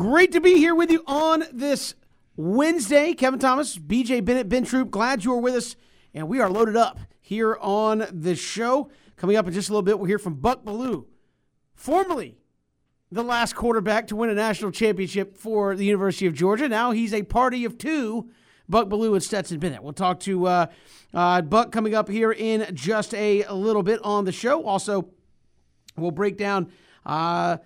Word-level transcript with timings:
Great 0.00 0.32
to 0.32 0.40
be 0.40 0.56
here 0.56 0.74
with 0.74 0.90
you 0.90 1.04
on 1.06 1.44
this 1.52 1.94
Wednesday. 2.34 3.12
Kevin 3.12 3.38
Thomas, 3.38 3.76
BJ 3.76 4.24
Bennett, 4.24 4.48
Ben 4.48 4.64
Troupe, 4.64 4.90
glad 4.90 5.24
you 5.24 5.34
are 5.34 5.38
with 5.38 5.54
us. 5.54 5.76
And 6.14 6.26
we 6.26 6.40
are 6.40 6.48
loaded 6.48 6.74
up 6.74 6.98
here 7.20 7.58
on 7.60 8.06
the 8.10 8.34
show. 8.34 8.90
Coming 9.18 9.36
up 9.36 9.46
in 9.46 9.52
just 9.52 9.68
a 9.68 9.72
little 9.72 9.82
bit, 9.82 9.98
we'll 9.98 10.08
hear 10.08 10.18
from 10.18 10.36
Buck 10.36 10.64
Belue, 10.64 11.04
formerly 11.74 12.38
the 13.12 13.22
last 13.22 13.54
quarterback 13.54 14.06
to 14.06 14.16
win 14.16 14.30
a 14.30 14.34
national 14.34 14.70
championship 14.70 15.36
for 15.36 15.76
the 15.76 15.84
University 15.84 16.24
of 16.24 16.32
Georgia. 16.32 16.66
Now 16.66 16.92
he's 16.92 17.12
a 17.12 17.22
party 17.22 17.66
of 17.66 17.76
two, 17.76 18.30
Buck 18.70 18.88
Belue 18.88 19.12
and 19.12 19.22
Stetson 19.22 19.58
Bennett. 19.58 19.82
We'll 19.82 19.92
talk 19.92 20.20
to 20.20 20.46
uh, 20.46 20.66
uh, 21.12 21.42
Buck 21.42 21.72
coming 21.72 21.94
up 21.94 22.08
here 22.08 22.32
in 22.32 22.74
just 22.74 23.12
a, 23.12 23.42
a, 23.42 23.52
little 23.52 23.82
bit 23.82 24.00
on 24.02 24.24
the 24.24 24.32
show. 24.32 24.64
Also, 24.64 25.10
we'll 25.98 26.10
break 26.10 26.38
down. 26.38 26.72
Uh, 27.04 27.58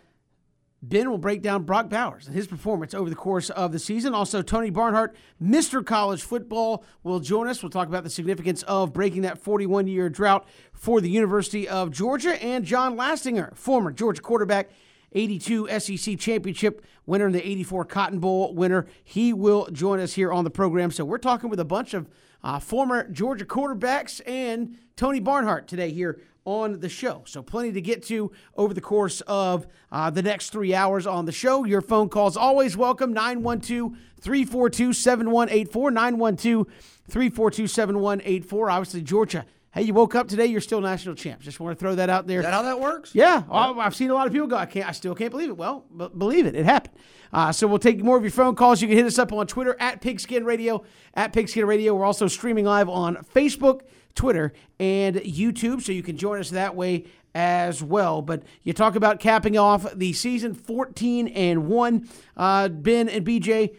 Ben 0.89 1.11
will 1.11 1.19
break 1.19 1.41
down 1.41 1.63
Brock 1.63 1.89
Bowers 1.89 2.27
and 2.27 2.37
his 2.37 2.47
performance 2.47 2.93
over 2.93 3.09
the 3.09 3.17
course 3.17 3.49
of 3.49 3.73
the 3.73 3.79
season. 3.79 4.13
Also, 4.13 4.43
Tony 4.43 4.69
Barnhart, 4.69 5.17
Mr. 5.43 5.85
College 5.85 6.23
Football, 6.23 6.85
will 7.03 7.21
join 7.21 7.49
us. 7.49 7.63
We'll 7.63 7.71
talk 7.71 7.89
about 7.89 8.05
the 8.05 8.11
significance 8.11 8.63
of 8.65 8.93
breaking 8.93 9.23
that 9.23 9.39
41 9.39 9.87
year 9.87 10.11
drought 10.11 10.47
for 10.75 11.01
the 11.01 11.09
University 11.09 11.67
of 11.67 11.91
Georgia. 11.91 12.43
And 12.43 12.67
John 12.67 12.97
Lastinger, 12.97 13.57
former 13.57 13.93
Georgia 13.93 14.21
quarterback, 14.21 14.71
82 15.13 15.81
SEC 15.81 16.19
championship 16.19 16.85
winner 17.07 17.27
and 17.27 17.35
the 17.35 17.49
84 17.49 17.87
Cotton 17.87 18.19
Bowl 18.19 18.53
winner, 18.53 18.87
he 19.03 19.33
will 19.33 19.69
join 19.73 20.01
us 20.01 20.13
here 20.13 20.33
on 20.33 20.45
the 20.45 20.51
program. 20.51 20.91
So, 20.91 21.07
we're 21.07 21.17
talking 21.17 21.49
with 21.49 21.61
a 21.61 21.65
bunch 21.65 21.95
of 21.95 22.11
uh, 22.43 22.59
former 22.59 23.09
Georgia 23.09 23.47
quarterbacks 23.47 24.21
and 24.27 24.77
Tony 24.97 25.19
Barnhart 25.19 25.67
today 25.67 25.91
here 25.91 26.21
on 26.45 26.81
the 26.81 26.89
show. 26.89 27.23
So, 27.27 27.43
plenty 27.43 27.73
to 27.73 27.81
get 27.81 28.03
to 28.05 28.31
over 28.57 28.75
the 28.75 28.81
course 28.81 29.21
of 29.23 29.67
uh, 29.91 30.11
the 30.11 30.23
next 30.23 30.51
three 30.51 30.75
hours 30.75 31.07
on 31.07 31.25
the 31.25 31.33
show. 31.33 31.65
Your 31.65 31.81
phone 31.81 32.09
calls 32.09 32.37
always 32.37 32.77
welcome 32.77 33.13
912 33.13 33.93
342 34.21 34.93
7184. 34.93 35.91
912 35.91 36.67
342 37.09 37.67
7184. 37.67 38.71
Obviously, 38.71 39.03
Georgia. 39.03 39.47
Hey, 39.75 39.83
you 39.83 39.93
woke 39.93 40.15
up 40.15 40.29
today, 40.29 40.47
you're 40.47 40.61
still 40.61 40.81
national 40.81 41.17
champs. 41.17 41.45
Just 41.45 41.59
want 41.59 41.77
to 41.77 41.81
throw 41.83 41.97
that 41.97 42.09
out 42.09 42.29
there. 42.29 42.39
Is 42.39 42.45
that 42.45 42.55
how 42.55 42.63
that 42.63 42.79
works? 42.79 43.13
Yeah. 43.13 43.43
Well, 43.49 43.81
I've 43.81 43.97
seen 43.97 44.09
a 44.09 44.15
lot 44.15 44.29
of 44.29 44.33
people 44.33 44.47
go, 44.47 44.55
I 44.57 44.67
can't, 44.67 44.89
I 44.89 44.93
still 44.93 45.17
can't 45.17 45.33
believe 45.33 45.49
it. 45.49 45.57
Well, 45.57 45.85
b- 45.97 46.11
believe 46.17 46.47
it. 46.47 46.55
It 46.55 46.65
happened. 46.65 46.95
Uh, 47.33 47.51
so 47.51 47.67
we'll 47.67 47.81
take 47.81 48.01
more 48.01 48.17
of 48.17 48.23
your 48.23 48.31
phone 48.31 48.55
calls. 48.55 48.81
You 48.81 48.87
can 48.87 48.97
hit 48.97 49.05
us 49.05 49.19
up 49.19 49.33
on 49.33 49.49
Twitter 49.49 49.77
at 49.81 50.01
Pigskin 50.01 50.45
Radio. 50.45 50.85
At 51.15 51.33
Pigskin 51.33 51.67
Radio. 51.67 51.93
We're 51.97 52.05
also 52.05 52.29
streaming 52.29 52.67
live 52.67 52.89
on 52.89 53.17
Facebook, 53.35 53.81
Twitter, 54.15 54.53
and 54.79 55.17
YouTube. 55.17 55.83
So 55.83 55.93
you 55.93 56.03
can 56.03 56.17
join 56.17 56.41
us 56.41 56.51
that 56.51 56.75
way 56.75 57.05
as 57.35 57.83
well. 57.83 58.23
But 58.23 58.43
you 58.63 58.73
talk 58.73 58.95
about 58.95 59.21
capping 59.21 59.59
off 59.59 59.93
the 59.95 60.13
season 60.13 60.55
14 60.55 61.29
and 61.29 61.67
1. 61.67 62.09
Uh, 62.37 62.69
ben 62.69 63.09
and 63.09 63.27
BJ, 63.27 63.75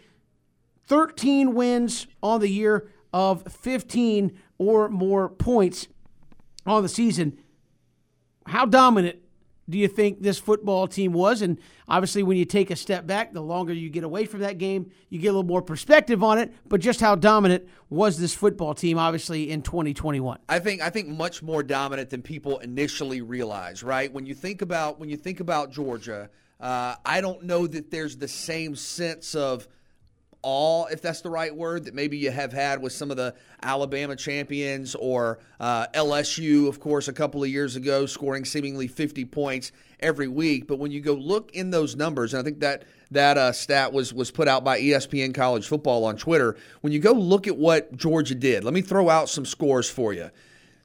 13 0.88 1.54
wins 1.54 2.08
on 2.22 2.42
the 2.42 2.50
year 2.50 2.92
of 3.14 3.44
15 3.52 4.38
or 4.58 4.90
more 4.90 5.30
points 5.30 5.88
on 6.66 6.84
the 6.84 6.90
season. 6.90 7.40
How 8.48 8.66
dominant 8.66 9.20
do 9.70 9.78
you 9.78 9.88
think 9.88 10.22
this 10.22 10.38
football 10.38 10.88
team 10.88 11.14
was? 11.14 11.42
And 11.42 11.60
obviously, 11.88 12.24
when 12.24 12.38
you 12.38 12.46
take 12.46 12.70
a 12.70 12.76
step 12.76 13.08
back, 13.08 13.34
the 13.34 13.42
longer 13.42 13.74
you 13.74 13.90
get 13.90 14.04
away 14.04 14.26
from 14.26 14.42
that 14.42 14.58
game, 14.58 14.92
you 15.10 15.20
get 15.20 15.30
a 15.30 15.32
little 15.32 15.44
more 15.44 15.62
perspective 15.62 16.24
on 16.24 16.38
it. 16.38 16.54
But 16.68 16.82
just 16.82 17.00
how 17.00 17.16
dominant 17.16 17.68
was 17.90 18.20
this 18.20 18.34
football 18.34 18.76
team, 18.76 18.98
obviously, 18.98 19.50
in 19.50 19.62
2021? 19.64 20.40
I 20.48 20.60
think 20.60 20.82
I 20.82 20.90
think 20.90 21.08
much 21.08 21.42
more 21.42 21.64
dominant 21.64 22.10
than 22.12 22.22
people 22.22 22.60
initially 22.60 23.22
realize. 23.22 23.82
Right 23.84 24.12
when 24.12 24.26
you 24.26 24.36
think 24.36 24.62
about 24.62 25.00
when 25.00 25.10
you 25.10 25.18
think 25.18 25.40
about 25.40 25.72
Georgia, 25.72 26.30
uh, 26.60 26.96
I 27.04 27.22
don't 27.22 27.44
know 27.44 27.66
that 27.68 27.90
there's 27.90 28.18
the 28.18 28.28
same 28.28 28.76
sense 28.76 29.34
of 29.34 29.68
awe, 30.46 30.86
if 30.86 31.02
that's 31.02 31.22
the 31.22 31.30
right 31.30 31.54
word, 31.54 31.86
that 31.86 31.96
maybe 31.96 32.18
you 32.18 32.30
have 32.30 32.54
had 32.54 32.82
with 32.82 32.94
some 32.94 33.10
of 33.10 33.18
the 33.18 33.34
Alabama 33.64 34.16
champions 34.16 34.94
or 34.96 35.40
uh, 35.60 35.88
LSU, 35.88 36.70
of 36.70 36.80
course, 36.80 37.08
a 37.08 37.14
couple 37.14 37.44
of 37.44 37.50
years 37.50 37.76
ago, 37.76 38.06
scoring 38.06 38.46
seemingly 38.46 38.88
50 38.88 39.26
points 39.26 39.72
every 40.00 40.28
week. 40.28 40.68
But 40.68 40.78
when 40.78 40.92
you 40.92 41.02
go 41.02 41.14
look 41.14 41.52
in 41.54 41.72
those 41.72 41.96
numbers, 41.96 42.34
and 42.34 42.42
I 42.42 42.44
think 42.44 42.60
that 42.60 42.84
that 43.12 43.38
uh, 43.38 43.52
stat 43.52 43.92
was 43.92 44.14
was 44.14 44.32
put 44.32 44.48
out 44.48 44.64
by 44.64 44.80
ESPN 44.80 45.34
College 45.34 45.68
Football 45.68 46.06
on 46.06 46.16
Twitter. 46.16 46.56
When 46.82 46.94
you 46.94 47.00
go 47.00 47.12
look 47.12 47.48
at 47.48 47.58
what 47.58 47.96
Georgia 47.98 48.36
did, 48.36 48.64
let 48.64 48.74
me 48.74 48.82
throw 48.82 49.10
out 49.10 49.30
some 49.30 49.46
scores 49.46 49.90
for 49.90 50.14
you. 50.14 50.30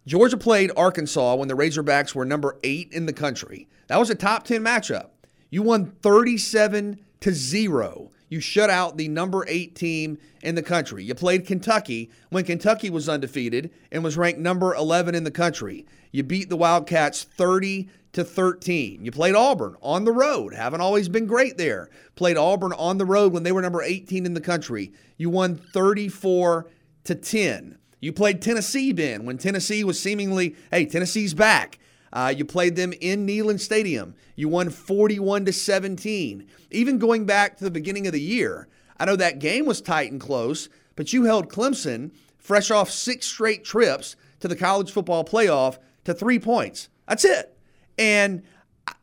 Georgia 0.07 0.39
played 0.39 0.73
Arkansas 0.77 1.35
when 1.37 1.49
the 1.49 1.55
Razorbacks 1.55 2.15
were 2.15 2.25
number 2.25 2.59
eight 2.65 2.93
in 2.93 3.07
the 3.07 3.13
country. 3.13 3.69
That 3.89 3.99
was 3.99 4.09
a 4.09 4.15
top 4.15 4.45
10 4.45 4.63
matchup. 4.63 5.11
You 5.51 5.63
won 5.63 5.93
37 6.03 7.01
to 7.21 7.33
zero 7.33 8.11
you 8.31 8.41
shut 8.41 8.71
out 8.71 8.97
the 8.97 9.09
number 9.09 9.45
eight 9.49 9.75
team 9.75 10.17
in 10.41 10.55
the 10.55 10.63
country. 10.63 11.05
You 11.05 11.15
played 11.15 11.47
Kentucky 11.47 12.11
when 12.31 12.45
Kentucky 12.45 12.89
was 12.89 13.09
undefeated 13.09 13.71
and 13.93 14.03
was 14.03 14.17
ranked 14.17 14.41
number 14.41 14.75
11 14.75 15.15
in 15.15 15.25
the 15.25 15.31
country. 15.31 15.85
You 16.13 16.23
beat 16.23 16.49
the 16.49 16.57
Wildcats 16.57 17.25
30 17.25 17.89
to 18.13 18.25
13. 18.25 19.05
You 19.05 19.11
played 19.11 19.35
Auburn 19.35 19.77
on 19.83 20.05
the 20.05 20.13
road. 20.13 20.55
Haven't 20.55 20.81
always 20.81 21.09
been 21.09 21.27
great 21.27 21.59
there. 21.59 21.91
Played 22.15 22.37
Auburn 22.37 22.73
on 22.73 22.99
the 22.99 23.05
road 23.05 23.33
when 23.33 23.43
they 23.43 23.53
were 23.53 23.63
number 23.63 23.83
18 23.83 24.25
in 24.25 24.35
the 24.35 24.41
country. 24.41 24.93
You 25.17 25.29
won 25.29 25.57
34 25.57 26.69
to 27.05 27.15
10. 27.15 27.79
You 28.01 28.13
played 28.13 28.41
Tennessee, 28.41 28.93
Ben, 28.93 29.25
when 29.25 29.39
Tennessee 29.39 29.85
was 29.85 30.01
seemingly, 30.01 30.57
hey, 30.71 30.87
Tennessee's 30.87 31.35
back. 31.35 31.79
Uh, 32.13 32.33
you 32.37 32.45
played 32.45 32.77
them 32.77 32.93
in 33.01 33.27
Neyland 33.27 33.61
Stadium. 33.61 34.15
You 34.35 34.49
won 34.49 34.71
41 34.71 35.45
to 35.45 35.53
17. 35.53 36.47
Even 36.71 36.99
going 36.99 37.25
back 37.25 37.57
to 37.57 37.65
the 37.65 37.71
beginning 37.71 38.07
of 38.07 38.13
the 38.13 38.21
year, 38.21 38.69
I 38.99 39.05
know 39.05 39.17
that 39.17 39.39
game 39.39 39.67
was 39.67 39.81
tight 39.81 40.11
and 40.11 40.21
close, 40.21 40.69
but 40.97 41.13
you 41.13 41.25
held 41.25 41.49
Clemson, 41.49 42.11
fresh 42.39 42.71
off 42.71 42.91
six 42.91 43.27
straight 43.27 43.65
trips 43.65 44.17
to 44.41 44.49
the 44.49 44.57
college 44.57 44.91
football 44.91 45.25
playoff, 45.25 45.79
to 46.05 46.15
three 46.15 46.39
points. 46.39 46.89
That's 47.07 47.25
it. 47.25 47.57
And 47.99 48.43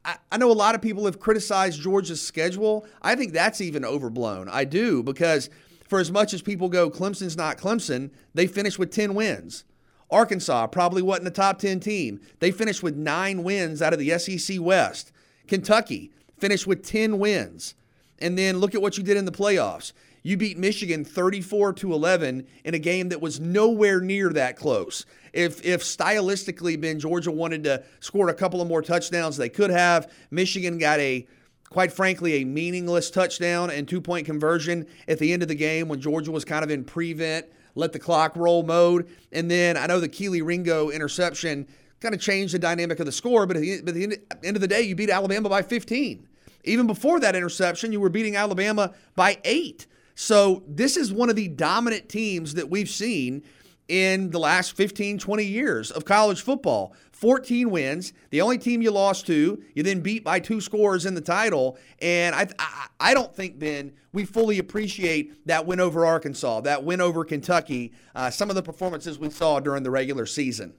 I, 0.04 0.18
I 0.32 0.38
know 0.38 0.52
a 0.52 0.54
lot 0.54 0.76
of 0.76 0.82
people 0.82 1.06
have 1.06 1.20
criticized 1.20 1.82
Georgia's 1.82 2.22
schedule. 2.22 2.86
I 3.02 3.16
think 3.16 3.34
that's 3.34 3.62
even 3.62 3.86
overblown. 3.86 4.50
I 4.50 4.64
do, 4.64 5.04
because 5.04 5.50
for 5.88 6.00
as 6.00 6.12
much 6.12 6.34
as 6.34 6.42
people 6.42 6.70
go, 6.70 6.90
Clemson's 6.90 7.38
not 7.38 7.58
Clemson, 7.58 8.12
they 8.34 8.48
finished 8.48 8.80
with 8.80 8.92
10 8.92 9.14
wins. 9.14 9.64
Arkansas 10.10 10.68
probably 10.68 11.02
wasn't 11.02 11.28
a 11.28 11.32
top 11.32 11.60
10 11.60 11.80
team. 11.80 12.20
They 12.40 12.52
finished 12.52 12.84
with 12.84 12.96
nine 12.96 13.44
wins 13.44 13.82
out 13.82 13.94
of 13.94 14.00
the 14.00 14.18
SEC 14.18 14.60
West. 14.60 15.12
Kentucky 15.48 16.12
finished 16.38 16.68
with 16.68 16.86
10 16.86 17.20
wins. 17.20 17.76
And 18.20 18.38
then 18.38 18.58
look 18.58 18.74
at 18.74 18.82
what 18.82 18.98
you 18.98 19.04
did 19.04 19.18
in 19.18 19.26
the 19.26 19.32
playoffs. 19.32 19.92
You 20.24 20.36
beat 20.36 20.58
Michigan 20.58 21.06
34 21.06 21.74
to 21.74 21.94
11 21.94 22.46
in 22.66 22.74
a 22.74 22.80
game 22.80 23.10
that 23.10 23.22
was 23.22 23.40
nowhere 23.40 24.02
near 24.02 24.30
that 24.34 24.58
close. 24.58 25.06
If 25.32 25.64
if 25.66 25.84
stylistically 25.84 26.80
Ben 26.80 27.00
Georgia 27.00 27.32
wanted 27.32 27.64
to 27.66 27.84
score 28.00 28.28
a 28.30 28.34
couple 28.34 28.62
of 28.62 28.68
more 28.68 28.82
touchdowns, 28.82 29.38
they 29.38 29.50
could 29.50 29.70
have. 29.70 30.12
Michigan 30.32 30.80
got 30.80 31.00
a 31.00 31.28
quite 31.70 31.94
frankly 31.94 32.42
a 32.42 32.46
meaningless 32.46 33.10
touchdown 33.12 33.70
and 33.70 33.88
two-point 33.88 34.26
conversion 34.26 34.86
at 35.08 35.20
the 35.20 35.32
end 35.32 35.44
of 35.44 35.48
the 35.48 35.56
game 35.56 35.88
when 35.88 36.02
Georgia 36.02 36.32
was 36.32 36.44
kind 36.44 36.64
of 36.64 36.72
in 36.72 36.84
prevent 36.84 37.46
let 37.78 37.94
the 37.94 38.00
clock 38.00 38.36
roll 38.36 38.64
mode. 38.64 39.08
And 39.32 39.50
then 39.50 39.78
I 39.78 39.86
know 39.86 40.00
the 40.00 40.10
Kelee 40.10 40.42
Ringo 40.46 40.90
interception 40.90 41.68
kind 42.00 42.14
of 42.14 42.22
changed 42.22 42.54
the 42.54 42.60
dynamic 42.60 43.00
of 43.00 43.06
the 43.06 43.12
score, 43.12 43.46
but 43.46 43.56
at 43.58 43.62
the, 43.62 43.74
at 43.74 43.86
the 43.86 44.18
end 44.44 44.58
of 44.58 44.62
the 44.62 44.68
day, 44.68 44.82
you 44.82 44.96
beat 44.96 45.10
Alabama 45.10 45.50
by 45.50 45.62
15. 45.62 46.28
Even 46.64 46.88
before 46.88 47.20
that 47.20 47.36
interception, 47.36 47.92
you 47.92 48.00
were 48.00 48.10
beating 48.10 48.36
Alabama 48.36 48.94
by 49.16 49.38
eight. 49.46 49.88
So 50.16 50.64
this 50.68 50.98
is 50.98 51.14
one 51.14 51.30
of 51.30 51.36
the 51.36 51.48
dominant 51.48 52.10
teams 52.10 52.56
that 52.56 52.70
we've 52.70 52.90
seen 52.90 53.44
in 53.88 54.32
the 54.32 54.40
last 54.40 54.76
15, 54.76 55.18
20 55.18 55.44
years 55.46 55.92
of 55.92 56.06
college 56.06 56.42
football. 56.42 56.94
14 57.18 57.72
wins, 57.72 58.14
the 58.30 58.42
only 58.42 58.60
team 58.60 58.80
you 58.80 58.92
lost 58.92 59.26
to, 59.26 59.60
you 59.74 59.82
then 59.82 60.02
beat 60.02 60.24
by 60.24 60.40
two 60.40 60.62
scores 60.62 61.04
in 61.04 61.16
the 61.16 61.22
title. 61.22 61.80
And 62.00 62.36
I, 62.36 62.48
I, 62.60 62.88
I 63.00 63.14
don't 63.16 63.36
think, 63.36 63.58
Ben, 63.58 63.92
we 64.14 64.24
fully 64.24 64.60
appreciate 64.60 65.48
that 65.48 65.66
win 65.66 65.80
over 65.80 66.06
Arkansas, 66.06 66.62
that 66.62 66.84
win 66.84 67.02
over 67.02 67.26
Kentucky, 67.26 67.92
uh, 68.14 68.30
some 68.30 68.52
of 68.52 68.56
the 68.56 68.62
performances 68.62 69.18
we 69.18 69.32
saw 69.32 69.60
during 69.60 69.82
the 69.82 69.90
regular 69.90 70.28
season. 70.28 70.76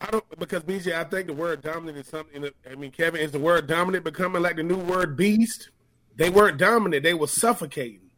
I 0.00 0.10
don't 0.10 0.24
because 0.38 0.62
BJ, 0.62 0.94
I 0.94 1.04
think 1.04 1.26
the 1.26 1.34
word 1.34 1.60
dominant 1.60 1.98
is 1.98 2.06
something. 2.06 2.48
I 2.70 2.74
mean, 2.74 2.90
Kevin, 2.90 3.20
is 3.20 3.32
the 3.32 3.38
word 3.38 3.66
dominant 3.66 4.04
becoming 4.04 4.42
like 4.42 4.56
the 4.56 4.62
new 4.62 4.76
word 4.76 5.16
beast? 5.16 5.70
They 6.16 6.28
weren't 6.28 6.58
dominant; 6.58 7.02
they 7.02 7.14
were 7.14 7.26
suffocating. 7.26 8.10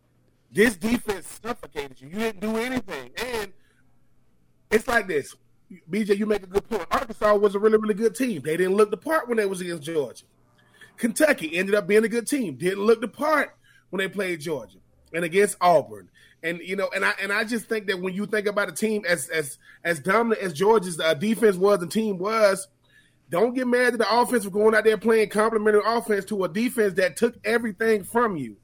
This 0.51 0.77
defense 0.77 1.39
suffocated 1.41 2.01
you. 2.01 2.09
You 2.09 2.19
didn't 2.19 2.41
do 2.41 2.57
anything. 2.57 3.11
And 3.17 3.53
it's 4.73 4.89
like 4.89 5.07
this. 5.07 5.37
BJ, 5.91 6.19
you 6.19 6.27
make 6.27 6.43
a 6.43 6.47
good 6.47 6.69
point. 6.69 6.87
Arkansas 6.91 7.35
was 7.37 7.55
a 7.55 7.59
really, 7.59 7.77
really 7.77 7.95
good 7.95 8.15
team. 8.15 8.43
They 8.43 8.57
didn't 8.57 8.77
look 8.77 8.91
the 8.91 8.97
part 8.97 9.29
when 9.29 9.37
they 9.37 9.47
was 9.47 9.61
against 9.61 9.83
Georgia. 9.83 10.25
Kentucky 10.97 11.57
ended 11.57 11.75
up 11.75 11.87
being 11.87 12.05
a 12.05 12.09
good 12.09 12.27
team. 12.27 12.57
Didn't 12.57 12.85
look 12.85 13.01
the 13.01 13.09
part 13.09 13.55
when 13.91 13.99
they 13.99 14.09
played 14.09 14.41
Georgia 14.41 14.79
and 15.13 15.25
against 15.25 15.57
Auburn. 15.61 16.11
And 16.43 16.61
you 16.61 16.77
know, 16.77 16.89
and 16.95 17.05
I 17.05 17.13
and 17.21 17.33
I 17.33 17.45
just 17.45 17.67
think 17.67 17.87
that 17.89 18.01
when 18.01 18.15
you 18.15 18.27
think 18.27 18.47
about 18.47 18.69
a 18.69 18.73
team 18.73 19.05
as 19.09 19.29
as 19.29 19.59
as 19.85 20.01
dominant 20.01 20.41
as 20.41 20.53
Georgia's 20.53 21.01
uh, 21.01 21.15
defense 21.15 21.57
was 21.57 21.83
and 21.83 21.91
team 21.91 22.19
was, 22.19 22.69
Don't 23.29 23.55
get 23.55 23.67
mad 23.67 23.95
at 23.95 23.99
the 23.99 24.21
offense 24.21 24.45
for 24.45 24.51
going 24.51 24.75
out 24.75 24.85
there 24.85 24.97
playing 24.97 25.31
complementary 25.31 25.83
offense 25.85 26.25
to 26.27 26.45
a 26.45 26.49
defense 26.49 26.95
that 26.95 27.17
took 27.17 27.35
everything 27.45 28.05
from 28.05 28.37
you. 28.37 28.57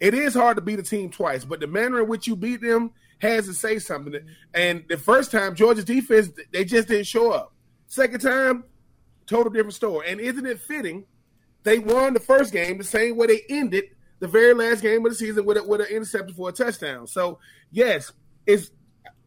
It 0.00 0.14
is 0.14 0.34
hard 0.34 0.56
to 0.56 0.62
beat 0.62 0.78
a 0.78 0.82
team 0.82 1.10
twice, 1.10 1.44
but 1.44 1.60
the 1.60 1.66
manner 1.66 2.00
in 2.00 2.08
which 2.08 2.26
you 2.26 2.36
beat 2.36 2.62
them 2.62 2.92
has 3.18 3.46
to 3.46 3.54
say 3.54 3.78
something. 3.78 4.20
And 4.54 4.84
the 4.88 4.96
first 4.96 5.30
time, 5.30 5.54
Georgia's 5.54 5.84
defense, 5.84 6.30
they 6.52 6.64
just 6.64 6.88
didn't 6.88 7.06
show 7.06 7.32
up. 7.32 7.52
Second 7.86 8.20
time, 8.20 8.64
total 9.26 9.52
different 9.52 9.74
story. 9.74 10.08
And 10.08 10.20
isn't 10.20 10.46
it 10.46 10.60
fitting? 10.60 11.04
They 11.64 11.78
won 11.78 12.14
the 12.14 12.20
first 12.20 12.52
game 12.52 12.78
the 12.78 12.84
same 12.84 13.16
way 13.16 13.26
they 13.26 13.42
ended 13.48 13.84
the 14.20 14.28
very 14.28 14.54
last 14.54 14.82
game 14.82 15.04
of 15.04 15.12
the 15.12 15.16
season 15.16 15.44
with 15.44 15.56
a, 15.56 15.64
with 15.64 15.80
an 15.80 15.88
interception 15.88 16.34
for 16.34 16.48
a 16.48 16.52
touchdown. 16.52 17.06
So 17.06 17.38
yes, 17.70 18.12
it's 18.46 18.70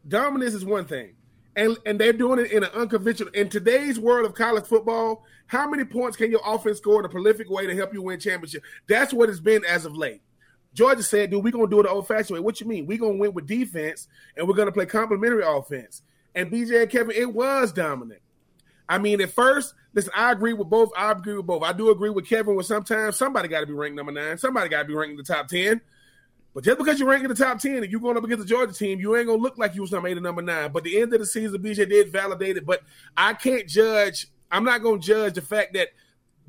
dominance 0.06 0.54
is 0.54 0.64
one 0.64 0.84
thing, 0.84 1.14
and 1.56 1.76
and 1.86 1.98
they're 1.98 2.12
doing 2.12 2.40
it 2.40 2.52
in 2.52 2.64
an 2.64 2.70
unconventional. 2.74 3.32
In 3.32 3.48
today's 3.48 3.98
world 3.98 4.26
of 4.26 4.34
college 4.34 4.66
football, 4.66 5.24
how 5.46 5.68
many 5.68 5.84
points 5.84 6.16
can 6.16 6.30
your 6.30 6.42
offense 6.44 6.78
score 6.78 7.00
in 7.00 7.06
a 7.06 7.08
prolific 7.08 7.48
way 7.50 7.66
to 7.66 7.74
help 7.74 7.92
you 7.94 8.02
win 8.02 8.20
championship? 8.20 8.62
That's 8.88 9.12
what 9.12 9.28
it's 9.28 9.40
been 9.40 9.64
as 9.64 9.84
of 9.84 9.96
late. 9.96 10.22
Georgia 10.74 11.02
said, 11.02 11.30
dude, 11.30 11.44
we're 11.44 11.52
gonna 11.52 11.66
do 11.66 11.80
it 11.80 11.84
the 11.84 11.90
old 11.90 12.08
fashioned 12.08 12.34
way. 12.34 12.40
What 12.40 12.60
you 12.60 12.66
mean? 12.66 12.86
We're 12.86 12.98
gonna 12.98 13.18
win 13.18 13.34
with 13.34 13.46
defense 13.46 14.08
and 14.36 14.48
we're 14.48 14.54
gonna 14.54 14.72
play 14.72 14.86
complementary 14.86 15.44
offense. 15.44 16.02
And 16.34 16.50
BJ 16.50 16.82
and 16.82 16.90
Kevin, 16.90 17.14
it 17.14 17.32
was 17.32 17.72
dominant. 17.72 18.20
I 18.88 18.98
mean, 18.98 19.20
at 19.20 19.30
first, 19.30 19.74
listen, 19.94 20.12
I 20.14 20.32
agree 20.32 20.52
with 20.52 20.68
both. 20.68 20.90
I 20.96 21.12
agree 21.12 21.34
with 21.34 21.46
both. 21.46 21.62
I 21.62 21.72
do 21.72 21.90
agree 21.90 22.10
with 22.10 22.28
Kevin 22.28 22.54
with 22.54 22.66
sometimes 22.66 23.16
somebody 23.16 23.48
got 23.48 23.60
to 23.60 23.66
be 23.66 23.72
ranked 23.72 23.96
number 23.96 24.12
nine. 24.12 24.38
Somebody 24.38 24.68
got 24.68 24.82
to 24.82 24.88
be 24.88 24.94
ranked 24.94 25.12
in 25.12 25.16
the 25.16 25.22
top 25.22 25.48
10. 25.48 25.80
But 26.54 26.64
just 26.64 26.78
because 26.78 26.98
you're 26.98 27.08
ranked 27.08 27.24
in 27.24 27.30
the 27.30 27.42
top 27.42 27.58
10 27.58 27.76
and 27.76 27.90
you're 27.90 28.00
going 28.00 28.16
up 28.16 28.24
against 28.24 28.42
the 28.42 28.48
Georgia 28.48 28.74
team, 28.74 29.00
you 29.00 29.16
ain't 29.16 29.26
going 29.26 29.38
to 29.38 29.42
look 29.42 29.56
like 29.56 29.74
you 29.74 29.80
was 29.80 29.92
number 29.92 30.08
eight 30.08 30.18
or 30.18 30.20
number 30.20 30.42
nine. 30.42 30.72
But 30.72 30.84
the 30.84 31.00
end 31.00 31.14
of 31.14 31.20
the 31.20 31.26
season, 31.26 31.62
BJ 31.62 31.88
did 31.88 32.12
validate 32.12 32.58
it. 32.58 32.66
But 32.66 32.82
I 33.16 33.32
can't 33.32 33.66
judge. 33.66 34.26
I'm 34.50 34.64
not 34.64 34.82
going 34.82 35.00
to 35.00 35.06
judge 35.06 35.34
the 35.34 35.42
fact 35.42 35.72
that 35.74 35.88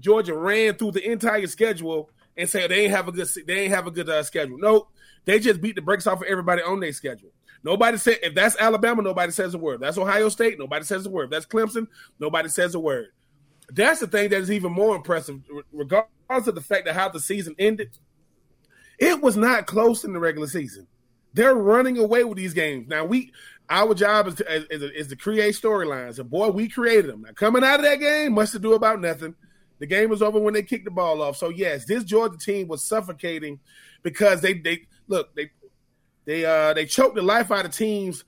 Georgia 0.02 0.36
ran 0.36 0.74
through 0.76 0.92
the 0.92 1.10
entire 1.10 1.48
schedule 1.48 2.10
and 2.38 2.50
say 2.50 2.68
they 2.68 2.82
ain't 2.82 2.92
have 2.92 3.08
a 3.08 3.12
good 3.12 3.28
they 3.46 3.62
ain't 3.62 3.74
have 3.74 3.88
a 3.88 3.92
good 3.92 4.10
uh, 4.10 4.24
schedule. 4.24 4.58
No, 4.58 4.88
they 5.26 5.40
just 5.40 5.62
beat 5.62 5.76
the 5.76 5.82
brakes 5.82 6.08
off 6.08 6.22
of 6.22 6.28
everybody 6.28 6.62
on 6.62 6.80
their 6.80 6.94
schedule. 6.94 7.30
Nobody 7.64 7.98
said 7.98 8.20
if 8.24 8.36
that's 8.36 8.58
Alabama, 8.60 9.02
nobody 9.02 9.32
says 9.32 9.54
a 9.54 9.58
word. 9.58 9.80
That's 9.80 9.98
Ohio 9.98 10.30
State, 10.30 10.60
nobody 10.60 10.86
says 10.86 11.06
a 11.06 11.10
word. 11.10 11.26
If 11.26 11.30
that's 11.32 11.46
Clemson, 11.46 11.88
nobody 12.20 12.50
says 12.50 12.76
a 12.76 12.80
word. 12.80 13.08
That's 13.72 14.02
the 14.02 14.08
thing 14.08 14.30
that 14.30 14.42
is 14.42 14.52
even 14.52 14.74
more 14.74 14.96
impressive, 14.96 15.40
regardless 15.72 16.48
of 16.48 16.56
the 16.56 16.62
fact 16.62 16.86
that 16.86 16.96
how 16.96 17.10
the 17.10 17.20
season 17.20 17.56
ended. 17.58 17.98
It 19.00 19.22
was 19.22 19.36
not 19.36 19.66
close 19.66 20.04
in 20.04 20.14
the 20.14 20.20
regular 20.20 20.48
season. 20.48 20.88
They're 21.34 21.56
running 21.56 21.98
away 21.98 22.24
with 22.24 22.38
these 22.38 22.54
games. 22.54 22.88
Now 22.88 23.06
we, 23.06 23.32
our 23.70 23.96
job 23.96 24.28
is 24.28 24.36
to, 24.36 24.54
is, 24.72 24.84
is 24.84 25.08
to 25.08 25.16
create 25.16 25.56
storylines, 25.56 26.20
and 26.20 26.30
boy, 26.30 26.50
we 26.50 26.68
created 26.68 27.10
them. 27.10 27.22
Now 27.22 27.32
coming 27.32 27.64
out 27.64 27.80
of 27.80 27.86
that 27.86 28.00
game, 28.00 28.34
much 28.34 28.52
to 28.52 28.60
do 28.60 28.74
about 28.74 29.02
nothing. 29.02 29.36
The 29.84 29.88
game 29.88 30.10
was 30.10 30.22
over 30.22 30.40
when 30.40 30.54
they 30.54 30.64
kicked 30.64 30.86
the 30.86 30.92
ball 30.92 31.22
off. 31.22 31.36
So 31.36 31.50
yes, 31.50 31.84
this 31.84 32.06
Georgia 32.06 32.38
team 32.38 32.70
was 32.70 32.82
suffocating 32.82 33.60
because 34.02 34.40
they 34.40 34.54
they 34.54 34.88
look 35.10 35.36
they 35.36 35.52
they 36.24 36.46
uh 36.46 36.74
they 36.74 36.86
choke 36.86 37.16
the 37.16 37.22
life 37.22 37.52
out 37.52 37.66
of 37.66 37.76
teams. 37.76 38.24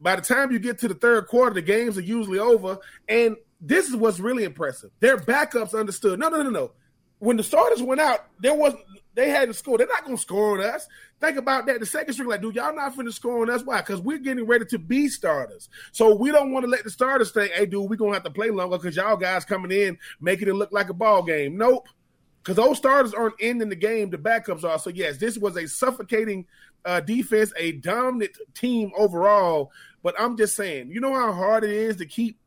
By 0.00 0.16
the 0.16 0.22
time 0.22 0.50
you 0.50 0.58
get 0.58 0.80
to 0.80 0.88
the 0.88 0.94
third 0.94 1.28
quarter, 1.28 1.54
the 1.54 1.62
games 1.62 1.96
are 1.96 2.00
usually 2.00 2.40
over. 2.40 2.78
And 3.08 3.36
this 3.60 3.88
is 3.88 3.94
what's 3.94 4.18
really 4.18 4.42
impressive. 4.42 4.90
Their 4.98 5.16
backups 5.16 5.78
understood. 5.78 6.18
No, 6.18 6.28
no, 6.28 6.42
no, 6.42 6.50
no. 6.50 6.72
When 7.20 7.36
the 7.36 7.44
starters 7.44 7.84
went 7.84 8.00
out, 8.00 8.26
there 8.40 8.54
wasn't 8.56 8.82
they 9.16 9.30
hadn't 9.30 9.54
scored. 9.54 9.80
They're 9.80 9.88
not 9.88 10.04
gonna 10.04 10.18
score 10.18 10.60
on 10.60 10.64
us. 10.64 10.86
Think 11.20 11.38
about 11.38 11.66
that. 11.66 11.80
The 11.80 11.86
second 11.86 12.12
string, 12.12 12.28
like, 12.28 12.42
dude, 12.42 12.54
y'all 12.54 12.76
not 12.76 12.94
finna 12.94 13.12
score 13.12 13.42
on 13.42 13.50
us. 13.50 13.62
Why? 13.64 13.78
Because 13.78 14.00
we're 14.00 14.18
getting 14.18 14.46
ready 14.46 14.66
to 14.66 14.78
be 14.78 15.08
starters. 15.08 15.70
So 15.92 16.14
we 16.14 16.30
don't 16.30 16.52
want 16.52 16.64
to 16.64 16.70
let 16.70 16.84
the 16.84 16.90
starters 16.90 17.32
think, 17.32 17.50
hey, 17.52 17.64
dude, 17.64 17.88
we're 17.88 17.96
gonna 17.96 18.12
have 18.12 18.24
to 18.24 18.30
play 18.30 18.50
longer 18.50 18.76
because 18.76 18.94
y'all 18.94 19.16
guys 19.16 19.46
coming 19.46 19.72
in 19.72 19.98
making 20.20 20.48
it 20.48 20.54
look 20.54 20.70
like 20.70 20.90
a 20.90 20.94
ball 20.94 21.22
game. 21.22 21.56
Nope. 21.56 21.88
Because 22.42 22.56
those 22.56 22.76
starters 22.76 23.14
aren't 23.14 23.34
ending 23.40 23.70
the 23.70 23.74
game, 23.74 24.10
the 24.10 24.18
backups 24.18 24.62
are. 24.62 24.78
So 24.78 24.90
yes, 24.90 25.16
this 25.16 25.38
was 25.38 25.56
a 25.56 25.66
suffocating 25.66 26.46
uh, 26.84 27.00
defense, 27.00 27.52
a 27.56 27.72
dominant 27.72 28.36
team 28.54 28.92
overall. 28.96 29.72
But 30.02 30.14
I'm 30.18 30.36
just 30.36 30.54
saying, 30.54 30.90
you 30.90 31.00
know 31.00 31.14
how 31.14 31.32
hard 31.32 31.64
it 31.64 31.70
is 31.70 31.96
to 31.96 32.06
keep, 32.06 32.38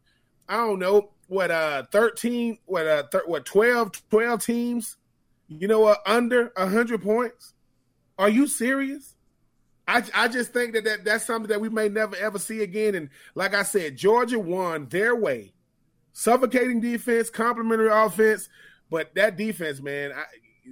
I 0.48 0.58
don't 0.58 0.80
know, 0.80 1.12
what 1.28 1.52
uh 1.52 1.84
13, 1.92 2.60
what 2.66 2.88
uh 2.88 3.04
what 3.26 3.46
12, 3.46 3.92
12 4.10 4.46
teams, 4.46 4.98
you 5.50 5.68
know 5.68 5.80
what, 5.82 6.00
under 6.06 6.52
100 6.56 7.02
points? 7.02 7.54
Are 8.18 8.30
you 8.30 8.48
serious? 8.48 9.16
I, 9.88 10.04
I 10.14 10.28
just 10.28 10.54
think 10.54 10.74
that, 10.74 10.84
that 10.84 11.04
that's 11.04 11.26
something 11.26 11.50
that 11.50 11.60
we 11.60 11.70
may 11.70 11.90
never 11.90 12.16
ever 12.18 12.38
see 12.38 12.62
again. 12.62 12.94
And 12.94 13.10
like 13.34 13.56
I 13.56 13.64
said, 13.64 13.98
Georgia 13.98 14.38
won 14.38 14.88
their 14.90 15.16
way. 15.16 15.54
Suffocating 16.14 16.80
defense, 16.80 17.30
complementary 17.30 17.90
offense, 17.90 18.50
but 18.92 19.16
that 19.16 19.36
defense, 19.36 19.82
man, 19.82 20.12
I, 20.12 20.26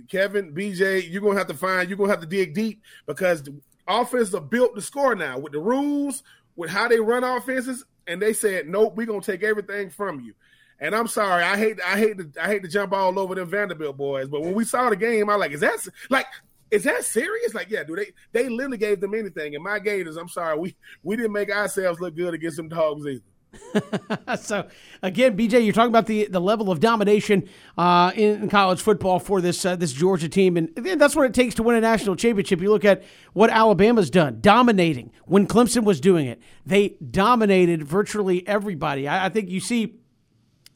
Kevin, 0.09 0.53
BJ, 0.53 1.09
you're 1.09 1.21
gonna 1.21 1.38
have 1.38 1.47
to 1.47 1.56
find, 1.56 1.89
you're 1.89 1.97
gonna 1.97 2.12
have 2.12 2.21
to 2.21 2.27
dig 2.27 2.53
deep 2.53 2.83
because 3.07 3.41
the 3.41 3.59
offenses 3.88 4.35
are 4.35 4.41
built 4.41 4.75
to 4.75 4.81
score 4.81 5.15
now 5.15 5.39
with 5.39 5.53
the 5.53 5.59
rules, 5.59 6.21
with 6.56 6.69
how 6.69 6.88
they 6.88 7.00
run 7.00 7.23
offenses, 7.23 7.85
and 8.06 8.21
they 8.21 8.33
said, 8.33 8.68
nope, 8.68 8.95
we're 8.95 9.07
gonna 9.07 9.21
take 9.21 9.41
everything 9.41 9.89
from 9.89 10.19
you. 10.19 10.33
And 10.79 10.95
I'm 10.95 11.07
sorry, 11.07 11.44
I 11.44 11.57
hate, 11.57 11.79
I 11.83 11.97
hate 11.97 12.18
to, 12.18 12.31
I 12.41 12.47
hate 12.47 12.62
to 12.63 12.69
jump 12.69 12.94
all 12.94 13.18
over 13.18 13.33
them 13.33 13.50
Vanderbilt 13.50 13.97
boys, 13.97 14.29
but 14.29 14.41
when 14.41 14.53
we 14.53 14.63
saw 14.63 14.89
the 14.89 14.95
game, 14.95 15.29
I 15.29 15.35
like, 15.35 15.51
is 15.51 15.62
that 15.62 15.88
like, 16.09 16.27
is 16.69 16.83
that 16.83 17.03
serious? 17.03 17.53
Like, 17.53 17.69
yeah, 17.69 17.83
dude, 17.83 18.00
they 18.00 18.41
they 18.44 18.50
literally 18.50 18.77
gave 18.77 19.00
them 19.00 19.13
anything. 19.13 19.56
And 19.56 19.63
my 19.63 19.79
Gators, 19.79 20.18
I'm 20.18 20.29
sorry, 20.29 20.57
we 20.59 20.75
we 21.03 21.15
didn't 21.15 21.31
make 21.31 21.50
ourselves 21.50 22.00
look 22.00 22.15
good 22.15 22.33
against 22.33 22.57
them 22.57 22.69
dogs 22.69 23.06
either. 23.07 23.21
so 24.41 24.68
again, 25.01 25.38
BJ, 25.38 25.63
you're 25.63 25.74
talking 25.74 25.89
about 25.89 26.06
the 26.06 26.27
the 26.27 26.41
level 26.41 26.69
of 26.71 26.80
domination 26.80 27.47
uh, 27.77 28.12
in 28.15 28.50
college 28.50 28.81
football 28.81 29.19
for 29.19 29.41
this 29.41 29.65
uh, 29.65 29.75
this 29.75 29.94
Georgia 29.94 30.30
team, 30.30 30.57
and 30.57 30.69
that's 30.75 31.15
what 31.15 31.25
it 31.25 31.33
takes 31.33 31.56
to 31.56 31.63
win 31.63 31.75
a 31.75 31.81
national 31.81 32.15
championship. 32.15 32.62
You 32.62 32.69
look 32.69 32.85
at 32.85 33.03
what 33.33 33.50
Alabama's 33.50 34.09
done, 34.09 34.39
dominating 34.41 35.12
when 35.25 35.47
Clemson 35.47 35.83
was 35.83 36.01
doing 36.01 36.27
it. 36.27 36.41
They 36.65 36.97
dominated 37.09 37.83
virtually 37.83 38.45
everybody. 38.47 39.07
I, 39.07 39.27
I 39.27 39.30
think 39.30 39.50
you 39.50 39.59
see, 39.59 39.95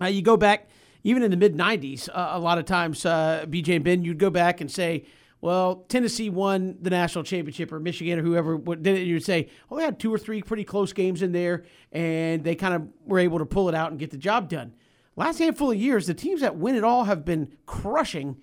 uh, 0.02 0.08
you 0.08 0.22
go 0.22 0.38
back 0.38 0.70
even 1.04 1.24
in 1.24 1.32
the 1.32 1.38
mid 1.38 1.56
'90s. 1.56 2.10
a 2.14 2.40
lot 2.40 2.58
of 2.58 2.66
times, 2.66 3.06
uh, 3.06 3.46
BJ 3.48 3.76
and 3.76 3.84
Ben, 3.84 4.04
you'd 4.04 4.20
go 4.20 4.30
back 4.30 4.62
and 4.62 4.70
say 4.70 5.06
well, 5.42 5.86
Tennessee 5.90 6.30
won 6.30 6.78
the 6.82 6.92
national 6.92 7.24
championship 7.24 7.72
or 7.72 7.80
Michigan 7.80 8.20
or 8.20 8.22
whoever 8.22 8.58
did 8.60 9.00
it, 9.00 9.08
you'd 9.08 9.26
say, 9.26 9.50
oh, 9.70 9.78
they 9.78 9.84
had 9.84 10.00
two 10.00 10.14
or 10.14 10.20
three 10.20 10.44
pretty 10.44 10.64
close 10.64 10.94
games 10.94 11.24
in 11.24 11.32
there, 11.32 11.64
and 11.92 12.44
they 12.44 12.54
kind 12.54 12.76
of 12.76 12.88
were 13.06 13.18
able 13.18 13.40
to 13.40 13.46
pull 13.46 13.68
it 13.68 13.74
out 13.74 13.90
and 13.90 14.00
get 14.00 14.12
the 14.12 14.18
job 14.18 14.50
done. 14.50 14.74
Last 15.16 15.40
handful 15.40 15.72
of 15.72 15.78
years, 15.78 16.06
the 16.06 16.14
teams 16.14 16.42
that 16.42 16.56
win 16.56 16.76
it 16.76 16.84
all 16.84 17.06
have 17.06 17.26
been 17.26 17.54
crushing 17.66 18.38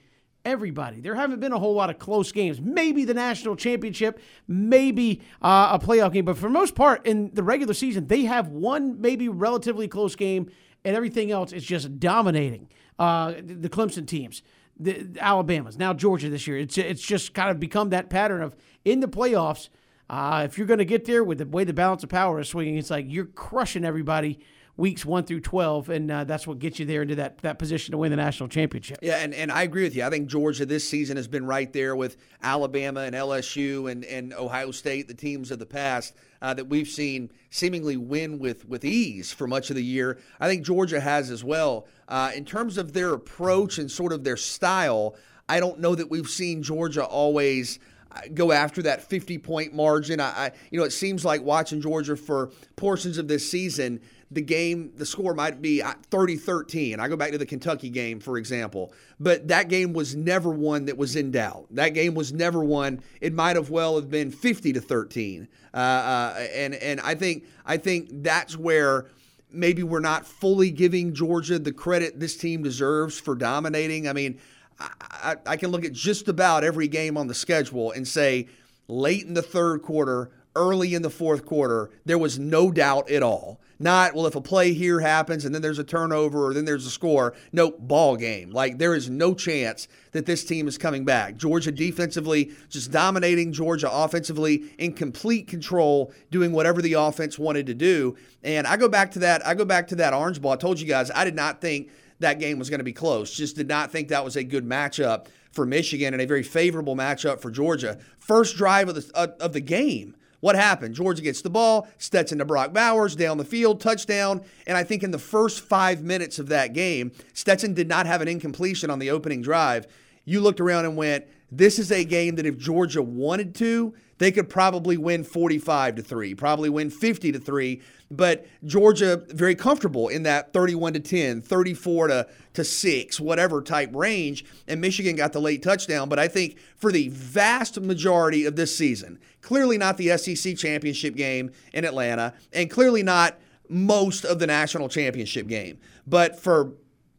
everybody. 0.45 1.01
There 1.01 1.15
haven't 1.15 1.41
been 1.41 1.53
a 1.53 1.59
whole 1.59 1.75
lot 1.75 1.89
of 1.89 1.99
close 1.99 2.33
games. 2.33 2.61
Maybe 2.61 3.05
the 3.05 3.15
national 3.15 3.55
championship, 3.55 4.21
maybe 4.49 5.21
uh, 5.41 5.79
a 5.81 5.85
playoff 5.85 6.13
game, 6.13 6.25
but 6.25 6.37
for 6.37 6.49
most 6.49 6.75
part, 6.75 7.07
in 7.07 7.31
the 7.33 7.43
regular 7.43 7.75
season, 7.75 8.09
they 8.09 8.23
have 8.23 8.49
one 8.49 9.01
maybe 9.01 9.29
relatively 9.29 9.87
close 9.87 10.17
game, 10.17 10.51
and 10.85 10.97
everything 10.97 11.31
else 11.31 11.53
is 11.53 11.65
just 11.65 11.99
dominating 12.01 12.69
uh, 12.99 13.35
the 13.41 13.69
Clemson 13.69 14.07
teams 14.07 14.43
the, 14.79 15.03
the 15.03 15.25
Alabama's 15.25 15.77
now 15.77 15.93
Georgia 15.93 16.29
this 16.29 16.47
year. 16.47 16.59
It's 16.59 16.79
it's 16.79 17.03
just 17.03 17.35
kind 17.35 17.51
of 17.51 17.59
become 17.59 17.91
that 17.91 18.11
pattern 18.11 18.43
of 18.43 18.57
in 18.85 19.01
the 19.01 19.09
playoffs. 19.09 19.69
Uh, 20.09 20.43
if 20.45 20.57
you're 20.57 20.67
going 20.67 20.79
to 20.79 20.87
get 20.87 21.05
there 21.05 21.23
with 21.23 21.39
the 21.39 21.47
way 21.47 21.65
the 21.65 21.75
balance 21.75 22.03
of 22.03 22.09
power 22.09 22.41
is 22.41 22.49
swinging, 22.49 22.77
it's 22.77 22.91
like 22.91 23.05
you're 23.09 23.27
crushing 23.27 23.85
everybody 23.85 24.39
weeks 24.79 25.05
one 25.05 25.25
through 25.25 25.41
twelve, 25.41 25.91
and 25.91 26.11
uh, 26.11 26.25
that's 26.25 26.47
what 26.47 26.59
gets 26.59 26.79
you 26.79 26.87
there 26.87 27.03
into 27.03 27.17
that 27.17 27.39
that 27.39 27.59
position 27.59 27.93
to 27.93 27.99
win 27.99 28.11
the 28.11 28.17
national 28.17 28.49
championship. 28.49 28.99
Yeah, 29.03 29.17
and, 29.17 29.35
and 29.35 29.53
I 29.53 29.63
agree 29.63 29.83
with 29.83 29.95
you. 29.95 30.05
I 30.05 30.09
think 30.09 30.29
Georgia 30.29 30.65
this 30.65 30.89
season 30.89 31.19
has 31.19 31.29
been 31.29 31.45
right 31.45 31.71
there 31.71 31.95
with 31.95 32.17
Alabama 32.43 33.01
and 33.01 33.15
LSU 33.15 33.91
and, 33.91 34.05
and 34.07 34.33
Ohio 34.33 34.71
State, 34.71 35.09
the 35.09 35.15
teams 35.15 35.51
of 35.51 35.59
the 35.59 35.67
past 35.67 36.15
uh, 36.41 36.55
that 36.55 36.65
we've 36.65 36.89
seen 36.89 37.31
seemingly 37.51 37.99
win 37.99 38.39
with 38.39 38.67
with 38.67 38.85
ease 38.85 39.33
for 39.33 39.47
much 39.47 39.69
of 39.69 39.77
the 39.77 39.85
year. 39.85 40.19
I 40.41 40.49
think 40.49 40.65
Georgia 40.65 41.01
has 41.01 41.31
as 41.31 41.45
well. 41.45 41.87
Uh, 42.09 42.31
in 42.35 42.47
terms 42.47 42.79
of 42.79 42.95
their 42.95 43.13
approach 43.13 43.79
and 43.79 43.91
sort 43.91 44.13
of 44.13 44.25
their 44.25 44.37
style, 44.37 45.17
I 45.49 45.61
don't 45.61 45.81
know 45.81 45.95
that 45.95 46.11
we've 46.11 46.29
seen 46.29 46.63
Georgia 46.63 47.05
always 47.05 47.79
uh, 48.11 48.21
go 48.33 48.53
after 48.53 48.83
that 48.83 49.03
50 49.03 49.39
point 49.39 49.75
margin. 49.75 50.21
I, 50.21 50.29
I, 50.29 50.53
you 50.71 50.79
know, 50.79 50.85
it 50.85 50.93
seems 50.93 51.25
like 51.25 51.43
watching 51.43 51.81
Georgia 51.81 52.17
for 52.17 52.51
portions 52.77 53.19
of 53.19 53.29
this 53.29 53.49
season, 53.49 54.01
the 54.31 54.43
game, 54.43 54.93
the 54.97 55.07
score 55.07 55.35
might 55.35 55.63
be 55.63 55.83
30 56.11 56.37
13. 56.37 57.01
I 57.01 57.09
go 57.09 57.17
back 57.17 57.33
to 57.33 57.39
the 57.39 57.47
Kentucky 57.47 57.89
game, 57.89 58.21
for 58.21 58.37
example, 58.37 58.93
but 59.19 59.49
that 59.49 59.69
game 59.69 59.93
was 59.93 60.15
never 60.15 60.51
one 60.51 60.85
that 60.87 60.99
was 60.99 61.17
in 61.17 61.31
doubt. 61.31 61.67
That 61.71 61.91
game 61.91 62.15
was 62.15 62.33
never 62.33 62.63
one. 62.63 63.03
It 63.21 63.33
might 63.33 63.57
have 63.57 63.71
well 63.71 63.97
have 63.97 64.11
been 64.11 64.31
50 64.31 64.75
to 64.75 64.81
13. 64.81 65.49
Uh, 65.73 65.77
uh, 65.77 66.47
and, 66.55 66.75
and 66.75 67.01
I 67.01 67.15
think, 67.15 67.47
I 67.65 67.79
think 67.79 68.09
that's 68.23 68.57
where 68.57 69.07
maybe 69.51 69.83
we're 69.83 70.01
not 70.01 70.27
fully 70.27 70.71
giving 70.71 71.15
Georgia 71.15 71.59
the 71.59 71.73
credit 71.73 72.21
this 72.21 72.37
team 72.37 72.63
deserves 72.63 73.19
for 73.19 73.35
dominating. 73.35 74.09
I 74.09 74.13
mean, 74.13 74.39
I, 74.79 75.37
I 75.47 75.57
can 75.57 75.71
look 75.71 75.85
at 75.85 75.93
just 75.93 76.29
about 76.29 76.65
every 76.65 76.89
game 76.89 77.17
on 77.17 77.29
the 77.29 77.35
schedule 77.35 77.93
and 77.93 78.07
say, 78.07 78.49
late 78.89 79.25
in 79.25 79.35
the 79.35 79.43
third 79.43 79.83
quarter, 79.83 80.31
early 80.55 80.95
in 80.95 81.03
the 81.03 81.11
fourth 81.11 81.45
quarter, 81.47 81.91
there 82.05 82.19
was 82.19 82.39
no 82.39 82.71
doubt 82.71 83.11
at 83.11 83.23
all. 83.23 83.61
Not, 83.79 84.15
well, 84.15 84.27
if 84.27 84.35
a 84.35 84.41
play 84.41 84.73
here 84.73 84.99
happens 85.01 85.45
and 85.45 85.55
then 85.55 85.63
there's 85.63 85.79
a 85.79 85.85
turnover 85.85 86.47
or 86.47 86.55
then 86.55 86.65
there's 86.65 86.87
a 86.87 86.91
score. 86.91 87.35
No, 87.53 87.71
ball 87.71 88.17
game. 88.17 88.51
Like, 88.51 88.79
there 88.79 88.95
is 88.95 89.09
no 89.09 89.35
chance 89.35 89.87
that 90.13 90.27
this 90.27 90.45
team 90.45 90.67
is 90.67 90.77
coming 90.77 91.05
back. 91.05 91.37
Georgia 91.37 91.71
defensively 91.71 92.51
just 92.69 92.91
dominating, 92.91 93.53
Georgia 93.53 93.89
offensively 93.91 94.65
in 94.79 94.93
complete 94.93 95.47
control, 95.47 96.13
doing 96.31 96.53
whatever 96.53 96.83
the 96.83 96.95
offense 96.95 97.39
wanted 97.39 97.67
to 97.67 97.75
do. 97.75 98.17
And 98.43 98.67
I 98.67 98.77
go 98.77 98.89
back 98.89 99.13
to 99.13 99.21
that, 99.21 99.47
I 99.47 99.55
go 99.55 99.65
back 99.65 99.87
to 99.89 99.97
that 99.97 100.13
Orange 100.13 100.43
Bowl. 100.43 100.51
I 100.51 100.57
told 100.57 100.81
you 100.81 100.87
guys, 100.87 101.11
I 101.15 101.25
did 101.25 101.37
not 101.37 101.61
think 101.61 101.91
that 102.19 102.41
game 102.41 102.59
was 102.59 102.69
going 102.69 102.81
to 102.81 102.85
be 102.85 102.93
close. 102.93 103.33
Just 103.33 103.55
did 103.55 103.69
not 103.69 103.93
think 103.93 104.09
that 104.09 104.25
was 104.25 104.35
a 104.35 104.43
good 104.43 104.67
matchup 104.67 105.27
for 105.53 105.65
Michigan 105.65 106.15
and 106.15 106.21
a 106.21 106.27
very 106.27 106.43
favorable 106.43 106.97
matchup 106.97 107.41
for 107.41 107.51
Georgia. 107.51 107.99
First 108.19 108.57
drive 108.57 108.89
of 108.89 108.97
the, 108.97 109.35
of 109.41 109.53
the 109.53 109.61
game 109.61 110.17
what 110.41 110.57
happened? 110.57 110.95
Georgia 110.95 111.23
gets 111.23 111.43
the 111.43 111.51
ball, 111.51 111.89
Stetson 111.99 112.39
to 112.39 112.45
Brock 112.45 112.73
Bowers 112.73 113.17
down 113.17 113.39
the 113.39 113.45
field, 113.45 113.81
touchdown. 113.81 114.43
And 114.67 114.77
I 114.77 114.85
think 114.85 115.03
in 115.03 115.11
the 115.11 115.19
first 115.19 115.61
five 115.61 116.03
minutes 116.03 116.39
of 116.39 116.49
that 116.49 116.73
game, 116.73 117.13
Stetson 117.33 117.75
did 117.75 117.89
not 117.89 118.07
have 118.07 118.21
an 118.21 118.29
incompletion 118.29 118.91
on 118.91 118.99
the 118.99 119.11
opening 119.11 119.43
drive. 119.43 119.87
You 120.25 120.41
looked 120.41 120.61
around 120.61 120.85
and 120.85 120.97
went, 120.97 121.27
this 121.51 121.79
is 121.79 121.91
a 121.91 122.05
game 122.05 122.37
that 122.37 122.47
if 122.47 122.59
Georgia 122.59 123.03
wanted 123.03 123.55
to, 123.57 123.95
they 124.19 124.31
could 124.31 124.49
probably 124.49 124.97
win 124.97 125.25
45 125.25 125.97
to 125.97 126.03
3, 126.03 126.35
probably 126.35 126.69
win 126.69 126.91
50 126.91 127.33
to 127.33 127.39
3, 127.39 127.81
but 128.11 128.47
Georgia 128.65 129.23
very 129.29 129.55
comfortable 129.55 130.09
in 130.09 130.23
that 130.23 130.53
31 130.53 130.95
to 130.95 131.01
10, 131.01 131.43
34 131.43 132.09
to 132.09 132.27
to 132.55 132.65
6, 132.65 133.21
whatever 133.21 133.63
type 133.63 133.91
range, 133.95 134.45
and 134.67 134.81
Michigan 134.81 135.15
got 135.15 135.33
the 135.33 135.41
late 135.41 135.63
touchdown, 135.63 136.09
but 136.09 136.19
I 136.19 136.27
think 136.27 136.59
for 136.77 136.91
the 136.91 137.09
vast 137.11 137.81
majority 137.81 138.47
of 138.47 138.57
this 138.57 138.77
season, 138.77 139.19
clearly 139.43 139.79
not 139.79 139.97
the 139.97 140.17
SEC 140.19 140.57
championship 140.57 141.15
game 141.15 141.53
in 141.73 141.85
Atlanta 141.85 142.35
and 142.53 142.69
clearly 142.69 143.03
not 143.03 143.39
most 143.69 144.25
of 144.25 144.39
the 144.39 144.47
national 144.47 144.89
championship 144.89 145.47
game, 145.47 145.79
but 146.07 146.41
for 146.41 146.73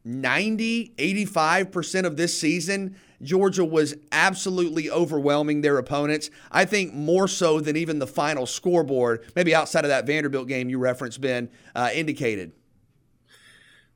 90, 0.04 0.92
85% 0.98 2.04
of 2.04 2.16
this 2.16 2.38
season, 2.38 2.96
Georgia 3.22 3.64
was 3.64 3.94
absolutely 4.12 4.90
overwhelming 4.90 5.60
their 5.60 5.78
opponents. 5.78 6.30
I 6.50 6.64
think 6.64 6.94
more 6.94 7.28
so 7.28 7.60
than 7.60 7.76
even 7.76 7.98
the 7.98 8.06
final 8.06 8.46
scoreboard, 8.46 9.30
maybe 9.36 9.54
outside 9.54 9.84
of 9.84 9.90
that 9.90 10.06
Vanderbilt 10.06 10.48
game 10.48 10.70
you 10.70 10.78
referenced, 10.78 11.20
Ben, 11.20 11.50
uh, 11.74 11.90
indicated. 11.92 12.52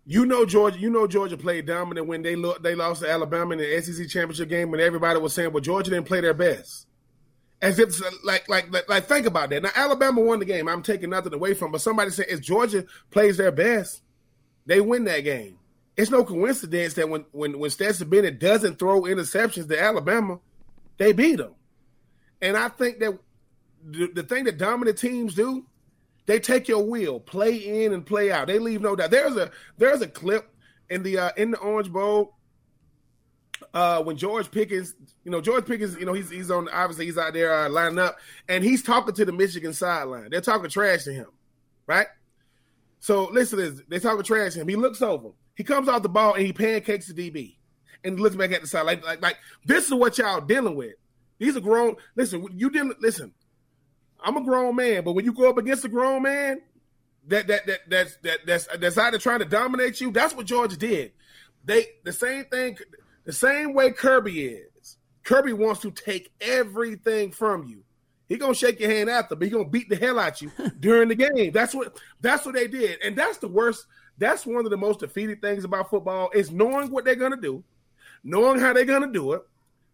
You 0.07 0.27
know 0.27 0.45
Georgia. 0.45 0.79
You 0.79 0.91
know 0.91 1.07
Georgia 1.07 1.39
played 1.39 1.65
dominant 1.67 2.07
when 2.07 2.21
they 2.21 2.35
they 2.61 2.75
lost 2.75 3.01
to 3.01 3.11
Alabama 3.11 3.53
in 3.53 3.59
the 3.59 3.81
SEC 3.81 4.07
championship 4.09 4.51
game 4.51 4.71
when 4.71 4.81
everybody 4.81 5.19
was 5.19 5.33
saying, 5.33 5.51
"Well, 5.53 5.63
Georgia 5.63 5.91
didn't 5.91 6.07
play 6.07 6.21
their 6.21 6.35
best." 6.35 6.87
As 7.63 7.79
if 7.79 7.99
like 8.23 8.47
like 8.47 8.71
like, 8.71 8.87
like 8.87 9.07
think 9.07 9.25
about 9.25 9.49
that. 9.49 9.63
Now 9.63 9.71
Alabama 9.75 10.21
won 10.21 10.41
the 10.41 10.45
game. 10.45 10.69
I'm 10.69 10.83
taking 10.83 11.09
nothing 11.09 11.33
away 11.33 11.55
from, 11.55 11.73
but 11.73 11.81
somebody 11.81 12.11
said 12.11 12.27
if 12.29 12.43
Georgia 12.43 12.85
plays 13.11 13.39
their 13.39 13.51
best, 13.51 14.03
they 14.67 14.83
win 14.83 15.05
that 15.05 15.21
game 15.21 15.59
it's 15.97 16.11
no 16.11 16.25
coincidence 16.25 16.95
that 16.95 17.09
when 17.09 17.25
when 17.33 17.59
when 17.59 17.71
Stetson 17.71 18.09
Bennett 18.09 18.39
doesn't 18.39 18.79
throw 18.79 19.03
interceptions 19.03 19.69
to 19.69 19.81
Alabama, 19.81 20.41
they 20.99 21.13
beat 21.13 21.37
them. 21.37 21.55
And 22.43 22.57
I 22.57 22.69
think 22.69 22.99
that 22.99 23.19
the, 23.85 24.09
the 24.09 24.23
thing 24.23 24.45
that 24.45 24.59
dominant 24.59 24.99
teams 24.99 25.35
do, 25.35 25.67
they 26.27 26.41
take 26.41 26.69
your 26.69 26.83
wheel, 26.83 27.21
play 27.21 27.57
in 27.57 27.93
and 27.93 28.05
play 28.05 28.33
out. 28.33 28.49
They 28.49 28.59
leave 28.59 28.81
no 28.81 28.97
doubt. 28.97 29.11
There's 29.11 29.37
a 29.37 29.51
there's 29.79 30.01
a 30.01 30.09
clip 30.09 30.49
in 30.91 31.03
the 31.03 31.19
uh, 31.19 31.31
in 31.37 31.53
the 31.53 31.59
Orange 31.59 31.93
Bowl 31.93 32.35
uh, 33.73 34.03
when 34.03 34.17
George 34.17 34.51
Pickens, 34.51 34.95
you 35.25 35.31
know, 35.31 35.41
George 35.41 35.67
Pickens, 35.67 35.97
you 35.97 36.07
know, 36.07 36.13
he's 36.13 36.31
he's 36.31 36.51
on 36.51 36.69
obviously 36.71 37.07
he's 37.07 37.19
out 37.19 37.33
there 37.33 37.55
uh, 37.55 37.69
lining 37.69 37.99
up, 37.99 38.17
and 38.49 38.65
he's 38.65 38.83
talking 38.83 39.15
to 39.15 39.25
the 39.25 39.33
Michigan 39.33 39.73
sideline. 39.73 40.29
They're 40.31 40.41
talking 40.41 40.71
trash 40.71 41.05
to 41.05 41.13
him, 41.13 41.29
right? 41.87 42.07
So 43.01 43.25
listen 43.27 43.59
this. 43.59 43.83
They're 43.89 44.01
talking 44.01 44.25
trash 44.25 44.55
to 44.55 44.61
him. 44.61 44.69
He 44.69 44.77
looks 44.77 45.03
over. 45.03 45.31
He 45.55 45.65
comes 45.65 45.89
off 45.89 46.03
the 46.03 46.09
ball 46.09 46.35
and 46.35 46.45
he 46.45 46.53
pancakes 46.53 47.07
the 47.07 47.15
DB 47.15 47.57
and 48.03 48.21
looks 48.21 48.37
back 48.37 48.53
at 48.53 48.61
the 48.61 48.67
side 48.67 48.87
like 48.87 49.05
like 49.05 49.23
like 49.23 49.37
this 49.65 49.87
is 49.87 49.95
what 49.95 50.19
y'all 50.19 50.41
dealing 50.41 50.77
with. 50.77 50.95
These 51.39 51.57
are 51.57 51.61
grown. 51.61 51.97
Listen, 52.17 52.47
you 52.53 52.71
didn't 52.71 53.01
listen. 53.01 53.33
I'm 54.23 54.37
a 54.37 54.45
grown 54.45 54.77
man, 54.77 55.05
but 55.05 55.13
when 55.13 55.25
you 55.25 55.33
go 55.33 55.49
up 55.49 55.59
against 55.59 55.85
a 55.85 55.89
grown 55.89 56.23
man 56.23 56.63
that 57.29 57.47
that 57.47 57.67
that 57.67 57.81
that's 57.89 58.17
that 58.19 58.39
that's 58.47 58.67
that's 58.79 58.99
either 58.99 59.19
trying 59.19 59.41
to 59.41 59.45
dominate 59.45 60.01
you, 60.01 60.11
that's 60.11 60.35
what 60.35 60.47
Georgia 60.47 60.77
did. 60.77 61.13
They 61.65 61.87
the 62.05 62.13
same 62.13 62.45
thing, 62.47 62.79
the 63.25 63.33
same 63.33 63.75
way 63.75 63.91
Kirby 63.93 64.45
is. 64.45 64.97
Kirby 65.23 65.55
wants 65.55 65.81
to 65.81 65.91
take 65.91 66.33
everything 66.41 67.31
from 67.31 67.65
you. 67.65 67.83
He 68.29 68.37
gonna 68.37 68.55
shake 68.55 68.81
your 68.81 68.91
hand 68.91 69.11
after, 69.11 69.37
but 69.37 69.45
he 69.45 69.51
gonna 69.51 69.69
beat 69.69 69.89
the 69.89 69.97
hell 69.97 70.19
out 70.19 70.43
you 70.43 70.51
during 70.81 71.09
the 71.09 71.15
game. 71.15 71.53
That's 71.53 71.75
what 71.75 71.99
that's 72.21 72.45
what 72.45 72.55
they 72.55 72.69
did, 72.69 73.01
and 73.03 73.17
that's 73.17 73.39
the 73.39 73.49
worst 73.49 73.87
that's 74.19 74.47
one 74.47 74.65
of 74.65 74.71
the 74.71 74.77
most 74.77 75.01
defeated 75.01 75.41
things 75.41 75.65
about 75.65 75.91
football 75.91 76.31
is 76.35 76.51
knowing 76.51 76.91
what 76.91 77.05
they're 77.05 77.15
gonna 77.15 77.41
do, 77.41 77.65
knowing 78.23 78.61
how 78.61 78.73
they're 78.73 78.85
gonna 78.85 79.13
do 79.13 79.33
it. 79.33 79.43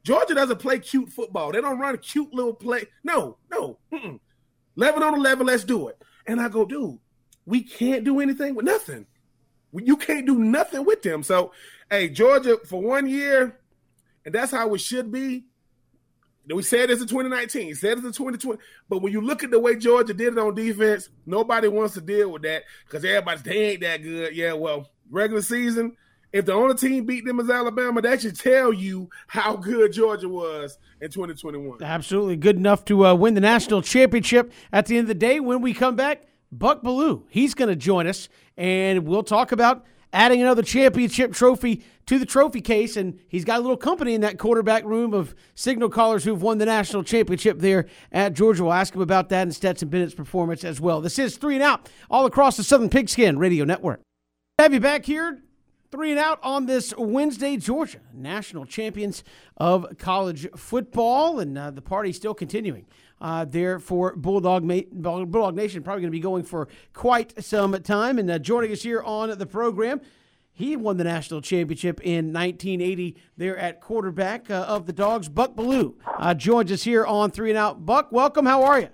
Georgia 0.02 0.34
doesn't 0.34 0.58
play 0.58 0.78
cute 0.78 1.10
football. 1.10 1.52
They 1.52 1.60
don't 1.60 1.78
run 1.78 1.94
a 1.94 1.98
cute 1.98 2.32
little 2.32 2.54
play. 2.54 2.86
No, 3.04 3.36
no. 3.50 3.78
Mm-mm. 3.92 4.18
11 4.76 5.02
on 5.02 5.14
11, 5.14 5.46
let's 5.46 5.64
do 5.64 5.88
it. 5.88 6.02
And 6.26 6.40
I 6.40 6.48
go, 6.48 6.64
dude, 6.64 6.98
we 7.44 7.62
can't 7.62 8.04
do 8.04 8.20
anything 8.20 8.54
with 8.54 8.64
nothing. 8.64 9.06
You 9.72 9.96
can't 9.96 10.26
do 10.26 10.38
nothing 10.38 10.84
with 10.84 11.02
them. 11.02 11.22
So, 11.22 11.52
hey, 11.90 12.08
Georgia, 12.08 12.58
for 12.64 12.80
one 12.80 13.08
year, 13.08 13.58
and 14.24 14.34
that's 14.34 14.52
how 14.52 14.72
it 14.74 14.80
should 14.80 15.12
be, 15.12 15.44
we 16.56 16.62
said 16.62 16.88
this 16.88 17.00
in 17.00 17.06
2019, 17.06 17.74
said 17.74 17.98
it 17.98 18.04
in 18.04 18.12
2020. 18.12 18.58
But 18.88 19.02
when 19.02 19.12
you 19.12 19.20
look 19.20 19.44
at 19.44 19.50
the 19.50 19.58
way 19.60 19.76
Georgia 19.76 20.14
did 20.14 20.32
it 20.32 20.38
on 20.38 20.54
defense, 20.54 21.08
nobody 21.26 21.68
wants 21.68 21.94
to 21.94 22.00
deal 22.00 22.32
with 22.32 22.42
that 22.42 22.64
because 22.86 23.04
everybody's 23.04 23.42
they 23.42 23.70
ain't 23.72 23.80
that 23.82 24.02
good. 24.02 24.34
Yeah, 24.34 24.54
well, 24.54 24.90
regular 25.10 25.42
season, 25.42 25.96
if 26.32 26.46
the 26.46 26.52
only 26.52 26.74
team 26.74 27.04
beat 27.04 27.24
them 27.24 27.40
is 27.40 27.50
Alabama, 27.50 28.00
that 28.02 28.22
should 28.22 28.38
tell 28.38 28.72
you 28.72 29.10
how 29.26 29.56
good 29.56 29.92
Georgia 29.92 30.28
was 30.28 30.78
in 31.00 31.10
2021. 31.10 31.82
Absolutely 31.82 32.36
good 32.36 32.56
enough 32.56 32.84
to 32.86 33.06
uh, 33.06 33.14
win 33.14 33.34
the 33.34 33.40
national 33.40 33.82
championship. 33.82 34.52
At 34.72 34.86
the 34.86 34.96
end 34.96 35.04
of 35.04 35.08
the 35.08 35.14
day, 35.14 35.40
when 35.40 35.60
we 35.60 35.74
come 35.74 35.96
back, 35.96 36.22
Buck 36.52 36.82
Belue, 36.82 37.24
he's 37.28 37.54
going 37.54 37.68
to 37.68 37.76
join 37.76 38.06
us, 38.06 38.28
and 38.56 39.06
we'll 39.06 39.22
talk 39.22 39.52
about 39.52 39.84
adding 40.12 40.40
another 40.40 40.62
championship 40.62 41.32
trophy 41.32 41.84
to 42.10 42.18
the 42.18 42.26
trophy 42.26 42.60
case. 42.60 42.96
And 42.96 43.20
he's 43.28 43.44
got 43.44 43.60
a 43.60 43.62
little 43.62 43.76
company 43.76 44.14
in 44.14 44.20
that 44.22 44.36
quarterback 44.36 44.84
room 44.84 45.14
of 45.14 45.32
signal 45.54 45.88
callers 45.88 46.24
who've 46.24 46.42
won 46.42 46.58
the 46.58 46.66
national 46.66 47.04
championship 47.04 47.60
there 47.60 47.86
at 48.10 48.34
Georgia. 48.34 48.64
We'll 48.64 48.72
ask 48.72 48.92
him 48.92 49.00
about 49.00 49.28
that 49.28 49.42
and 49.42 49.54
Stetson 49.54 49.88
Bennett's 49.88 50.12
performance 50.12 50.64
as 50.64 50.80
well. 50.80 51.00
This 51.00 51.20
is 51.20 51.36
Three 51.36 51.54
and 51.54 51.62
Out 51.62 51.88
all 52.10 52.26
across 52.26 52.56
the 52.56 52.64
Southern 52.64 52.88
Pigskin 52.88 53.38
Radio 53.38 53.64
Network. 53.64 54.00
Have 54.58 54.74
you 54.74 54.80
back 54.80 55.04
here 55.04 55.40
Three 55.92 56.10
and 56.10 56.20
out 56.20 56.38
on 56.44 56.66
this 56.66 56.94
Wednesday, 56.96 57.56
Georgia, 57.56 57.98
national 58.14 58.64
champions 58.64 59.24
of 59.56 59.98
college 59.98 60.48
football, 60.56 61.40
and 61.40 61.58
uh, 61.58 61.72
the 61.72 61.82
party 61.82 62.12
still 62.12 62.32
continuing 62.32 62.86
uh, 63.20 63.44
there 63.44 63.80
for 63.80 64.14
Bulldog, 64.14 64.62
Ma- 64.62 64.82
Bulldog 64.92 65.56
Nation. 65.56 65.82
Probably 65.82 66.02
going 66.02 66.12
to 66.12 66.16
be 66.16 66.20
going 66.20 66.44
for 66.44 66.68
quite 66.92 67.42
some 67.42 67.72
time. 67.82 68.20
And 68.20 68.30
uh, 68.30 68.38
joining 68.38 68.70
us 68.70 68.82
here 68.82 69.02
on 69.02 69.36
the 69.36 69.46
program, 69.46 70.00
he 70.60 70.76
won 70.76 70.96
the 70.96 71.04
national 71.04 71.40
championship 71.40 72.00
in 72.00 72.32
1980 72.32 73.16
there 73.36 73.56
at 73.56 73.80
quarterback 73.80 74.50
uh, 74.50 74.64
of 74.68 74.86
the 74.86 74.92
Dogs. 74.92 75.28
Buck 75.28 75.54
Belue 75.54 75.94
uh, 76.18 76.34
joins 76.34 76.70
us 76.72 76.84
here 76.84 77.04
on 77.04 77.30
Three 77.30 77.50
and 77.50 77.58
Out. 77.58 77.84
Buck, 77.84 78.12
welcome. 78.12 78.46
How 78.46 78.62
are 78.62 78.80
you? 78.80 78.88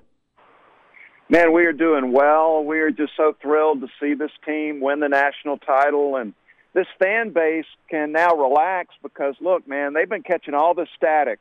Man, 1.28 1.52
we 1.52 1.66
are 1.66 1.72
doing 1.72 2.12
well. 2.12 2.64
We 2.64 2.78
are 2.80 2.90
just 2.90 3.12
so 3.16 3.34
thrilled 3.42 3.80
to 3.80 3.88
see 4.00 4.14
this 4.14 4.30
team 4.44 4.80
win 4.80 5.00
the 5.00 5.08
national 5.08 5.58
title 5.58 6.16
and– 6.16 6.34
this 6.76 6.86
fan 6.98 7.32
base 7.32 7.64
can 7.88 8.12
now 8.12 8.36
relax 8.36 8.94
because 9.02 9.34
look, 9.40 9.66
man, 9.66 9.94
they've 9.94 10.08
been 10.08 10.22
catching 10.22 10.52
all 10.52 10.74
this 10.74 10.90
static 10.94 11.40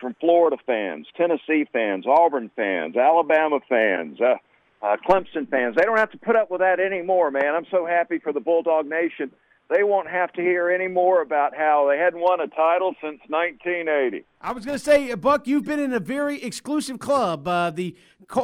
from 0.00 0.16
Florida 0.18 0.56
fans, 0.64 1.06
Tennessee 1.18 1.66
fans, 1.70 2.06
Auburn 2.06 2.50
fans, 2.56 2.96
Alabama 2.96 3.60
fans, 3.68 4.18
uh, 4.18 4.36
uh, 4.82 4.96
Clemson 5.06 5.50
fans. 5.50 5.76
They 5.76 5.82
don't 5.82 5.98
have 5.98 6.12
to 6.12 6.18
put 6.18 6.34
up 6.34 6.50
with 6.50 6.62
that 6.62 6.80
anymore, 6.80 7.30
man. 7.30 7.54
I'm 7.54 7.66
so 7.70 7.84
happy 7.84 8.20
for 8.20 8.32
the 8.32 8.40
Bulldog 8.40 8.86
Nation 8.86 9.30
they 9.70 9.84
won't 9.84 10.08
have 10.08 10.32
to 10.32 10.42
hear 10.42 10.68
any 10.68 10.88
more 10.88 11.22
about 11.22 11.56
how 11.56 11.88
they 11.88 11.96
hadn't 11.96 12.20
won 12.20 12.40
a 12.40 12.48
title 12.48 12.92
since 13.00 13.20
1980. 13.28 14.24
I 14.40 14.52
was 14.52 14.64
going 14.64 14.76
to 14.76 14.84
say, 14.84 15.14
Buck, 15.14 15.46
you've 15.46 15.64
been 15.64 15.78
in 15.78 15.92
a 15.92 16.00
very 16.00 16.42
exclusive 16.42 16.98
club. 16.98 17.46
Uh, 17.46 17.70
the 17.70 17.96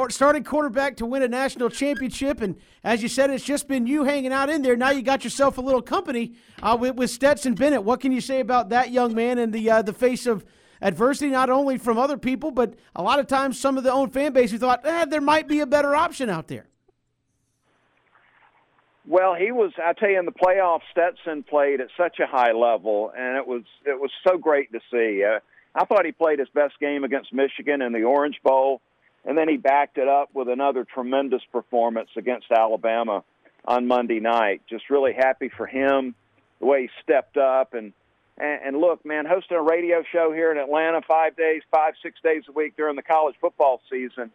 starting 0.09 0.45
quarterback 0.45 0.97
to 0.99 1.07
win 1.07 1.23
a 1.23 1.29
national 1.29 1.69
championship, 1.69 2.41
and 2.41 2.57
as 2.85 3.03
you 3.03 3.09
said, 3.09 3.31
it's 3.31 3.45
just 3.45 3.67
been 3.67 3.87
you 3.89 4.05
hanging 4.05 4.33
out 4.33 4.49
in 4.49 4.63
there. 4.63 4.77
Now 4.77 4.91
you 4.91 5.03
got 5.03 5.25
yourself 5.25 5.59
a 5.59 5.61
little 5.61 5.83
company 5.83 6.35
uh, 6.63 6.77
with, 6.79 6.95
with, 6.95 7.11
Stetson 7.11 7.55
Bennett. 7.55 7.83
What 7.83 8.01
can 8.01 8.13
you 8.13 8.21
say 8.21 8.39
about 8.39 8.69
that 8.69 8.93
young 8.93 9.15
man 9.15 9.39
and 9.39 9.53
the 9.53 9.69
uh, 9.69 9.83
the 9.83 9.93
face 9.93 10.27
of 10.27 10.45
adversity, 10.81 11.31
not 11.31 11.51
only 11.51 11.79
from 11.79 11.99
other 11.99 12.19
people, 12.19 12.51
but 12.51 12.75
a 12.95 13.03
lot 13.03 13.19
of 13.19 13.27
times 13.27 13.59
some 13.59 13.77
of 13.77 13.85
the 13.85 13.93
own 13.93 14.11
fan 14.11 14.33
base 14.33 14.51
who 14.51 14.59
thought 14.59 14.85
eh, 14.85 15.07
there 15.07 15.21
might 15.21 15.49
be 15.49 15.61
a 15.61 15.67
better 15.67 15.97
option 15.97 16.31
out 16.31 16.47
there. 16.47 16.69
Well, 19.09 19.35
he 19.35 19.53
was. 19.53 19.73
I 19.79 19.93
tell 19.93 20.11
you, 20.11 20.19
in 20.19 20.25
the 20.25 20.33
playoffs, 20.33 20.81
Stetson 20.91 21.45
played 21.45 21.81
at 21.81 21.89
such 21.97 22.19
a 22.19 22.27
high 22.27 22.53
level, 22.53 23.13
and 23.17 23.37
it 23.37 23.47
was 23.47 23.63
it 23.85 24.01
was 24.01 24.11
so 24.27 24.37
great 24.37 24.73
to 24.73 24.81
see. 24.91 25.23
Uh, 25.25 25.39
I 25.77 25.85
thought 25.85 26.05
he 26.07 26.13
played 26.13 26.39
his 26.39 26.49
best 26.49 26.79
game 26.81 27.05
against 27.05 27.33
Michigan 27.33 27.83
in 27.83 27.93
the 27.93 28.05
Orange 28.05 28.41
Bowl, 28.43 28.81
And 29.27 29.37
then 29.37 29.49
he 29.49 29.57
backed 29.59 29.99
it 29.99 30.09
up 30.09 30.31
with 30.33 30.49
another 30.49 30.85
tremendous 30.85 31.43
performance 31.53 32.09
against 32.17 32.47
Alabama 32.51 33.25
on 33.67 33.87
Monday 33.87 34.21
night. 34.21 34.63
Just 34.71 34.89
really 34.89 35.13
happy 35.13 35.51
for 35.55 35.67
him, 35.67 36.15
the 36.61 36.67
way 36.67 36.83
he 36.83 36.91
stepped 37.03 37.37
up. 37.37 37.75
And, 37.75 37.93
and, 38.39 38.61
and 38.65 38.77
look, 38.79 39.05
man, 39.05 39.27
hosting 39.27 39.57
a 39.57 39.63
radio 39.63 40.03
show 40.13 40.33
here 40.33 40.51
in 40.51 40.59
Atlanta 40.59 41.01
five 41.07 41.37
days, 41.37 41.63
five, 41.71 41.95
six 42.03 42.19
days 42.23 42.45
a 42.49 42.53
week 42.53 42.77
during 42.77 42.97
the 42.97 43.03
college 43.03 43.35
football 43.41 43.83
season, 43.91 44.31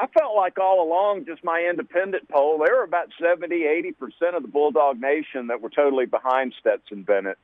I 0.00 0.06
felt 0.18 0.34
like 0.34 0.58
all 0.58 0.82
along, 0.82 1.26
just 1.26 1.44
my 1.44 1.66
independent 1.68 2.26
poll, 2.30 2.58
there 2.64 2.74
were 2.74 2.84
about 2.84 3.08
70, 3.22 3.54
80% 3.54 4.34
of 4.34 4.40
the 4.40 4.48
Bulldog 4.48 4.98
Nation 4.98 5.48
that 5.48 5.60
were 5.60 5.68
totally 5.68 6.06
behind 6.06 6.54
Stetson 6.58 7.02
Bennett. 7.02 7.36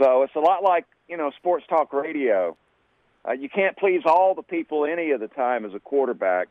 So 0.00 0.22
it's 0.22 0.36
a 0.36 0.40
lot 0.40 0.62
like, 0.62 0.86
you 1.08 1.16
know, 1.16 1.32
sports 1.36 1.64
talk 1.68 1.92
radio. 1.92 2.56
Uh, 3.28 3.32
you 3.32 3.48
can't 3.48 3.76
please 3.76 4.02
all 4.06 4.36
the 4.36 4.42
people 4.42 4.84
any 4.84 5.10
of 5.10 5.18
the 5.18 5.26
time 5.26 5.64
as 5.64 5.74
a 5.74 5.80
quarterback. 5.80 6.46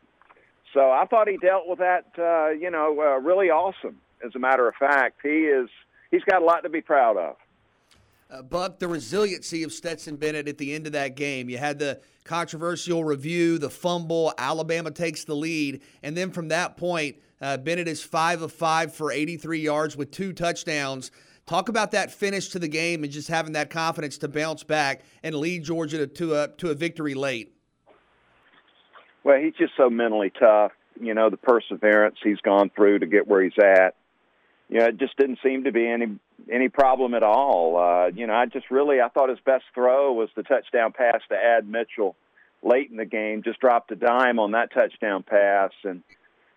So 0.73 0.81
I 0.91 1.05
thought 1.09 1.29
he 1.29 1.37
dealt 1.37 1.65
with 1.65 1.79
that, 1.79 2.07
uh, 2.19 2.49
you 2.49 2.69
know, 2.69 2.99
uh, 2.99 3.19
really 3.21 3.49
awesome. 3.49 4.01
As 4.25 4.35
a 4.35 4.39
matter 4.39 4.67
of 4.67 4.75
fact, 4.75 5.19
he 5.23 5.45
is 5.45 5.69
he's 6.11 6.23
got 6.23 6.41
a 6.41 6.45
lot 6.45 6.63
to 6.63 6.69
be 6.69 6.81
proud 6.81 7.15
of. 7.15 7.37
Uh, 8.29 8.41
Buck, 8.41 8.79
the 8.79 8.87
resiliency 8.87 9.61
of 9.61 9.71
Stetson 9.71 10.15
Bennett 10.15 10.47
at 10.47 10.57
the 10.57 10.73
end 10.73 10.87
of 10.87 10.93
that 10.93 11.15
game. 11.15 11.47
You 11.47 11.59
had 11.59 11.77
the 11.77 12.01
controversial 12.23 13.03
review, 13.03 13.59
the 13.59 13.69
fumble. 13.69 14.33
Alabama 14.37 14.89
takes 14.89 15.23
the 15.23 15.35
lead, 15.35 15.81
and 16.01 16.17
then 16.17 16.31
from 16.31 16.47
that 16.47 16.75
point, 16.75 17.17
uh, 17.39 17.57
Bennett 17.57 17.87
is 17.87 18.01
five 18.01 18.41
of 18.41 18.51
five 18.51 18.93
for 18.95 19.11
83 19.11 19.59
yards 19.59 19.95
with 19.95 20.09
two 20.09 20.33
touchdowns. 20.33 21.11
Talk 21.45 21.69
about 21.69 21.91
that 21.91 22.11
finish 22.11 22.49
to 22.49 22.59
the 22.59 22.67
game 22.67 23.03
and 23.03 23.13
just 23.13 23.27
having 23.27 23.53
that 23.53 23.69
confidence 23.69 24.17
to 24.19 24.27
bounce 24.27 24.63
back 24.63 25.03
and 25.21 25.35
lead 25.35 25.63
Georgia 25.63 25.99
to, 25.99 26.07
to 26.07 26.41
a 26.41 26.47
to 26.57 26.71
a 26.71 26.73
victory 26.73 27.13
late. 27.13 27.53
Well, 29.23 29.39
he's 29.39 29.53
just 29.53 29.73
so 29.77 29.89
mentally 29.89 30.31
tough. 30.31 30.71
You 30.99 31.13
know, 31.13 31.29
the 31.29 31.37
perseverance 31.37 32.15
he's 32.23 32.39
gone 32.39 32.71
through 32.75 32.99
to 32.99 33.05
get 33.05 33.27
where 33.27 33.43
he's 33.43 33.57
at. 33.59 33.95
You 34.69 34.79
know, 34.79 34.85
it 34.85 34.97
just 34.97 35.15
didn't 35.17 35.37
seem 35.43 35.65
to 35.65 35.71
be 35.71 35.87
any 35.87 36.17
any 36.51 36.69
problem 36.69 37.13
at 37.13 37.23
all. 37.23 37.77
Uh, 37.77 38.07
you 38.07 38.27
know, 38.27 38.33
I 38.33 38.45
just 38.45 38.69
really 38.71 39.01
I 39.01 39.09
thought 39.09 39.29
his 39.29 39.39
best 39.45 39.65
throw 39.73 40.13
was 40.13 40.29
the 40.35 40.43
touchdown 40.43 40.91
pass 40.91 41.21
to 41.29 41.35
AD 41.35 41.67
Mitchell 41.67 42.15
late 42.63 42.89
in 42.89 42.97
the 42.97 43.05
game. 43.05 43.43
Just 43.43 43.59
dropped 43.59 43.91
a 43.91 43.95
dime 43.95 44.39
on 44.39 44.51
that 44.51 44.73
touchdown 44.73 45.23
pass, 45.23 45.71
and 45.83 46.03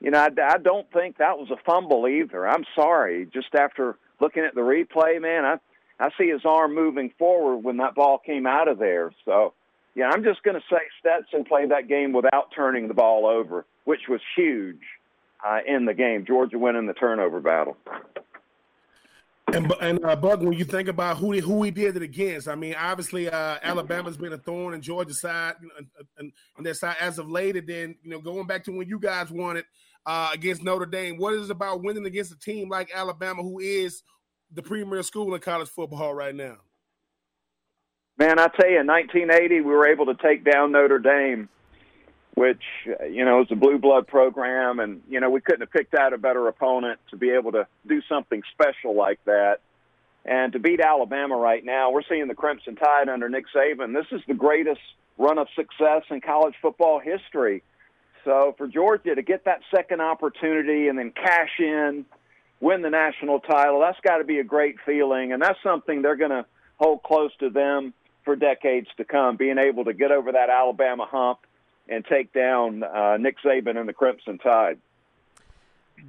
you 0.01 0.11
know, 0.11 0.19
I, 0.19 0.29
I 0.43 0.59
don't 0.59 0.91
think 0.93 1.19
that 1.19 1.39
was 1.39 1.51
a 1.51 1.57
fumble 1.65 2.07
either. 2.07 2.47
I'm 2.47 2.65
sorry. 2.75 3.27
Just 3.33 3.55
after 3.55 3.97
looking 4.21 4.45
at 4.45 4.55
the 4.55 4.61
replay, 4.61 5.21
man, 5.21 5.45
I 5.45 5.59
I 6.01 6.11
see 6.19 6.29
his 6.29 6.43
arm 6.45 6.75
moving 6.75 7.13
forward 7.19 7.59
when 7.59 7.79
that 7.79 7.95
ball 7.95 8.19
came 8.19 8.47
out 8.47 8.69
of 8.69 8.79
there. 8.79 9.13
So, 9.25 9.53
yeah, 9.95 10.09
I'm 10.13 10.23
just 10.23 10.43
going 10.45 10.55
to 10.55 10.63
say 10.71 10.79
Stetson 11.01 11.45
played 11.45 11.71
that 11.71 11.89
game 11.89 12.13
without 12.13 12.53
turning 12.55 12.87
the 12.87 12.95
ball 12.95 13.27
over, 13.27 13.65
which 13.85 14.03
was 14.09 14.21
huge 14.37 14.83
uh, 15.45 15.59
in 15.67 15.87
the 15.87 15.95
game. 15.95 16.25
Georgia 16.25 16.59
winning 16.59 16.87
the 16.87 16.93
turnover 16.93 17.41
battle. 17.41 17.77
And 19.55 19.73
and 19.81 20.05
uh, 20.05 20.14
Buck, 20.14 20.40
when 20.40 20.52
you 20.52 20.64
think 20.64 20.88
about 20.88 21.17
who 21.17 21.33
who 21.40 21.62
he 21.62 21.71
did 21.71 21.97
it 21.97 22.02
against, 22.02 22.49
I 22.49 22.55
mean, 22.55 22.75
obviously 22.75 23.31
uh, 23.31 23.59
Alabama's 23.62 24.17
been 24.17 24.33
a 24.35 24.38
thorn 24.38 24.75
in 24.75 24.83
Georgia's 24.83 25.21
side, 25.21 25.55
you 25.62 25.69
know, 25.69 25.75
and, 26.19 26.33
and 26.57 26.67
their 26.67 26.75
side 26.75 26.97
as 27.00 27.19
of 27.19 27.31
late. 27.31 27.57
And 27.57 27.67
then 27.67 27.95
you 28.02 28.11
know, 28.11 28.21
going 28.21 28.47
back 28.47 28.64
to 28.64 28.73
when 28.73 28.88
you 28.88 28.99
guys 28.99 29.31
won 29.31 29.57
it 29.57 29.64
uh, 30.05 30.31
against 30.35 30.62
Notre 30.62 30.87
Dame, 30.87 31.17
what 31.17 31.33
is 31.33 31.49
it 31.49 31.52
about 31.52 31.83
winning 31.83 32.05
against 32.05 32.33
a 32.33 32.38
team 32.38 32.69
like 32.69 32.90
Alabama, 32.95 33.43
who 33.43 33.59
is 33.59 34.02
the 34.52 34.62
premier 34.62 35.02
school 35.02 35.35
in 35.35 35.40
college 35.40 35.69
football 35.69 36.12
right 36.12 36.35
now? 36.35 36.57
Man, 38.19 38.38
I 38.38 38.49
tell 38.49 38.69
you, 38.69 38.81
in 38.81 38.87
1980, 38.87 39.61
we 39.61 39.73
were 39.73 39.87
able 39.87 40.07
to 40.07 40.14
take 40.14 40.45
down 40.45 40.73
Notre 40.73 40.99
Dame, 40.99 41.49
which, 42.38 42.62
you 43.11 43.25
know, 43.25 43.42
is 43.42 43.49
a 43.50 43.57
blue 43.57 43.78
blood 43.78 44.07
program. 44.07 44.78
And, 44.78 45.02
you 45.09 45.18
know, 45.18 45.28
we 45.28 45.40
couldn't 45.40 45.62
have 45.62 45.73
picked 45.73 45.95
out 45.95 46.12
a 46.12 46.18
better 46.18 46.47
opponent 46.47 47.00
to 47.11 47.16
be 47.16 47.30
able 47.30 47.52
to 47.52 47.66
do 47.87 48.00
something 48.09 48.42
special 48.52 48.95
like 48.95 49.18
that. 49.25 49.59
And 50.25 50.52
to 50.52 50.59
beat 50.59 50.80
Alabama 50.80 51.37
right 51.37 51.64
now, 51.64 51.90
we're 51.90 52.02
seeing 52.09 52.28
the 52.28 52.35
Crimson 52.35 52.76
Tide 52.76 53.09
under 53.09 53.28
Nick 53.28 53.47
Saban. 53.54 53.92
This 53.92 54.07
is 54.12 54.21
the 54.28 54.35
greatest 54.35 54.80
run 55.16 55.38
of 55.38 55.49
success 55.57 56.02
in 56.11 56.21
college 56.21 56.54
football 56.62 57.00
history. 57.00 57.62
So 58.25 58.54
for 58.57 58.68
Georgia 58.68 59.14
to 59.14 59.22
get 59.22 59.46
that 59.46 59.61
second 59.74 60.01
opportunity 60.01 60.88
and 60.88 60.98
then 60.98 61.11
cash 61.11 61.51
in 61.59 62.05
win 62.61 62.83
the 62.83 62.90
national 62.90 63.40
title. 63.40 63.81
That's 63.81 64.01
got 64.01 64.18
to 64.18 64.24
be 64.24 64.38
a 64.38 64.44
great 64.44 64.77
feeling, 64.85 65.33
and 65.33 65.40
that's 65.40 65.59
something 65.62 66.03
they're 66.03 66.16
going 66.16 66.31
to 66.31 66.44
hold 66.77 67.03
close 67.03 67.31
to 67.40 67.51
them 67.51 67.94
for 68.24 68.37
decades 68.37 68.88
to 68.96 69.05
come. 69.05 69.37
Being 69.37 69.59
able 69.59 69.85
to 69.85 69.92
get 69.92 70.11
over 70.11 70.33
that 70.33 70.51
Alabama 70.51 71.07
hump 71.09 71.38
and 71.88 72.05
take 72.05 72.33
down 72.33 72.83
uh, 72.83 73.16
Nick 73.18 73.37
Saban 73.44 73.77
and 73.77 73.88
the 73.88 73.92
Crimson 73.92 74.38
Tide. 74.38 74.79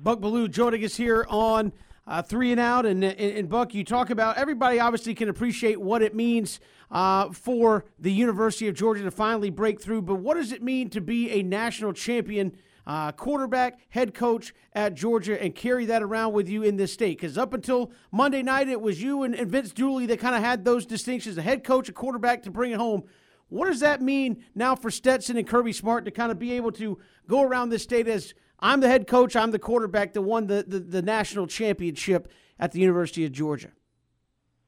Buck 0.03 0.19
Belue 0.19 0.49
joining 0.49 0.83
us 0.83 0.95
here 0.95 1.25
on 1.29 1.71
uh, 2.05 2.21
Three 2.21 2.51
and 2.51 2.59
Out, 2.59 2.85
and, 2.85 3.03
and, 3.03 3.19
and, 3.19 3.49
Buck, 3.49 3.73
you 3.73 3.83
talk 3.83 4.09
about 4.09 4.37
everybody 4.37 4.79
obviously 4.79 5.13
can 5.13 5.29
appreciate 5.29 5.79
what 5.79 6.01
it 6.01 6.15
means 6.15 6.59
uh, 6.91 7.29
for 7.31 7.85
the 7.99 8.11
University 8.11 8.67
of 8.67 8.75
Georgia 8.75 9.03
to 9.03 9.11
finally 9.11 9.49
break 9.49 9.81
through, 9.81 10.01
but 10.01 10.15
what 10.15 10.35
does 10.35 10.51
it 10.51 10.63
mean 10.63 10.89
to 10.89 11.01
be 11.01 11.31
a 11.31 11.43
national 11.43 11.93
champion? 11.93 12.53
uh, 12.89 13.11
quarterback, 13.11 13.79
head 13.89 14.15
coach 14.15 14.51
at 14.73 14.95
Georgia, 14.95 15.39
and 15.41 15.53
carry 15.53 15.85
that 15.85 16.01
around 16.01 16.33
with 16.33 16.49
you 16.49 16.63
in 16.63 16.75
this 16.75 16.91
state? 16.91 17.19
Because 17.19 17.37
up 17.37 17.53
until 17.53 17.91
Monday 18.11 18.41
night, 18.41 18.67
it 18.67 18.81
was 18.81 18.99
you 18.99 19.21
and, 19.21 19.35
and 19.35 19.51
Vince 19.51 19.71
Dooley 19.71 20.07
that 20.07 20.19
kind 20.19 20.35
of 20.35 20.41
had 20.41 20.65
those 20.65 20.87
distinctions 20.87 21.37
a 21.37 21.43
head 21.43 21.63
coach, 21.63 21.87
a 21.87 21.91
quarterback 21.91 22.41
to 22.43 22.51
bring 22.51 22.71
it 22.71 22.77
home. 22.77 23.03
What 23.49 23.67
does 23.67 23.79
that 23.79 24.01
mean 24.01 24.43
now 24.55 24.75
for 24.75 24.91
Stetson 24.91 25.37
and 25.37 25.47
Kirby 25.47 25.73
Smart 25.73 26.05
to 26.05 26.11
kind 26.11 26.31
of 26.31 26.39
be 26.39 26.53
able 26.53 26.71
to 26.73 26.99
go 27.27 27.41
around 27.41 27.69
this 27.69 27.83
state 27.83 28.07
as 28.07 28.33
I'm 28.59 28.79
the 28.79 28.87
head 28.87 29.07
coach, 29.07 29.35
I'm 29.35 29.51
the 29.51 29.59
quarterback 29.59 30.13
that 30.13 30.21
won 30.21 30.47
the, 30.47 30.63
the, 30.67 30.79
the 30.79 31.01
national 31.01 31.47
championship 31.47 32.31
at 32.59 32.71
the 32.71 32.79
University 32.79 33.25
of 33.25 33.31
Georgia? 33.31 33.69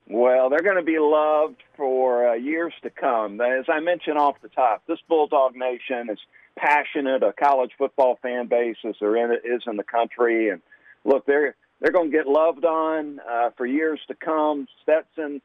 Well, 0.08 0.50
they're 0.50 0.63
going 0.63 0.78
to 0.78 0.84
be 0.84 0.98
loved 1.00 1.62
for 1.78 2.30
uh, 2.30 2.34
years 2.34 2.74
to 2.84 2.89
come. 2.89 3.39
As 3.39 3.65
I 3.70 3.80
mentioned 3.80 4.17
off 4.17 4.36
the 4.41 4.50
top, 4.50 4.84
this 4.88 5.00
Bulldog 5.08 5.56
Nation 5.56 6.10
is– 6.10 6.20
passionate 6.56 7.24
a 7.24 7.34
college 7.34 7.72
football 7.78 8.17
fan 8.22 8.48
base 8.48 8.78
as 8.88 8.96
there 9.00 9.36
is 9.36 9.62
in 9.67 9.78
the 9.78 9.84
country. 9.84 10.50
And 10.50 10.62
look, 11.06 11.26
they're 11.26 11.56
they're 11.80 11.91
going 11.91 12.12
to 12.12 12.17
get 12.17 12.28
loved 12.28 12.63
on 12.63 13.20
uh, 13.20 13.50
for 13.58 13.65
years 13.65 14.00
to 14.08 14.13
come. 14.13 14.67
Stetson, 14.84 15.41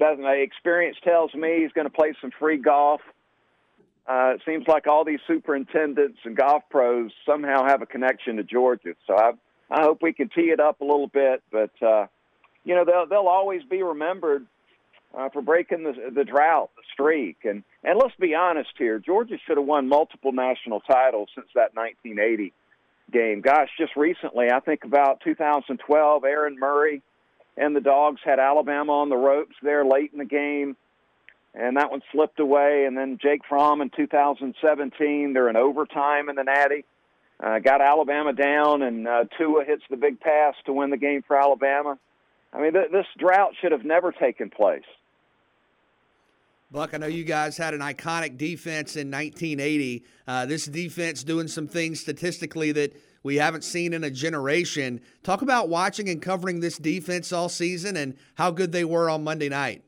doesn't 0.00 0.24
my 0.24 0.32
experience 0.32 0.96
tells 1.04 1.32
me 1.34 1.60
he's 1.60 1.72
going 1.72 1.86
to 1.86 1.92
play 1.92 2.14
some 2.20 2.32
free 2.38 2.56
golf. 2.56 3.00
Uh, 4.08 4.32
it 4.34 4.40
seems 4.44 4.66
like 4.66 4.88
all 4.88 5.04
these 5.04 5.20
superintendents 5.28 6.18
and 6.24 6.36
golf 6.36 6.64
pros 6.70 7.12
somehow 7.24 7.64
have 7.64 7.82
a 7.82 7.86
connection 7.86 8.36
to 8.36 8.42
Georgia. 8.42 8.94
So 9.06 9.16
I 9.16 9.32
I 9.70 9.82
hope 9.82 10.02
we 10.02 10.12
can 10.12 10.28
tee 10.28 10.50
it 10.50 10.58
up 10.58 10.80
a 10.80 10.84
little 10.84 11.06
bit, 11.06 11.42
but 11.52 11.70
uh, 11.80 12.06
you 12.64 12.74
know 12.74 12.84
they'll 12.84 13.06
they'll 13.06 13.28
always 13.28 13.62
be 13.62 13.82
remembered 13.82 14.46
uh, 15.16 15.28
for 15.28 15.42
breaking 15.42 15.84
the, 15.84 16.10
the 16.14 16.24
drought, 16.24 16.70
the 16.76 16.82
streak. 16.92 17.38
And, 17.44 17.62
and 17.84 17.98
let's 17.98 18.14
be 18.18 18.34
honest 18.34 18.70
here 18.78 18.98
Georgia 18.98 19.36
should 19.46 19.58
have 19.58 19.66
won 19.66 19.88
multiple 19.88 20.32
national 20.32 20.80
titles 20.80 21.28
since 21.34 21.48
that 21.54 21.74
1980 21.74 22.52
game. 23.12 23.40
Gosh, 23.40 23.68
just 23.78 23.96
recently, 23.96 24.50
I 24.50 24.60
think 24.60 24.84
about 24.84 25.20
2012, 25.24 26.24
Aaron 26.24 26.56
Murray 26.58 27.02
and 27.60 27.76
the 27.76 27.80
Dogs 27.80 28.20
had 28.24 28.38
Alabama 28.38 28.92
on 28.92 29.10
the 29.10 29.16
ropes 29.16 29.54
there 29.62 29.84
late 29.84 30.10
in 30.12 30.18
the 30.18 30.24
game. 30.24 30.76
And 31.54 31.76
that 31.76 31.90
one 31.90 32.00
slipped 32.10 32.40
away. 32.40 32.84
And 32.86 32.96
then 32.96 33.18
Jake 33.20 33.42
Fromm 33.48 33.82
in 33.82 33.90
2017, 33.90 35.32
they're 35.34 35.50
in 35.50 35.56
overtime 35.56 36.28
in 36.28 36.36
the 36.36 36.44
Natty. 36.44 36.84
Uh, 37.42 37.58
got 37.58 37.80
Alabama 37.80 38.32
down, 38.32 38.82
and 38.82 39.08
uh, 39.08 39.24
Tua 39.38 39.64
hits 39.64 39.82
the 39.88 39.96
big 39.96 40.20
pass 40.20 40.54
to 40.66 40.72
win 40.72 40.90
the 40.90 40.98
game 40.98 41.22
for 41.26 41.38
Alabama. 41.38 41.98
I 42.52 42.60
mean, 42.60 42.72
th- 42.74 42.90
this 42.92 43.06
drought 43.18 43.52
should 43.60 43.72
have 43.72 43.84
never 43.84 44.12
taken 44.12 44.50
place. 44.50 44.84
Buck, 46.70 46.94
I 46.94 46.98
know 46.98 47.06
you 47.06 47.24
guys 47.24 47.56
had 47.56 47.74
an 47.74 47.80
iconic 47.80 48.36
defense 48.36 48.94
in 48.94 49.10
1980. 49.10 50.04
Uh, 50.26 50.46
this 50.46 50.66
defense 50.66 51.24
doing 51.24 51.48
some 51.48 51.66
things 51.66 52.00
statistically 52.00 52.72
that 52.72 52.94
we 53.22 53.36
haven't 53.36 53.64
seen 53.64 53.92
in 53.92 54.04
a 54.04 54.10
generation. 54.10 55.00
Talk 55.22 55.42
about 55.42 55.68
watching 55.68 56.08
and 56.08 56.20
covering 56.20 56.60
this 56.60 56.78
defense 56.78 57.32
all 57.32 57.48
season 57.48 57.96
and 57.96 58.16
how 58.34 58.50
good 58.50 58.72
they 58.72 58.84
were 58.84 59.10
on 59.10 59.24
Monday 59.24 59.48
night. 59.48 59.82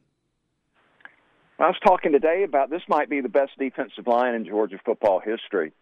I 1.59 1.67
was 1.67 1.77
talking 1.85 2.13
today 2.13 2.43
about 2.43 2.71
this 2.71 2.83
might 2.89 3.09
be 3.09 3.21
the 3.21 3.29
best 3.29 3.53
defensive 3.59 4.07
line 4.07 4.35
in 4.35 4.45
Georgia 4.45 4.79
football 4.85 5.21
history. 5.21 5.73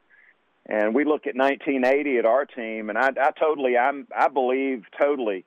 And 0.66 0.94
we 0.94 1.04
look 1.04 1.26
at 1.26 1.34
1980 1.34 2.18
at 2.18 2.26
our 2.26 2.44
team, 2.44 2.90
and 2.90 2.98
I, 2.98 3.08
I 3.08 3.30
totally, 3.38 3.78
I'm, 3.78 4.06
I 4.16 4.28
believe 4.28 4.84
totally 5.00 5.44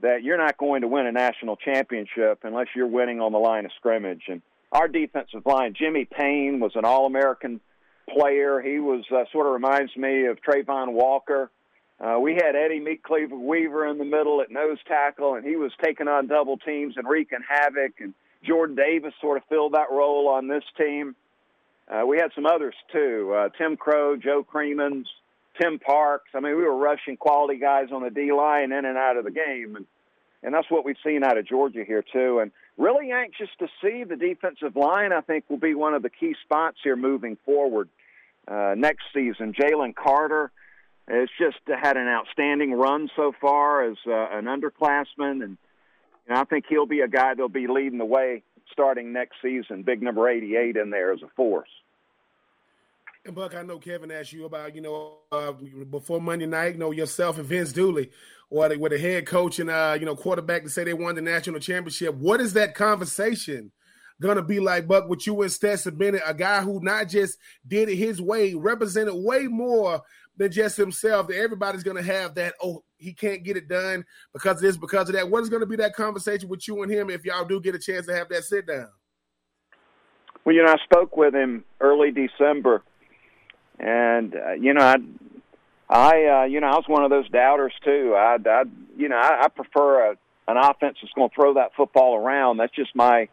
that 0.00 0.22
you're 0.22 0.38
not 0.38 0.56
going 0.56 0.82
to 0.82 0.88
win 0.88 1.06
a 1.06 1.12
national 1.12 1.56
championship 1.56 2.40
unless 2.44 2.68
you're 2.74 2.86
winning 2.86 3.20
on 3.20 3.32
the 3.32 3.38
line 3.38 3.64
of 3.64 3.72
scrimmage. 3.76 4.22
And 4.28 4.40
our 4.72 4.88
defensive 4.88 5.42
line. 5.44 5.74
Jimmy 5.78 6.06
Payne 6.06 6.58
was 6.58 6.72
an 6.74 6.84
All 6.84 7.06
American 7.06 7.60
player. 8.12 8.60
He 8.60 8.78
was 8.78 9.04
uh, 9.10 9.24
sort 9.32 9.46
of 9.46 9.52
reminds 9.52 9.96
me 9.96 10.26
of 10.26 10.38
Travon 10.42 10.92
Walker. 10.92 11.50
Uh, 12.00 12.18
we 12.18 12.34
had 12.34 12.56
Eddie 12.56 12.80
Meat 12.80 13.02
Cleaver 13.02 13.36
Weaver 13.36 13.86
in 13.86 13.98
the 13.98 14.04
middle 14.04 14.40
at 14.40 14.50
nose 14.50 14.78
tackle, 14.88 15.34
and 15.34 15.44
he 15.46 15.56
was 15.56 15.70
taking 15.82 16.08
on 16.08 16.26
double 16.26 16.56
teams 16.58 16.96
and 16.96 17.06
wreaking 17.08 17.38
havoc. 17.48 17.92
And 18.00 18.12
Jordan 18.44 18.74
Davis 18.74 19.14
sort 19.20 19.36
of 19.36 19.44
filled 19.48 19.74
that 19.74 19.90
role 19.90 20.28
on 20.28 20.48
this 20.48 20.64
team. 20.76 21.14
uh, 21.88 22.04
we 22.06 22.18
had 22.18 22.30
some 22.34 22.46
others 22.46 22.74
too. 22.92 23.32
Uh, 23.36 23.48
Tim 23.56 23.76
Crowe, 23.76 24.16
Joe 24.16 24.44
Creemans, 24.44 25.04
Tim 25.60 25.78
Parks. 25.78 26.30
I 26.34 26.40
mean, 26.40 26.56
we 26.56 26.62
were 26.62 26.76
rushing 26.76 27.16
quality 27.16 27.58
guys 27.58 27.88
on 27.92 28.02
the 28.02 28.10
D 28.10 28.32
line 28.32 28.72
in 28.72 28.84
and 28.84 28.96
out 28.96 29.16
of 29.16 29.24
the 29.24 29.30
game, 29.30 29.76
and 29.76 29.86
and 30.42 30.52
that's 30.52 30.70
what 30.70 30.84
we've 30.84 30.96
seen 31.04 31.22
out 31.22 31.38
of 31.38 31.46
Georgia 31.46 31.84
here 31.86 32.04
too. 32.12 32.40
And 32.40 32.50
really 32.76 33.12
anxious 33.12 33.48
to 33.58 33.68
see 33.82 34.04
the 34.04 34.16
defensive 34.16 34.74
line. 34.76 35.12
I 35.12 35.20
think 35.20 35.44
will 35.48 35.58
be 35.58 35.74
one 35.74 35.94
of 35.94 36.02
the 36.02 36.10
key 36.10 36.34
spots 36.42 36.78
here 36.82 36.96
moving 36.96 37.36
forward 37.44 37.88
uh, 38.48 38.74
next 38.76 39.04
season. 39.14 39.52
Jalen 39.52 39.94
Carter 39.94 40.50
has 41.08 41.28
just 41.38 41.58
had 41.66 41.96
an 41.96 42.08
outstanding 42.08 42.72
run 42.72 43.08
so 43.16 43.32
far 43.40 43.84
as 43.84 43.96
uh, 44.06 44.28
an 44.30 44.44
underclassman, 44.44 45.42
and 45.42 45.58
you 46.26 46.34
know, 46.34 46.40
I 46.40 46.44
think 46.44 46.64
he'll 46.68 46.86
be 46.86 47.00
a 47.00 47.08
guy 47.08 47.34
that'll 47.34 47.48
be 47.48 47.66
leading 47.66 47.98
the 47.98 48.04
way 48.04 48.42
starting 48.70 49.12
next 49.12 49.36
season. 49.42 49.82
Big 49.82 50.02
number 50.02 50.28
88 50.28 50.76
in 50.76 50.90
there 50.90 51.12
as 51.12 51.22
a 51.22 51.28
force. 51.36 51.68
And 53.24 53.34
Buck, 53.34 53.54
I 53.54 53.62
know 53.62 53.78
Kevin 53.78 54.10
asked 54.10 54.32
you 54.32 54.46
about, 54.46 54.74
you 54.74 54.80
know, 54.80 55.18
uh, 55.30 55.52
before 55.52 56.20
Monday 56.20 56.46
night, 56.46 56.74
you 56.74 56.80
know, 56.80 56.90
yourself 56.90 57.38
and 57.38 57.46
Vince 57.46 57.72
Dooley, 57.72 58.10
or 58.50 58.68
with 58.76 58.90
the 58.90 58.98
head 58.98 59.26
coach 59.26 59.60
and 59.60 59.70
uh, 59.70 59.96
you 59.98 60.04
know, 60.04 60.16
quarterback 60.16 60.64
to 60.64 60.70
say 60.70 60.82
they 60.84 60.92
won 60.92 61.14
the 61.14 61.22
national 61.22 61.60
championship. 61.60 62.14
What 62.14 62.40
is 62.40 62.52
that 62.54 62.74
conversation 62.74 63.70
gonna 64.22 64.42
be 64.42 64.60
like, 64.60 64.88
Buck, 64.88 65.08
with 65.08 65.26
you 65.26 65.42
and 65.42 65.52
Stetson 65.52 65.96
Bennett, 65.96 66.22
a 66.26 66.34
guy 66.34 66.62
who 66.62 66.80
not 66.82 67.08
just 67.08 67.38
did 67.66 67.88
it 67.88 67.96
his 67.96 68.20
way, 68.20 68.54
represented 68.54 69.14
way 69.14 69.46
more 69.46 70.00
than 70.36 70.50
just 70.50 70.76
himself. 70.76 71.28
That 71.28 71.36
everybody's 71.36 71.82
gonna 71.82 72.02
have 72.02 72.34
that, 72.36 72.54
oh, 72.62 72.82
he 72.96 73.12
can't 73.12 73.42
get 73.42 73.56
it 73.56 73.68
done 73.68 74.04
because 74.32 74.56
of 74.56 74.62
this, 74.62 74.76
because 74.76 75.08
of 75.08 75.14
that. 75.14 75.30
What 75.30 75.42
is 75.42 75.50
gonna 75.50 75.66
be 75.66 75.76
that 75.76 75.94
conversation 75.94 76.48
with 76.48 76.66
you 76.66 76.82
and 76.82 76.90
him 76.90 77.10
if 77.10 77.24
y'all 77.24 77.44
do 77.44 77.60
get 77.60 77.74
a 77.74 77.78
chance 77.78 78.06
to 78.06 78.14
have 78.14 78.28
that 78.30 78.44
sit 78.44 78.66
down? 78.66 78.88
Well, 80.44 80.54
you 80.54 80.64
know, 80.64 80.72
I 80.72 80.76
spoke 80.84 81.16
with 81.16 81.34
him 81.34 81.64
early 81.80 82.10
December 82.10 82.82
and 83.82 84.34
uh, 84.34 84.52
you 84.52 84.72
know, 84.72 84.84
I, 84.84 84.96
I, 85.88 86.42
uh, 86.42 86.44
you 86.44 86.60
know, 86.60 86.68
I 86.68 86.76
was 86.76 86.84
one 86.86 87.04
of 87.04 87.10
those 87.10 87.28
doubters 87.28 87.72
too. 87.84 88.14
I, 88.16 88.36
I 88.46 88.62
you 88.96 89.08
know, 89.08 89.16
I, 89.16 89.42
I 89.44 89.48
prefer 89.48 90.12
a, 90.12 90.16
an 90.48 90.56
offense 90.56 90.98
that's 91.02 91.12
going 91.14 91.28
to 91.28 91.34
throw 91.34 91.54
that 91.54 91.72
football 91.76 92.16
around. 92.16 92.58
That's 92.58 92.74
just 92.74 92.94
my 92.94 93.28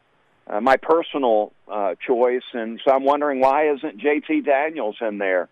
uh, 0.50 0.60
my 0.60 0.78
personal 0.78 1.54
uh, 1.72 1.96
choice, 2.06 2.44
and 2.54 2.82
so 2.84 2.92
I'm 2.92 3.04
wondering 3.04 3.40
why 3.40 3.70
isn't 3.72 4.00
J.T. 4.00 4.42
Daniels 4.42 4.98
in 5.00 5.20
there 5.20 5.48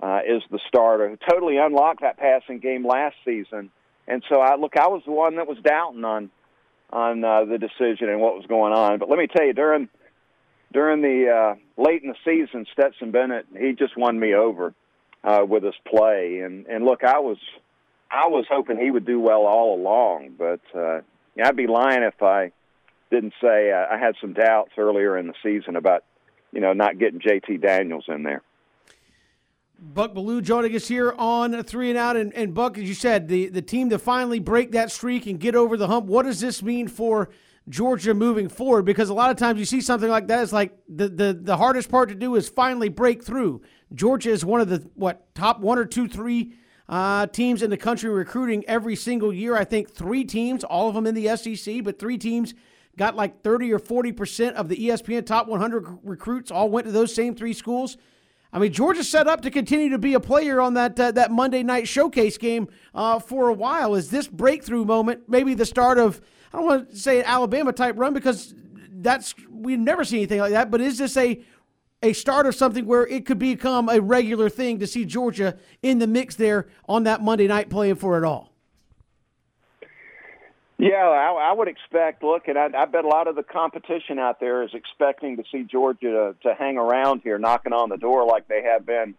uh, 0.00 0.20
is 0.26 0.42
the 0.50 0.60
starter? 0.68 1.08
Who 1.08 1.16
totally 1.28 1.56
unlocked 1.56 2.02
that 2.02 2.18
passing 2.18 2.58
game 2.58 2.86
last 2.86 3.16
season, 3.24 3.70
and 4.06 4.22
so 4.28 4.40
I 4.40 4.56
look, 4.56 4.76
I 4.76 4.88
was 4.88 5.02
the 5.06 5.12
one 5.12 5.36
that 5.36 5.46
was 5.46 5.58
doubting 5.64 6.04
on 6.04 6.30
on 6.90 7.24
uh, 7.24 7.44
the 7.46 7.58
decision 7.58 8.08
and 8.08 8.20
what 8.20 8.36
was 8.36 8.46
going 8.46 8.72
on. 8.72 8.98
But 8.98 9.08
let 9.08 9.18
me 9.18 9.26
tell 9.26 9.46
you, 9.46 9.54
during 9.54 9.88
during 10.72 11.00
the 11.00 11.30
uh, 11.30 11.82
late 11.82 12.02
in 12.02 12.10
the 12.10 12.16
season, 12.24 12.66
Stetson 12.72 13.12
Bennett 13.12 13.46
he 13.58 13.72
just 13.72 13.96
won 13.96 14.20
me 14.20 14.34
over 14.34 14.74
uh, 15.24 15.44
with 15.48 15.64
his 15.64 15.74
play, 15.86 16.40
and 16.40 16.66
and 16.66 16.84
look, 16.84 17.04
I 17.04 17.20
was 17.20 17.38
I 18.10 18.26
was 18.28 18.44
hoping 18.50 18.78
he 18.78 18.90
would 18.90 19.06
do 19.06 19.18
well 19.18 19.46
all 19.46 19.74
along, 19.80 20.34
but 20.38 20.60
uh, 20.74 21.00
I'd 21.42 21.56
be 21.56 21.66
lying 21.66 22.02
if 22.02 22.22
I 22.22 22.52
didn't 23.10 23.34
say 23.40 23.72
uh, 23.72 23.94
I 23.94 23.98
had 23.98 24.14
some 24.20 24.32
doubts 24.32 24.72
earlier 24.76 25.16
in 25.16 25.26
the 25.26 25.34
season 25.42 25.76
about 25.76 26.04
you 26.52 26.60
know 26.60 26.72
not 26.72 26.98
getting 26.98 27.20
JT 27.20 27.62
Daniels 27.62 28.04
in 28.08 28.22
there. 28.22 28.42
Buck 29.78 30.14
Belue 30.14 30.42
joining 30.42 30.74
us 30.74 30.88
here 30.88 31.12
on 31.18 31.62
three 31.64 31.90
and 31.90 31.98
out, 31.98 32.16
and, 32.16 32.32
and 32.32 32.54
Buck, 32.54 32.78
as 32.78 32.84
you 32.84 32.94
said, 32.94 33.28
the 33.28 33.48
the 33.48 33.62
team 33.62 33.90
to 33.90 33.98
finally 33.98 34.40
break 34.40 34.72
that 34.72 34.90
streak 34.90 35.26
and 35.26 35.38
get 35.38 35.54
over 35.54 35.76
the 35.76 35.86
hump. 35.86 36.06
What 36.06 36.24
does 36.24 36.40
this 36.40 36.62
mean 36.62 36.88
for? 36.88 37.30
Georgia 37.68 38.14
moving 38.14 38.48
forward 38.48 38.84
because 38.84 39.08
a 39.08 39.14
lot 39.14 39.30
of 39.30 39.36
times 39.36 39.58
you 39.58 39.64
see 39.64 39.80
something 39.80 40.08
like 40.08 40.28
that. 40.28 40.42
It's 40.42 40.52
like 40.52 40.78
the, 40.88 41.08
the, 41.08 41.32
the 41.32 41.56
hardest 41.56 41.90
part 41.90 42.10
to 42.10 42.14
do 42.14 42.36
is 42.36 42.48
finally 42.48 42.88
break 42.88 43.24
through. 43.24 43.60
Georgia 43.92 44.30
is 44.30 44.44
one 44.44 44.60
of 44.60 44.68
the 44.68 44.88
what 44.94 45.34
top 45.34 45.58
one 45.60 45.78
or 45.78 45.84
two, 45.84 46.06
three 46.06 46.54
uh, 46.88 47.26
teams 47.26 47.62
in 47.62 47.70
the 47.70 47.76
country 47.76 48.08
recruiting 48.08 48.64
every 48.66 48.94
single 48.94 49.32
year. 49.32 49.56
I 49.56 49.64
think 49.64 49.90
three 49.90 50.24
teams, 50.24 50.62
all 50.62 50.88
of 50.88 50.94
them 50.94 51.06
in 51.06 51.14
the 51.14 51.36
SEC, 51.36 51.82
but 51.82 51.98
three 51.98 52.18
teams 52.18 52.54
got 52.96 53.16
like 53.16 53.42
30 53.42 53.72
or 53.72 53.78
40 53.78 54.12
percent 54.12 54.56
of 54.56 54.68
the 54.68 54.76
ESPN 54.76 55.24
top 55.24 55.46
100 55.48 55.98
recruits 56.02 56.50
all 56.50 56.68
went 56.68 56.86
to 56.86 56.92
those 56.92 57.14
same 57.14 57.34
three 57.34 57.52
schools. 57.52 57.96
I 58.52 58.58
mean, 58.58 58.72
Georgia's 58.72 59.08
set 59.08 59.26
up 59.26 59.42
to 59.42 59.50
continue 59.50 59.90
to 59.90 59.98
be 59.98 60.14
a 60.14 60.20
player 60.20 60.60
on 60.60 60.74
that 60.74 60.98
uh, 60.98 61.10
that 61.12 61.30
Monday 61.30 61.62
night 61.62 61.88
showcase 61.88 62.38
game 62.38 62.68
uh, 62.94 63.18
for 63.18 63.48
a 63.48 63.54
while. 63.54 63.94
Is 63.94 64.10
this 64.10 64.28
breakthrough 64.28 64.84
moment 64.84 65.28
maybe 65.28 65.54
the 65.54 65.66
start 65.66 65.98
of 65.98 66.20
I 66.52 66.58
don't 66.58 66.66
want 66.66 66.90
to 66.90 66.96
say 66.96 67.18
an 67.18 67.26
Alabama 67.26 67.72
type 67.72 67.98
run 67.98 68.14
because 68.14 68.54
that's 68.90 69.34
we've 69.50 69.78
never 69.78 70.04
seen 70.04 70.20
anything 70.20 70.40
like 70.40 70.52
that. 70.52 70.70
But 70.70 70.80
is 70.80 70.98
this 70.98 71.16
a 71.16 71.42
a 72.02 72.12
start 72.12 72.46
of 72.46 72.54
something 72.54 72.86
where 72.86 73.06
it 73.06 73.26
could 73.26 73.38
become 73.38 73.88
a 73.88 74.00
regular 74.00 74.48
thing 74.48 74.78
to 74.78 74.86
see 74.86 75.04
Georgia 75.04 75.56
in 75.82 75.98
the 75.98 76.06
mix 76.06 76.34
there 76.34 76.68
on 76.88 77.04
that 77.04 77.22
Monday 77.22 77.46
night 77.46 77.68
playing 77.68 77.96
for 77.96 78.16
it 78.16 78.24
all? 78.24 78.55
Yeah, 80.78 80.96
I, 80.96 81.50
I 81.50 81.52
would 81.52 81.68
expect. 81.68 82.22
Look, 82.22 82.48
and 82.48 82.58
I, 82.58 82.68
I 82.76 82.84
bet 82.84 83.04
a 83.04 83.08
lot 83.08 83.28
of 83.28 83.36
the 83.36 83.42
competition 83.42 84.18
out 84.18 84.40
there 84.40 84.62
is 84.62 84.70
expecting 84.74 85.38
to 85.38 85.44
see 85.50 85.62
Georgia 85.62 86.34
to, 86.42 86.48
to 86.48 86.54
hang 86.54 86.76
around 86.76 87.22
here, 87.22 87.38
knocking 87.38 87.72
on 87.72 87.88
the 87.88 87.96
door 87.96 88.26
like 88.26 88.46
they 88.46 88.62
have 88.62 88.84
been 88.84 89.14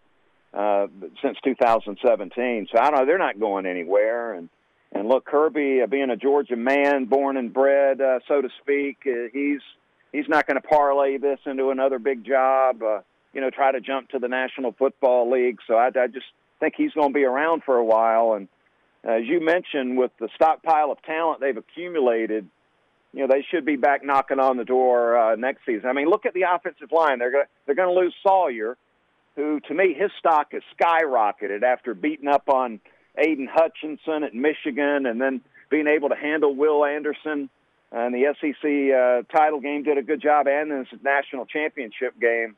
uh, 0.54 0.86
since 1.20 1.36
2017. 1.44 2.68
So 2.72 2.78
I 2.80 2.90
don't 2.90 3.00
know; 3.00 3.06
they're 3.06 3.18
not 3.18 3.40
going 3.40 3.66
anywhere, 3.66 4.34
and 4.34 4.48
and 4.92 5.08
look, 5.08 5.26
Kirby, 5.26 5.82
uh, 5.82 5.86
being 5.86 6.10
a 6.10 6.16
Georgia 6.16 6.56
man, 6.56 7.06
born 7.06 7.36
and 7.36 7.52
bred, 7.52 8.00
uh, 8.00 8.20
so 8.28 8.40
to 8.40 8.48
speak, 8.62 8.98
uh, 9.06 9.28
he's 9.32 9.60
he's 10.12 10.28
not 10.28 10.46
going 10.46 10.60
to 10.60 10.66
parlay 10.66 11.18
this 11.18 11.40
into 11.44 11.70
another 11.70 11.98
big 11.98 12.24
job. 12.24 12.82
Uh, 12.82 13.00
you 13.32 13.40
know, 13.40 13.50
try 13.50 13.72
to 13.72 13.80
jump 13.80 14.08
to 14.10 14.18
the 14.18 14.28
National 14.28 14.72
Football 14.72 15.30
League. 15.30 15.58
So 15.66 15.74
I, 15.74 15.88
I 15.88 16.06
just 16.06 16.26
think 16.60 16.74
he's 16.76 16.92
going 16.92 17.08
to 17.08 17.14
be 17.14 17.24
around 17.24 17.62
for 17.64 17.76
a 17.76 17.84
while. 17.84 18.34
And 18.34 18.48
as 19.04 19.22
you 19.24 19.40
mentioned, 19.40 19.96
with 19.96 20.10
the 20.18 20.28
stockpile 20.34 20.90
of 20.90 21.00
talent 21.02 21.40
they've 21.40 21.56
accumulated, 21.56 22.48
you 23.12 23.20
know 23.20 23.28
they 23.32 23.44
should 23.50 23.64
be 23.64 23.76
back 23.76 24.04
knocking 24.04 24.38
on 24.38 24.56
the 24.56 24.64
door 24.64 25.16
uh, 25.16 25.36
next 25.36 25.64
season. 25.64 25.88
I 25.88 25.92
mean, 25.92 26.08
look 26.08 26.26
at 26.26 26.34
the 26.34 26.42
offensive 26.52 26.92
line. 26.92 27.18
They're 27.18 27.32
going 27.32 27.46
they're 27.66 27.74
going 27.74 27.94
to 27.94 28.00
lose 28.00 28.14
Salyer, 28.22 28.76
who 29.36 29.60
to 29.60 29.74
me 29.74 29.94
his 29.94 30.10
stock 30.18 30.52
has 30.52 30.62
skyrocketed 30.78 31.62
after 31.62 31.94
beating 31.94 32.28
up 32.28 32.48
on 32.48 32.80
Aidan 33.16 33.48
Hutchinson 33.50 34.24
at 34.24 34.34
Michigan, 34.34 35.06
and 35.06 35.20
then 35.20 35.40
being 35.70 35.86
able 35.86 36.08
to 36.08 36.16
handle 36.16 36.54
Will 36.54 36.84
Anderson 36.84 37.50
and 37.90 38.14
the 38.14 38.34
SEC 38.40 38.54
uh, 39.32 39.36
title 39.36 39.60
game 39.60 39.82
did 39.82 39.96
a 39.96 40.02
good 40.02 40.20
job, 40.20 40.46
and 40.46 40.70
this 40.70 40.88
national 41.02 41.46
championship 41.46 42.18
game. 42.20 42.56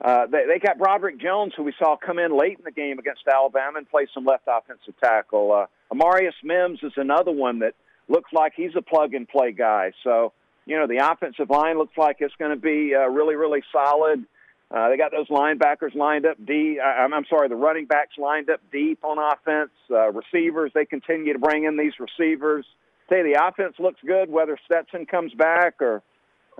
Uh, 0.00 0.26
they, 0.26 0.44
they 0.46 0.58
got 0.58 0.78
Broderick 0.78 1.18
Jones, 1.20 1.52
who 1.56 1.64
we 1.64 1.74
saw 1.78 1.96
come 1.96 2.18
in 2.18 2.36
late 2.36 2.58
in 2.58 2.64
the 2.64 2.70
game 2.70 2.98
against 2.98 3.22
Alabama 3.26 3.78
and 3.78 3.90
play 3.90 4.06
some 4.14 4.24
left 4.24 4.44
offensive 4.46 4.94
tackle. 5.02 5.52
Uh, 5.52 5.66
Amarius 5.92 6.34
Mims 6.44 6.78
is 6.82 6.92
another 6.96 7.32
one 7.32 7.58
that 7.60 7.74
looks 8.08 8.32
like 8.32 8.52
he's 8.54 8.76
a 8.76 8.82
plug 8.82 9.14
and 9.14 9.28
play 9.28 9.50
guy. 9.52 9.92
So, 10.04 10.32
you 10.66 10.76
know, 10.76 10.86
the 10.86 10.98
offensive 10.98 11.50
line 11.50 11.78
looks 11.78 11.96
like 11.96 12.18
it's 12.20 12.34
going 12.38 12.52
to 12.52 12.60
be 12.60 12.94
uh, 12.94 13.08
really, 13.08 13.34
really 13.34 13.62
solid. 13.72 14.24
Uh, 14.70 14.90
they 14.90 14.96
got 14.96 15.10
those 15.10 15.28
linebackers 15.28 15.94
lined 15.94 16.26
up 16.26 16.36
deep. 16.44 16.78
I'm, 16.80 17.12
I'm 17.14 17.24
sorry, 17.28 17.48
the 17.48 17.56
running 17.56 17.86
backs 17.86 18.18
lined 18.18 18.50
up 18.50 18.60
deep 18.70 19.02
on 19.02 19.18
offense. 19.18 19.70
Uh, 19.90 20.12
receivers, 20.12 20.70
they 20.74 20.84
continue 20.84 21.32
to 21.32 21.38
bring 21.38 21.64
in 21.64 21.76
these 21.76 21.94
receivers. 21.98 22.66
Say 23.08 23.22
the 23.22 23.42
offense 23.42 23.76
looks 23.78 24.00
good, 24.06 24.30
whether 24.30 24.58
Stetson 24.66 25.06
comes 25.06 25.32
back 25.32 25.80
or 25.80 26.02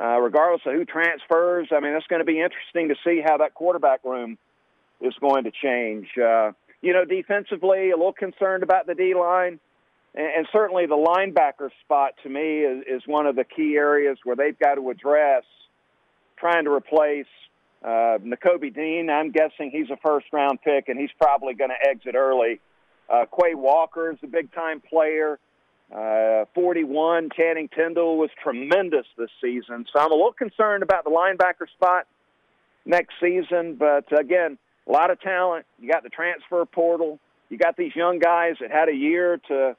uh, 0.01 0.19
regardless 0.21 0.63
of 0.67 0.75
who 0.75 0.85
transfers. 0.85 1.69
I 1.73 1.81
mean, 1.81 1.93
it's 1.95 2.07
going 2.07 2.21
to 2.21 2.27
be 2.27 2.41
interesting 2.41 2.89
to 2.89 2.95
see 3.05 3.23
how 3.25 3.39
that 3.39 3.55
quarterback 3.55 4.05
room 4.05 4.39
is 5.01 5.15
going 5.21 5.45
to 5.45 5.51
change. 5.51 6.09
Uh, 6.17 6.53
you 6.81 6.93
know, 6.93 7.05
defensively, 7.05 7.91
a 7.91 7.97
little 7.97 8.13
concerned 8.13 8.63
about 8.63 8.87
the 8.87 8.95
D 8.95 9.15
line. 9.15 9.59
And, 10.15 10.27
and 10.39 10.49
certainly 10.53 10.87
the 10.87 10.97
linebacker 10.97 11.71
spot 11.85 12.15
to 12.23 12.29
me 12.29 12.61
is, 12.61 12.85
is 12.89 13.03
one 13.07 13.27
of 13.27 13.37
the 13.37 13.45
key 13.45 13.77
areas 13.77 14.19
where 14.25 14.37
they've 14.37 14.59
got 14.59 14.77
to 14.77 14.91
address 14.91 15.45
trying 16.39 16.65
to 16.65 16.71
replace 16.73 17.27
uh, 17.85 18.19
Nakobe 18.25 18.75
Dean, 18.75 19.09
I'm 19.11 19.31
guessing 19.31 19.71
he's 19.71 19.91
a 19.91 19.97
first 19.97 20.27
round 20.33 20.61
pick, 20.63 20.89
and 20.89 20.99
he's 20.99 21.11
probably 21.21 21.55
going 21.55 21.71
to 21.71 21.89
exit 21.89 22.15
early. 22.15 22.61
Uh, 23.09 23.25
Quay 23.27 23.55
Walker 23.55 24.11
is 24.11 24.19
a 24.23 24.27
big 24.27 24.53
time 24.53 24.81
player. 24.81 25.39
Uh, 25.94 26.44
41, 26.55 27.31
Channing 27.35 27.68
Tindall 27.68 28.18
was 28.18 28.31
tremendous 28.42 29.07
this 29.16 29.31
season. 29.42 29.87
So 29.92 30.01
I'm 30.01 30.12
a 30.12 30.14
little 30.14 30.33
concerned 30.33 30.83
about 30.83 31.05
the 31.05 31.11
linebacker 31.11 31.68
spot 31.74 32.07
next 32.85 33.14
season. 33.20 33.77
But 33.77 34.07
again, 34.18 34.59
a 34.87 34.92
lot 34.92 35.11
of 35.11 35.20
talent. 35.20 35.66
You 35.79 35.90
got 35.90 36.03
the 36.03 36.11
transfer 36.11 36.64
portal. 36.66 37.18
You 37.48 37.57
got 37.57 37.77
these 37.77 37.94
young 37.96 38.18
guys 38.18 38.57
that 38.61 38.70
had 38.70 38.88
a 38.88 38.94
year 38.94 39.40
to 39.48 39.77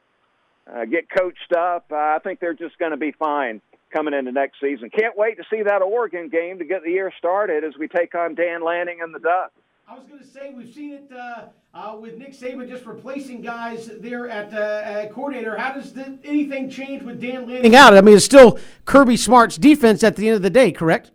uh, 0.72 0.86
get 0.86 1.10
coached 1.10 1.54
up. 1.56 1.86
Uh, 1.92 1.96
I 1.96 2.20
think 2.24 2.40
they're 2.40 2.54
just 2.54 2.78
going 2.80 2.92
to 2.92 2.98
be 2.98 3.12
fine 3.12 3.62
coming 3.94 4.14
into 4.14 4.32
next 4.32 4.60
season. 4.62 4.90
Can't 4.90 5.18
wait 5.18 5.38
to 5.38 5.44
see 5.50 5.64
that 5.64 5.82
Oregon 5.82 6.30
game 6.30 6.60
to 6.60 6.66
get 6.66 6.84
the 6.84 6.92
year 6.92 7.12
started 7.18 7.64
as 7.64 7.74
we 7.80 7.88
take 7.88 8.16
on 8.16 8.36
Dan 8.36 8.64
Lanning 8.64 9.00
and 9.02 9.14
the 9.14 9.20
Ducks. 9.20 9.54
I 9.90 9.96
was 9.96 10.06
going 10.06 10.22
to 10.22 10.28
say 10.28 10.54
we've 10.56 10.72
seen 10.72 10.94
it 10.94 11.12
uh, 11.12 11.46
uh, 11.74 11.98
with 11.98 12.16
Nick 12.20 12.34
Saban 12.34 12.70
just 12.70 12.86
replacing 12.86 13.42
guys 13.42 13.90
there 14.00 14.30
at, 14.30 14.54
uh, 14.54 14.82
at 14.86 15.12
coordinator. 15.12 15.58
How 15.58 15.74
does 15.74 15.94
the, 15.94 16.20
anything 16.24 16.70
change 16.70 17.02
with 17.02 17.20
Dan 17.20 17.48
Lanning 17.48 17.76
out? 17.76 17.98
I 17.98 18.02
mean, 18.02 18.16
it's 18.16 18.26
still 18.26 18.60
Kirby 18.86 19.18
Smart's 19.18 19.58
defense 19.58 20.04
at 20.04 20.16
the 20.16 20.28
end 20.28 20.36
of 20.36 20.44
the 20.44 20.52
day, 20.52 20.72
correct? 20.72 21.10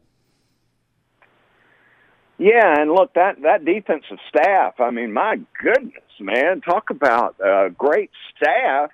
Yeah, 2.36 2.80
and 2.80 2.90
look 2.90 3.14
that 3.14 3.42
that 3.42 3.64
defensive 3.64 4.18
staff. 4.28 4.80
I 4.80 4.90
mean, 4.90 5.12
my 5.12 5.38
goodness, 5.62 6.02
man, 6.18 6.60
talk 6.60 6.90
about 6.90 7.36
a 7.38 7.70
great 7.70 8.10
staff. 8.36 8.90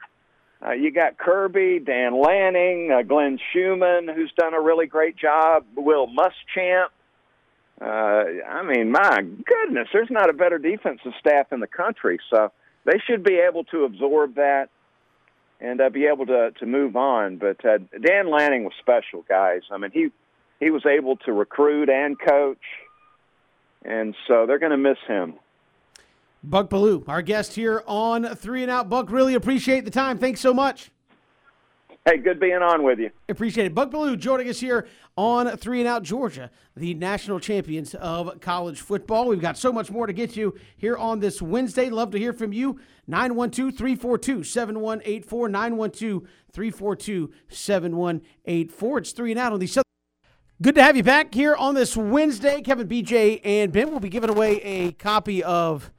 Uh, 0.62 0.72
you 0.72 0.92
got 0.92 1.16
Kirby, 1.16 1.78
Dan 1.78 2.20
Lanning, 2.20 2.92
uh, 2.92 3.00
Glenn 3.00 3.38
Schumann, 3.50 4.08
who's 4.14 4.30
done 4.36 4.52
a 4.52 4.60
really 4.60 4.86
great 4.86 5.16
job. 5.16 5.64
Will 5.74 6.06
Muschamp. 6.06 6.88
Uh, 7.80 8.24
I 8.48 8.62
mean, 8.62 8.90
my 8.92 9.22
goodness, 9.22 9.88
there's 9.92 10.10
not 10.10 10.28
a 10.28 10.34
better 10.34 10.58
defensive 10.58 11.12
staff 11.18 11.52
in 11.52 11.60
the 11.60 11.66
country. 11.66 12.18
So 12.30 12.52
they 12.84 13.00
should 13.06 13.24
be 13.24 13.36
able 13.36 13.64
to 13.64 13.84
absorb 13.84 14.34
that 14.34 14.68
and 15.60 15.80
uh, 15.80 15.88
be 15.90 16.06
able 16.06 16.26
to 16.26 16.50
to 16.58 16.66
move 16.66 16.96
on. 16.96 17.36
But 17.36 17.64
uh, 17.64 17.78
Dan 18.00 18.30
Lanning 18.30 18.64
was 18.64 18.72
special, 18.80 19.24
guys. 19.28 19.62
I 19.70 19.78
mean, 19.78 19.90
he 19.92 20.08
he 20.58 20.70
was 20.70 20.84
able 20.86 21.16
to 21.18 21.32
recruit 21.32 21.88
and 21.88 22.18
coach, 22.18 22.62
and 23.84 24.14
so 24.26 24.46
they're 24.46 24.58
going 24.58 24.72
to 24.72 24.78
miss 24.78 24.98
him. 25.06 25.34
Buck 26.42 26.70
Belue, 26.70 27.06
our 27.06 27.22
guest 27.22 27.54
here 27.54 27.82
on 27.86 28.24
Three 28.36 28.62
and 28.62 28.70
Out. 28.70 28.88
Buck, 28.88 29.10
really 29.10 29.34
appreciate 29.34 29.84
the 29.84 29.90
time. 29.90 30.18
Thanks 30.18 30.40
so 30.40 30.54
much. 30.54 30.90
Hey, 32.06 32.16
good 32.16 32.40
being 32.40 32.62
on 32.62 32.82
with 32.82 32.98
you. 32.98 33.10
Appreciate 33.28 33.66
it. 33.66 33.74
Buck 33.74 33.90
Belue 33.90 34.18
joining 34.18 34.48
us 34.48 34.58
here 34.58 34.88
on 35.16 35.54
Three 35.58 35.80
and 35.80 35.88
Out 35.88 36.02
Georgia, 36.02 36.50
the 36.74 36.94
national 36.94 37.40
champions 37.40 37.94
of 37.94 38.40
college 38.40 38.80
football. 38.80 39.28
We've 39.28 39.40
got 39.40 39.58
so 39.58 39.70
much 39.70 39.90
more 39.90 40.06
to 40.06 40.12
get 40.14 40.32
to 40.34 40.54
here 40.78 40.96
on 40.96 41.20
this 41.20 41.42
Wednesday. 41.42 41.90
Love 41.90 42.10
to 42.12 42.18
hear 42.18 42.32
from 42.32 42.54
you. 42.54 42.80
912 43.06 43.76
342 43.76 44.44
7184. 44.44 45.48
912 45.50 46.22
342 46.52 47.32
7184. 47.50 48.98
It's 48.98 49.12
Three 49.12 49.32
and 49.32 49.38
Out 49.38 49.52
on 49.52 49.60
the 49.60 49.66
Southern. 49.66 49.84
Good 50.62 50.76
to 50.76 50.82
have 50.82 50.96
you 50.96 51.02
back 51.02 51.34
here 51.34 51.54
on 51.54 51.74
this 51.74 51.96
Wednesday. 51.96 52.62
Kevin, 52.62 52.88
BJ, 52.88 53.40
and 53.44 53.72
Ben 53.72 53.90
will 53.90 54.00
be 54.00 54.08
giving 54.08 54.30
away 54.30 54.60
a 54.62 54.92
copy 54.92 55.42
of 55.42 55.90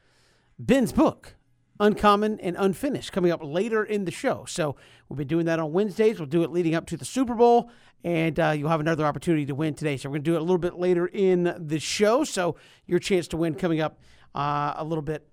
Ben's 0.57 0.91
book, 0.91 1.35
Uncommon 1.81 2.39
and 2.41 2.55
Unfinished, 2.59 3.11
coming 3.11 3.31
up 3.31 3.39
later 3.43 3.83
in 3.83 4.05
the 4.05 4.11
show. 4.11 4.45
So 4.47 4.75
we'll 5.09 5.17
be 5.17 5.25
doing 5.25 5.47
that 5.47 5.59
on 5.59 5.73
Wednesdays. 5.73 6.19
We'll 6.19 6.27
do 6.27 6.43
it 6.43 6.51
leading 6.51 6.75
up 6.75 6.85
to 6.87 6.95
the 6.95 7.05
Super 7.05 7.33
Bowl, 7.33 7.71
and 8.03 8.39
uh, 8.39 8.51
you'll 8.51 8.69
have 8.69 8.79
another 8.79 9.03
opportunity 9.03 9.47
to 9.47 9.55
win 9.55 9.73
today. 9.73 9.97
So 9.97 10.07
we're 10.07 10.13
going 10.13 10.23
to 10.23 10.31
do 10.31 10.35
it 10.35 10.39
a 10.39 10.43
little 10.43 10.59
bit 10.59 10.75
later 10.75 11.07
in 11.07 11.55
the 11.57 11.79
show. 11.79 12.23
So 12.23 12.55
your 12.85 12.99
chance 12.99 13.27
to 13.29 13.37
win 13.37 13.55
coming 13.55 13.81
up 13.81 13.99
uh, 14.35 14.75
a 14.77 14.83
little 14.83 15.01
bit 15.01 15.27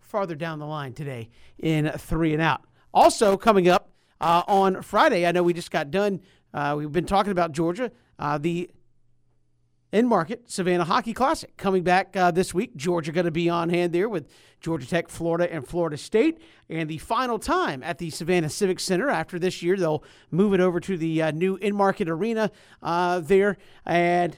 farther 0.00 0.36
down 0.36 0.60
the 0.60 0.66
line 0.66 0.92
today 0.92 1.28
in 1.58 1.90
Three 1.98 2.32
and 2.32 2.40
Out. 2.40 2.62
Also 2.92 3.36
coming 3.36 3.68
up 3.68 3.90
uh, 4.20 4.42
on 4.46 4.80
Friday, 4.80 5.26
I 5.26 5.32
know 5.32 5.42
we 5.42 5.52
just 5.52 5.72
got 5.72 5.90
done. 5.90 6.20
Uh, 6.52 6.76
we've 6.78 6.92
been 6.92 7.04
talking 7.04 7.32
about 7.32 7.50
Georgia, 7.50 7.90
uh, 8.20 8.38
the 8.38 8.70
Enmarket 9.94 10.50
Savannah 10.50 10.84
Hockey 10.84 11.12
Classic 11.12 11.56
coming 11.56 11.84
back 11.84 12.16
uh, 12.16 12.32
this 12.32 12.52
week. 12.52 12.74
Georgia 12.74 13.12
going 13.12 13.26
to 13.26 13.30
be 13.30 13.48
on 13.48 13.70
hand 13.70 13.92
there 13.92 14.08
with 14.08 14.28
Georgia 14.60 14.88
Tech, 14.88 15.08
Florida, 15.08 15.50
and 15.52 15.64
Florida 15.64 15.96
State. 15.96 16.40
And 16.68 16.90
the 16.90 16.98
final 16.98 17.38
time 17.38 17.80
at 17.84 17.98
the 17.98 18.10
Savannah 18.10 18.50
Civic 18.50 18.80
Center 18.80 19.08
after 19.08 19.38
this 19.38 19.62
year, 19.62 19.76
they'll 19.76 20.02
move 20.32 20.52
it 20.52 20.58
over 20.58 20.80
to 20.80 20.96
the 20.96 21.22
uh, 21.22 21.30
new 21.30 21.58
Enmarket 21.58 22.08
arena 22.08 22.50
uh, 22.82 23.20
there. 23.20 23.56
And 23.86 24.36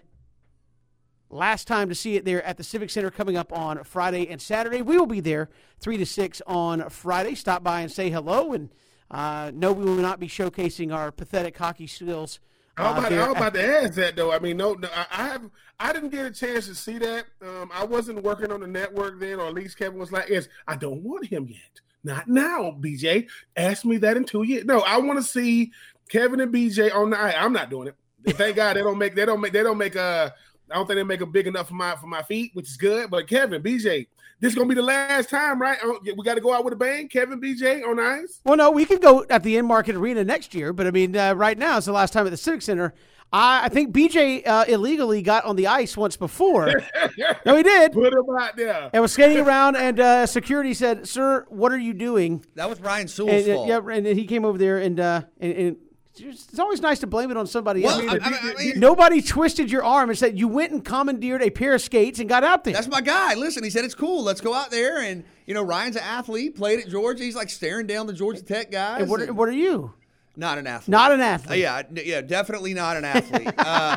last 1.31 1.67
time 1.67 1.89
to 1.89 1.95
see 1.95 2.17
it 2.17 2.27
there 2.27 2.43
at 2.43 2.59
the 2.59 2.65
Civic 2.65 2.91
Center 2.91 3.11
coming 3.11 3.39
up 3.39 3.51
on 3.51 3.83
Friday 3.83 4.29
and 4.29 4.43
Saturday. 4.43 4.83
We 4.83 4.99
will 4.99 5.07
be 5.07 5.21
there 5.21 5.49
3 5.81 5.97
to 5.97 6.05
6 6.05 6.43
on 6.47 6.87
Friday. 6.91 7.35
Stop 7.35 7.65
by 7.65 7.81
and 7.81 7.91
say 7.91 8.11
hello. 8.11 8.53
And 8.53 8.69
uh, 9.11 9.53
no, 9.55 9.73
we 9.73 9.87
will 9.87 9.95
not 9.95 10.21
be 10.21 10.29
showcasing 10.29 10.95
our 10.95 11.11
pathetic 11.11 11.57
hockey 11.57 11.87
skills. 11.87 12.41
I 12.77 12.91
was, 12.91 12.91
uh, 12.91 12.99
about, 12.99 13.11
there 13.11 13.23
I 13.23 13.29
was 13.29 13.37
about 13.37 13.55
to 13.55 13.83
ask 13.83 13.95
that 13.95 14.17
though. 14.17 14.33
I 14.33 14.39
mean, 14.39 14.57
no, 14.57 14.75
no 14.75 14.89
I, 14.95 15.07
I 15.11 15.29
have, 15.29 15.51
I 15.81 15.93
didn't 15.93 16.11
get 16.11 16.27
a 16.27 16.31
chance 16.31 16.67
to 16.67 16.75
see 16.75 16.99
that. 16.99 17.25
Um, 17.43 17.71
I 17.75 17.85
wasn't 17.85 18.23
working 18.23 18.53
on 18.53 18.61
the 18.61 18.67
network 18.67 19.19
then, 19.19 19.41
or 19.41 19.47
at 19.47 19.55
least 19.55 19.79
Kevin 19.79 19.99
was 19.99 20.13
like, 20.13 20.29
"Yes, 20.29 20.49
I 20.67 20.77
don't 20.77 21.03
want 21.03 21.27
him 21.27 21.47
yet. 21.49 21.81
Not 22.05 22.29
now, 22.29 22.77
BJ. 22.81 23.29
Ask 23.57 23.85
me 23.85 23.97
that 23.99 24.17
in 24.17 24.25
two 24.25 24.43
years. 24.43 24.65
No, 24.65 24.81
I 24.81 24.99
want 24.99 25.19
to 25.19 25.25
see 25.25 25.73
Kevin 26.09 26.41
and 26.41 26.53
BJ 26.53 26.95
on 26.95 27.11
the. 27.11 27.19
I'm 27.19 27.53
not 27.53 27.71
doing 27.71 27.89
it. 27.89 27.97
Thank 28.37 28.57
God 28.57 28.77
they 28.77 28.83
don't 28.83 28.99
make, 28.99 29.15
they 29.15 29.25
don't 29.25 29.41
make, 29.41 29.53
they 29.53 29.63
don't 29.63 29.79
make 29.79 29.97
a. 29.97 30.35
I 30.71 30.75
don't 30.75 30.87
think 30.87 30.97
they 30.97 31.05
make 31.05 31.21
a 31.21 31.27
big 31.27 31.47
enough 31.47 31.69
for 31.69 31.75
my 31.75 31.97
for 31.97 32.07
my 32.07 32.23
feet, 32.23 32.51
which 32.55 32.69
is 32.69 32.77
good. 32.77 33.11
But 33.11 33.29
Kevin, 33.29 33.63
BJ, 33.63 34.07
this 34.41 34.51
is 34.51 34.55
gonna 34.57 34.69
be 34.69 34.75
the 34.75 34.83
last 34.83 35.31
time, 35.31 35.61
right? 35.61 35.79
Oh, 35.83 35.99
We 36.05 36.25
got 36.25 36.35
to 36.35 36.41
go 36.41 36.53
out 36.55 36.65
with 36.65 36.73
a 36.75 36.77
bang. 36.77 37.09
Kevin, 37.09 37.41
BJ 37.41 37.83
on 37.87 37.99
ice. 37.99 38.41
Well, 38.45 38.57
no, 38.57 38.71
we 38.71 38.85
can 38.85 38.99
go 38.99 39.25
at 39.31 39.43
the 39.43 39.57
Enmarket 39.57 39.95
arena 39.95 40.25
next 40.25 40.55
year, 40.55 40.73
but 40.73 40.87
I 40.87 40.91
mean, 40.91 41.17
uh, 41.17 41.35
right 41.35 41.57
now 41.57 41.77
it's 41.79 41.87
the 41.87 41.93
last 41.93 42.13
time 42.13 42.27
at 42.27 42.31
the 42.31 42.37
Civic 42.37 42.63
Center. 42.63 42.95
I, 43.33 43.65
I 43.65 43.69
think 43.69 43.93
BJ 43.93 44.47
uh, 44.47 44.65
illegally 44.69 45.21
got 45.21 45.45
on 45.47 45.57
the 45.57 45.67
ice 45.67 45.97
once 45.97 46.17
before. 46.17 46.67
no, 47.47 47.57
he 47.57 47.63
did. 47.65 47.93
Put 47.93 48.13
him 48.13 48.25
out 48.39 48.57
there. 48.57 48.89
And 48.93 49.03
was 49.03 49.13
skating 49.13 49.39
around, 49.45 49.77
and 49.77 49.99
uh, 49.99 50.27
security 50.27 50.75
said, 50.75 51.09
"Sir, 51.09 51.45
what 51.49 51.73
are 51.73 51.79
you 51.79 51.93
doing?" 51.93 52.45
That 52.55 52.69
was 52.71 52.81
Ryan 52.81 53.09
Sewell's 53.09 53.43
And, 53.43 53.51
uh, 53.51 53.55
fault. 53.57 53.69
yeah, 53.69 53.95
and 53.97 54.07
he 54.07 54.27
came 54.27 54.45
over 54.45 54.59
there, 54.59 54.79
and 54.79 55.01
uh, 55.01 55.23
and, 55.41 55.53
and 55.53 55.77
it's 56.19 56.59
always 56.59 56.81
nice 56.81 56.99
to 57.01 57.07
blame 57.07 57.31
it 57.31 57.37
on 57.37 57.47
somebody 57.47 57.83
Well, 57.83 58.01
else. 58.01 58.21
I, 58.23 58.29
I- 58.31 58.53
I 58.53 58.55
mean, 58.59 58.81
Nobody 58.81 59.21
twisted 59.23 59.71
your 59.71 59.85
arm 59.85 60.09
and 60.11 60.19
said 60.19 60.39
you 60.39 60.49
went 60.49 60.73
and 60.73 60.85
commandeered 60.85 61.43
a 61.43 61.51
pair 61.51 61.75
of 61.75 61.83
skates 61.83 62.19
and 62.21 62.29
got 62.29 62.45
out 62.45 62.65
there. 62.65 62.75
That's 62.75 62.89
my 62.89 63.01
guy. 63.01 63.35
Listen, 63.35 63.63
he 63.65 63.71
said 63.71 63.85
it's 63.85 63.95
cool. 63.95 64.23
Let's 64.23 64.41
go 64.41 64.55
out 64.55 64.71
there. 64.71 65.01
And 65.03 65.25
you 65.47 65.55
know, 65.55 65.63
Ryan's 65.63 65.97
an 65.97 66.03
athlete. 66.03 66.57
Played 66.57 66.81
at 66.81 66.89
Georgia. 66.89 67.23
He's 67.23 67.37
like 67.37 67.51
staring 67.51 67.87
down 67.87 68.07
the 68.07 68.13
Georgia 68.13 68.43
Tech 68.43 68.71
guys. 68.71 69.03
and 69.03 69.11
what, 69.11 69.21
are, 69.21 69.25
and- 69.25 69.37
what 69.37 69.49
are 69.49 69.53
you? 69.53 69.93
not 70.39 70.59
an 70.59 70.67
athlete. 70.67 70.89
Not 70.93 71.13
an 71.13 71.21
Uh, 71.21 71.25
athlete. 71.25 71.61
yeah, 71.61 71.79
n- 71.79 71.99
yeah, 72.05 72.21
definitely 72.21 72.75
not 72.75 72.99
an 72.99 73.07
athlete. 73.07 73.49
uh, 73.59 73.97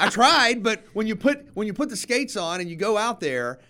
I 0.00 0.08
tried, 0.10 0.62
but 0.64 0.82
when 0.92 1.06
you 1.06 1.14
put 1.14 1.46
when 1.54 1.66
you 1.68 1.72
put 1.72 1.88
the 1.88 1.96
skates 1.96 2.36
on 2.36 2.60
and 2.60 2.68
you 2.68 2.74
go 2.74 2.96
out 2.96 3.20
there, 3.20 3.60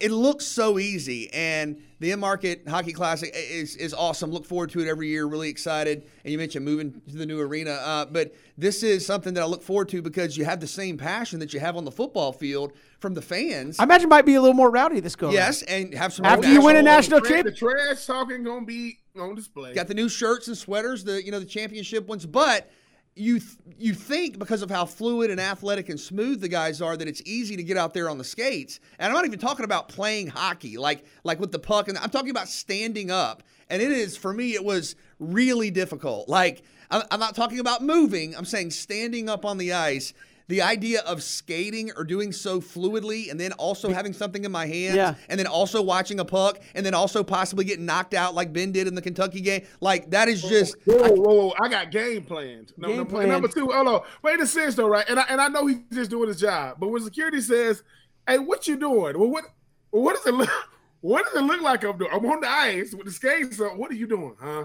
it 0.00 0.10
looks 0.10 0.46
so 0.46 0.78
easy. 0.78 1.30
And 1.34 1.82
the 1.98 2.10
Enmarket 2.10 2.68
hockey 2.68 2.92
classic 2.92 3.30
is 3.34 3.74
is 3.76 3.94
awesome. 3.94 4.30
Look 4.30 4.44
forward 4.44 4.70
to 4.70 4.80
it 4.80 4.88
every 4.88 5.08
year. 5.08 5.26
Really 5.26 5.48
excited. 5.48 6.06
And 6.24 6.32
you 6.32 6.38
mentioned 6.38 6.64
moving 6.64 7.00
to 7.08 7.16
the 7.16 7.24
new 7.26 7.40
arena, 7.40 7.72
uh, 7.72 8.04
but 8.06 8.34
this 8.58 8.82
is 8.82 9.04
something 9.06 9.34
that 9.34 9.42
I 9.42 9.46
look 9.46 9.62
forward 9.62 9.88
to 9.90 10.02
because 10.02 10.36
you 10.36 10.44
have 10.44 10.60
the 10.60 10.66
same 10.66 10.98
passion 10.98 11.40
that 11.40 11.54
you 11.54 11.60
have 11.60 11.76
on 11.76 11.84
the 11.84 11.90
football 11.90 12.32
field 12.32 12.72
from 13.00 13.14
the 13.14 13.22
fans. 13.22 13.78
I 13.78 13.84
imagine 13.84 14.06
it 14.06 14.10
might 14.10 14.26
be 14.26 14.34
a 14.34 14.40
little 14.40 14.54
more 14.54 14.70
rowdy 14.70 15.00
this 15.00 15.16
go. 15.16 15.30
yes, 15.30 15.62
and 15.62 15.94
have 15.94 16.12
some 16.12 16.26
After 16.26 16.46
more 16.48 16.54
you 16.54 16.60
win 16.64 16.76
a 16.76 16.82
national- 16.82 17.20
national 17.20 17.20
the, 17.20 17.52
tra- 17.52 17.68
champ- 17.68 17.78
the 17.86 17.94
trash 17.94 18.06
talking 18.06 18.44
gonna 18.44 18.66
be 18.66 18.98
on 19.18 19.34
display. 19.34 19.72
Got 19.74 19.88
the 19.88 19.94
new 19.94 20.08
shirts 20.08 20.48
and 20.48 20.56
sweaters, 20.56 21.04
the 21.04 21.24
you 21.24 21.30
know 21.32 21.38
the 21.40 21.46
championship 21.46 22.06
ones, 22.06 22.26
but 22.26 22.70
you 23.16 23.40
th- 23.40 23.56
you 23.78 23.94
think 23.94 24.38
because 24.38 24.62
of 24.62 24.70
how 24.70 24.84
fluid 24.84 25.30
and 25.30 25.40
athletic 25.40 25.88
and 25.88 25.98
smooth 25.98 26.40
the 26.40 26.48
guys 26.48 26.82
are 26.82 26.96
that 26.96 27.08
it's 27.08 27.22
easy 27.24 27.56
to 27.56 27.62
get 27.62 27.76
out 27.76 27.94
there 27.94 28.10
on 28.10 28.18
the 28.18 28.24
skates. 28.24 28.78
And 28.98 29.08
I'm 29.08 29.14
not 29.14 29.24
even 29.24 29.38
talking 29.38 29.64
about 29.64 29.88
playing 29.88 30.28
hockey 30.28 30.76
like 30.76 31.04
like 31.24 31.40
with 31.40 31.50
the 31.50 31.58
puck 31.58 31.88
and 31.88 31.96
I'm 31.98 32.10
talking 32.10 32.30
about 32.30 32.48
standing 32.48 33.10
up. 33.10 33.42
And 33.68 33.80
it 33.80 33.90
is 33.90 34.16
for 34.16 34.32
me 34.32 34.54
it 34.54 34.64
was 34.64 34.96
really 35.18 35.70
difficult. 35.70 36.28
Like 36.28 36.62
I'm, 36.90 37.02
I'm 37.10 37.18
not 37.20 37.34
talking 37.34 37.58
about 37.58 37.82
moving. 37.82 38.36
I'm 38.36 38.44
saying 38.44 38.70
standing 38.70 39.28
up 39.28 39.44
on 39.44 39.56
the 39.58 39.72
ice. 39.72 40.12
The 40.48 40.62
idea 40.62 41.00
of 41.00 41.22
skating 41.24 41.90
or 41.96 42.04
doing 42.04 42.30
so 42.32 42.60
fluidly 42.60 43.30
and 43.30 43.40
then 43.40 43.50
also 43.54 43.92
having 43.92 44.12
something 44.12 44.44
in 44.44 44.52
my 44.52 44.66
hands 44.66 44.94
Yeah. 44.94 45.14
and 45.28 45.38
then 45.40 45.46
also 45.48 45.82
watching 45.82 46.20
a 46.20 46.24
puck 46.24 46.60
and 46.74 46.86
then 46.86 46.94
also 46.94 47.24
possibly 47.24 47.64
getting 47.64 47.84
knocked 47.84 48.14
out 48.14 48.34
like 48.34 48.52
Ben 48.52 48.70
did 48.70 48.86
in 48.86 48.94
the 48.94 49.02
Kentucky 49.02 49.40
game. 49.40 49.62
Like 49.80 50.10
that 50.10 50.28
is 50.28 50.42
just 50.42 50.76
Whoa, 50.84 50.96
whoa, 50.98 51.34
whoa! 51.48 51.54
I 51.60 51.68
got 51.68 51.90
game 51.90 52.22
plans. 52.24 52.72
No, 52.76 52.88
Game 52.88 52.96
number, 52.98 53.10
plan. 53.10 53.28
number 53.28 53.48
two, 53.48 53.66
hold 53.72 53.88
on. 53.88 54.00
Wait 54.22 54.38
a 54.40 54.46
sense 54.46 54.76
though, 54.76 54.86
right? 54.88 55.04
And 55.08 55.18
I 55.18 55.24
and 55.28 55.40
I 55.40 55.48
know 55.48 55.66
he's 55.66 55.78
just 55.92 56.10
doing 56.10 56.28
his 56.28 56.38
job, 56.40 56.76
but 56.78 56.88
when 56.88 57.02
security 57.02 57.40
says, 57.40 57.82
"Hey, 58.28 58.38
what 58.38 58.68
you 58.68 58.76
doing?" 58.76 59.18
Well, 59.18 59.28
what 59.30 59.44
what 59.90 60.14
does 60.16 60.26
it 60.26 60.34
look? 60.34 60.50
What 61.02 61.24
does 61.26 61.40
it 61.40 61.44
look 61.44 61.60
like 61.60 61.84
I'm 61.84 61.96
doing? 61.98 62.10
I'm 62.12 62.24
on 62.26 62.40
the 62.40 62.50
ice 62.50 62.92
with 62.92 63.04
the 63.06 63.12
skates. 63.12 63.60
on. 63.60 63.78
what 63.78 63.90
are 63.92 63.94
you 63.94 64.08
doing, 64.08 64.34
huh? 64.40 64.64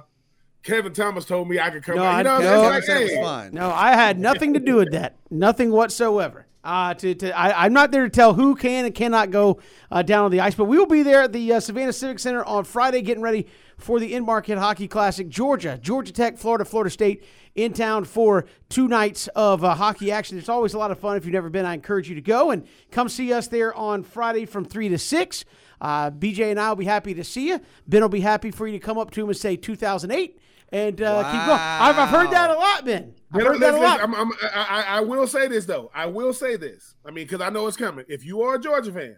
Kevin 0.64 0.94
Thomas 0.94 1.26
told 1.26 1.50
me 1.50 1.60
I 1.60 1.70
could 1.70 1.84
come. 1.84 1.96
No, 1.96 2.04
out. 2.04 2.18
You 2.18 2.24
know, 2.24 2.40
no, 2.40 2.64
I 2.64 2.80
said 2.82 3.22
Like, 3.22 3.44
hey. 3.46 3.50
No, 3.52 3.72
I 3.72 3.94
had 3.94 4.20
nothing 4.30 4.54
to 4.54 4.60
do 4.60 4.76
with 4.76 4.92
that. 4.92 5.16
Nothing 5.30 5.72
whatsoever. 5.72 6.46
Uh, 6.64 6.94
to, 6.94 7.16
to 7.16 7.36
I, 7.36 7.66
I'm 7.66 7.74
not 7.74 7.90
there 7.90 8.04
to 8.04 8.10
tell 8.10 8.36
who 8.36 8.54
can 8.56 8.86
and 8.86 8.94
cannot 8.94 9.32
go 9.32 9.60
uh, 9.90 10.04
down 10.04 10.26
on 10.26 10.32
the 10.32 10.42
ice, 10.42 10.54
but 10.54 10.66
we 10.66 10.78
will 10.78 10.86
be 10.86 11.02
there 11.02 11.24
at 11.24 11.34
the 11.34 11.54
uh, 11.54 11.60
Savannah 11.60 11.94
Civic 11.94 12.20
Center 12.20 12.44
on 12.44 12.66
Friday, 12.66 13.02
getting 13.02 13.24
ready 13.24 13.48
for 13.80 14.00
the 14.00 14.14
Enmarket 14.14 14.60
Hockey 14.60 14.88
Classic. 14.88 15.28
Georgia, 15.28 15.80
Georgia 15.82 16.14
Tech, 16.14 16.38
Florida, 16.38 16.64
Florida 16.64 16.92
State 16.92 17.26
in 17.56 17.74
town 17.74 18.06
for 18.06 18.46
two 18.70 18.88
nights 18.88 19.28
of 19.30 19.64
uh, 19.64 19.74
hockey 19.74 20.12
action. 20.12 20.38
It's 20.38 20.50
always 20.50 20.76
a 20.76 20.78
lot 20.78 20.92
of 20.92 21.00
fun. 21.00 21.18
If 21.18 21.26
you've 21.26 21.34
never 21.34 21.50
been, 21.50 21.66
I 21.66 21.74
encourage 21.74 22.08
you 22.08 22.16
to 22.16 22.22
go 22.22 22.52
and 22.52 22.68
come 22.92 23.10
see 23.10 23.34
us 23.34 23.48
there 23.48 23.74
on 23.74 24.04
Friday 24.04 24.46
from 24.46 24.64
three 24.64 24.90
to 24.90 25.00
six. 25.00 25.44
Uh, 25.82 26.12
BJ 26.12 26.52
and 26.52 26.60
I 26.60 26.70
will 26.70 26.76
be 26.76 26.86
happy 26.86 27.16
to 27.16 27.24
see 27.24 27.48
you. 27.48 27.60
Ben 27.88 28.02
will 28.04 28.10
be 28.10 28.22
happy 28.22 28.52
for 28.52 28.68
you 28.68 28.74
to 28.74 28.86
come 28.86 29.00
up 29.00 29.10
to 29.12 29.24
him 29.24 29.30
and 29.30 29.38
say 29.38 29.56
2008 29.56 30.38
and 30.72 31.02
uh, 31.02 31.24
keep 31.24 31.46
going. 31.48 31.60
I've, 31.60 31.98
I've 31.98 32.10
heard 32.10 32.32
that 32.32 32.50
a 32.50 32.54
lot, 32.56 32.86
Ben. 32.86 33.14
I've 33.34 33.38
Listen, 33.44 33.52
heard 33.54 33.62
that 33.62 33.74
a 33.74 33.78
lot. 33.78 34.00
I'm- 34.00 34.16
I'm- 34.16 34.32
I, 34.44 34.84
I- 34.88 34.98
I 34.98 35.00
will 35.02 35.28
say 35.28 35.48
this 35.48 35.66
though. 35.66 35.92
I 35.94 36.06
will 36.06 36.34
say 36.34 36.56
this. 36.58 36.96
I 37.06 37.12
mean, 37.12 37.26
because 37.26 37.42
I 37.42 37.50
know 37.50 37.68
it's 37.68 37.78
coming. 37.78 38.06
If 38.08 38.26
you 38.26 38.42
are 38.42 38.56
a 38.56 38.60
Georgia 38.60 38.92
fan, 38.92 39.18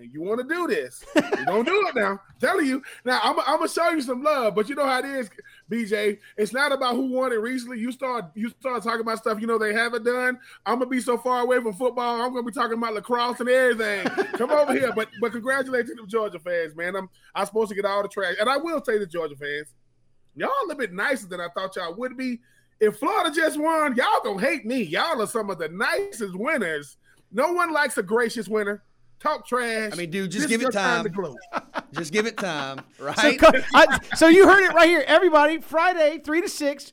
and 0.00 0.12
you 0.14 0.22
want 0.22 0.40
to 0.40 0.46
do 0.54 0.68
this, 0.68 1.04
you 1.16 1.44
don't 1.46 1.64
do 1.64 1.88
it 1.88 1.94
now. 1.96 2.12
I'm 2.12 2.18
telling 2.40 2.66
you. 2.66 2.80
Now 3.04 3.18
I'm, 3.20 3.36
I'm 3.40 3.56
gonna 3.58 3.68
show 3.68 3.88
you 3.90 4.00
some 4.00 4.22
love, 4.22 4.54
but 4.54 4.68
you 4.68 4.76
know 4.76 4.86
how 4.86 5.00
it 5.00 5.04
is, 5.04 5.28
BJ. 5.68 6.18
It's 6.36 6.52
not 6.52 6.70
about 6.70 6.94
who 6.94 7.06
won 7.10 7.32
it 7.32 7.40
recently. 7.40 7.80
You 7.80 7.90
start 7.90 8.26
you 8.36 8.48
start 8.60 8.84
talking 8.84 9.00
about 9.00 9.18
stuff 9.18 9.40
you 9.40 9.48
know 9.48 9.58
they 9.58 9.74
haven't 9.74 10.04
done. 10.04 10.38
I'm 10.64 10.78
gonna 10.78 10.88
be 10.88 11.00
so 11.00 11.18
far 11.18 11.40
away 11.42 11.60
from 11.60 11.72
football. 11.72 12.22
I'm 12.22 12.30
gonna 12.32 12.44
be 12.44 12.52
talking 12.52 12.78
about 12.78 12.94
lacrosse 12.94 13.40
and 13.40 13.48
everything. 13.48 14.06
Come 14.34 14.52
over 14.52 14.72
here, 14.72 14.92
but 14.94 15.08
but 15.20 15.32
congratulations 15.32 15.90
to 15.96 16.02
the 16.02 16.06
Georgia 16.06 16.38
fans, 16.38 16.76
man. 16.76 16.94
I'm 16.94 17.10
I'm 17.34 17.46
supposed 17.46 17.70
to 17.70 17.74
get 17.74 17.84
all 17.84 18.02
the 18.02 18.08
trash, 18.08 18.36
and 18.38 18.48
I 18.48 18.56
will 18.56 18.80
say 18.84 19.00
to 19.00 19.06
Georgia 19.06 19.34
fans, 19.34 19.74
y'all 20.38 20.48
a 20.48 20.66
little 20.66 20.78
bit 20.78 20.92
nicer 20.92 21.26
than 21.26 21.40
I 21.40 21.48
thought 21.54 21.76
y'all 21.76 21.94
would 21.94 22.16
be. 22.16 22.40
If 22.80 22.98
Florida 22.98 23.34
just 23.34 23.58
won, 23.58 23.96
y'all 23.96 24.20
gonna 24.22 24.40
hate 24.40 24.64
me. 24.64 24.82
Y'all 24.82 25.20
are 25.20 25.26
some 25.26 25.50
of 25.50 25.58
the 25.58 25.68
nicest 25.68 26.36
winners. 26.36 26.96
No 27.32 27.52
one 27.52 27.72
likes 27.72 27.98
a 27.98 28.02
gracious 28.02 28.48
winner 28.48 28.82
talk 29.20 29.46
trash. 29.46 29.90
I 29.92 29.96
mean, 29.96 30.10
dude, 30.10 30.30
just 30.30 30.48
give 30.48 30.62
it 30.62 30.72
time. 30.72 31.04
time 31.04 31.36
just 31.92 32.12
give 32.12 32.26
it 32.26 32.36
time, 32.36 32.80
right? 32.98 33.40
So, 33.40 33.52
I, 33.74 33.98
so, 34.16 34.28
you 34.28 34.46
heard 34.46 34.64
it 34.64 34.74
right 34.74 34.88
here, 34.88 35.04
everybody. 35.06 35.58
Friday, 35.58 36.20
three 36.24 36.40
to 36.40 36.48
six, 36.48 36.92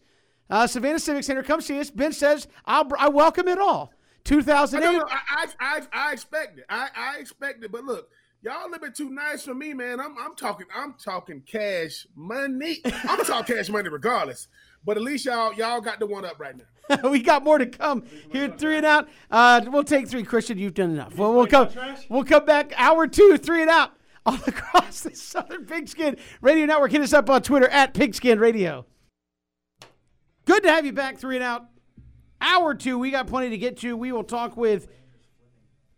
uh, 0.49 0.67
Savannah 0.67 0.99
Civic 0.99 1.23
Center. 1.23 1.43
Come 1.43 1.61
see 1.61 1.79
us. 1.79 1.89
Ben 1.89 2.11
says, 2.11 2.47
"I'll 2.65 2.89
I 2.97 3.09
welcome 3.09 3.47
it 3.47 3.59
all." 3.59 3.91
2008. 4.23 4.83
I, 4.87 5.19
I, 5.29 5.47
I, 5.59 5.81
I 5.93 6.13
expect 6.13 6.57
it. 6.57 6.65
I, 6.67 6.87
I 6.95 7.17
expect 7.19 7.63
it. 7.63 7.71
But 7.71 7.83
look, 7.83 8.09
y'all 8.45 8.63
a 8.63 8.69
little 8.69 8.79
bit 8.79 8.95
too 8.95 9.09
nice 9.09 9.43
for 9.43 9.55
me, 9.55 9.73
man. 9.73 9.99
I'm 9.99 10.15
I'm 10.17 10.35
talking 10.35 10.67
I'm 10.73 10.93
talking 10.93 11.41
cash 11.41 12.05
money. 12.15 12.81
I'm 12.85 13.25
talking 13.25 13.55
cash 13.57 13.69
money 13.69 13.89
regardless. 13.89 14.47
But 14.85 14.97
at 14.97 15.03
least 15.03 15.25
y'all 15.25 15.53
y'all 15.53 15.81
got 15.81 15.99
the 15.99 16.05
one 16.05 16.23
up 16.23 16.39
right 16.39 16.55
now. 16.55 17.09
we 17.09 17.19
got 17.21 17.43
more 17.43 17.57
to 17.57 17.65
come 17.65 18.03
here. 18.31 18.53
Three 18.55 18.77
and 18.77 18.85
out. 18.85 19.09
Uh, 19.31 19.61
we'll 19.67 19.83
take 19.83 20.07
three. 20.07 20.21
Christian, 20.21 20.59
you've 20.59 20.75
done 20.75 20.91
enough. 20.91 21.17
Well, 21.17 21.33
we'll 21.33 21.47
come. 21.47 21.69
We'll 22.07 22.23
come 22.23 22.45
back. 22.45 22.73
Hour 22.77 23.07
two, 23.07 23.37
three 23.37 23.61
and 23.61 23.71
out. 23.71 23.91
All 24.27 24.39
across 24.47 25.01
the 25.01 25.15
Southern 25.15 25.65
Pigskin 25.65 26.17
Radio 26.41 26.65
Network. 26.65 26.91
Hit 26.91 27.01
us 27.01 27.13
up 27.13 27.29
on 27.29 27.41
Twitter 27.41 27.67
at 27.69 27.93
Pigskin 27.93 28.39
Radio. 28.39 28.85
Good 30.45 30.63
to 30.63 30.69
have 30.69 30.85
you 30.85 30.93
back. 30.93 31.17
Three 31.17 31.35
and 31.35 31.43
out. 31.43 31.65
Hour 32.41 32.75
two. 32.75 32.99
We 32.99 33.09
got 33.09 33.25
plenty 33.27 33.49
to 33.49 33.57
get 33.57 33.77
to. 33.77 33.97
We 33.97 34.11
will 34.11 34.23
talk 34.23 34.55
with 34.55 34.87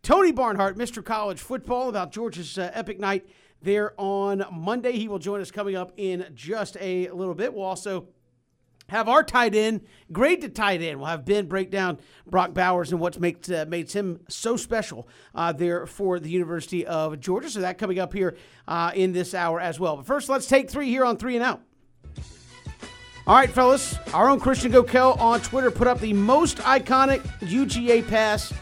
Tony 0.08 0.32
Barnhart, 0.32 0.78
Mr. 0.78 1.04
College 1.04 1.42
Football, 1.42 1.90
about 1.90 2.14
Georgia's 2.14 2.58
uh, 2.58 2.72
epic 2.74 2.98
night 2.98 3.28
there 3.62 3.94
on 3.98 4.46
Monday. 4.54 4.94
He 4.94 5.10
will 5.10 5.20
join 5.20 5.42
us 5.42 5.52
coming 5.52 5.76
up 5.76 5.92
in 5.98 6.28
just 6.34 6.78
a 6.80 7.10
little 7.10 7.34
bit. 7.34 7.54
We'll 7.54 7.66
also 7.66 8.08
have 8.88 9.10
our 9.10 9.22
tight 9.22 9.54
end, 9.54 9.82
great 10.10 10.40
to 10.44 10.48
tight 10.48 10.82
end. 10.82 11.00
We'll 11.00 11.10
have 11.10 11.26
Ben 11.26 11.48
break 11.48 11.72
down 11.72 11.98
Brock 12.26 12.54
Bowers 12.54 12.94
and 12.94 13.02
what's 13.02 13.20
makes 13.20 13.50
uh, 13.50 13.66
him 13.66 14.22
so 14.30 14.56
special 14.56 15.10
uh, 15.36 15.52
there 15.52 15.86
for 15.86 16.22
the 16.22 16.30
University 16.30 16.86
of 16.86 17.20
Georgia. 17.20 17.50
So 17.50 17.60
that 17.60 17.78
coming 17.78 18.00
up 18.00 18.14
here 18.14 18.38
uh, 18.66 18.94
in 18.96 19.12
this 19.12 19.34
hour 19.34 19.60
as 19.60 19.78
well. 19.78 19.98
But 19.98 20.06
first, 20.06 20.30
let's 20.30 20.48
take 20.48 20.70
three 20.70 20.88
here 20.88 21.04
on 21.04 21.18
three 21.18 21.36
and 21.36 21.44
out. 21.44 21.62
All 23.28 23.36
right, 23.36 23.50
fellas, 23.50 23.98
our 24.14 24.30
own 24.30 24.40
Christian 24.40 24.72
Gokel 24.72 25.20
on 25.20 25.42
Twitter 25.42 25.70
put 25.70 25.86
up 25.86 26.00
the 26.00 26.14
most 26.14 26.60
iconic 26.60 27.20
UGA 27.42 28.08
pass. 28.08 28.54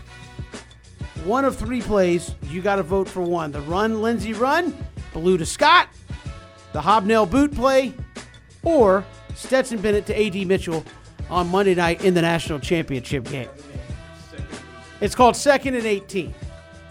One 1.26 1.44
of 1.44 1.58
three 1.58 1.82
plays. 1.82 2.34
You 2.44 2.62
got 2.62 2.76
to 2.76 2.84
vote 2.84 3.10
for 3.10 3.24
one. 3.24 3.52
The 3.52 3.62
run, 3.62 4.00
Lindsey 4.00 4.34
run, 4.34 4.78
Belue 5.12 5.40
to 5.40 5.46
Scott, 5.46 5.90
the 6.72 6.80
hobnail 6.80 7.26
boot 7.26 7.52
play, 7.54 7.96
or 8.62 9.04
Stetson 9.34 9.82
Bennett 9.82 10.06
to 10.06 10.14
A.D. 10.14 10.46
Mitchell 10.46 10.86
on 11.32 11.50
Monday 11.50 11.74
night 11.74 12.06
in 12.06 12.14
the 12.14 12.22
national 12.22 12.60
championship 12.60 13.24
game. 13.26 13.50
It's 15.02 15.16
called 15.16 15.36
Second 15.36 15.74
and 15.74 15.88
18. 15.88 16.32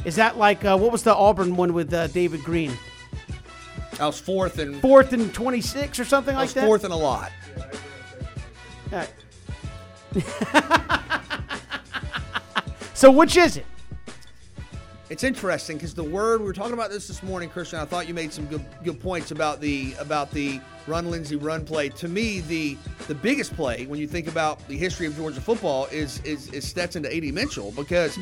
Is 0.05 0.17
that 0.17 0.37
like 0.37 0.65
uh, 0.65 0.77
what 0.77 0.91
was 0.91 1.05
the 1.05 1.15
Auburn 1.15 1.55
one 1.55 1.73
with 1.73 1.95
uh, 1.95 2.09
David 2.09 2.43
Green? 2.43 2.77
That 3.93 4.07
was 4.07 4.19
fourth 4.19 4.59
and 4.59 4.81
fourth 4.81 5.13
and 5.13 5.33
26 5.33 6.01
or 6.01 6.05
something 6.05 6.35
like 6.35 6.51
that. 6.55 6.67
Fourth 6.67 6.83
and 6.83 6.93
a 6.93 6.97
lot. 6.97 7.31
so 12.95 13.13
which 13.13 13.37
is 13.37 13.59
it? 13.59 13.67
It's 15.11 15.23
interesting 15.23 15.77
because 15.77 15.93
the 15.93 16.03
word 16.03 16.41
we 16.41 16.47
were 16.47 16.55
talking 16.55 16.73
about 16.73 16.91
this 16.91 17.09
this 17.09 17.23
morning, 17.23 17.51
Christian. 17.51 17.79
I 17.79 17.85
thought 17.85 18.09
you 18.09 18.15
made 18.15 18.33
some 18.33 18.47
good 18.47 18.65
good 18.85 18.99
points 19.01 19.33
about 19.33 19.61
the 19.61 19.95
about 19.99 20.31
the 20.31 20.61
run 20.87 21.11
Lindsey 21.11 21.37
run 21.37 21.65
play. 21.65 21.91
To 21.91 22.09
me, 22.09 22.41
the 22.41 22.79
the 23.07 23.15
biggest 23.15 23.55
play 23.55 23.85
when 23.85 24.01
you 24.01 24.09
think 24.09 24.29
about 24.29 24.67
the 24.67 24.79
history 24.79 25.07
of 25.07 25.15
Georgia 25.15 25.43
football 25.43 25.87
is 25.93 26.21
is, 26.23 26.49
is 26.53 26.67
Stetson 26.67 27.03
to 27.03 27.15
A.D. 27.15 27.33
Mitchell 27.33 27.71
because 27.73 28.19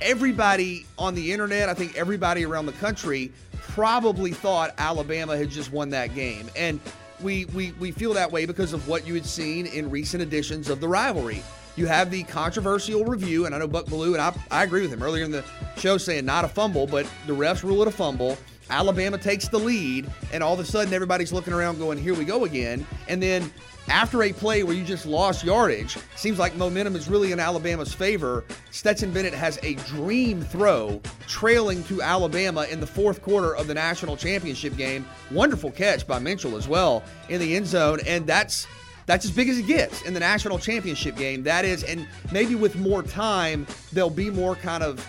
everybody 0.00 0.86
on 0.98 1.14
the 1.14 1.30
internet, 1.30 1.68
I 1.68 1.74
think 1.74 1.94
everybody 1.94 2.46
around 2.46 2.66
the 2.66 2.72
country 2.72 3.30
probably 3.60 4.32
thought 4.32 4.72
Alabama 4.78 5.36
had 5.36 5.50
just 5.50 5.72
won 5.72 5.90
that 5.90 6.14
game. 6.14 6.48
And 6.56 6.80
we, 7.20 7.46
we, 7.46 7.72
we 7.72 7.90
feel 7.90 8.12
that 8.14 8.30
way 8.30 8.46
because 8.46 8.72
of 8.72 8.86
what 8.88 9.06
you 9.06 9.14
had 9.14 9.26
seen 9.26 9.66
in 9.66 9.90
recent 9.90 10.22
editions 10.22 10.68
of 10.68 10.80
the 10.80 10.88
rivalry. 10.88 11.42
You 11.76 11.86
have 11.86 12.10
the 12.10 12.22
controversial 12.24 13.04
review, 13.04 13.46
and 13.46 13.54
I 13.54 13.58
know 13.58 13.66
Buck 13.66 13.86
Belue, 13.86 14.12
and 14.12 14.20
I, 14.20 14.32
I 14.50 14.62
agree 14.62 14.82
with 14.82 14.92
him 14.92 15.02
earlier 15.02 15.24
in 15.24 15.30
the 15.30 15.44
show 15.76 15.98
saying 15.98 16.24
not 16.24 16.44
a 16.44 16.48
fumble, 16.48 16.86
but 16.86 17.06
the 17.26 17.32
refs 17.32 17.62
rule 17.64 17.82
it 17.82 17.88
a 17.88 17.90
fumble. 17.90 18.38
Alabama 18.70 19.18
takes 19.18 19.48
the 19.48 19.58
lead, 19.58 20.08
and 20.32 20.42
all 20.42 20.54
of 20.54 20.60
a 20.60 20.64
sudden 20.64 20.94
everybody's 20.94 21.32
looking 21.32 21.52
around 21.52 21.78
going, 21.78 21.98
here 21.98 22.14
we 22.14 22.24
go 22.24 22.44
again. 22.44 22.86
And 23.08 23.22
then 23.22 23.52
after 23.88 24.22
a 24.22 24.32
play 24.32 24.62
where 24.62 24.74
you 24.74 24.84
just 24.84 25.04
lost 25.04 25.44
yardage, 25.44 25.98
seems 26.16 26.38
like 26.38 26.56
momentum 26.56 26.96
is 26.96 27.08
really 27.08 27.32
in 27.32 27.40
Alabama's 27.40 27.92
favor. 27.92 28.44
Stetson 28.70 29.12
Bennett 29.12 29.34
has 29.34 29.58
a 29.62 29.74
dream 29.74 30.42
throw 30.42 31.00
trailing 31.26 31.82
to 31.84 32.00
Alabama 32.00 32.66
in 32.70 32.80
the 32.80 32.86
fourth 32.86 33.20
quarter 33.20 33.54
of 33.54 33.66
the 33.66 33.74
national 33.74 34.16
championship 34.16 34.76
game. 34.76 35.04
Wonderful 35.30 35.70
catch 35.70 36.06
by 36.06 36.18
Mitchell 36.18 36.56
as 36.56 36.66
well 36.66 37.02
in 37.28 37.40
the 37.40 37.56
end 37.56 37.66
zone, 37.66 38.00
and 38.06 38.26
that's 38.26 38.66
that's 39.06 39.24
as 39.24 39.30
big 39.30 39.48
as 39.48 39.58
it 39.58 39.66
gets 39.66 40.02
in 40.02 40.14
the 40.14 40.20
national 40.20 40.58
championship 40.58 41.16
game. 41.16 41.42
That 41.42 41.64
is, 41.64 41.84
and 41.84 42.06
maybe 42.32 42.54
with 42.54 42.76
more 42.76 43.02
time, 43.02 43.66
there'll 43.92 44.10
be 44.10 44.30
more 44.30 44.56
kind 44.56 44.82
of 44.82 45.06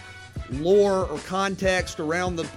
lore 0.51 1.05
or 1.05 1.17
context 1.19 1.99
around 1.99 2.35
the 2.35 2.47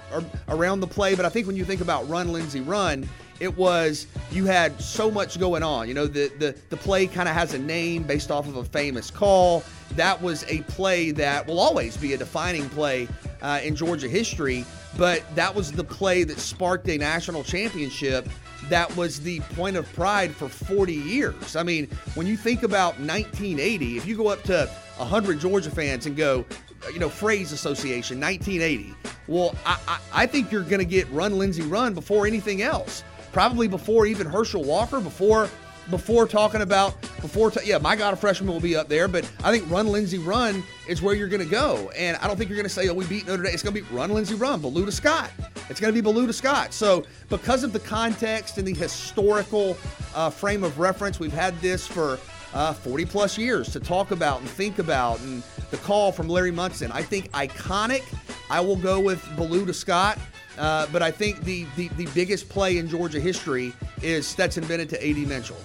around 0.48 0.80
the 0.80 0.86
play. 0.86 1.14
But 1.14 1.24
I 1.24 1.28
think 1.28 1.46
when 1.46 1.56
you 1.56 1.64
think 1.64 1.80
about 1.80 2.08
run, 2.08 2.32
Lindsey, 2.32 2.60
run, 2.60 3.08
it 3.40 3.56
was 3.56 4.06
you 4.30 4.44
had 4.46 4.80
so 4.80 5.10
much 5.10 5.38
going 5.38 5.62
on. 5.62 5.88
You 5.88 5.94
know, 5.94 6.06
the 6.06 6.30
the, 6.38 6.56
the 6.70 6.76
play 6.76 7.06
kind 7.06 7.28
of 7.28 7.34
has 7.34 7.54
a 7.54 7.58
name 7.58 8.02
based 8.02 8.30
off 8.30 8.48
of 8.48 8.56
a 8.56 8.64
famous 8.64 9.10
call. 9.10 9.62
That 9.92 10.20
was 10.20 10.44
a 10.48 10.62
play 10.62 11.12
that 11.12 11.46
will 11.46 11.60
always 11.60 11.96
be 11.96 12.12
a 12.14 12.18
defining 12.18 12.68
play 12.70 13.08
uh, 13.40 13.60
in 13.62 13.74
Georgia 13.76 14.08
history. 14.08 14.64
But 14.96 15.22
that 15.36 15.54
was 15.54 15.70
the 15.70 15.84
play 15.84 16.24
that 16.24 16.38
sparked 16.38 16.88
a 16.88 16.98
national 16.98 17.44
championship. 17.44 18.28
That 18.68 18.94
was 18.96 19.20
the 19.20 19.40
point 19.40 19.76
of 19.76 19.90
pride 19.94 20.34
for 20.34 20.48
40 20.48 20.92
years. 20.92 21.56
I 21.56 21.62
mean, 21.62 21.88
when 22.14 22.26
you 22.26 22.36
think 22.36 22.62
about 22.62 22.98
1980, 22.98 23.96
if 23.96 24.06
you 24.06 24.16
go 24.16 24.28
up 24.28 24.42
to 24.44 24.70
100 24.96 25.40
Georgia 25.40 25.70
fans 25.70 26.06
and 26.06 26.16
go, 26.16 26.44
uh, 26.84 26.90
you 26.90 26.98
know, 26.98 27.08
phrase 27.08 27.52
association, 27.52 28.20
1980. 28.20 28.94
Well, 29.26 29.54
I, 29.64 29.78
I, 29.88 30.00
I 30.12 30.26
think 30.26 30.52
you're 30.52 30.62
going 30.62 30.78
to 30.78 30.84
get 30.84 31.10
run 31.10 31.38
Lindsey 31.38 31.62
run 31.62 31.94
before 31.94 32.26
anything 32.26 32.62
else. 32.62 33.04
Probably 33.32 33.68
before 33.68 34.06
even 34.06 34.26
Herschel 34.26 34.64
Walker, 34.64 35.00
before 35.00 35.48
before 35.90 36.26
talking 36.26 36.60
about 36.60 37.00
before 37.20 37.50
yeah 37.64 37.78
my 37.78 37.96
god 37.96 38.12
a 38.12 38.16
freshman 38.16 38.52
will 38.52 38.60
be 38.60 38.76
up 38.76 38.88
there 38.88 39.08
but 39.08 39.30
i 39.42 39.50
think 39.50 39.68
run 39.70 39.86
lindsey 39.86 40.18
run 40.18 40.62
is 40.86 41.00
where 41.00 41.14
you're 41.14 41.28
going 41.28 41.42
to 41.42 41.50
go 41.50 41.90
and 41.96 42.16
i 42.18 42.26
don't 42.26 42.36
think 42.36 42.50
you're 42.50 42.56
going 42.56 42.68
to 42.68 42.72
say 42.72 42.88
oh 42.88 42.94
we 42.94 43.06
beat 43.06 43.26
notre 43.26 43.42
dame 43.42 43.52
it's 43.52 43.62
going 43.62 43.74
to 43.74 43.80
be 43.80 43.94
run 43.94 44.10
lindsey 44.10 44.34
run 44.34 44.60
Belue 44.60 44.84
to 44.84 44.92
scott 44.92 45.30
it's 45.68 45.80
going 45.80 45.92
to 45.92 46.02
be 46.02 46.06
Belue 46.06 46.26
to 46.26 46.32
scott 46.32 46.72
so 46.72 47.04
because 47.28 47.64
of 47.64 47.72
the 47.72 47.80
context 47.80 48.58
and 48.58 48.66
the 48.66 48.74
historical 48.74 49.76
uh, 50.14 50.30
frame 50.30 50.62
of 50.62 50.78
reference 50.78 51.18
we've 51.18 51.32
had 51.32 51.58
this 51.60 51.86
for 51.86 52.18
uh, 52.54 52.72
40 52.72 53.04
plus 53.04 53.38
years 53.38 53.70
to 53.72 53.80
talk 53.80 54.10
about 54.10 54.40
and 54.40 54.48
think 54.48 54.78
about 54.78 55.20
and 55.20 55.42
the 55.70 55.76
call 55.78 56.12
from 56.12 56.28
larry 56.28 56.50
munson 56.50 56.92
i 56.92 57.02
think 57.02 57.30
iconic 57.32 58.02
i 58.50 58.60
will 58.60 58.76
go 58.76 59.00
with 59.00 59.22
Belue 59.36 59.66
to 59.66 59.74
scott 59.74 60.18
uh, 60.58 60.86
but 60.92 61.02
I 61.02 61.10
think 61.10 61.44
the, 61.44 61.66
the, 61.76 61.88
the 61.88 62.06
biggest 62.06 62.48
play 62.48 62.78
in 62.78 62.88
Georgia 62.88 63.20
history 63.20 63.72
is 64.02 64.26
Stetson 64.26 64.66
Bennett 64.66 64.88
to 64.90 65.06
A.D. 65.06 65.24
Mitchell. 65.24 65.56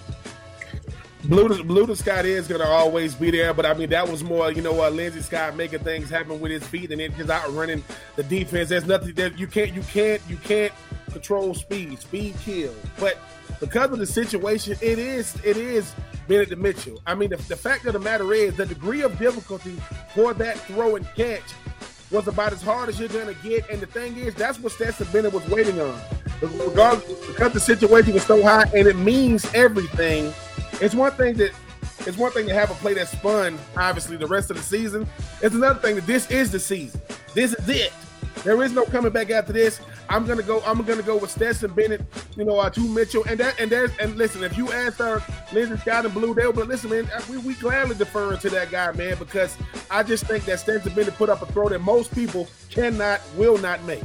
Belue 1.24 1.56
to, 1.56 1.64
Belue 1.64 1.86
to 1.86 1.96
Scott 1.96 2.26
is 2.26 2.46
going 2.46 2.60
to 2.60 2.66
always 2.66 3.14
be 3.14 3.30
there, 3.30 3.54
but 3.54 3.64
I 3.64 3.72
mean 3.72 3.88
that 3.90 4.06
was 4.06 4.22
more, 4.22 4.52
you 4.52 4.60
know, 4.60 4.84
uh, 4.84 4.90
Lindsey 4.90 5.22
Scott 5.22 5.56
making 5.56 5.78
things 5.80 6.10
happen 6.10 6.38
with 6.38 6.52
his 6.52 6.66
feet 6.66 6.90
and 6.90 7.00
then 7.00 7.14
just 7.16 7.30
outrunning 7.30 7.82
the 8.16 8.22
defense. 8.22 8.68
There's 8.68 8.86
nothing 8.86 9.14
that 9.14 9.38
you 9.38 9.46
can't, 9.46 9.72
you 9.72 9.82
can't, 9.82 10.20
you 10.28 10.36
can't 10.36 10.72
control 11.12 11.54
speed. 11.54 11.98
Speed 12.00 12.36
kills. 12.40 12.76
But 12.98 13.18
because 13.58 13.90
of 13.90 13.98
the 13.98 14.06
situation, 14.06 14.76
it 14.82 14.98
is, 14.98 15.34
it 15.44 15.56
is 15.56 15.94
Bennett 16.28 16.50
to 16.50 16.56
Mitchell. 16.56 17.00
I 17.06 17.14
mean, 17.14 17.30
the, 17.30 17.36
the 17.36 17.56
fact 17.56 17.86
of 17.86 17.94
the 17.94 17.98
matter 17.98 18.34
is 18.34 18.56
the 18.56 18.66
degree 18.66 19.00
of 19.00 19.18
difficulty 19.18 19.76
for 20.14 20.34
that 20.34 20.58
throw 20.60 20.96
and 20.96 21.06
catch 21.14 21.42
was 22.10 22.28
about 22.28 22.52
as 22.52 22.62
hard 22.62 22.88
as 22.88 23.00
you're 23.00 23.08
going 23.08 23.34
to 23.34 23.42
get. 23.42 23.68
And 23.70 23.80
the 23.80 23.86
thing 23.86 24.16
is, 24.16 24.34
that's 24.34 24.58
what 24.58 24.72
Stetson 24.72 25.06
Bennett 25.12 25.32
was 25.32 25.46
waiting 25.48 25.80
on. 25.80 25.98
Regardless, 26.42 27.26
because 27.26 27.52
the 27.52 27.60
situation 27.60 28.12
was 28.12 28.24
so 28.24 28.42
high 28.42 28.64
and 28.74 28.86
it 28.86 28.96
means 28.96 29.46
everything. 29.54 30.32
It's 30.80 30.94
one 30.94 31.12
thing 31.12 31.36
that 31.36 31.52
it's 32.06 32.18
one 32.18 32.32
thing 32.32 32.46
to 32.48 32.54
have 32.54 32.70
a 32.70 32.74
play 32.74 32.94
that's 32.94 33.14
fun, 33.14 33.58
obviously, 33.76 34.16
the 34.16 34.26
rest 34.26 34.50
of 34.50 34.56
the 34.56 34.62
season. 34.62 35.06
It's 35.42 35.54
another 35.54 35.78
thing 35.78 35.94
that 35.96 36.06
this 36.06 36.30
is 36.30 36.50
the 36.50 36.58
season. 36.58 37.00
This 37.32 37.54
is 37.54 37.68
it. 37.68 37.92
There 38.42 38.62
is 38.62 38.72
no 38.72 38.84
coming 38.84 39.10
back 39.10 39.30
after 39.30 39.52
this. 39.52 39.80
I'm 40.08 40.26
gonna 40.26 40.42
go. 40.42 40.60
I'm 40.66 40.82
gonna 40.82 41.02
go 41.02 41.16
with 41.16 41.30
Stetson 41.30 41.72
Bennett. 41.72 42.02
You 42.36 42.44
know, 42.44 42.58
uh, 42.58 42.68
to 42.70 42.80
Mitchell, 42.80 43.24
and 43.26 43.40
that 43.40 43.58
and 43.58 43.70
there's 43.70 43.90
and 43.98 44.16
listen. 44.16 44.44
If 44.44 44.58
you 44.58 44.70
ask 44.70 45.00
our 45.00 45.22
Lindsey 45.52 45.78
Scott 45.78 46.04
and 46.04 46.14
Belue, 46.14 46.34
they'll 46.34 46.52
be 46.52 46.62
listen, 46.62 46.90
man. 46.90 47.08
Uh, 47.14 47.22
we, 47.30 47.38
we 47.38 47.54
gladly 47.54 47.94
defer 47.94 48.36
to 48.36 48.50
that 48.50 48.70
guy, 48.70 48.92
man, 48.92 49.16
because 49.18 49.56
I 49.90 50.02
just 50.02 50.26
think 50.26 50.44
that 50.44 50.60
Stetson 50.60 50.92
Bennett 50.94 51.14
put 51.14 51.30
up 51.30 51.40
a 51.40 51.46
throw 51.46 51.70
that 51.70 51.80
most 51.80 52.14
people 52.14 52.46
cannot, 52.68 53.22
will 53.36 53.56
not 53.56 53.82
make. 53.84 54.02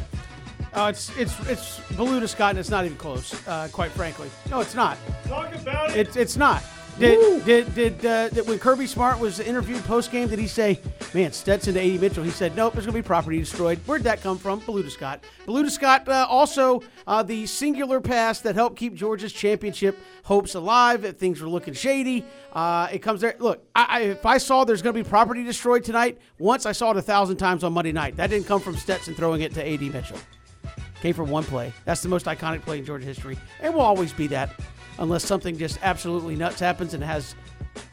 Uh, 0.73 0.87
it's 0.89 1.15
it's 1.17 1.39
it's 1.47 1.79
Belue 1.93 2.19
to 2.19 2.27
Scott, 2.27 2.51
and 2.51 2.59
it's 2.59 2.69
not 2.69 2.85
even 2.85 2.97
close. 2.97 3.35
Uh, 3.47 3.67
quite 3.71 3.91
frankly, 3.91 4.29
no, 4.49 4.59
it's 4.59 4.75
not. 4.75 4.97
Talk 5.27 5.53
about 5.55 5.91
it. 5.91 5.97
It's 5.97 6.15
it's 6.15 6.37
not. 6.37 6.63
Did 6.99 7.45
did 7.45 7.75
did, 7.75 8.05
uh, 8.05 8.27
did 8.27 8.45
when 8.45 8.59
Kirby 8.59 8.85
Smart 8.85 9.19
was 9.19 9.39
interviewed 9.39 9.81
post 9.85 10.11
game? 10.11 10.27
Did 10.27 10.37
he 10.37 10.47
say, 10.47 10.81
"Man, 11.13 11.31
Stetson 11.31 11.75
to 11.75 11.79
AD 11.79 12.01
Mitchell"? 12.01 12.25
He 12.25 12.29
said, 12.29 12.57
"Nope, 12.57 12.73
there's 12.73 12.85
going 12.85 12.93
to 12.93 13.01
be 13.01 13.07
property 13.07 13.39
destroyed." 13.39 13.79
Where'd 13.85 14.03
that 14.03 14.21
come 14.21 14.37
from? 14.37 14.59
Belue 14.61 14.83
to 14.83 14.89
Scott. 14.89 15.23
Belue 15.47 15.63
to 15.63 15.71
Scott. 15.71 16.09
Uh, 16.09 16.27
also, 16.29 16.83
uh, 17.07 17.23
the 17.23 17.45
singular 17.45 18.01
pass 18.01 18.41
that 18.41 18.55
helped 18.55 18.75
keep 18.75 18.95
Georgia's 18.95 19.31
championship 19.31 19.97
hopes 20.23 20.55
alive. 20.55 21.05
If 21.05 21.15
things 21.15 21.39
were 21.39 21.47
looking 21.47 21.73
shady, 21.73 22.25
uh, 22.51 22.89
it 22.91 22.99
comes 22.99 23.21
there. 23.21 23.35
Look, 23.39 23.65
I, 23.73 23.85
I, 23.87 23.99
if 24.01 24.25
I 24.25 24.37
saw 24.37 24.65
there's 24.65 24.81
going 24.81 24.93
to 24.93 25.01
be 25.01 25.09
property 25.09 25.45
destroyed 25.45 25.85
tonight, 25.85 26.17
once 26.37 26.65
I 26.65 26.73
saw 26.73 26.91
it 26.91 26.97
a 26.97 27.01
thousand 27.01 27.37
times 27.37 27.63
on 27.63 27.71
Monday 27.71 27.93
night. 27.93 28.17
That 28.17 28.29
didn't 28.29 28.45
come 28.45 28.59
from 28.59 28.75
Stetson 28.75 29.15
throwing 29.15 29.41
it 29.41 29.53
to 29.53 29.65
AD 29.65 29.81
Mitchell. 29.81 30.19
Came 31.01 31.13
from 31.13 31.29
one 31.29 31.43
play. 31.43 31.71
That's 31.85 32.01
the 32.01 32.09
most 32.09 32.25
iconic 32.25 32.61
play 32.61 32.79
in 32.79 32.85
Georgia 32.85 33.05
history, 33.05 33.37
and 33.61 33.73
will 33.73 33.81
always 33.81 34.11
be 34.11 34.27
that, 34.27 34.49
unless 34.99 35.25
something 35.25 35.57
just 35.57 35.79
absolutely 35.81 36.35
nuts 36.35 36.59
happens 36.59 36.93
and 36.93 37.03
has 37.03 37.35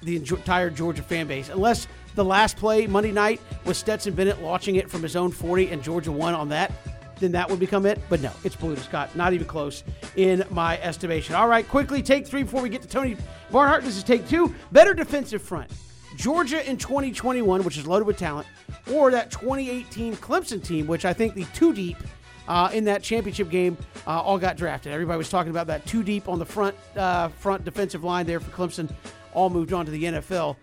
the 0.03 0.17
entire 0.17 0.71
Georgia 0.71 1.03
fan 1.03 1.27
base. 1.27 1.49
Unless 1.49 1.87
the 2.15 2.25
last 2.25 2.57
play 2.57 2.87
Monday 2.87 3.13
night 3.13 3.41
was 3.65 3.79
Stetson 3.79 4.15
Bennett 4.15 4.43
launching 4.43 4.77
it 4.77 4.91
from 4.91 5.03
his 5.03 5.17
own 5.17 5.31
40 5.31 5.69
and 5.69 5.83
Georgia 5.83 6.11
won 6.11 6.35
on 6.35 6.49
that, 6.49 6.73
then 7.19 7.33
that 7.33 7.49
would 7.49 7.61
become 7.61 7.87
it. 7.87 8.01
But 8.09 8.21
no, 8.21 8.33
it's 8.45 8.57
Belue 8.57 8.75
to 8.75 8.83
Scott. 8.83 9.15
Not 9.17 9.33
even 9.33 9.47
close 9.47 9.85
in 10.17 10.45
my 10.51 10.79
estimation. 10.81 11.35
All 11.35 11.49
right, 11.49 11.67
quickly, 11.67 12.03
take 12.03 12.27
three 12.27 12.43
before 12.43 12.63
we 12.63 12.69
get 12.69 12.83
to 12.83 12.89
Tony 12.89 13.17
Barnhart. 13.51 13.85
This 13.85 13.97
is 13.97 14.05
take 14.05 14.29
two. 14.29 14.55
Better 14.73 14.95
defensive 14.95 15.43
front. 15.43 15.71
Georgia 16.17 16.69
in 16.69 16.79
2021, 16.79 17.63
which 17.63 17.77
is 17.77 17.87
loaded 17.87 18.07
with 18.07 18.17
talent, 18.17 18.47
or 18.93 19.11
that 19.11 19.31
2018 19.31 20.17
Clemson 20.17 20.65
team, 20.65 20.87
which 20.87 21.05
I 21.05 21.13
think 21.13 21.35
the 21.35 21.45
two 21.53 21.75
deep 21.75 21.99
uh, 22.49 22.71
in 22.73 22.85
that 22.85 23.03
championship 23.03 23.51
game 23.51 23.77
uh, 24.07 24.21
all 24.21 24.39
got 24.39 24.57
drafted. 24.57 24.93
Everybody 24.93 25.19
was 25.19 25.31
talking 25.31 25.51
about 25.51 25.67
that 25.69 25.87
two 25.87 26.03
deep 26.03 26.29
on 26.29 26.39
the 26.39 26.47
front 26.47 26.77
uh, 26.97 27.29
front 27.29 27.65
defensive 27.65 28.05
line 28.05 28.27
there 28.27 28.41
for 28.41 28.51
Clemson. 28.51 28.91
All 29.35 29.51
moved 29.51 29.73
on 29.73 29.85
to 29.85 29.91
the 29.91 30.05
NFL. 30.05 30.57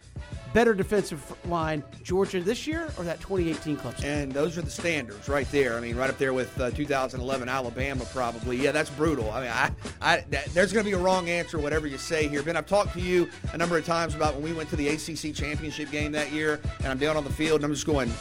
Better 0.53 0.75
defensive 0.75 1.35
line, 1.47 1.83
Georgia 2.03 2.39
this 2.39 2.67
year 2.67 2.87
or 2.97 3.03
that 3.03 3.19
2018 3.21 3.75
Clemson? 3.77 4.03
And 4.03 4.31
those 4.31 4.55
are 4.55 4.61
the 4.61 4.69
standards 4.69 5.27
right 5.27 5.49
there. 5.51 5.75
I 5.75 5.79
mean, 5.79 5.95
right 5.95 6.11
up 6.11 6.19
there 6.19 6.33
with 6.33 6.59
uh, 6.59 6.69
2011 6.71 7.49
Alabama, 7.49 8.05
probably. 8.13 8.57
Yeah, 8.57 8.71
that's 8.71 8.91
brutal. 8.91 9.31
I 9.31 9.41
mean, 9.41 9.49
I, 9.49 9.71
I 9.99 10.25
that, 10.29 10.45
there's 10.53 10.71
going 10.71 10.85
to 10.85 10.91
be 10.91 10.95
a 10.95 10.99
wrong 10.99 11.27
answer, 11.29 11.57
whatever 11.57 11.87
you 11.87 11.97
say 11.97 12.27
here. 12.27 12.43
Ben, 12.43 12.55
I've 12.55 12.67
talked 12.67 12.93
to 12.93 13.01
you 13.01 13.29
a 13.51 13.57
number 13.57 13.77
of 13.77 13.85
times 13.85 14.13
about 14.13 14.35
when 14.35 14.43
we 14.43 14.53
went 14.53 14.69
to 14.69 14.75
the 14.75 14.89
ACC 14.89 15.33
championship 15.35 15.89
game 15.89 16.11
that 16.11 16.31
year, 16.31 16.59
and 16.79 16.87
I'm 16.87 16.99
down 16.99 17.17
on 17.17 17.23
the 17.23 17.33
field, 17.33 17.57
and 17.57 17.65
I'm 17.65 17.73
just 17.73 17.87
going, 17.87 18.11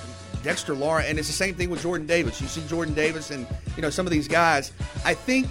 Dexter 0.42 0.74
Lawrence, 0.74 1.08
and 1.08 1.18
it's 1.18 1.28
the 1.28 1.34
same 1.34 1.54
thing 1.54 1.70
with 1.70 1.82
Jordan 1.82 2.06
Davis. 2.06 2.40
You 2.40 2.48
see 2.48 2.62
Jordan 2.68 2.94
Davis 2.94 3.30
and 3.30 3.46
you 3.76 3.82
know 3.82 3.90
some 3.90 4.06
of 4.06 4.12
these 4.12 4.28
guys. 4.28 4.72
I 5.04 5.14
think. 5.14 5.48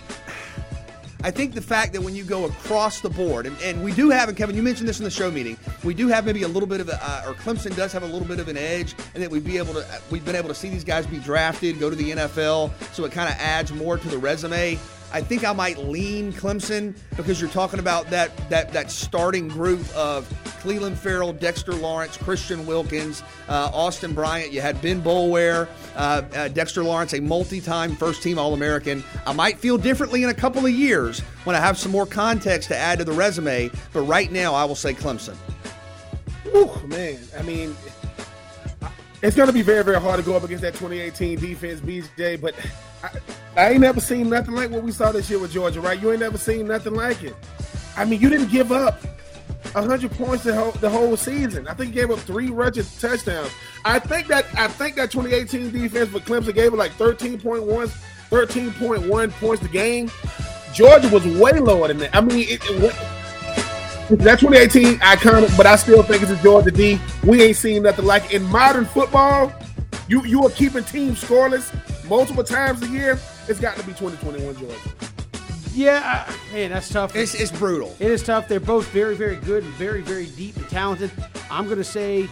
I 1.24 1.30
think 1.30 1.54
the 1.54 1.62
fact 1.62 1.94
that 1.94 2.02
when 2.02 2.16
you 2.16 2.24
go 2.24 2.46
across 2.46 3.02
the 3.02 3.10
board, 3.10 3.46
and, 3.46 3.56
and 3.62 3.84
we 3.84 3.94
do 3.94 4.10
have, 4.10 4.28
and 4.28 4.36
Kevin, 4.36 4.56
you 4.56 4.64
mentioned 4.64 4.90
this 4.90 4.98
in 4.98 5.04
the 5.04 5.12
show 5.12 5.30
meeting, 5.30 5.56
we 5.84 5.94
do 5.94 6.08
have 6.08 6.26
maybe 6.26 6.42
a 6.42 6.48
little 6.48 6.68
bit 6.68 6.82
of, 6.82 6.90
a, 6.90 6.96
uh, 7.00 7.26
or 7.28 7.34
Clemson 7.36 7.76
does 7.76 7.94
have 7.94 8.02
a 8.02 8.08
little 8.08 8.28
bit 8.28 8.40
of 8.40 8.48
an 8.48 8.58
edge, 8.58 8.96
and 9.14 9.22
that 9.22 9.30
we'd 9.30 9.44
be 9.44 9.60
able 9.60 9.76
to, 9.76 9.86
we've 10.10 10.26
been 10.26 10.36
able 10.36 10.48
to 10.48 10.56
see 10.56 10.68
these 10.68 10.84
guys 10.84 11.06
be 11.06 11.20
drafted, 11.20 11.80
go 11.80 11.92
to 11.92 11.96
the 11.96 12.10
NFL, 12.10 12.72
so 12.92 13.06
it 13.06 13.12
kind 13.12 13.30
of 13.30 13.36
adds 13.40 13.72
more 13.72 13.98
to 13.98 14.08
the 14.08 14.18
resume. 14.18 14.80
I 15.14 15.22
think 15.22 15.44
I 15.44 15.54
might 15.54 15.78
lean 15.78 16.32
Clemson 16.34 16.96
because 17.18 17.42
you're 17.42 17.50
talking 17.50 17.80
about 17.80 18.10
that 18.10 18.36
that 18.50 18.72
that 18.74 18.92
starting 18.92 19.48
group 19.48 19.82
of 19.96 20.30
Clelin 20.62 20.96
Ferrell, 20.96 21.34
Dexter 21.34 21.74
Lawrence, 21.74 22.18
Christian 22.18 22.66
Wilkins, 22.66 23.24
uh, 23.50 23.72
Austin 23.74 24.14
Bryant. 24.14 24.52
You 24.52 24.62
had 24.62 24.80
Ben 24.82 25.02
Boulware, 25.02 25.68
uh, 25.96 26.22
uh, 26.36 26.48
Dexter 26.50 26.84
Lawrence, 26.84 27.14
a 27.14 27.22
multi-time 27.22 27.96
first-team 27.96 28.38
All-American. 28.38 29.04
I 29.26 29.34
might 29.34 29.58
feel 29.58 29.78
differently 29.78 30.24
in 30.24 30.30
a 30.30 30.34
couple 30.34 30.66
of 30.66 30.72
years 30.72 31.22
when 31.46 31.56
I 31.56 31.60
have 31.60 31.80
some 31.80 31.92
more 31.92 32.06
context 32.06 32.70
to 32.70 32.78
add 32.78 33.00
to 33.00 33.06
the 33.06 33.12
resume, 33.12 33.72
but 33.92 34.02
right 34.02 34.32
now 34.32 34.54
I 34.54 34.66
will 34.66 34.76
say 34.76 34.94
Clemson. 34.94 35.36
Oh 36.54 36.82
man, 36.86 37.18
I 37.38 37.42
mean, 37.42 37.76
it's 39.22 39.36
going 39.36 39.48
to 39.48 39.54
be 39.54 39.62
very, 39.62 39.84
very 39.84 40.00
hard 40.00 40.20
to 40.20 40.26
go 40.26 40.36
up 40.36 40.44
against 40.44 40.62
that 40.64 40.74
2018 40.74 41.40
defense, 41.40 41.80
BJ. 41.82 42.40
But 42.40 42.56
I, 43.56 43.72
ain't 43.72 43.82
never 43.82 44.00
seen 44.00 44.30
nothing 44.30 44.54
like 44.54 44.70
what 44.70 44.84
we 44.84 44.92
saw 44.92 45.12
this 45.12 45.30
year 45.30 45.40
with 45.40 45.52
Georgia, 45.52 45.82
right? 45.82 46.02
You 46.02 46.12
ain't 46.12 46.22
never 46.22 46.38
seen 46.38 46.68
nothing 46.68 46.94
like 46.94 47.24
it. 47.24 47.36
I 47.96 48.06
mean, 48.06 48.22
you 48.22 48.30
didn't 48.30 48.50
give 48.50 48.72
up 48.72 49.02
100 49.74 50.12
points 50.12 50.44
the 50.44 50.56
whole, 50.56 50.72
the 50.74 50.90
whole 50.90 51.16
season. 51.18 51.68
I 51.68 51.74
think 51.74 51.94
you 51.94 52.02
gave 52.02 52.12
up 52.12 52.20
three 52.20 52.50
rushing 52.50 52.86
touchdowns. 53.00 53.52
I 53.86 54.00
think 54.00 54.28
that 54.28 54.46
I 54.58 54.68
think 54.68 54.96
that 54.96 55.12
2018 55.12 55.72
defense 55.72 56.10
for 56.10 56.20
Clemson 56.20 56.54
gave 56.54 56.74
it 56.74 56.78
like 56.78 56.92
13.1, 56.94 57.66
13.1 58.30 59.32
points 59.32 59.64
a 59.64 59.68
game. 59.68 60.12
Georgia 60.74 61.10
was 61.10 61.26
way 61.26 61.60
lower 61.60 61.88
than 61.90 61.98
that. 62.00 62.16
I 62.16 62.22
mean, 62.22 62.48
it, 62.48 62.62
it, 62.64 62.96
that 64.20 64.40
2018 64.40 65.00
iconic, 65.00 65.56
but 65.58 65.66
I 65.66 65.76
still 65.76 66.04
think 66.04 66.22
it's 66.22 66.32
a 66.32 66.42
Georgia 66.44 66.72
D. 66.72 67.00
We 67.24 67.42
ain't 67.42 67.58
seen 67.58 67.84
nothing 67.84 68.06
like 68.06 68.26
it. 68.26 68.42
in 68.42 68.44
modern 68.44 68.86
football. 68.86 69.54
You 70.08 70.26
you 70.26 70.46
are 70.46 70.50
keeping 70.50 70.84
teams 70.84 71.24
scoreless 71.24 71.74
multiple 72.10 72.44
times 72.44 72.82
a 72.82 72.88
year. 72.88 73.18
It's 73.48 73.60
got 73.60 73.76
to 73.78 73.84
be 73.84 73.94
2021 73.94 74.56
Georgia. 74.58 74.76
Yeah, 75.74 76.30
man, 76.54 76.72
that's 76.72 76.90
tough. 76.90 77.16
It's, 77.16 77.34
it's 77.34 77.52
brutal. 77.52 77.96
It 78.00 78.12
is 78.12 78.24
tough. 78.24 78.48
They're 78.48 78.60
both 78.60 78.88
very, 78.90 79.16
very 79.16 79.38
good 79.38 79.64
and 79.64 79.74
very, 79.74 80.02
very 80.02 80.26
deep 80.28 80.58
and 80.58 80.68
talented. 80.70 81.12
I'm 81.50 81.66
going 81.66 81.78
to 81.78 81.84
say 81.84 82.28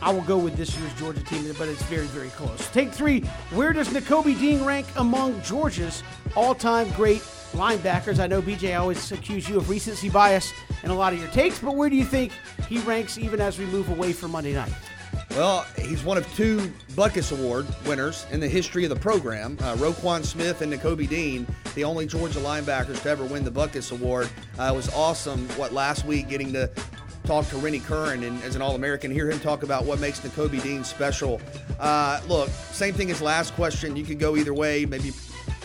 I 0.00 0.12
will 0.12 0.22
go 0.22 0.38
with 0.38 0.56
this 0.56 0.76
year's 0.78 0.94
Georgia 0.94 1.22
team, 1.24 1.52
but 1.58 1.68
it's 1.68 1.82
very, 1.84 2.06
very 2.06 2.28
close. 2.30 2.68
Take 2.70 2.92
three. 2.92 3.20
Where 3.50 3.72
does 3.72 3.88
Nakobe 3.88 4.38
Dean 4.38 4.64
rank 4.64 4.86
among 4.96 5.40
Georgia's 5.42 6.02
all-time 6.36 6.90
great 6.90 7.22
linebackers? 7.52 8.20
I 8.20 8.26
know 8.26 8.42
BJ 8.42 8.78
always 8.78 9.10
accuse 9.10 9.48
you 9.48 9.56
of 9.56 9.68
recency 9.68 10.08
bias 10.08 10.52
in 10.82 10.90
a 10.90 10.94
lot 10.94 11.14
of 11.14 11.18
your 11.18 11.28
takes, 11.30 11.58
but 11.58 11.74
where 11.74 11.88
do 11.88 11.96
you 11.96 12.04
think 12.04 12.32
he 12.68 12.78
ranks 12.80 13.18
even 13.18 13.40
as 13.40 13.58
we 13.58 13.64
move 13.66 13.88
away 13.88 14.12
from 14.12 14.30
Monday 14.30 14.52
night? 14.52 14.72
Well, 15.30 15.66
he's 15.76 16.02
one 16.02 16.16
of 16.18 16.26
two 16.34 16.72
Butkus 16.92 17.38
Award 17.38 17.66
winners 17.86 18.26
in 18.32 18.40
the 18.40 18.48
history 18.48 18.84
of 18.84 18.90
the 18.90 18.96
program. 18.96 19.56
Uh, 19.60 19.76
Roquan 19.76 20.24
Smith 20.24 20.62
and 20.62 20.72
Nakobe 20.72 21.08
Dean, 21.08 21.46
the 21.74 21.84
only 21.84 22.06
Georgia 22.06 22.40
linebackers 22.40 23.02
to 23.02 23.08
ever 23.08 23.24
win 23.24 23.44
the 23.44 23.50
Butkus 23.50 23.92
Award. 23.92 24.28
Uh, 24.58 24.70
it 24.72 24.76
was 24.76 24.92
awesome, 24.94 25.46
what, 25.50 25.72
last 25.72 26.04
week 26.04 26.28
getting 26.28 26.52
to 26.54 26.70
talk 27.24 27.46
to 27.50 27.58
Rennie 27.58 27.78
Curran 27.78 28.24
and 28.24 28.42
as 28.42 28.56
an 28.56 28.62
All-American, 28.62 29.10
hear 29.10 29.30
him 29.30 29.38
talk 29.38 29.62
about 29.62 29.84
what 29.84 30.00
makes 30.00 30.18
Nakobe 30.20 30.62
Dean 30.62 30.82
special. 30.82 31.40
Uh, 31.78 32.20
look, 32.26 32.48
same 32.48 32.94
thing 32.94 33.10
as 33.10 33.20
last 33.20 33.54
question. 33.54 33.94
You 33.96 34.04
could 34.04 34.18
go 34.18 34.34
either 34.36 34.54
way, 34.54 34.86
maybe 34.86 35.12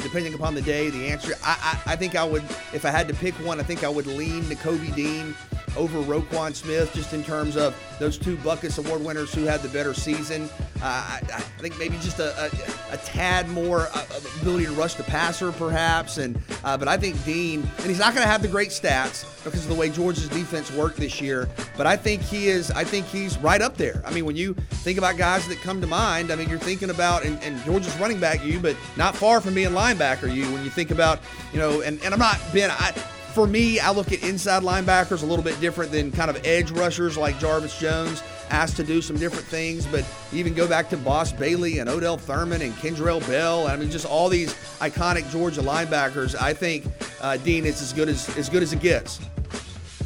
depending 0.03 0.33
upon 0.33 0.55
the 0.55 0.61
day, 0.61 0.89
the 0.89 1.07
answer. 1.07 1.33
I, 1.43 1.79
I, 1.85 1.93
I 1.93 1.95
think 1.95 2.15
I 2.15 2.23
would, 2.25 2.43
if 2.73 2.85
I 2.85 2.91
had 2.91 3.07
to 3.07 3.13
pick 3.13 3.33
one, 3.35 3.59
I 3.59 3.63
think 3.63 3.83
I 3.83 3.89
would 3.89 4.07
lean 4.07 4.43
Nakobe 4.43 4.93
Dean 4.93 5.33
over 5.75 5.99
Roquan 5.99 6.53
Smith, 6.55 6.93
just 6.93 7.13
in 7.13 7.23
terms 7.23 7.57
of 7.57 7.75
those 7.99 8.17
two 8.17 8.35
Butkus 8.37 8.83
Award 8.83 9.03
winners 9.03 9.33
who 9.33 9.43
had 9.43 9.61
the 9.61 9.69
better 9.69 9.93
season. 9.93 10.49
Uh, 10.81 10.85
I, 10.85 11.21
I, 11.33 11.39
think 11.39 11.79
maybe 11.79 11.95
just 11.97 12.19
a, 12.19 12.37
a, 12.43 12.93
a 12.93 12.97
tad 12.97 13.47
more 13.49 13.87
uh, 13.93 14.05
ability 14.41 14.65
to 14.65 14.71
rush 14.73 14.95
the 14.95 15.03
passer, 15.03 15.51
perhaps. 15.53 16.17
And 16.17 16.37
uh, 16.63 16.77
but 16.77 16.87
I 16.87 16.97
think 16.97 17.23
Dean, 17.23 17.61
and 17.77 17.85
he's 17.87 17.99
not 17.99 18.13
going 18.13 18.23
to 18.23 18.29
have 18.29 18.41
the 18.41 18.47
great 18.47 18.69
stats 18.69 19.23
because 19.43 19.63
of 19.63 19.69
the 19.69 19.75
way 19.75 19.89
Georgia's 19.89 20.29
defense 20.29 20.71
worked 20.71 20.97
this 20.97 21.21
year. 21.21 21.47
But 21.77 21.87
I 21.87 21.95
think 21.95 22.21
he 22.21 22.47
is. 22.47 22.71
I 22.71 22.83
think 22.83 23.05
he's 23.05 23.37
right 23.37 23.61
up 23.61 23.77
there. 23.77 24.01
I 24.05 24.11
mean, 24.11 24.25
when 24.25 24.35
you 24.35 24.53
think 24.53 24.97
about 24.97 25.17
guys 25.17 25.47
that 25.47 25.59
come 25.59 25.79
to 25.81 25.87
mind, 25.87 26.31
I 26.31 26.35
mean, 26.35 26.49
you're 26.49 26.59
thinking 26.59 26.89
about 26.89 27.23
and, 27.23 27.41
and 27.43 27.63
Georgia's 27.63 27.97
running 27.97 28.19
back 28.19 28.43
you, 28.43 28.59
but 28.59 28.75
not 28.97 29.15
far 29.15 29.39
from 29.41 29.53
being 29.53 29.69
linebacker 29.69 30.33
you. 30.33 30.43
When 30.51 30.63
you 30.63 30.69
think 30.69 30.91
about, 30.91 31.19
you 31.53 31.59
know, 31.59 31.81
and, 31.81 32.01
and 32.03 32.13
I'm 32.13 32.19
not 32.19 32.39
Ben. 32.53 32.69
I, 32.71 32.93
for 33.33 33.47
me, 33.47 33.79
I 33.79 33.91
look 33.91 34.11
at 34.11 34.21
inside 34.23 34.61
linebackers 34.61 35.23
a 35.23 35.25
little 35.25 35.43
bit 35.43 35.59
different 35.59 35.91
than 35.91 36.11
kind 36.11 36.29
of 36.29 36.39
edge 36.45 36.69
rushers 36.71 37.17
like 37.17 37.39
Jarvis 37.39 37.79
Jones, 37.79 38.21
asked 38.49 38.75
to 38.77 38.83
do 38.83 39.01
some 39.01 39.17
different 39.17 39.45
things. 39.45 39.87
But 39.87 40.05
even 40.31 40.53
go 40.53 40.67
back 40.67 40.89
to 40.89 40.97
Boss 40.97 41.31
Bailey 41.31 41.79
and 41.79 41.89
Odell 41.89 42.17
Thurman 42.17 42.61
and 42.61 42.73
Kendrell 42.75 43.25
Bell. 43.27 43.67
I 43.67 43.75
mean, 43.75 43.89
just 43.89 44.05
all 44.05 44.29
these 44.29 44.53
iconic 44.79 45.29
Georgia 45.31 45.61
linebackers. 45.61 46.39
I 46.39 46.53
think 46.53 46.85
uh, 47.21 47.37
Dean 47.37 47.65
is 47.65 47.81
as 47.81 47.91
good 47.91 48.07
as 48.07 48.29
as 48.37 48.49
good 48.49 48.61
as 48.61 48.71
it 48.71 48.79
gets. 48.79 49.19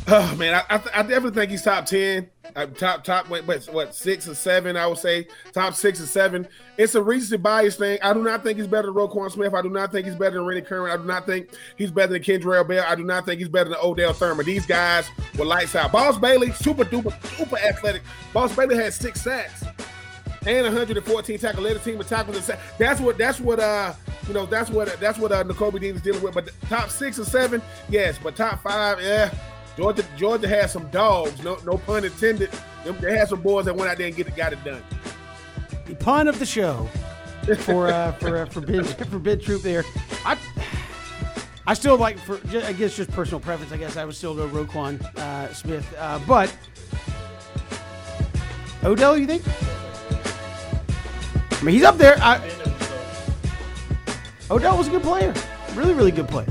Oh 0.10 0.34
man, 0.38 0.54
I, 0.54 0.76
I, 0.76 0.76
I 0.76 1.02
definitely 1.02 1.32
think 1.32 1.52
he's 1.52 1.64
top 1.64 1.86
ten, 1.86 2.30
uh, 2.56 2.66
top 2.68 3.04
top 3.04 3.30
what, 3.30 3.44
what 3.44 3.94
six 3.94 4.26
or 4.30 4.36
seven? 4.36 4.78
I 4.78 4.88
would 4.88 4.98
say 4.98 5.28
top 5.52 5.74
six 5.74 6.00
or 6.00 6.06
seven. 6.06 6.48
It's 6.78 6.96
a 6.96 7.04
recency 7.04 7.36
bias 7.36 7.76
thing. 7.76 8.00
I 8.02 8.14
do 8.14 8.24
not 8.24 8.42
think 8.42 8.58
he's 8.58 8.68
better 8.68 8.88
than 8.88 8.96
Roquan 8.96 9.30
Smith. 9.30 9.54
I 9.54 9.62
do 9.62 9.70
not 9.70 9.92
think 9.92 10.06
he's 10.06 10.16
better 10.16 10.38
than 10.38 10.46
Rennie 10.46 10.62
Curran. 10.62 10.94
I 10.94 10.96
do 10.96 11.04
not 11.04 11.26
think 11.26 11.50
he's 11.76 11.92
better 11.92 12.14
than 12.14 12.22
Kendrell 12.22 12.66
Bell. 12.66 12.86
I 12.88 12.96
do 12.96 13.04
not 13.04 13.26
think 13.26 13.40
he's 13.40 13.50
better 13.50 13.70
than 13.70 13.80
Odell 13.84 14.14
Thurman. 14.14 14.46
These 14.46 14.66
guys 14.66 15.10
were 15.38 15.44
lights 15.44 15.76
out. 15.76 15.92
Boss 15.92 16.18
Bailey, 16.18 16.54
super 16.54 16.86
duper 16.86 17.12
super 17.36 17.58
athletic. 17.58 18.02
Boss 18.32 18.56
Bailey 18.56 18.78
had 18.78 18.94
six 18.94 19.22
sacks 19.22 19.66
and 20.48 20.64
114 20.64 21.38
tackle, 21.38 21.64
led 21.64 21.76
the 21.76 21.80
team 21.80 21.98
with 21.98 22.08
tackles. 22.08 22.50
That's 22.78 23.02
what 23.02 23.18
that's 23.18 23.42
what 23.42 23.60
uh 23.60 23.94
you 24.26 24.34
know 24.34 24.46
that's 24.46 24.70
what 24.70 24.98
that's 25.02 25.20
what 25.20 25.34
uh 25.34 25.44
Nakobe 25.44 25.82
Dean 25.82 25.96
is 25.96 26.02
dealing 26.02 26.22
with. 26.22 26.34
But 26.34 26.50
top 26.70 26.90
six 26.90 27.20
or 27.20 27.26
seven, 27.26 27.62
yes, 27.90 28.18
but 28.24 28.38
top 28.38 28.64
five, 28.64 29.02
yeah. 29.02 29.34
Georgia 29.78 30.04
Georgia 30.18 30.48
has 30.48 30.74
some 30.74 30.90
dogs. 30.90 31.42
No 31.44 31.58
no 31.64 31.78
pun 31.78 32.04
intended. 32.04 32.50
They 33.00 33.16
had 33.16 33.30
some 33.30 33.42
boys 33.42 33.66
that 33.66 33.76
went 33.76 33.92
out 33.92 33.98
there 33.98 34.08
and 34.08 34.16
get 34.16 34.28
it, 34.28 34.36
got 34.36 34.52
it 34.52 34.64
done. 34.64 34.84
The 35.86 35.96
pun 35.96 36.28
of 36.28 36.40
the 36.40 36.46
show 36.46 36.90
for 37.60 37.88
uh, 37.88 38.12
for 38.20 38.38
uh, 38.38 38.46
for 38.46 38.62
Ben 38.62 38.84
for 38.84 39.20
Ben 39.20 39.40
Troupe 39.40 39.62
there. 39.62 39.84
I 40.26 40.36
I 41.68 41.76
still 41.76 41.96
like 41.96 42.18
for 42.18 42.40
I 42.66 42.74
guess 42.74 42.98
just 42.98 43.12
personal 43.12 43.40
preference. 43.40 43.72
I 43.72 43.78
guess 43.78 43.98
I 43.98 44.06
would 44.06 44.16
still 44.16 44.34
go 44.34 44.48
Roquan 44.50 45.00
uh, 45.16 45.54
Smith, 45.54 45.86
uh, 46.00 46.20
but 46.28 46.56
Odell, 48.84 49.16
you 49.16 49.28
think? 49.28 49.44
I 51.52 51.64
mean, 51.64 51.76
he's 51.76 51.84
up 51.84 51.98
there. 51.98 52.18
I, 52.20 52.40
Odell 54.50 54.78
was 54.78 54.88
a 54.88 54.92
good 54.92 55.04
player, 55.04 55.34
really, 55.74 55.94
really 55.94 56.12
good 56.12 56.28
player 56.28 56.48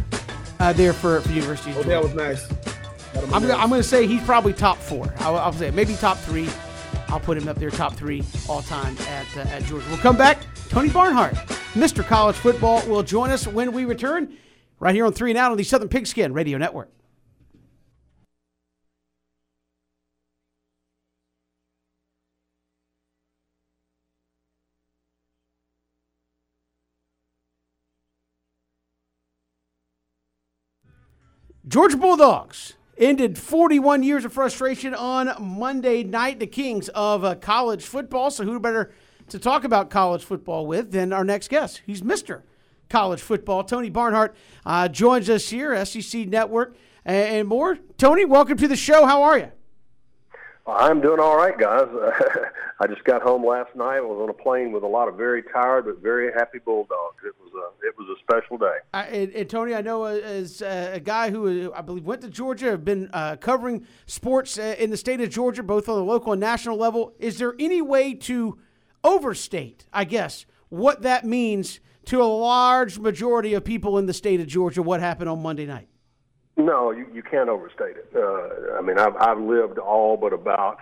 uh, 0.60 0.72
there 0.72 0.92
for 0.92 1.20
for 1.22 1.32
University. 1.32 1.70
Of 1.72 1.78
Odell 1.78 2.02
was 2.02 2.14
nice. 2.14 2.55
I'm, 3.16 3.42
gonna, 3.42 3.54
I'm 3.54 3.68
going 3.68 3.82
to 3.82 3.88
say 3.88 4.06
he's 4.06 4.22
probably 4.24 4.52
top 4.52 4.78
four. 4.78 5.12
I'll, 5.18 5.36
I'll, 5.36 5.52
say 5.52 5.70
maybe 5.70 5.94
top 5.94 6.18
three. 6.18 6.48
I'll 7.08 7.20
put 7.20 7.38
him 7.38 7.48
up 7.48 7.56
there, 7.56 7.70
top 7.70 7.94
three 7.94 8.24
all 8.48 8.62
time 8.62 8.96
at 9.08 9.36
uh, 9.36 9.40
at 9.40 9.64
Georgia. 9.64 9.86
We'll 9.88 9.98
come 9.98 10.16
back. 10.16 10.42
Tony 10.68 10.90
Barnhart, 10.90 11.34
Mr. 11.74 12.04
College 12.04 12.36
Football, 12.36 12.86
will 12.88 13.02
join 13.02 13.30
us 13.30 13.46
when 13.46 13.72
we 13.72 13.84
return, 13.84 14.36
right 14.80 14.94
here 14.94 15.06
on 15.06 15.12
Three 15.12 15.30
and 15.30 15.38
Out 15.38 15.52
on 15.52 15.56
the 15.56 15.64
Southern 15.64 15.88
Pigskin 15.88 16.32
Radio 16.32 16.58
Network. 16.58 16.90
Georgia 31.68 31.96
Bulldogs 31.96 32.74
ended 32.98 33.38
41 33.38 34.02
years 34.02 34.24
of 34.24 34.32
frustration 34.32 34.94
on 34.94 35.32
Monday 35.40 36.02
night. 36.02 36.40
The 36.40 36.46
Kings 36.46 36.88
of 36.90 37.24
uh, 37.24 37.34
college 37.34 37.84
football. 37.84 38.30
So 38.30 38.44
who 38.44 38.58
better 38.60 38.92
to 39.28 39.38
talk 39.38 39.64
about 39.64 39.90
college 39.90 40.24
football 40.24 40.66
with 40.66 40.92
than 40.92 41.12
our 41.12 41.24
next 41.24 41.48
guest? 41.48 41.82
He's 41.86 42.02
Mister 42.02 42.44
College 42.88 43.20
Football. 43.20 43.64
Tony 43.64 43.90
Barnhart 43.90 44.36
uh, 44.64 44.88
joins 44.88 45.28
us 45.28 45.48
here, 45.48 45.84
SEC 45.84 46.28
Network 46.28 46.76
and 47.04 47.48
more. 47.48 47.78
Tony, 47.98 48.24
welcome 48.24 48.56
to 48.58 48.68
the 48.68 48.76
show. 48.76 49.06
How 49.06 49.22
are 49.22 49.38
you? 49.38 49.52
I'm 50.66 51.00
doing 51.00 51.20
all 51.20 51.36
right, 51.36 51.56
guys. 51.56 51.86
I 52.80 52.86
just 52.88 53.04
got 53.04 53.22
home 53.22 53.46
last 53.46 53.74
night. 53.76 53.98
I 53.98 54.00
was 54.00 54.18
on 54.20 54.28
a 54.28 54.32
plane 54.32 54.72
with 54.72 54.82
a 54.82 54.86
lot 54.88 55.06
of 55.06 55.14
very 55.14 55.42
tired 55.42 55.86
but 55.86 56.02
very 56.02 56.32
happy 56.32 56.58
bulldogs. 56.58 57.22
It 57.24 57.34
was 57.40 57.52
a 57.54 57.86
it 57.86 57.96
was 57.96 58.08
a 58.08 58.20
special 58.20 58.58
day. 58.58 58.78
Uh, 58.92 59.06
and, 59.08 59.32
and, 59.32 59.48
Tony, 59.48 59.74
I 59.74 59.80
know 59.80 60.04
uh, 60.04 60.14
as 60.14 60.62
uh, 60.62 60.90
a 60.92 61.00
guy 61.00 61.30
who 61.30 61.70
uh, 61.70 61.76
I 61.76 61.82
believe 61.82 62.04
went 62.04 62.20
to 62.22 62.28
Georgia, 62.28 62.66
have 62.66 62.84
been 62.84 63.08
uh, 63.12 63.36
covering 63.36 63.86
sports 64.06 64.58
in 64.58 64.90
the 64.90 64.96
state 64.96 65.20
of 65.20 65.30
Georgia, 65.30 65.62
both 65.62 65.88
on 65.88 65.96
the 65.96 66.04
local 66.04 66.32
and 66.32 66.40
national 66.40 66.76
level. 66.76 67.14
Is 67.20 67.38
there 67.38 67.54
any 67.60 67.80
way 67.80 68.14
to 68.14 68.58
overstate, 69.04 69.86
I 69.92 70.04
guess, 70.04 70.46
what 70.68 71.02
that 71.02 71.24
means 71.24 71.78
to 72.06 72.20
a 72.20 72.24
large 72.24 72.98
majority 72.98 73.54
of 73.54 73.64
people 73.64 73.98
in 73.98 74.06
the 74.06 74.14
state 74.14 74.40
of 74.40 74.48
Georgia? 74.48 74.82
What 74.82 75.00
happened 75.00 75.30
on 75.30 75.42
Monday 75.42 75.66
night? 75.66 75.88
No, 76.56 76.90
you, 76.90 77.06
you 77.12 77.22
can't 77.22 77.48
overstate 77.48 77.96
it. 77.96 78.10
Uh, 78.14 78.78
I 78.78 78.80
mean, 78.80 78.98
I've, 78.98 79.16
I've 79.16 79.38
lived 79.38 79.78
all 79.78 80.16
but 80.16 80.32
about 80.32 80.78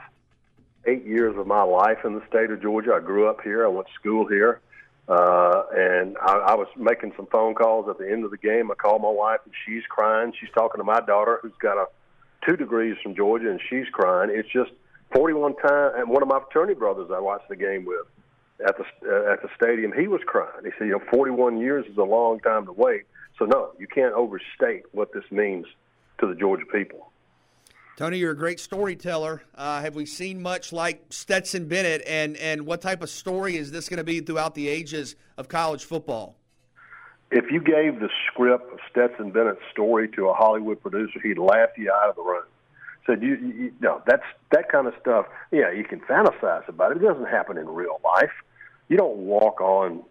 eight 0.87 1.05
years 1.05 1.37
of 1.37 1.47
my 1.47 1.62
life 1.62 1.99
in 2.05 2.14
the 2.14 2.22
state 2.29 2.51
of 2.51 2.62
Georgia. 2.62 2.95
I 2.95 3.01
grew 3.01 3.29
up 3.29 3.41
here. 3.43 3.64
I 3.64 3.68
went 3.68 3.89
to 3.89 3.93
school 3.95 4.27
here. 4.27 4.61
Uh, 5.09 5.64
and 5.75 6.16
I, 6.18 6.33
I 6.33 6.55
was 6.55 6.68
making 6.77 7.12
some 7.16 7.27
phone 7.27 7.55
calls 7.55 7.89
at 7.89 7.99
the 7.99 8.11
end 8.11 8.25
of 8.25 8.31
the 8.31 8.39
game. 8.39 8.70
I 8.70 8.75
called 8.75 9.03
my 9.03 9.11
wife, 9.11 9.41
and 9.45 9.53
she's 9.66 9.83
crying. 9.89 10.33
She's 10.39 10.49
talking 10.55 10.79
to 10.79 10.85
my 10.85 11.01
daughter, 11.01 11.41
who's 11.43 11.53
got 11.61 11.77
a 11.77 11.87
two 12.47 12.57
degrees 12.57 12.97
from 13.03 13.14
Georgia, 13.14 13.51
and 13.51 13.61
she's 13.68 13.87
crying. 13.93 14.31
It's 14.33 14.49
just 14.49 14.70
41 15.14 15.57
times. 15.57 15.95
And 15.97 16.09
one 16.09 16.22
of 16.22 16.29
my 16.29 16.41
fraternity 16.41 16.79
brothers 16.79 17.11
I 17.12 17.20
watched 17.20 17.49
the 17.49 17.57
game 17.57 17.85
with 17.85 18.07
at 18.66 18.77
the 18.79 18.85
uh, 19.05 19.33
at 19.33 19.43
the 19.43 19.49
stadium, 19.57 19.93
he 19.93 20.07
was 20.07 20.20
crying. 20.25 20.64
He 20.64 20.70
said, 20.79 20.87
"You 20.87 20.93
know, 20.93 21.03
41 21.11 21.59
years 21.59 21.85
is 21.87 21.99
a 21.99 22.05
long 22.05 22.41
time 22.41 22.66
to 22.66 22.72
wait." 22.72 23.03
So 23.39 23.45
no, 23.45 23.72
you 23.78 23.87
can't 23.87 24.14
overstate 24.14 24.85
what 24.93 25.12
this 25.12 25.24
means 25.30 25.66
to 26.20 26.26
the 26.26 26.35
Georgia 26.35 26.66
people. 26.66 27.11
Tony, 27.97 28.18
you're 28.18 28.32
a 28.32 28.37
great 28.37 28.59
storyteller. 28.59 29.43
Uh, 29.55 29.80
have 29.80 29.95
we 29.95 30.05
seen 30.05 30.43
much 30.43 30.72
like 30.72 31.05
Stetson 31.11 31.68
Bennett, 31.68 32.03
and 32.07 32.37
and 32.39 32.66
what 32.66 32.80
type 32.80 33.03
of 33.03 33.11
story 33.11 33.57
is 33.57 33.70
this 33.70 33.89
going 33.89 33.99
to 33.99 34.05
be 34.05 34.20
throughout 34.20 34.55
the 34.55 34.68
ages 34.68 35.14
of 35.37 35.49
college 35.49 35.85
football? 35.85 36.37
If 37.30 37.51
you 37.51 37.61
gave 37.61 38.01
the 38.01 38.11
script 38.26 38.72
of 38.72 38.78
Stetson 38.91 39.30
Bennett's 39.30 39.61
story 39.70 40.09
to 40.11 40.28
a 40.28 40.35
Hollywood 40.35 40.80
producer, 40.80 41.20
he'd 41.22 41.39
laugh 41.39 41.70
you 41.76 41.91
out 41.91 42.11
of 42.11 42.16
the 42.16 42.22
room. 42.22 42.45
Said 43.07 43.22
you, 43.22 43.37
you, 43.37 43.55
you 43.55 43.72
no, 43.80 44.03
that's 44.07 44.24
that 44.51 44.70
kind 44.70 44.87
of 44.87 44.95
stuff. 45.01 45.26
Yeah, 45.53 45.70
you 45.70 45.85
can 45.85 46.01
fantasize 46.01 46.68
about 46.68 46.93
it. 46.93 46.99
It 46.99 47.07
doesn't 47.07 47.28
happen 47.28 47.59
in 47.59 47.68
real 47.68 48.01
life. 48.05 48.32
You 48.89 48.97
don't 48.97 49.18
walk 49.18 49.61
on 49.61 50.03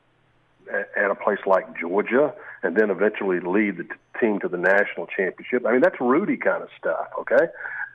at 0.70 1.11
a 1.11 1.16
place 1.16 1.39
like 1.45 1.66
Georgia 1.80 2.34
and 2.64 2.76
then 2.76 2.89
eventually 2.89 3.39
lead 3.39 3.78
the 3.78 3.84
t- 3.84 3.89
team 4.20 4.39
to 4.39 4.47
the 4.47 4.57
national 4.57 5.07
championship. 5.07 5.66
I 5.66 5.72
mean, 5.72 5.82
that's 5.82 5.99
Rudy 5.99 6.38
kind 6.38 6.64
of 6.64 6.70
stuff, 6.78 7.07
okay? 7.20 7.47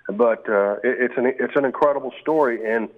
But 0.08 0.48
uh, 0.48 0.74
it, 0.84 1.10
it's 1.10 1.14
an 1.16 1.26
it's 1.26 1.56
an 1.56 1.64
incredible 1.64 2.12
story, 2.20 2.60
and 2.70 2.88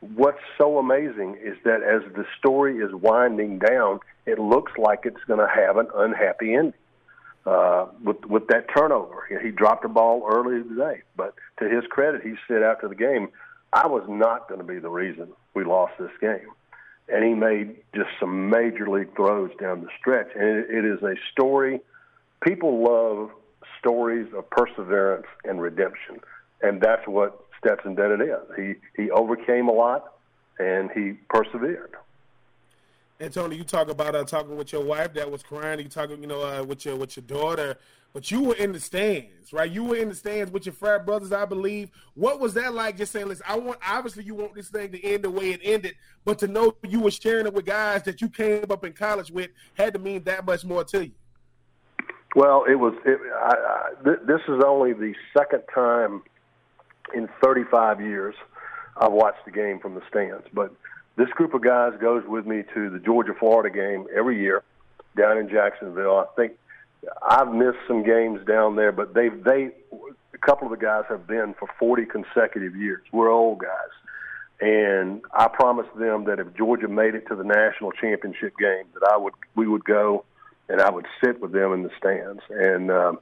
what's 0.00 0.40
so 0.58 0.78
amazing 0.78 1.38
is 1.42 1.56
that 1.64 1.82
as 1.82 2.02
the 2.14 2.24
story 2.38 2.78
is 2.78 2.92
winding 2.92 3.58
down, 3.58 4.00
it 4.26 4.38
looks 4.38 4.72
like 4.78 5.00
it's 5.04 5.22
going 5.26 5.40
to 5.40 5.48
have 5.48 5.76
an 5.76 5.88
unhappy 5.94 6.54
ending. 6.54 6.74
Uh, 7.44 7.86
with 8.04 8.24
with 8.26 8.46
that 8.46 8.66
turnover, 8.74 9.26
he 9.42 9.50
dropped 9.50 9.84
a 9.84 9.88
ball 9.88 10.24
early 10.32 10.62
today, 10.62 11.02
but 11.16 11.34
to 11.58 11.68
his 11.68 11.84
credit, 11.90 12.22
he 12.22 12.34
said 12.46 12.62
after 12.62 12.86
the 12.86 12.94
game, 12.94 13.28
"I 13.72 13.88
was 13.88 14.04
not 14.08 14.48
going 14.48 14.60
to 14.60 14.66
be 14.66 14.78
the 14.78 14.90
reason 14.90 15.32
we 15.54 15.64
lost 15.64 15.94
this 15.98 16.12
game." 16.20 16.48
And 17.08 17.24
he 17.24 17.34
made 17.34 17.76
just 17.94 18.10
some 18.20 18.50
major 18.50 18.88
league 18.88 19.14
throws 19.16 19.50
down 19.60 19.82
the 19.82 19.88
stretch. 19.98 20.28
And 20.34 20.44
it, 20.44 20.70
it 20.70 20.84
is 20.84 21.02
a 21.02 21.14
story. 21.32 21.80
People 22.42 22.82
love 22.82 23.30
stories 23.78 24.32
of 24.36 24.48
perseverance 24.50 25.26
and 25.44 25.60
redemption, 25.60 26.20
and 26.62 26.80
that's 26.80 27.06
what 27.06 27.44
Stetson 27.58 27.94
Bennett 27.94 28.20
is. 28.20 28.56
He 28.56 28.74
he 29.00 29.10
overcame 29.10 29.68
a 29.68 29.72
lot, 29.72 30.14
and 30.58 30.90
he 30.90 31.12
persevered. 31.28 31.94
And 33.20 33.32
Tony, 33.32 33.54
you 33.54 33.62
talk 33.62 33.88
about 33.88 34.16
uh, 34.16 34.24
talking 34.24 34.56
with 34.56 34.72
your 34.72 34.84
wife 34.84 35.14
that 35.14 35.30
was 35.30 35.44
crying. 35.44 35.78
You 35.78 35.88
talking, 35.88 36.20
you 36.20 36.26
know, 36.26 36.42
uh, 36.42 36.64
with 36.64 36.84
your 36.84 36.96
with 36.96 37.16
your 37.16 37.24
daughter 37.24 37.78
but 38.12 38.30
you 38.30 38.42
were 38.42 38.54
in 38.54 38.72
the 38.72 38.80
stands, 38.80 39.52
right? 39.52 39.70
You 39.70 39.84
were 39.84 39.96
in 39.96 40.10
the 40.10 40.14
stands 40.14 40.52
with 40.52 40.66
your 40.66 40.74
frat 40.74 41.06
brothers, 41.06 41.32
I 41.32 41.44
believe. 41.44 41.90
What 42.14 42.40
was 42.40 42.54
that 42.54 42.74
like? 42.74 42.96
Just 42.96 43.12
saying, 43.12 43.28
listen, 43.28 43.44
I 43.48 43.58
want 43.58 43.78
obviously 43.86 44.24
you 44.24 44.34
want 44.34 44.54
this 44.54 44.68
thing 44.68 44.92
to 44.92 45.02
end 45.02 45.24
the 45.24 45.30
way 45.30 45.52
it 45.52 45.60
ended, 45.62 45.94
but 46.24 46.38
to 46.40 46.48
know 46.48 46.74
you 46.86 47.00
were 47.00 47.10
sharing 47.10 47.46
it 47.46 47.54
with 47.54 47.64
guys 47.64 48.02
that 48.04 48.20
you 48.20 48.28
came 48.28 48.70
up 48.70 48.84
in 48.84 48.92
college 48.92 49.30
with 49.30 49.50
had 49.74 49.94
to 49.94 49.98
mean 49.98 50.24
that 50.24 50.44
much 50.44 50.64
more 50.64 50.84
to 50.84 51.06
you. 51.06 51.12
Well, 52.34 52.64
it 52.68 52.76
was. 52.76 52.94
It, 53.04 53.18
I, 53.34 53.54
I, 53.54 54.04
th- 54.04 54.26
this 54.26 54.40
is 54.48 54.62
only 54.64 54.92
the 54.92 55.14
second 55.36 55.62
time 55.74 56.22
in 57.14 57.28
35 57.42 58.00
years 58.00 58.34
I've 58.96 59.12
watched 59.12 59.44
the 59.44 59.50
game 59.50 59.78
from 59.80 59.94
the 59.94 60.02
stands, 60.08 60.46
but 60.52 60.74
this 61.16 61.28
group 61.30 61.52
of 61.54 61.62
guys 61.62 61.92
goes 62.00 62.24
with 62.26 62.46
me 62.46 62.62
to 62.74 62.90
the 62.90 62.98
Georgia 62.98 63.34
Florida 63.38 63.74
game 63.74 64.06
every 64.14 64.40
year 64.40 64.62
down 65.16 65.36
in 65.36 65.48
Jacksonville. 65.48 66.18
I 66.18 66.26
think 66.36 66.52
I've 67.22 67.52
missed 67.52 67.78
some 67.88 68.04
games 68.04 68.40
down 68.46 68.76
there, 68.76 68.92
but 68.92 69.14
they 69.14 69.28
they 69.28 69.70
a 70.34 70.38
couple 70.38 70.72
of 70.72 70.78
the 70.78 70.84
guys 70.84 71.04
have 71.08 71.26
been 71.26 71.54
for 71.58 71.68
40 71.78 72.06
consecutive 72.06 72.76
years. 72.76 73.02
We're 73.12 73.30
old 73.30 73.58
guys, 73.58 73.92
and 74.60 75.22
I 75.32 75.48
promised 75.48 75.94
them 75.96 76.24
that 76.24 76.38
if 76.38 76.54
Georgia 76.54 76.88
made 76.88 77.14
it 77.14 77.26
to 77.28 77.34
the 77.34 77.44
national 77.44 77.92
championship 77.92 78.56
game, 78.58 78.84
that 78.94 79.08
I 79.12 79.16
would 79.16 79.34
we 79.56 79.66
would 79.66 79.84
go 79.84 80.24
and 80.68 80.80
I 80.80 80.90
would 80.90 81.06
sit 81.22 81.40
with 81.40 81.52
them 81.52 81.72
in 81.72 81.82
the 81.82 81.90
stands. 81.98 82.42
And 82.50 82.90
um, 82.90 83.18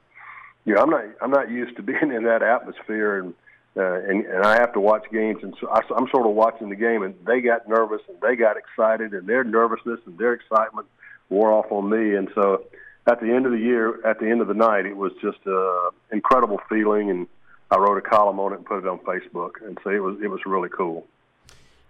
you 0.65 0.75
know, 0.75 0.81
I'm 0.81 0.89
not 0.89 1.03
I'm 1.21 1.31
not 1.31 1.49
used 1.49 1.75
to 1.77 1.83
being 1.83 2.11
in 2.13 2.23
that 2.23 2.43
atmosphere, 2.43 3.19
and 3.19 3.33
uh, 3.75 4.01
and, 4.01 4.25
and 4.25 4.43
I 4.43 4.59
have 4.59 4.73
to 4.73 4.79
watch 4.79 5.05
games, 5.11 5.39
and 5.43 5.55
so 5.61 5.69
I, 5.69 5.79
I'm 5.95 6.07
sort 6.09 6.27
of 6.27 6.33
watching 6.33 6.69
the 6.69 6.75
game, 6.75 7.03
and 7.03 7.15
they 7.25 7.39
got 7.39 7.69
nervous 7.69 8.01
and 8.09 8.17
they 8.21 8.35
got 8.35 8.57
excited, 8.57 9.13
and 9.13 9.27
their 9.27 9.43
nervousness 9.45 9.99
and 10.05 10.17
their 10.17 10.33
excitement 10.33 10.87
wore 11.29 11.53
off 11.53 11.71
on 11.71 11.89
me, 11.89 12.15
and 12.15 12.29
so 12.35 12.65
at 13.11 13.19
the 13.19 13.31
end 13.31 13.45
of 13.45 13.51
the 13.51 13.59
year, 13.59 14.05
at 14.05 14.19
the 14.19 14.29
end 14.29 14.41
of 14.41 14.47
the 14.47 14.53
night, 14.53 14.85
it 14.85 14.95
was 14.95 15.11
just 15.21 15.39
an 15.45 15.89
incredible 16.11 16.59
feeling, 16.69 17.09
and 17.09 17.27
I 17.69 17.77
wrote 17.77 17.97
a 17.97 18.01
column 18.01 18.39
on 18.39 18.53
it 18.53 18.57
and 18.57 18.65
put 18.65 18.79
it 18.79 18.87
on 18.87 18.99
Facebook, 18.99 19.65
and 19.65 19.77
so 19.83 19.89
it 19.89 20.01
was 20.01 20.17
it 20.23 20.27
was 20.27 20.39
really 20.45 20.69
cool. 20.69 21.05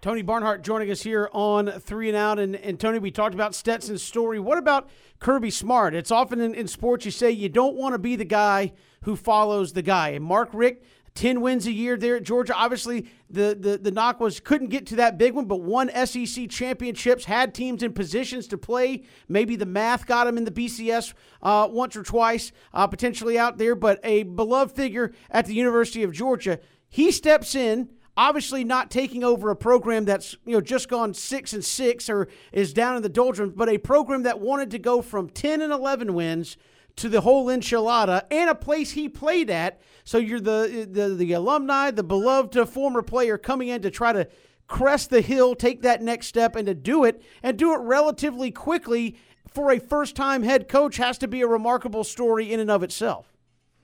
Tony 0.01 0.23
Barnhart 0.23 0.63
joining 0.63 0.89
us 0.89 1.03
here 1.03 1.29
on 1.31 1.67
Three 1.67 2.07
and 2.07 2.17
Out. 2.17 2.39
And, 2.39 2.55
and 2.55 2.79
Tony, 2.79 2.97
we 2.97 3.11
talked 3.11 3.35
about 3.35 3.53
Stetson's 3.53 4.01
story. 4.01 4.39
What 4.39 4.57
about 4.57 4.89
Kirby 5.19 5.51
Smart? 5.51 5.93
It's 5.93 6.09
often 6.09 6.41
in, 6.41 6.55
in 6.55 6.67
sports 6.67 7.05
you 7.05 7.11
say 7.11 7.29
you 7.29 7.49
don't 7.49 7.75
want 7.75 7.93
to 7.93 7.99
be 7.99 8.15
the 8.15 8.25
guy 8.25 8.71
who 9.03 9.15
follows 9.15 9.73
the 9.73 9.83
guy. 9.83 10.09
And 10.09 10.25
Mark 10.25 10.49
Richt 10.53 10.83
10 11.15 11.41
wins 11.41 11.67
a 11.67 11.71
year 11.71 11.97
there 11.97 12.15
at 12.15 12.23
Georgia. 12.23 12.53
Obviously, 12.55 13.07
the, 13.29 13.57
the, 13.59 13.77
the 13.77 13.91
knock 13.91 14.19
was 14.19 14.39
couldn't 14.39 14.69
get 14.69 14.85
to 14.87 14.95
that 14.97 15.17
big 15.17 15.33
one, 15.33 15.45
but 15.45 15.61
won 15.61 15.89
SEC 16.05 16.49
championships, 16.49 17.25
had 17.25 17.53
teams 17.53 17.83
in 17.83 17.93
positions 17.93 18.47
to 18.47 18.57
play. 18.57 19.03
Maybe 19.27 19.55
the 19.55 19.65
math 19.65 20.05
got 20.05 20.27
him 20.27 20.37
in 20.37 20.45
the 20.45 20.51
BCS 20.51 21.13
uh, 21.41 21.67
once 21.69 21.95
or 21.95 22.03
twice, 22.03 22.51
uh, 22.73 22.87
potentially 22.87 23.37
out 23.37 23.57
there, 23.57 23.75
but 23.75 23.99
a 24.03 24.23
beloved 24.23 24.75
figure 24.75 25.11
at 25.29 25.45
the 25.45 25.53
University 25.53 26.03
of 26.03 26.13
Georgia. 26.13 26.59
He 26.87 27.11
steps 27.11 27.55
in 27.55 27.89
obviously 28.17 28.63
not 28.63 28.91
taking 28.91 29.23
over 29.23 29.49
a 29.49 29.55
program 29.55 30.05
that's 30.05 30.35
you 30.45 30.53
know 30.53 30.61
just 30.61 30.89
gone 30.89 31.13
six 31.13 31.53
and 31.53 31.63
six 31.63 32.09
or 32.09 32.27
is 32.51 32.73
down 32.73 32.95
in 32.95 33.01
the 33.01 33.09
doldrums, 33.09 33.53
but 33.55 33.69
a 33.69 33.77
program 33.77 34.23
that 34.23 34.39
wanted 34.39 34.71
to 34.71 34.79
go 34.79 35.01
from 35.01 35.29
ten 35.29 35.61
and 35.61 35.73
eleven 35.73 36.13
wins 36.13 36.57
to 36.97 37.09
the 37.09 37.21
whole 37.21 37.47
enchilada 37.47 38.23
and 38.31 38.49
a 38.49 38.55
place 38.55 38.91
he 38.91 39.09
played 39.09 39.49
at. 39.49 39.79
So 40.03 40.17
you're 40.17 40.39
the 40.39 40.87
the, 40.89 41.09
the 41.09 41.33
alumni, 41.33 41.91
the 41.91 42.03
beloved 42.03 42.57
former 42.69 43.01
player 43.01 43.37
coming 43.37 43.67
in 43.67 43.81
to 43.81 43.91
try 43.91 44.13
to 44.13 44.27
crest 44.67 45.09
the 45.09 45.21
hill, 45.21 45.53
take 45.53 45.81
that 45.81 46.01
next 46.01 46.27
step, 46.27 46.55
and 46.55 46.65
to 46.65 46.73
do 46.73 47.03
it 47.03 47.21
and 47.43 47.57
do 47.57 47.73
it 47.73 47.79
relatively 47.79 48.51
quickly 48.51 49.17
for 49.47 49.71
a 49.71 49.79
first 49.79 50.15
time 50.15 50.43
head 50.43 50.67
coach 50.67 50.97
has 50.97 51.17
to 51.19 51.27
be 51.27 51.41
a 51.41 51.47
remarkable 51.47 52.03
story 52.03 52.51
in 52.51 52.59
and 52.59 52.71
of 52.71 52.83
itself. 52.83 53.31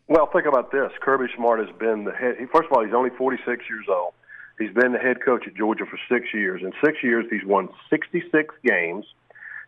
Well, 0.08 0.30
think 0.32 0.46
about 0.46 0.72
this. 0.72 0.92
Kirby 1.02 1.26
Smart 1.36 1.60
has 1.60 1.76
been 1.78 2.06
the 2.06 2.14
head. 2.14 2.36
First 2.54 2.68
of 2.72 2.74
all, 2.74 2.84
he's 2.84 2.94
only 2.94 3.10
46 3.18 3.64
years 3.70 3.86
old. 3.90 4.14
He's 4.58 4.74
been 4.74 4.94
the 4.94 5.00
head 5.00 5.18
coach 5.24 5.46
at 5.46 5.54
Georgia 5.54 5.86
for 5.86 6.00
six 6.10 6.34
years. 6.34 6.62
In 6.64 6.72
six 6.84 7.04
years, 7.04 7.26
he's 7.30 7.46
won 7.46 7.70
66 7.90 8.56
games. 8.64 9.06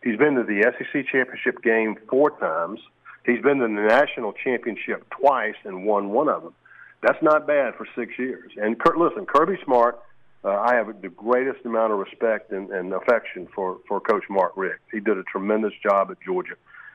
He's 0.02 0.16
been 0.16 0.34
to 0.34 0.42
the 0.42 0.62
SEC 0.62 1.06
championship 1.12 1.62
game 1.62 1.96
four 2.08 2.30
times. 2.38 2.80
He's 3.24 3.42
been 3.42 3.58
to 3.58 3.66
the 3.66 3.68
national 3.68 4.32
championship 4.32 5.08
twice 5.10 5.56
and 5.64 5.84
won 5.84 6.10
one 6.10 6.28
of 6.28 6.42
them. 6.42 6.54
That's 7.02 7.22
not 7.22 7.46
bad 7.46 7.74
for 7.76 7.86
six 7.96 8.18
years. 8.18 8.52
And 8.56 8.78
Kurt, 8.78 8.96
listen, 8.96 9.26
Kirby 9.26 9.58
Smart, 9.64 10.00
uh, 10.44 10.48
I 10.48 10.74
have 10.74 11.02
the 11.02 11.08
greatest 11.08 11.64
amount 11.64 11.92
of 11.92 11.98
respect 11.98 12.50
and, 12.50 12.70
and 12.70 12.92
affection 12.92 13.46
for 13.54 13.78
for 13.86 14.00
Coach 14.00 14.24
Mark 14.30 14.52
Richt. 14.56 14.80
He 14.90 15.00
did 15.00 15.18
a 15.18 15.22
tremendous 15.24 15.72
job 15.82 16.10
at 16.10 16.16
Georgia. 16.24 16.54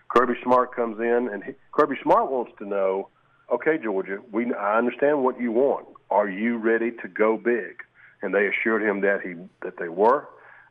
Kirby 0.09 0.33
Smart 0.43 0.75
comes 0.75 0.99
in, 0.99 1.29
and 1.31 1.43
he, 1.43 1.51
Kirby 1.71 1.95
Smart 2.01 2.31
wants 2.31 2.51
to 2.59 2.65
know, 2.65 3.09
okay, 3.51 3.77
Georgia, 3.81 4.19
we 4.31 4.51
I 4.53 4.77
understand 4.77 5.23
what 5.23 5.39
you 5.39 5.51
want. 5.51 5.87
Are 6.09 6.29
you 6.29 6.57
ready 6.57 6.91
to 7.01 7.07
go 7.07 7.37
big? 7.37 7.83
And 8.21 8.33
they 8.33 8.47
assured 8.47 8.81
him 8.81 9.01
that 9.01 9.21
he 9.21 9.35
that 9.61 9.77
they 9.77 9.89
were, 9.89 10.27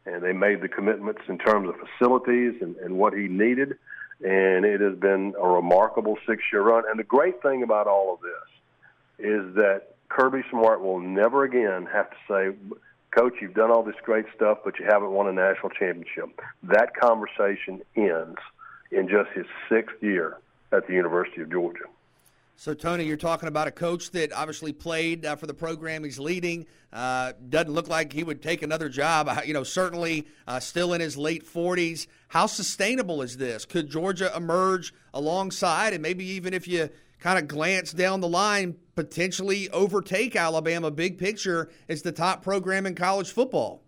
and 0.07 0.23
they 0.23 0.33
made 0.33 0.61
the 0.61 0.69
commitments 0.69 1.23
in 1.29 1.39
terms 1.39 1.69
of 1.69 1.75
facilities 1.77 2.55
and, 2.61 2.77
and 2.77 2.99
what 2.99 3.13
he 3.15 3.29
needed 3.29 3.77
and 4.21 4.65
it 4.65 4.81
has 4.81 4.97
been 4.97 5.35
a 5.41 5.49
remarkable 5.49 6.19
six-year 6.27 6.63
run. 6.63 6.85
And 6.89 6.99
the 6.99 7.05
great 7.05 7.43
thing 7.43 7.63
about 7.63 7.87
all 7.87 8.15
of 8.15 8.21
this 8.21 9.27
is 9.27 9.55
that 9.57 9.97
Kirby 10.09 10.43
Smart 10.51 10.81
will 10.81 11.01
never 11.01 11.45
again 11.45 11.87
have 11.87 12.11
to 12.11 12.17
say, 12.29 12.57
"Coach, 13.11 13.35
you've 13.41 13.55
done 13.55 13.71
all 13.71 13.83
this 13.83 13.97
great 14.03 14.27
stuff, 14.35 14.59
but 14.65 14.79
you 14.79 14.87
haven't 14.87 15.11
won 15.11 15.29
a 15.29 15.33
national 15.33 15.71
championship." 15.71 16.41
That 16.63 16.95
conversation 16.95 17.83
ends 17.97 18.39
in 18.91 19.09
just 19.09 19.31
his 19.31 19.47
sixth 19.69 20.03
year 20.03 20.39
at 20.73 20.87
the 20.87 20.93
University 20.93 21.43
of 21.43 21.51
Georgia. 21.51 21.85
So, 22.57 22.73
Tony, 22.73 23.05
you're 23.05 23.17
talking 23.17 23.49
about 23.49 23.67
a 23.67 23.73
coach 23.73 24.13
that 24.13 24.33
obviously 24.33 24.73
played 24.73 25.27
uh, 25.27 25.35
for 25.35 25.47
the 25.47 25.55
program 25.55 26.05
he's 26.05 26.21
leading. 26.21 26.67
Uh, 26.93 27.33
doesn't 27.49 27.73
look 27.73 27.89
like 27.89 28.13
he 28.13 28.23
would 28.23 28.43
take 28.43 28.63
another 28.63 28.89
job. 28.89 29.29
Uh, 29.29 29.41
you 29.45 29.53
know, 29.53 29.65
certainly 29.65 30.27
uh, 30.47 30.61
still 30.61 30.93
in 30.95 31.01
his 31.01 31.17
late 31.17 31.45
40s. 31.45 32.07
How 32.29 32.47
sustainable 32.47 33.23
is 33.23 33.37
this? 33.37 33.65
Could 33.65 33.91
Georgia 33.91 34.33
emerge 34.37 34.95
alongside, 35.13 35.95
and 35.95 36.03
maybe 36.03 36.25
even 36.25 36.55
if 36.55 36.69
you 36.69 36.91
kind 37.19 37.39
of 37.39 37.49
glance 37.49 37.93
down 37.93 38.21
the 38.21 38.29
line, 38.29 38.77
potentially 38.95 39.69
overtake 39.71 40.37
Alabama 40.37 40.93
big 40.93 41.19
picture 41.19 41.69
as 41.89 42.03
the 42.03 42.13
top 42.13 42.43
program 42.45 42.87
in 42.87 42.95
college 42.95 43.33
football? 43.33 43.83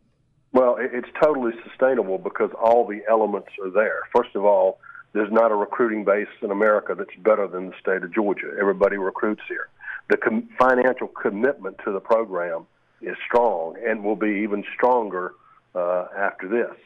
Well, 0.53 0.77
it's 0.81 1.09
totally 1.23 1.53
sustainable 1.69 2.19
because 2.19 2.51
all 2.61 2.87
the 2.87 3.03
elements 3.09 3.51
are 3.63 3.71
there. 3.71 4.01
First 4.15 4.35
of 4.35 4.45
all, 4.45 4.81
there's 5.17 5.33
not 5.33 5.51
a 5.51 5.55
recruiting 5.55 6.05
base 6.05 6.29
in 6.43 6.51
America 6.51 6.95
that's 6.95 7.15
better 7.25 7.49
than 7.49 7.71
the 7.71 7.75
state 7.81 8.03
of 8.03 8.13
Georgia. 8.13 8.51
Everybody 8.61 8.99
recruits 8.99 9.41
here. 9.49 9.69
The 10.11 10.19
com- 10.19 10.49
financial 10.59 11.09
commitment 11.09 11.79
to 11.87 11.93
the 11.93 12.01
program 12.01 12.67
is 13.01 13.17
strong 13.27 13.77
and 13.83 14.05
will 14.05 14.17
be 14.17 14.43
even 14.43 14.63
stronger 14.75 15.33
uh, 15.75 16.09
after 16.17 16.49
this. 16.49 16.77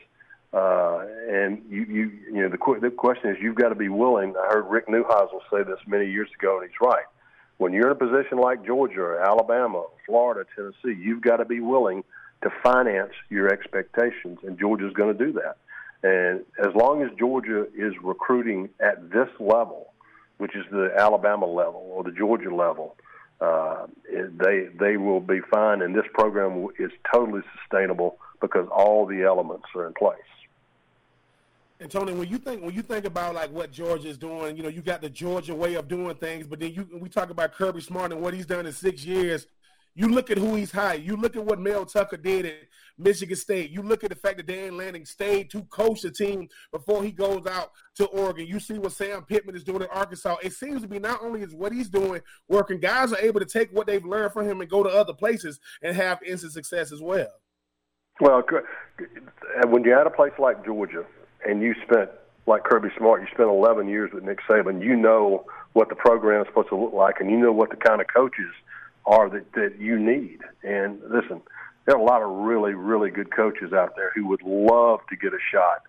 Uh, 0.52 1.06
and 1.28 1.62
you, 1.68 1.82
you, 1.82 2.12
you 2.32 2.42
know, 2.42 2.48
the, 2.48 2.56
qu- 2.56 2.78
the 2.78 2.90
question 2.90 3.30
is, 3.30 3.36
you've 3.40 3.56
got 3.56 3.70
to 3.70 3.74
be 3.74 3.88
willing. 3.88 4.34
I 4.36 4.46
heard 4.52 4.70
Rick 4.70 4.86
Neuheisel 4.86 5.40
say 5.52 5.64
this 5.64 5.80
many 5.88 6.08
years 6.08 6.28
ago, 6.38 6.60
and 6.60 6.70
he's 6.70 6.80
right. 6.80 7.06
When 7.58 7.72
you're 7.72 7.86
in 7.86 7.92
a 7.92 7.96
position 7.96 8.38
like 8.38 8.64
Georgia, 8.64 9.00
or 9.00 9.20
Alabama, 9.20 9.86
Florida, 10.06 10.48
Tennessee, 10.54 11.00
you've 11.00 11.20
got 11.20 11.38
to 11.38 11.44
be 11.44 11.58
willing 11.58 12.04
to 12.42 12.50
finance 12.62 13.12
your 13.28 13.52
expectations, 13.52 14.38
and 14.44 14.56
Georgia's 14.56 14.92
going 14.92 15.16
to 15.16 15.24
do 15.26 15.32
that. 15.32 15.56
And 16.02 16.44
as 16.58 16.74
long 16.74 17.02
as 17.02 17.10
Georgia 17.18 17.66
is 17.76 17.92
recruiting 18.02 18.70
at 18.80 19.10
this 19.10 19.28
level, 19.38 19.92
which 20.38 20.56
is 20.56 20.64
the 20.70 20.90
Alabama 20.96 21.46
level 21.46 21.86
or 21.92 22.02
the 22.02 22.12
Georgia 22.12 22.54
level, 22.54 22.96
uh, 23.40 23.86
they 24.10 24.68
they 24.78 24.96
will 24.96 25.20
be 25.20 25.40
fine. 25.50 25.82
And 25.82 25.94
this 25.94 26.06
program 26.14 26.68
is 26.78 26.90
totally 27.12 27.42
sustainable 27.58 28.18
because 28.40 28.66
all 28.70 29.06
the 29.06 29.22
elements 29.22 29.66
are 29.74 29.86
in 29.86 29.92
place. 29.94 30.18
And 31.80 31.90
Tony, 31.90 32.12
when 32.12 32.28
you 32.28 32.36
think 32.36 32.62
when 32.62 32.74
you 32.74 32.82
think 32.82 33.06
about 33.06 33.34
like 33.34 33.50
what 33.50 33.72
Georgia 33.72 34.08
is 34.08 34.18
doing, 34.18 34.56
you 34.56 34.62
know, 34.62 34.68
you 34.68 34.82
got 34.82 35.00
the 35.00 35.08
Georgia 35.08 35.54
way 35.54 35.74
of 35.74 35.88
doing 35.88 36.14
things, 36.16 36.46
but 36.46 36.60
then 36.60 36.72
you 36.72 36.86
we 37.00 37.08
talk 37.08 37.30
about 37.30 37.54
Kirby 37.54 37.80
Smart 37.80 38.12
and 38.12 38.20
what 38.20 38.34
he's 38.34 38.46
done 38.46 38.66
in 38.66 38.72
six 38.72 39.04
years. 39.04 39.46
You 39.94 40.08
look 40.08 40.30
at 40.30 40.38
who 40.38 40.54
he's 40.54 40.70
hired. 40.70 41.02
You 41.02 41.16
look 41.16 41.36
at 41.36 41.44
what 41.44 41.58
Mel 41.58 41.84
Tucker 41.84 42.16
did 42.16 42.46
at 42.46 42.54
Michigan 43.00 43.36
State. 43.36 43.70
You 43.70 43.82
look 43.82 44.04
at 44.04 44.10
the 44.10 44.16
fact 44.16 44.36
that 44.36 44.46
Dan 44.46 44.76
Lanning 44.76 45.04
stayed 45.04 45.50
to 45.50 45.62
coach 45.64 46.02
the 46.02 46.10
team 46.10 46.48
before 46.72 47.02
he 47.02 47.10
goes 47.10 47.46
out 47.46 47.70
to 47.96 48.06
Oregon. 48.06 48.46
You 48.46 48.60
see 48.60 48.78
what 48.78 48.92
Sam 48.92 49.22
Pittman 49.22 49.56
is 49.56 49.64
doing 49.64 49.82
in 49.82 49.88
Arkansas. 49.92 50.36
It 50.42 50.52
seems 50.52 50.82
to 50.82 50.88
be 50.88 50.98
not 50.98 51.22
only 51.22 51.42
is 51.42 51.54
what 51.54 51.72
he's 51.72 51.88
doing 51.88 52.20
working, 52.48 52.80
guys 52.80 53.12
are 53.12 53.18
able 53.18 53.40
to 53.40 53.46
take 53.46 53.72
what 53.72 53.86
they've 53.86 54.04
learned 54.04 54.32
from 54.32 54.46
him 54.46 54.60
and 54.60 54.70
go 54.70 54.82
to 54.82 54.90
other 54.90 55.14
places 55.14 55.60
and 55.82 55.96
have 55.96 56.22
instant 56.22 56.52
success 56.52 56.92
as 56.92 57.00
well. 57.00 57.30
Well, 58.20 58.42
when 59.66 59.82
you're 59.84 59.98
at 59.98 60.06
a 60.06 60.10
place 60.10 60.32
like 60.38 60.64
Georgia 60.64 61.04
and 61.46 61.62
you 61.62 61.74
spent 61.84 62.10
like 62.46 62.64
Kirby 62.64 62.88
Smart, 62.98 63.22
you 63.22 63.28
spent 63.32 63.48
11 63.48 63.88
years 63.88 64.10
with 64.12 64.24
Nick 64.24 64.40
Saban. 64.48 64.82
You 64.84 64.96
know 64.96 65.46
what 65.72 65.88
the 65.88 65.94
program 65.94 66.42
is 66.42 66.48
supposed 66.48 66.68
to 66.70 66.76
look 66.76 66.92
like, 66.92 67.16
and 67.20 67.30
you 67.30 67.38
know 67.38 67.52
what 67.52 67.70
the 67.70 67.76
kind 67.76 68.00
of 68.00 68.08
coaches 68.08 68.52
are 69.06 69.30
that, 69.30 69.52
that 69.52 69.78
you 69.78 69.98
need. 69.98 70.40
And 70.62 71.00
listen, 71.08 71.40
there 71.90 71.98
are 71.98 72.02
a 72.02 72.04
lot 72.04 72.22
of 72.22 72.30
really, 72.46 72.74
really 72.74 73.10
good 73.10 73.34
coaches 73.34 73.72
out 73.72 73.96
there 73.96 74.12
who 74.14 74.28
would 74.28 74.42
love 74.42 75.00
to 75.08 75.16
get 75.16 75.32
a 75.32 75.38
shot 75.50 75.82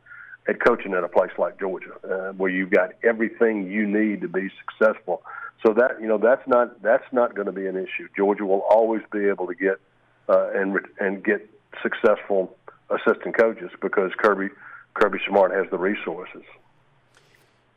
at 0.47 0.59
coaching 0.59 0.95
at 0.95 1.03
a 1.03 1.07
place 1.07 1.29
like 1.37 1.59
Georgia, 1.59 1.93
uh, 2.03 2.33
where 2.33 2.49
you've 2.49 2.71
got 2.71 2.93
everything 3.03 3.69
you 3.69 3.85
need 3.85 4.21
to 4.21 4.27
be 4.27 4.49
successful. 4.65 5.21
So 5.63 5.75
that 5.75 6.01
you 6.01 6.07
know 6.07 6.17
that's 6.17 6.41
not 6.47 6.81
that's 6.81 7.05
not 7.11 7.35
going 7.35 7.45
to 7.45 7.51
be 7.51 7.67
an 7.67 7.75
issue. 7.75 8.07
Georgia 8.17 8.47
will 8.47 8.63
always 8.67 9.03
be 9.11 9.27
able 9.27 9.45
to 9.45 9.53
get 9.53 9.79
uh, 10.27 10.49
and 10.55 10.79
and 10.99 11.23
get 11.23 11.47
successful 11.83 12.57
assistant 12.89 13.37
coaches 13.37 13.69
because 13.79 14.09
Kirby 14.17 14.49
Kirby 14.95 15.19
Smart 15.27 15.51
has 15.51 15.69
the 15.69 15.77
resources. 15.77 16.41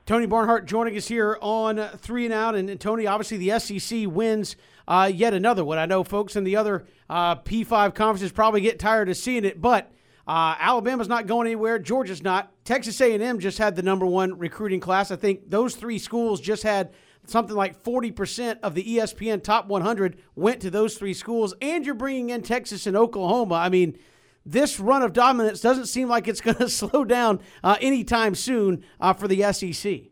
Tony 0.07 0.25
Barnhart 0.25 0.65
joining 0.65 0.97
us 0.97 1.09
here 1.09 1.37
on 1.43 1.77
Three 1.99 2.25
and 2.25 2.33
Out. 2.33 2.55
And, 2.55 2.71
and 2.71 2.81
Tony, 2.81 3.07
obviously, 3.07 3.37
the 3.37 3.59
SEC 3.59 4.07
wins 4.07 4.57
uh, 4.87 5.11
yet 5.13 5.35
another 5.35 5.65
one. 5.65 5.79
I 5.79 5.87
know 5.87 6.05
folks 6.05 6.37
in 6.37 6.45
the 6.45 6.57
other 6.57 6.87
uh, 7.09 7.37
P5 7.37 7.95
conferences 7.95 8.33
probably 8.33 8.61
get 8.61 8.79
tired 8.79 9.09
of 9.09 9.17
seeing 9.17 9.45
it, 9.45 9.61
but 9.61 9.91
uh, 10.27 10.55
Alabama's 10.59 11.09
not 11.09 11.27
going 11.27 11.47
anywhere. 11.47 11.79
Georgia's 11.79 12.23
not. 12.23 12.53
Texas 12.65 13.01
A&M 13.01 13.39
just 13.39 13.59
had 13.59 13.77
the 13.77 13.83
number 13.83 14.07
one 14.07 14.39
recruiting 14.39 14.81
class. 14.81 15.11
I 15.11 15.17
think 15.17 15.51
those 15.51 15.75
three 15.75 15.99
schools 15.99 16.41
just 16.41 16.63
had 16.63 16.93
something 17.27 17.57
like 17.57 17.83
40% 17.83 18.61
of 18.63 18.75
the 18.75 18.85
ESPN 18.85 19.43
top 19.43 19.67
100 19.67 20.19
went 20.35 20.61
to 20.61 20.71
those 20.71 20.97
three 20.97 21.15
schools. 21.15 21.55
And 21.61 21.85
you're 21.85 21.95
bringing 21.95 22.31
in 22.31 22.43
Texas 22.43 22.87
and 22.87 22.97
Oklahoma. 22.97 23.55
I 23.55 23.69
mean– 23.69 23.99
this 24.47 24.79
run 24.79 25.03
of 25.03 25.13
dominance 25.13 25.61
doesn't 25.61 25.87
seem 25.87 26.09
like 26.09 26.29
it's 26.29 26.41
going 26.41 26.57
to 26.59 26.69
slow 26.69 27.05
down 27.05 27.41
uh, 27.63 27.77
anytime 27.81 28.35
soon 28.35 28.85
uh, 29.01 29.13
for 29.13 29.29
the 29.29 29.53
SEC. 29.53 30.03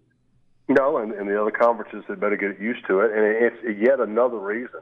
No, 0.69 0.99
and, 0.99 1.13
and 1.13 1.29
the 1.29 1.41
other 1.41 1.51
conferences 1.51 2.05
had 2.09 2.21
better 2.21 2.37
get 2.37 2.61
used 2.61 2.87
to 2.87 3.01
it. 3.01 3.13
And 3.13 3.25
it's 3.25 3.81
yet 3.81 4.01
another 4.01 4.39
reason 4.39 4.81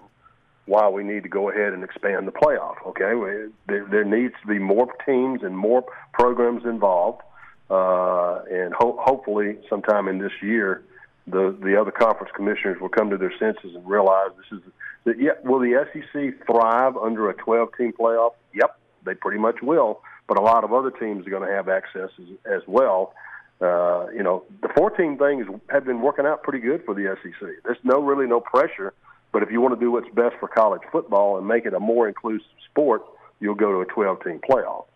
why 0.67 0.89
we 0.89 1.03
need 1.03 1.23
to 1.23 1.29
go 1.29 1.51
ahead 1.51 1.73
and 1.73 1.83
expand 1.83 2.29
the 2.29 2.33
playoff. 2.33 2.77
Okay, 2.87 3.51
there, 3.67 3.87
there 3.91 4.05
needs 4.05 4.35
to 4.43 4.47
be 4.47 4.59
more 4.59 4.89
teams 5.05 5.43
and 5.43 5.57
more 5.57 5.85
programs 6.13 6.65
involved, 6.65 7.23
uh, 7.71 8.43
and 8.51 8.73
ho- 8.75 8.99
hopefully, 9.01 9.59
sometime 9.69 10.07
in 10.07 10.19
this 10.19 10.33
year, 10.43 10.83
the 11.27 11.57
the 11.63 11.81
other 11.81 11.91
conference 11.91 12.33
commissioners 12.35 12.81
will 12.81 12.89
come 12.89 13.11
to 13.11 13.17
their 13.17 13.33
senses 13.39 13.75
and 13.75 13.89
realize 13.89 14.31
this 14.37 14.59
is 14.59 14.65
that. 15.05 15.21
Yeah, 15.21 15.33
will 15.45 15.61
the 15.61 15.87
SEC 15.93 16.47
thrive 16.47 16.97
under 16.97 17.29
a 17.31 17.35
12 17.35 17.69
team 17.77 17.93
playoff? 17.93 18.33
Yep, 18.55 18.79
they 19.05 19.15
pretty 19.15 19.39
much 19.39 19.57
will. 19.63 20.03
But 20.29 20.39
a 20.39 20.43
lot 20.43 20.63
of 20.63 20.73
other 20.73 20.93
teams 20.93 21.27
are 21.27 21.31
going 21.31 21.49
to 21.49 21.53
have 21.53 21.69
access 21.69 22.11
as, 22.19 22.29
as 22.47 22.63
well. 22.69 23.13
Uh, 23.61 24.07
you 24.11 24.23
know, 24.23 24.45
the 24.63 24.69
14 24.75 25.19
things 25.19 25.47
have 25.69 25.85
been 25.85 26.01
working 26.01 26.25
out 26.25 26.43
pretty 26.43 26.61
good 26.61 26.83
for 26.85 26.95
the 26.95 27.15
SEC. 27.23 27.49
There's 27.65 27.79
no 27.85 28.01
really 28.01 28.27
no 28.27 28.41
pressure 28.41 28.95
But 29.33 29.43
if 29.43 29.51
you 29.51 29.61
want 29.61 29.79
to 29.79 29.81
do 29.81 29.91
what's 29.93 30.09
best 30.15 30.37
for 30.41 30.49
college 30.49 30.83
football 30.91 31.39
and 31.39 31.47
make 31.47 31.67
it 31.67 31.75
a 31.75 31.81
more 31.81 32.09
inclusive 32.09 32.47
sport, 32.71 33.03
you'll 33.39 33.55
go 33.55 33.71
to 33.73 33.81
a 33.81 33.85
12 33.87 34.25
team 34.25 34.41
playoff. 34.49 34.87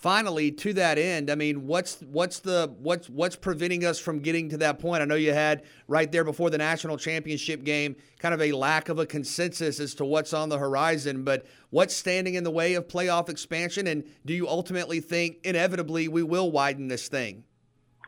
Finally, 0.00 0.50
to 0.50 0.72
that 0.72 0.96
end, 0.96 1.30
I 1.30 1.34
mean, 1.34 1.66
what's 1.66 2.00
what's 2.00 2.38
the 2.38 2.74
what's 2.78 3.10
what's 3.10 3.36
preventing 3.36 3.84
us 3.84 3.98
from 3.98 4.20
getting 4.20 4.48
to 4.48 4.56
that 4.56 4.78
point? 4.78 5.02
I 5.02 5.04
know 5.04 5.14
you 5.14 5.34
had 5.34 5.62
right 5.88 6.10
there 6.10 6.24
before 6.24 6.48
the 6.48 6.56
national 6.56 6.96
championship 6.96 7.64
game 7.64 7.96
kind 8.18 8.32
of 8.32 8.40
a 8.40 8.52
lack 8.52 8.88
of 8.88 8.98
a 8.98 9.04
consensus 9.04 9.78
as 9.78 9.94
to 9.96 10.06
what's 10.06 10.32
on 10.32 10.48
the 10.48 10.56
horizon, 10.56 11.22
but 11.22 11.44
what's 11.68 11.94
standing 11.94 12.32
in 12.32 12.44
the 12.44 12.50
way 12.50 12.74
of 12.74 12.88
playoff 12.88 13.28
expansion 13.28 13.86
and 13.86 14.04
do 14.24 14.32
you 14.32 14.48
ultimately 14.48 15.00
think 15.00 15.36
inevitably 15.44 16.08
we 16.08 16.22
will 16.22 16.50
widen 16.50 16.88
this 16.88 17.08
thing? 17.08 17.44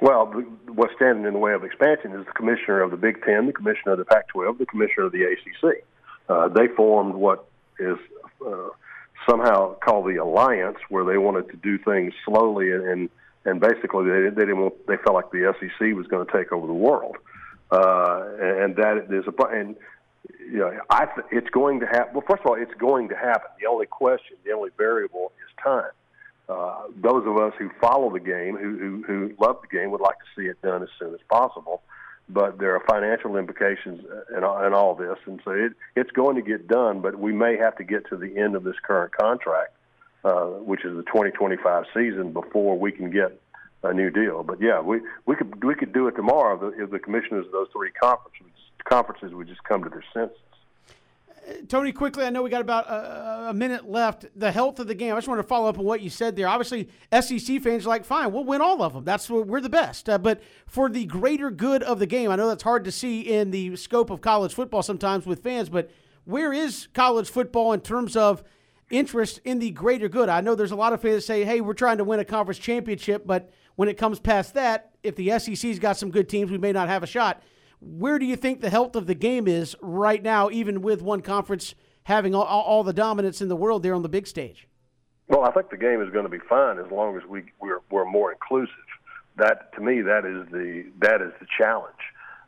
Well, 0.00 0.28
what's 0.68 0.94
standing 0.96 1.26
in 1.26 1.34
the 1.34 1.38
way 1.38 1.52
of 1.52 1.62
expansion 1.62 2.12
is 2.12 2.24
the 2.24 2.32
commissioner 2.32 2.80
of 2.80 2.90
the 2.90 2.96
Big 2.96 3.22
Ten, 3.22 3.44
the 3.44 3.52
commissioner 3.52 3.92
of 3.92 3.98
the 3.98 4.06
Pac-12, 4.06 4.56
the 4.56 4.66
commissioner 4.66 5.06
of 5.06 5.12
the 5.12 5.24
ACC. 5.24 5.84
Uh, 6.30 6.48
they 6.48 6.68
formed 6.68 7.14
what 7.14 7.44
is 7.78 7.98
uh, 8.44 8.68
somehow 9.28 9.74
called 9.74 10.06
the 10.06 10.16
alliance, 10.16 10.78
where 10.88 11.04
they 11.04 11.18
wanted 11.18 11.48
to 11.50 11.56
do 11.56 11.78
things 11.78 12.12
slowly 12.24 12.72
and 12.72 13.08
and 13.44 13.60
basically 13.60 14.08
they, 14.08 14.30
they 14.30 14.42
didn't 14.42 14.60
want, 14.60 14.86
they 14.86 14.96
felt 14.96 15.14
like 15.14 15.30
the 15.30 15.52
SEC 15.58 15.94
was 15.96 16.06
going 16.06 16.24
to 16.24 16.32
take 16.32 16.52
over 16.52 16.66
the 16.66 16.72
world, 16.72 17.16
uh, 17.70 18.24
and 18.40 18.76
that 18.76 19.06
is 19.10 19.24
a 19.26 19.44
and 19.46 19.76
you 20.38 20.58
know 20.58 20.78
I 20.90 21.06
th- 21.06 21.26
it's 21.30 21.50
going 21.50 21.80
to 21.80 21.86
happen. 21.86 22.14
Well, 22.14 22.24
first 22.28 22.42
of 22.42 22.46
all, 22.46 22.54
it's 22.54 22.74
going 22.78 23.08
to 23.08 23.16
happen. 23.16 23.50
The 23.60 23.66
only 23.66 23.86
question, 23.86 24.36
the 24.44 24.52
only 24.52 24.70
variable 24.76 25.32
is 25.44 25.62
time. 25.62 25.90
Uh, 26.48 26.82
those 27.00 27.26
of 27.26 27.36
us 27.36 27.52
who 27.58 27.70
follow 27.80 28.12
the 28.12 28.20
game, 28.20 28.56
who, 28.56 28.76
who 28.76 29.04
who 29.06 29.34
love 29.40 29.58
the 29.62 29.76
game, 29.76 29.90
would 29.90 30.00
like 30.00 30.18
to 30.18 30.40
see 30.40 30.46
it 30.46 30.60
done 30.62 30.82
as 30.82 30.88
soon 30.98 31.14
as 31.14 31.20
possible 31.28 31.82
but 32.32 32.58
there 32.58 32.74
are 32.74 32.82
financial 32.88 33.36
implications 33.36 34.04
in, 34.30 34.38
in 34.38 34.42
all 34.74 34.94
this, 34.94 35.18
and 35.26 35.40
so 35.44 35.50
it, 35.50 35.72
it's 35.96 36.10
going 36.10 36.36
to 36.36 36.42
get 36.42 36.66
done. 36.66 37.00
But 37.00 37.18
we 37.18 37.32
may 37.32 37.56
have 37.56 37.76
to 37.76 37.84
get 37.84 38.08
to 38.08 38.16
the 38.16 38.36
end 38.36 38.56
of 38.56 38.64
this 38.64 38.76
current 38.82 39.14
contract, 39.14 39.74
uh, 40.24 40.46
which 40.46 40.84
is 40.84 40.96
the 40.96 41.02
2025 41.04 41.84
season, 41.94 42.32
before 42.32 42.78
we 42.78 42.92
can 42.92 43.10
get 43.10 43.38
a 43.82 43.92
new 43.92 44.10
deal. 44.10 44.42
But 44.42 44.60
yeah, 44.60 44.80
we 44.80 45.00
we 45.26 45.36
could 45.36 45.62
we 45.64 45.74
could 45.74 45.92
do 45.92 46.08
it 46.08 46.12
tomorrow 46.12 46.72
if 46.76 46.90
the 46.90 46.98
commissioners 46.98 47.46
of 47.46 47.52
those 47.52 47.68
three 47.72 47.90
conferences 47.90 48.48
conferences 48.84 49.32
would 49.32 49.48
just 49.48 49.62
come 49.64 49.84
to 49.84 49.90
their 49.90 50.04
senses. 50.12 50.38
Tony, 51.68 51.92
quickly, 51.92 52.24
I 52.24 52.30
know 52.30 52.42
we 52.42 52.50
got 52.50 52.60
about 52.60 52.88
a, 52.88 53.48
a, 53.50 53.54
minute 53.54 53.88
left. 53.88 54.26
The 54.36 54.52
health 54.52 54.78
of 54.78 54.86
the 54.86 54.94
game. 54.94 55.12
I 55.12 55.16
just 55.16 55.28
want 55.28 55.40
to 55.40 55.46
follow 55.46 55.68
up 55.68 55.78
on 55.78 55.84
what 55.84 56.00
you 56.00 56.08
said 56.08 56.36
there. 56.36 56.46
Obviously, 56.46 56.88
SEC 57.12 57.60
fans 57.60 57.84
are 57.84 57.88
like, 57.88 58.04
fine, 58.04 58.32
we'll 58.32 58.44
win 58.44 58.60
all 58.60 58.80
of 58.82 58.92
them. 58.92 59.04
That's 59.04 59.28
what 59.28 59.46
we're 59.46 59.60
the 59.60 59.68
best. 59.68 60.08
Uh, 60.08 60.18
but 60.18 60.40
for 60.66 60.88
the 60.88 61.04
greater 61.04 61.50
good 61.50 61.82
of 61.82 61.98
the 61.98 62.06
game, 62.06 62.30
I 62.30 62.36
know 62.36 62.48
that's 62.48 62.62
hard 62.62 62.84
to 62.84 62.92
see 62.92 63.20
in 63.20 63.50
the 63.50 63.74
scope 63.76 64.10
of 64.10 64.20
college 64.20 64.54
football 64.54 64.82
sometimes 64.82 65.26
with 65.26 65.42
fans. 65.42 65.68
But 65.68 65.90
where 66.24 66.52
is 66.52 66.88
college 66.94 67.28
football 67.28 67.72
in 67.72 67.80
terms 67.80 68.16
of 68.16 68.44
interest 68.90 69.40
in 69.44 69.58
the 69.58 69.70
greater 69.70 70.08
good? 70.08 70.28
I 70.28 70.42
know 70.42 70.54
there's 70.54 70.70
a 70.70 70.76
lot 70.76 70.92
of 70.92 71.02
fans 71.02 71.16
that 71.16 71.22
say, 71.22 71.44
hey, 71.44 71.60
we're 71.60 71.74
trying 71.74 71.98
to 71.98 72.04
win 72.04 72.20
a 72.20 72.24
conference 72.24 72.58
championship, 72.58 73.26
but 73.26 73.50
when 73.74 73.88
it 73.88 73.96
comes 73.96 74.20
past 74.20 74.54
that, 74.54 74.92
if 75.02 75.16
the 75.16 75.38
SEC's 75.38 75.80
got 75.80 75.96
some 75.96 76.10
good 76.10 76.28
teams, 76.28 76.52
we 76.52 76.58
may 76.58 76.72
not 76.72 76.88
have 76.88 77.02
a 77.02 77.06
shot 77.06 77.42
where 77.82 78.18
do 78.18 78.24
you 78.24 78.36
think 78.36 78.60
the 78.60 78.70
health 78.70 78.94
of 78.94 79.06
the 79.06 79.14
game 79.14 79.48
is 79.48 79.76
right 79.80 80.22
now, 80.22 80.50
even 80.50 80.82
with 80.82 81.02
one 81.02 81.20
conference 81.20 81.74
having 82.04 82.34
all, 82.34 82.44
all, 82.44 82.84
the 82.84 82.92
dominance 82.92 83.40
in 83.40 83.48
the 83.48 83.56
world 83.56 83.82
there 83.82 83.94
on 83.94 84.02
the 84.02 84.08
big 84.08 84.26
stage? 84.26 84.68
Well, 85.28 85.44
I 85.44 85.50
think 85.50 85.70
the 85.70 85.76
game 85.76 86.00
is 86.02 86.10
going 86.10 86.24
to 86.24 86.30
be 86.30 86.38
fine 86.48 86.78
as 86.78 86.90
long 86.90 87.16
as 87.16 87.22
we 87.28 87.44
we're, 87.60 87.80
we're 87.90 88.04
more 88.04 88.32
inclusive. 88.32 88.74
That 89.36 89.72
to 89.74 89.80
me, 89.80 90.02
that 90.02 90.24
is 90.24 90.50
the 90.52 90.84
that 91.00 91.22
is 91.22 91.32
the 91.40 91.46
challenge. 91.58 91.94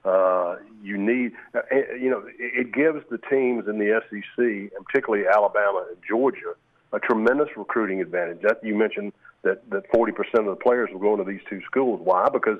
Uh, 0.04 0.56
you 0.82 0.98
need, 0.98 1.32
uh, 1.54 1.60
you 1.98 2.10
know, 2.10 2.24
it 2.38 2.72
gives 2.72 3.02
the 3.10 3.16
teams 3.30 3.66
in 3.66 3.78
the 3.78 4.02
SEC, 4.10 4.38
and 4.38 4.84
particularly 4.84 5.24
Alabama 5.26 5.86
and 5.88 5.96
Georgia, 6.06 6.54
a 6.94 7.00
tremendous 7.00 7.48
recruiting 7.56 8.00
advantage. 8.00 8.40
That 8.42 8.62
you 8.62 8.74
mentioned 8.74 9.12
that 9.42 9.68
that 9.70 9.90
40% 9.92 10.10
of 10.34 10.46
the 10.46 10.56
players 10.56 10.88
will 10.92 11.00
go 11.00 11.12
into 11.12 11.30
these 11.30 11.42
two 11.48 11.60
schools. 11.66 12.00
Why? 12.02 12.28
Because 12.32 12.58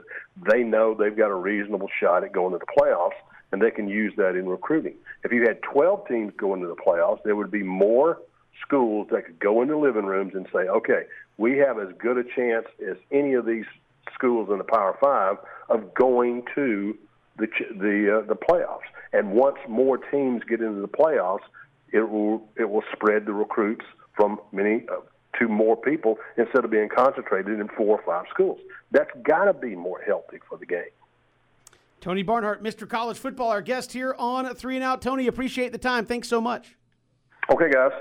they 0.51 0.63
know 0.63 0.95
they've 0.95 1.17
got 1.17 1.31
a 1.31 1.35
reasonable 1.35 1.89
shot 2.01 2.25
at 2.25 2.33
going 2.33 2.53
to 2.53 2.59
the 2.59 2.81
playoffs, 2.81 3.17
and 3.53 3.63
they 3.63 3.71
can 3.71 3.89
use 3.89 4.13
that 4.17 4.37
in 4.37 4.49
recruiting. 4.49 4.95
If 5.23 5.33
you 5.33 5.43
had 5.43 5.63
12 5.63 6.07
teams 6.09 6.33
go 6.37 6.55
into 6.55 6.67
the 6.67 6.77
playoffs, 6.77 7.23
there 7.25 7.37
would 7.37 7.51
be 7.51 7.63
more 7.63 8.19
schools 8.61 9.09
that 9.13 9.27
could 9.27 9.39
go 9.39 9.63
into 9.63 9.79
living 9.79 10.05
rooms 10.05 10.35
and 10.35 10.47
say, 10.53 10.61
okay, 10.69 11.05
we 11.39 11.59
have 11.59 11.79
as 11.79 11.89
good 11.99 12.19
a 12.19 12.25
chance 12.25 12.67
as 12.87 12.97
any 13.11 13.35
of 13.35 13.47
these 13.47 13.65
schools 14.13 14.49
in 14.51 14.59
the 14.59 14.65
Power 14.65 14.97
Five 15.01 15.37
of 15.69 15.95
going 15.95 16.45
to 16.55 16.97
the 17.39 17.47
the 17.71 18.21
uh, 18.21 18.27
the 18.27 18.37
playoffs. 18.37 18.89
And 19.13 19.33
once 19.33 19.59
more 19.69 19.97
teams 19.97 20.43
get 20.49 20.61
into 20.61 20.81
the 20.81 20.89
playoffs, 20.89 21.45
it 21.93 22.09
will 22.09 22.47
it 22.57 22.69
will 22.69 22.85
spread 22.93 23.27
the 23.27 23.33
recruits 23.33 23.85
from 24.17 24.41
many 24.53 24.85
uh, 24.91 25.01
to 25.39 25.49
more 25.49 25.77
people 25.77 26.19
instead 26.37 26.65
of 26.65 26.71
being 26.71 26.89
concentrated 26.89 27.59
in 27.61 27.69
four 27.69 27.99
or 27.99 28.03
five 28.05 28.27
schools. 28.33 28.61
That's 28.93 29.11
got 29.23 29.45
to 29.45 29.53
be 29.53 29.75
more 29.75 30.01
healthy 30.07 30.39
for 30.49 30.59
the 30.59 30.67
game. 30.67 30.85
Tony 32.01 32.23
Barnhart, 32.23 32.63
Mr. 32.63 32.89
College 32.89 33.17
Football, 33.17 33.49
our 33.51 33.63
guest 33.63 33.93
here 33.93 34.15
on 34.19 34.55
Three 34.55 34.77
and 34.77 34.85
Out. 34.85 35.01
Tony, 35.01 35.27
appreciate 35.27 35.73
the 35.73 35.79
time. 35.79 36.05
Thanks 36.05 36.29
so 36.29 36.41
much. 36.41 36.77
Okay, 37.51 37.71
guys. 37.71 37.93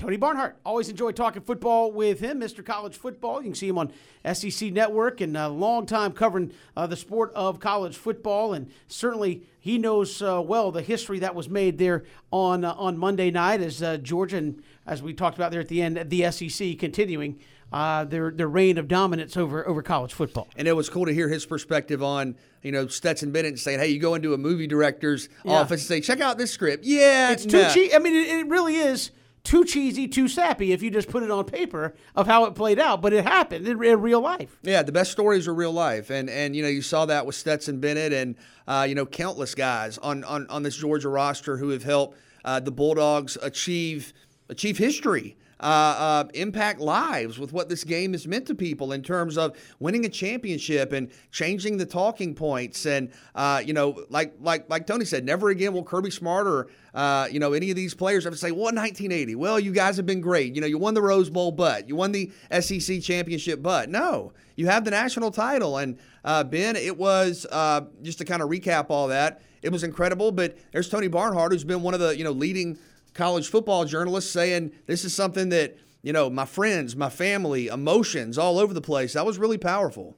Tony 0.00 0.16
Barnhart. 0.16 0.56
Always 0.64 0.88
enjoy 0.88 1.12
talking 1.12 1.42
football 1.42 1.92
with 1.92 2.20
him, 2.20 2.40
Mr. 2.40 2.64
College 2.64 2.96
Football. 2.96 3.42
You 3.42 3.50
can 3.50 3.54
see 3.54 3.68
him 3.68 3.76
on 3.76 3.92
SEC 4.32 4.72
Network 4.72 5.20
and 5.20 5.36
a 5.36 5.50
long 5.50 5.84
time 5.84 6.12
covering 6.12 6.52
uh, 6.74 6.86
the 6.86 6.96
sport 6.96 7.30
of 7.34 7.60
college 7.60 7.98
football. 7.98 8.54
And 8.54 8.70
certainly 8.88 9.42
he 9.60 9.76
knows 9.76 10.22
uh, 10.22 10.40
well 10.42 10.72
the 10.72 10.80
history 10.80 11.18
that 11.18 11.34
was 11.34 11.50
made 11.50 11.76
there 11.76 12.04
on 12.30 12.64
uh, 12.64 12.72
on 12.78 12.96
Monday 12.96 13.30
night 13.30 13.60
as 13.60 13.82
uh, 13.82 13.98
Georgia 13.98 14.38
and 14.38 14.62
as 14.86 15.02
we 15.02 15.12
talked 15.12 15.36
about 15.36 15.50
there 15.50 15.60
at 15.60 15.68
the 15.68 15.82
end, 15.82 16.02
the 16.08 16.30
SEC 16.30 16.78
continuing 16.78 17.38
uh, 17.70 18.04
their 18.04 18.30
their 18.30 18.48
reign 18.48 18.78
of 18.78 18.88
dominance 18.88 19.36
over 19.36 19.68
over 19.68 19.82
college 19.82 20.14
football. 20.14 20.48
And 20.56 20.66
it 20.66 20.72
was 20.72 20.88
cool 20.88 21.04
to 21.04 21.12
hear 21.12 21.28
his 21.28 21.44
perspective 21.44 22.02
on 22.02 22.36
you 22.62 22.72
know 22.72 22.86
Stetson 22.86 23.32
Bennett 23.32 23.58
saying, 23.58 23.80
"Hey, 23.80 23.88
you 23.88 24.00
go 24.00 24.14
into 24.14 24.32
a 24.32 24.38
movie 24.38 24.66
director's 24.66 25.28
yeah. 25.44 25.52
office 25.52 25.82
and 25.82 25.88
say, 25.88 26.00
check 26.00 26.22
out 26.22 26.38
this 26.38 26.50
script." 26.50 26.86
Yeah, 26.86 27.32
it's 27.32 27.44
too 27.44 27.68
cheap. 27.74 27.92
I 27.94 27.98
mean, 27.98 28.16
it, 28.16 28.28
it 28.28 28.46
really 28.46 28.76
is 28.76 29.10
too 29.44 29.64
cheesy, 29.64 30.06
too 30.06 30.28
sappy 30.28 30.72
if 30.72 30.82
you 30.82 30.90
just 30.90 31.08
put 31.08 31.22
it 31.22 31.30
on 31.30 31.44
paper 31.44 31.94
of 32.14 32.26
how 32.26 32.44
it 32.44 32.54
played 32.54 32.78
out. 32.78 33.00
But 33.00 33.12
it 33.12 33.24
happened 33.24 33.66
in, 33.66 33.82
in, 33.82 34.00
real 34.00 34.20
life. 34.20 34.58
Yeah, 34.62 34.82
the 34.82 34.92
best 34.92 35.12
stories 35.12 35.48
are 35.48 35.54
real 35.54 35.72
life, 35.72 36.10
and 36.10 36.28
and 36.28 36.54
you 36.54 36.62
know 36.62 36.68
you 36.68 36.82
saw 36.82 37.06
that 37.06 37.26
with 37.26 37.34
Stetson 37.34 37.80
Bennett 37.80 38.12
and 38.12 38.36
uh, 38.68 38.86
you 38.88 38.94
know 38.94 39.06
countless 39.06 39.54
guys 39.54 39.98
on 39.98 40.24
on 40.24 40.46
on 40.48 40.62
this 40.62 40.76
Georgia 40.76 41.08
roster 41.08 41.56
who 41.56 41.70
have 41.70 41.82
helped 41.82 42.18
uh, 42.44 42.60
the 42.60 42.70
Bulldogs 42.70 43.36
achieve 43.42 44.12
achieve 44.48 44.78
history. 44.78 45.36
Uh, 45.60 46.24
uh, 46.24 46.28
impact 46.32 46.80
lives 46.80 47.38
with 47.38 47.52
what 47.52 47.68
this 47.68 47.84
game 47.84 48.12
has 48.12 48.26
meant 48.26 48.46
to 48.46 48.54
people 48.54 48.92
in 48.92 49.02
terms 49.02 49.36
of 49.36 49.54
winning 49.78 50.06
a 50.06 50.08
championship 50.08 50.92
and 50.92 51.10
changing 51.30 51.76
the 51.76 51.84
talking 51.84 52.34
points. 52.34 52.86
And 52.86 53.12
uh, 53.34 53.62
you 53.64 53.74
know, 53.74 54.04
like 54.08 54.34
like 54.40 54.70
like 54.70 54.86
Tony 54.86 55.04
said, 55.04 55.24
never 55.24 55.50
again 55.50 55.74
will 55.74 55.84
Kirby 55.84 56.10
Smart 56.10 56.46
or 56.46 56.68
uh, 56.94 57.28
you 57.30 57.38
know 57.38 57.52
any 57.52 57.68
of 57.68 57.76
these 57.76 57.94
players 57.94 58.26
ever 58.26 58.36
say, 58.36 58.52
"Well, 58.52 58.72
1980, 58.72 59.34
well, 59.34 59.60
you 59.60 59.72
guys 59.72 59.98
have 59.98 60.06
been 60.06 60.22
great. 60.22 60.54
You 60.54 60.62
know, 60.62 60.66
you 60.66 60.78
won 60.78 60.94
the 60.94 61.02
Rose 61.02 61.28
Bowl, 61.28 61.52
but 61.52 61.88
you 61.88 61.94
won 61.94 62.12
the 62.12 62.32
SEC 62.58 63.02
championship, 63.02 63.62
but 63.62 63.90
no, 63.90 64.32
you 64.56 64.66
have 64.66 64.84
the 64.84 64.90
national 64.90 65.30
title." 65.30 65.76
And 65.76 65.98
uh, 66.24 66.42
Ben, 66.42 66.74
it 66.74 66.96
was 66.96 67.46
uh, 67.52 67.82
just 68.02 68.18
to 68.18 68.24
kind 68.24 68.40
of 68.40 68.48
recap 68.48 68.86
all 68.88 69.08
that. 69.08 69.42
It 69.62 69.70
was 69.70 69.84
incredible, 69.84 70.32
but 70.32 70.56
there's 70.72 70.88
Tony 70.88 71.08
Barnhart, 71.08 71.52
who's 71.52 71.64
been 71.64 71.82
one 71.82 71.92
of 71.92 72.00
the 72.00 72.16
you 72.16 72.24
know 72.24 72.32
leading 72.32 72.78
college 73.14 73.48
football 73.48 73.84
journalists 73.84 74.30
saying 74.30 74.72
this 74.86 75.04
is 75.04 75.14
something 75.14 75.48
that, 75.50 75.76
you 76.02 76.12
know, 76.12 76.30
my 76.30 76.44
friends, 76.44 76.96
my 76.96 77.10
family, 77.10 77.68
emotions 77.68 78.38
all 78.38 78.58
over 78.58 78.72
the 78.72 78.80
place. 78.80 79.12
That 79.14 79.26
was 79.26 79.38
really 79.38 79.58
powerful. 79.58 80.16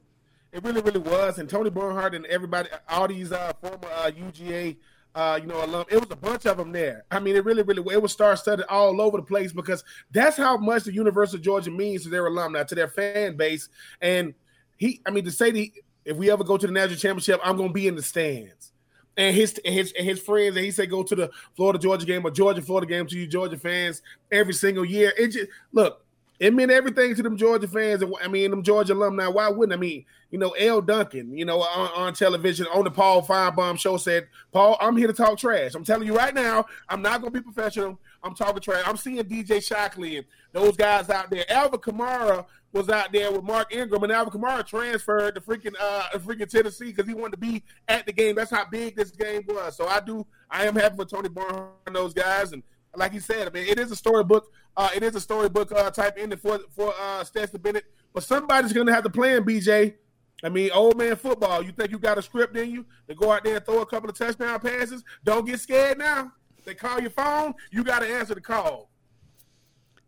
It 0.53 0.63
really, 0.65 0.83
really 0.83 1.01
was. 1.01 1.39
And 1.39 1.49
Tony 1.49 1.71
Barnhart 1.71 2.15
and 2.15 2.27
everybody, 2.27 2.69
all 2.89 3.09
these 3.09 3.33
uh, 3.33 3.53
former 3.61 3.89
uh, 3.95 4.11
UGA, 4.11 4.77
uh, 5.15 5.39
you 5.41 5.47
know, 5.47 5.65
alum, 5.65 5.85
it 5.91 5.97
was 5.99 6.11
a 6.11 6.17
bunch 6.17 6.47
of 6.47 6.57
them 6.57 6.73
there. 6.73 7.05
I 7.11 7.21
mean, 7.21 7.37
it 7.37 7.45
really, 7.45 7.63
really, 7.63 7.83
it 7.93 8.03
was 8.03 8.13
star 8.13 8.37
studded 8.37 8.67
all 8.69 9.01
over 9.01 9.17
the 9.17 9.23
place 9.23 9.53
because 9.53 9.83
that's 10.11 10.37
how 10.37 10.57
much 10.57 10.85
the 10.85 10.93
University 10.93 11.39
of 11.39 11.43
Georgia 11.43 11.71
means 11.71 12.03
to 12.05 12.11
their 12.11 12.27
alumni, 12.27 12.65
to 12.65 12.75
their 12.75 12.89
fan 12.89 13.37
base. 13.37 13.69
And 14.01 14.35
he, 14.77 15.01
I 15.07 15.11
mean, 15.11 15.25
to 15.25 15.31
say 15.31 15.51
that 15.51 15.69
if 16.05 16.17
we 16.17 16.31
ever 16.31 16.45
go 16.45 16.57
to 16.57 16.67
the 16.67 16.73
national 16.73 16.99
championship, 16.99 17.41
I'm 17.43 17.57
going 17.57 17.71
to 17.71 17.75
be 17.75 17.89
in 17.89 17.97
the 17.97 18.03
stands 18.03 18.72
and 19.17 19.35
his 19.35 19.61
and 19.65 19.75
his 19.75 19.93
and 19.93 20.07
his 20.07 20.21
friends, 20.21 20.57
and 20.57 20.65
he 20.65 20.71
said 20.71 20.91
go 20.91 21.03
to 21.03 21.15
the 21.15 21.31
Florida 21.55 21.79
Georgia 21.79 22.07
game 22.07 22.25
or 22.25 22.31
Georgia 22.31 22.63
Florida 22.63 22.87
game 22.87 23.07
to 23.07 23.19
you 23.19 23.27
Georgia 23.27 23.59
fans 23.59 24.03
every 24.31 24.55
single 24.55 24.85
year. 24.85 25.13
It 25.19 25.29
just 25.29 25.49
look, 25.73 26.05
it 26.43 26.53
meant 26.53 26.73
everything 26.73 27.15
to 27.15 27.23
them 27.23 27.37
Georgia 27.37 27.69
fans. 27.69 28.03
And 28.03 28.15
I 28.23 28.29
mean, 28.29 28.51
them 28.51 28.63
Georgia 28.63 28.95
alumni. 28.95 29.29
Why 29.29 29.49
wouldn't 29.49 29.73
I 29.73 29.81
mean? 29.81 30.05
You 30.31 30.39
know, 30.39 30.51
L. 30.51 30.81
Duncan. 30.81 31.37
You 31.37 31.45
know, 31.45 31.61
on, 31.61 31.91
on 31.95 32.15
television 32.15 32.67
on 32.75 32.85
the 32.85 32.91
Paul 32.91 33.23
Finebaum 33.23 33.79
show 33.79 33.97
said, 33.97 34.27
"Paul, 34.51 34.77
I'm 34.81 34.97
here 34.97 35.07
to 35.07 35.13
talk 35.13 35.39
trash. 35.39 35.75
I'm 35.75 35.85
telling 35.85 36.07
you 36.07 36.17
right 36.17 36.35
now, 36.35 36.67
I'm 36.89 37.03
not 37.03 37.21
going 37.21 37.33
to 37.33 37.39
be 37.39 37.45
professional. 37.45 37.99
I'm 38.25 38.35
talking 38.35 38.61
trash. 38.61 38.83
I'm 38.87 38.97
seeing 38.97 39.23
DJ 39.23 39.63
Shockley 39.63 40.17
and 40.17 40.27
those 40.53 40.77
guys 40.77 41.11
out 41.11 41.31
there. 41.31 41.45
Alvin 41.49 41.81
Kamara 41.81 42.47
was 42.73 42.89
out 42.89 43.13
there 43.13 43.31
with 43.31 43.45
Mark 43.45 43.75
Ingram, 43.75 44.03
and 44.03 44.13
Alvin 44.13 44.41
Kamara 44.41 44.67
transferred 44.67 45.35
to 45.35 45.41
freaking 45.41 45.75
uh 45.81 46.09
freaking 46.19 46.49
Tennessee 46.49 46.87
because 46.87 47.07
he 47.07 47.15
wanted 47.15 47.33
to 47.33 47.39
be 47.39 47.63
at 47.89 48.07
the 48.07 48.13
game. 48.13 48.37
That's 48.37 48.51
how 48.51 48.65
big 48.65 48.97
this 48.97 49.11
game 49.11 49.43
was. 49.49 49.77
So 49.77 49.87
I 49.87 50.01
do. 50.01 50.27
I 50.51 50.67
am 50.67 50.77
happy 50.77 50.97
for 50.97 51.05
Tony 51.05 51.29
Barnhart 51.29 51.71
and 51.87 51.97
those 51.97 52.15
guys, 52.15 52.53
and 52.53 52.63
like 52.95 53.13
he 53.13 53.21
said, 53.21 53.49
I 53.49 53.51
mean, 53.51 53.67
it 53.67 53.79
is 53.79 53.91
a 53.91 53.97
storybook 53.97 54.53
uh, 54.77 54.89
it 54.95 55.03
is 55.03 55.15
a 55.15 55.21
storybook 55.21 55.71
uh, 55.73 55.91
type 55.91 56.17
ending 56.19 56.39
for 56.39 56.59
for 56.71 56.95
uh, 57.01 57.23
Stetson 57.25 57.61
Bennett, 57.61 57.85
but 58.13 58.23
somebody's 58.23 58.73
to 58.73 58.85
have 58.87 59.05
to 59.05 59.11
plan. 59.11 59.45
BJ, 59.45 59.95
I 60.43 60.49
mean, 60.49 60.71
old 60.73 60.97
man 60.97 61.17
football. 61.17 61.63
You 61.63 61.73
think 61.73 61.91
you 61.91 61.99
got 61.99 62.19
a 62.19 62.23
script 62.23 62.57
in 62.57 62.71
you 62.71 62.87
to 63.09 63.15
go 63.15 63.31
out 63.31 63.45
there 63.45 63.57
and 63.57 63.65
throw 63.65 63.83
a 63.83 63.87
couple 63.87 64.09
of 64.09 64.17
touchdown 64.17 64.61
passes? 64.61 65.05
Don't 65.25 65.47
get 65.47 65.61
scared 65.61 65.99
now. 65.99 66.33
They 66.65 66.75
call 66.75 67.01
your 67.01 67.11
phone. 67.11 67.55
You 67.71 67.85
got 67.85 67.99
to 68.01 68.09
answer 68.09 68.35
the 68.35 68.41
call. 68.41 68.89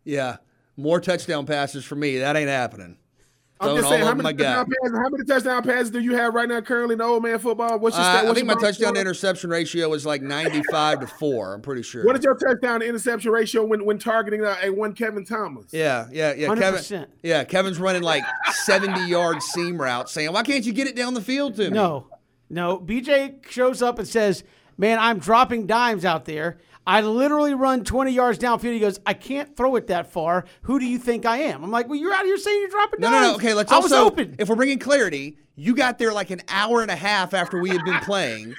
Yeah, 0.03 0.37
more 0.77 0.99
touchdown 0.99 1.45
passes 1.45 1.85
for 1.85 1.95
me. 1.95 2.19
That 2.19 2.35
ain't 2.35 2.49
happening. 2.49 2.97
I'm 3.57 3.77
just 3.77 3.87
saying, 3.87 4.03
how 4.03 4.13
many, 4.13 4.35
touchdown 4.35 4.65
passes, 4.65 4.97
how 4.97 5.09
many 5.09 5.23
touchdown 5.23 5.63
passes 5.63 5.89
do 5.89 5.99
you 5.99 6.13
have 6.15 6.33
right 6.33 6.47
now 6.47 6.59
currently 6.59 6.93
in 6.93 6.99
the 6.99 7.05
old 7.05 7.23
man 7.23 7.39
football? 7.39 7.79
What's 7.79 7.95
your, 7.95 8.05
uh, 8.05 8.13
what's 8.15 8.31
I 8.31 8.33
think 8.33 8.47
your 8.47 8.55
my 8.55 8.61
touchdown 8.61 8.93
to 8.95 8.99
interception 8.99 9.49
ratio 9.49 9.93
is 9.93 10.05
like 10.05 10.21
95 10.21 10.99
to 10.99 11.07
4. 11.07 11.53
I'm 11.53 11.61
pretty 11.61 11.81
sure. 11.81 12.05
What 12.05 12.17
is 12.17 12.23
your 12.25 12.35
touchdown 12.35 12.81
to 12.81 12.85
interception 12.85 13.31
ratio 13.31 13.63
when, 13.65 13.85
when 13.85 13.97
targeting 13.97 14.43
uh, 14.43 14.57
a 14.61 14.71
one 14.71 14.93
Kevin 14.93 15.23
Thomas? 15.25 15.67
Yeah, 15.71 16.07
yeah, 16.11 16.33
yeah. 16.33 16.49
100%. 16.49 16.59
Kevin, 16.59 17.07
yeah, 17.23 17.45
Kevin's 17.45 17.79
running 17.79 18.01
like 18.01 18.23
70 18.51 19.07
yard 19.07 19.41
seam 19.41 19.81
route 19.81 20.09
saying, 20.09 20.33
why 20.33 20.43
can't 20.43 20.65
you 20.65 20.73
get 20.73 20.87
it 20.87 20.95
down 20.97 21.13
the 21.13 21.21
field 21.21 21.55
to 21.55 21.63
me? 21.63 21.69
No, 21.69 22.07
no. 22.49 22.77
BJ 22.77 23.47
shows 23.49 23.81
up 23.81 23.99
and 23.99 24.07
says, 24.07 24.43
Man, 24.77 24.99
I'm 24.99 25.19
dropping 25.19 25.67
dimes 25.67 26.03
out 26.03 26.25
there. 26.25 26.57
I 26.87 27.01
literally 27.01 27.53
run 27.53 27.83
20 27.83 28.11
yards 28.11 28.37
downfield. 28.37 28.73
He 28.73 28.79
goes, 28.79 28.99
I 29.05 29.13
can't 29.13 29.55
throw 29.57 29.75
it 29.75 29.87
that 29.87 30.11
far. 30.11 30.45
Who 30.63 30.79
do 30.79 30.85
you 30.85 30.99
think 30.99 31.25
I 31.25 31.37
am? 31.37 31.63
I'm 31.63 31.71
like, 31.71 31.87
well, 31.87 31.97
you're 31.97 32.13
out 32.13 32.25
here 32.25 32.37
saying 32.37 32.59
you're 32.61 32.69
dropping 32.69 32.99
down. 33.01 33.11
No, 33.11 33.17
dimes. 33.17 33.25
no, 33.25 33.31
no. 33.31 33.37
Okay, 33.37 33.53
let's 33.53 33.71
I 33.71 33.75
also. 33.75 33.85
was 33.85 34.11
open. 34.11 34.35
If 34.37 34.49
we're 34.49 34.55
bringing 34.55 34.79
clarity, 34.79 35.37
you 35.55 35.75
got 35.75 35.97
there 35.97 36.13
like 36.13 36.29
an 36.29 36.41
hour 36.47 36.81
and 36.81 36.91
a 36.91 36.95
half 36.95 37.33
after 37.33 37.59
we 37.59 37.69
had 37.69 37.83
been 37.85 37.99
playing, 38.01 38.53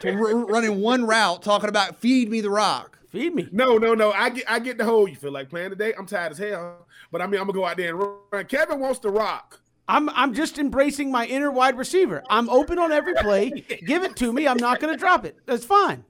to 0.00 0.12
r- 0.12 0.36
running 0.46 0.80
one 0.80 1.06
route, 1.06 1.42
talking 1.42 1.68
about 1.68 1.96
feed 1.96 2.28
me 2.30 2.40
the 2.40 2.50
rock. 2.50 2.98
Feed 3.10 3.34
me. 3.34 3.48
No, 3.52 3.78
no, 3.78 3.94
no. 3.94 4.12
I 4.12 4.30
get 4.30 4.44
I 4.50 4.58
get 4.58 4.76
the 4.76 4.84
whole 4.84 5.08
you 5.08 5.14
feel 5.16 5.32
like 5.32 5.48
playing 5.48 5.70
today. 5.70 5.94
I'm 5.96 6.06
tired 6.06 6.32
as 6.32 6.38
hell. 6.38 6.86
But 7.12 7.22
I 7.22 7.26
mean 7.26 7.40
I'm 7.40 7.46
gonna 7.46 7.54
go 7.58 7.64
out 7.64 7.76
there 7.76 7.90
and 7.90 8.12
run. 8.32 8.44
Kevin 8.46 8.80
wants 8.80 8.98
to 9.00 9.10
rock. 9.10 9.60
I'm 9.88 10.10
I'm 10.10 10.34
just 10.34 10.58
embracing 10.58 11.10
my 11.12 11.24
inner 11.26 11.50
wide 11.50 11.78
receiver. 11.78 12.22
I'm 12.28 12.50
open 12.50 12.78
on 12.78 12.90
every 12.92 13.14
play. 13.14 13.50
Give 13.86 14.02
it 14.02 14.16
to 14.16 14.32
me. 14.32 14.48
I'm 14.48 14.56
not 14.56 14.80
going 14.80 14.92
to 14.92 14.98
drop 14.98 15.24
it. 15.24 15.38
That's 15.46 15.64
fine. 15.64 16.04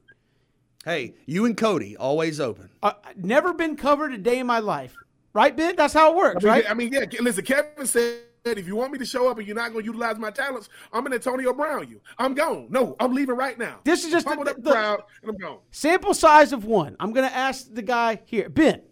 Hey, 0.86 1.14
you 1.26 1.44
and 1.46 1.56
Cody 1.56 1.96
always 1.96 2.38
open. 2.38 2.70
Uh, 2.80 2.92
never 3.16 3.52
been 3.52 3.76
covered 3.76 4.12
a 4.12 4.18
day 4.18 4.38
in 4.38 4.46
my 4.46 4.60
life. 4.60 4.94
Right, 5.32 5.54
Ben? 5.54 5.74
That's 5.74 5.92
how 5.92 6.12
it 6.12 6.16
works, 6.16 6.44
I 6.44 6.46
mean, 6.46 6.48
right? 6.48 6.70
I 6.70 6.74
mean, 6.74 6.92
yeah. 6.92 7.04
Listen, 7.20 7.44
Kevin 7.44 7.86
said 7.86 8.20
if 8.44 8.68
you 8.68 8.76
want 8.76 8.92
me 8.92 8.98
to 8.98 9.04
show 9.04 9.28
up 9.28 9.36
and 9.38 9.46
you're 9.48 9.56
not 9.56 9.72
gonna 9.72 9.84
utilize 9.84 10.16
my 10.16 10.30
talents, 10.30 10.68
I'm 10.92 11.02
gonna 11.02 11.16
Antonio 11.16 11.52
Brown 11.52 11.88
you. 11.88 12.00
I'm 12.20 12.34
gone. 12.34 12.68
No, 12.70 12.94
I'm 13.00 13.12
leaving 13.12 13.34
right 13.34 13.58
now. 13.58 13.80
This 13.82 14.04
is 14.04 14.12
just 14.12 14.28
Pump 14.28 14.44
the- 14.44 14.54
the- 14.54 14.70
crowd 14.70 15.02
and 15.22 15.30
I'm 15.32 15.36
gone. 15.36 15.58
Sample 15.72 16.14
size 16.14 16.52
of 16.52 16.64
one. 16.64 16.94
I'm 17.00 17.12
going 17.12 17.28
to 17.28 17.34
ask 17.36 17.66
the 17.74 17.82
guy 17.82 18.20
here. 18.24 18.48
Ben, 18.48 18.82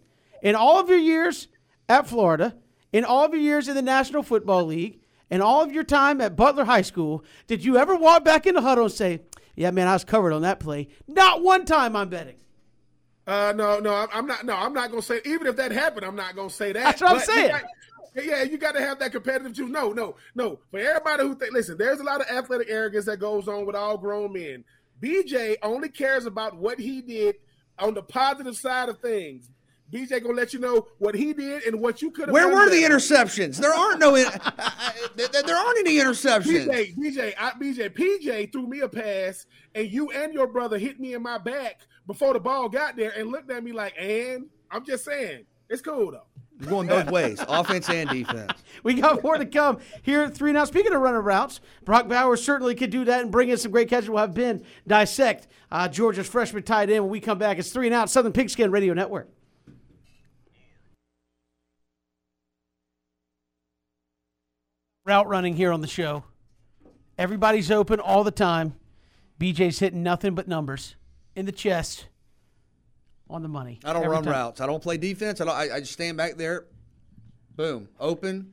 in 0.43 0.55
all 0.55 0.77
of 0.81 0.89
your 0.89 0.97
years 0.97 1.47
at 1.87 2.07
Florida, 2.09 2.57
in 2.91 3.05
all 3.05 3.23
of 3.23 3.31
your 3.33 3.41
years 3.41 3.69
in 3.69 3.75
the 3.75 3.81
National 3.81 4.21
Football 4.21 4.65
League, 4.65 4.99
in 5.31 5.39
all 5.39 5.61
of 5.63 5.71
your 5.71 5.85
time 5.85 6.19
at 6.19 6.35
Butler 6.35 6.65
High 6.65 6.81
School, 6.81 7.23
did 7.47 7.63
you 7.63 7.77
ever 7.77 7.95
walk 7.95 8.25
back 8.25 8.45
in 8.45 8.55
the 8.55 8.61
huddle 8.61 8.83
and 8.83 8.93
say, 8.93 9.21
yeah, 9.55 9.71
man, 9.71 9.87
I 9.87 9.93
was 9.93 10.03
covered 10.03 10.33
on 10.33 10.41
that 10.43 10.59
play? 10.59 10.87
Not 11.07 11.41
one 11.43 11.65
time, 11.65 11.95
I'm 11.95 12.09
betting. 12.09 12.35
Uh, 13.27 13.53
no, 13.55 13.79
no, 13.79 13.93
I'm- 13.93 14.09
I'm 14.13 14.27
not. 14.27 14.45
No, 14.45 14.53
I'm 14.55 14.73
not 14.73 14.89
gonna 14.91 15.01
say. 15.01 15.19
Even 15.25 15.47
if 15.47 15.55
that 15.55 15.71
happened, 15.71 16.05
I'm 16.05 16.15
not 16.15 16.35
gonna 16.35 16.49
say 16.49 16.71
that. 16.73 16.83
That's 16.83 17.01
what 17.01 17.09
I'm 17.11 17.17
But 17.17 17.27
you 17.27 17.33
saying. 17.33 17.49
got- 17.51 18.23
yeah, 18.25 18.43
you 18.43 18.57
got 18.57 18.75
to 18.75 18.81
have 18.81 18.99
that 18.99 19.11
competitive 19.11 19.51
juice. 19.51 19.69
No, 19.69 19.91
no, 19.91 20.15
no. 20.35 20.59
For 20.71 20.79
everybody 20.79 21.23
who 21.23 21.35
think, 21.35 21.51
listen, 21.53 21.77
there's 21.77 21.99
a 21.99 22.03
lot 22.03 22.21
of 22.21 22.27
athletic 22.27 22.69
arrogance 22.69 23.05
that 23.05 23.17
goes 23.17 23.47
on 23.47 23.65
with 23.65 23.75
all 23.75 23.97
grown 23.97 24.31
men. 24.31 24.63
BJ 25.01 25.57
only 25.61 25.89
cares 25.89 26.25
about 26.25 26.55
what 26.55 26.79
he 26.79 27.01
did 27.01 27.35
on 27.77 27.93
the 27.93 28.01
positive 28.03 28.55
side 28.55 28.87
of 28.89 28.99
things. 28.99 29.49
BJ 29.93 30.21
gonna 30.21 30.35
let 30.35 30.53
you 30.53 30.59
know 30.59 30.87
what 30.97 31.15
he 31.15 31.33
did 31.33 31.63
and 31.63 31.79
what 31.79 32.01
you 32.01 32.11
could 32.11 32.27
have. 32.27 32.33
Where 32.33 32.49
done 32.49 32.53
were 32.53 32.69
the 32.69 32.81
better. 32.81 32.95
interceptions? 32.95 33.57
There 33.57 33.73
aren't 33.73 33.99
no. 33.99 34.15
In- 34.15 34.25
there 35.15 35.27
there 35.43 35.55
aren't 35.55 35.79
any 35.79 35.97
interceptions. 35.97 36.67
BJ, 36.67 36.95
BJ, 36.97 37.33
I, 37.39 37.51
BJ, 37.51 37.89
PJ 37.93 38.51
threw 38.51 38.67
me 38.67 38.79
a 38.81 38.89
pass, 38.89 39.45
and 39.75 39.89
you 39.89 40.09
and 40.11 40.33
your 40.33 40.47
brother 40.47 40.77
hit 40.77 40.99
me 40.99 41.13
in 41.13 41.21
my 41.21 41.37
back 41.37 41.81
before 42.07 42.33
the 42.33 42.39
ball 42.39 42.67
got 42.67 42.95
there, 42.95 43.11
and 43.15 43.29
looked 43.29 43.51
at 43.51 43.63
me 43.63 43.71
like, 43.73 43.93
"And 43.99 44.47
I'm 44.71 44.83
just 44.85 45.05
saying, 45.05 45.45
it's 45.69 45.81
cool 45.81 46.11
though." 46.11 46.23
You're 46.59 46.69
going 46.69 46.87
both 46.87 47.11
ways, 47.11 47.43
offense 47.49 47.89
and 47.89 48.09
defense. 48.09 48.53
We 48.81 48.93
got 48.93 49.21
more 49.21 49.37
to 49.37 49.45
come 49.45 49.79
here 50.03 50.23
at 50.23 50.33
three 50.33 50.53
now. 50.53 50.63
Speaking 50.63 50.93
of 50.93 51.01
running 51.01 51.21
routes, 51.21 51.59
Brock 51.83 52.07
Bowers 52.07 52.41
certainly 52.43 52.75
could 52.75 52.91
do 52.91 53.03
that 53.05 53.21
and 53.21 53.31
bring 53.31 53.49
in 53.49 53.57
some 53.57 53.71
great 53.71 53.89
catches. 53.89 54.09
We'll 54.09 54.19
have 54.19 54.33
Ben 54.33 54.63
dissect 54.87 55.47
uh, 55.69 55.89
Georgia's 55.89 56.27
freshman 56.27 56.63
tight 56.63 56.89
end 56.89 57.03
when 57.03 57.11
we 57.11 57.19
come 57.19 57.37
back. 57.37 57.59
It's 57.59 57.71
three 57.71 57.87
and 57.87 57.93
out, 57.93 58.09
Southern 58.09 58.31
Pigskin 58.31 58.71
Radio 58.71 58.93
Network. 58.93 59.29
Route 65.05 65.27
running 65.27 65.55
here 65.55 65.71
on 65.71 65.81
the 65.81 65.87
show. 65.87 66.23
Everybody's 67.19 67.69
open 67.69 67.99
all 67.99 68.23
the 68.23 68.31
time. 68.31 68.73
BJ's 69.39 69.77
hitting 69.77 70.01
nothing 70.01 70.33
but 70.33 70.47
numbers 70.47 70.95
in 71.35 71.45
the 71.45 71.51
chest, 71.51 72.07
on 73.29 73.43
the 73.43 73.47
money. 73.47 73.79
I 73.85 73.93
don't 73.93 74.07
run 74.07 74.23
time. 74.23 74.33
routes. 74.33 74.61
I 74.61 74.65
don't 74.65 74.81
play 74.81 74.97
defense. 74.97 75.41
I, 75.41 75.45
don't, 75.45 75.53
I, 75.53 75.75
I 75.75 75.79
just 75.79 75.93
stand 75.93 76.17
back 76.17 76.37
there. 76.37 76.65
Boom, 77.55 77.87
open. 77.99 78.51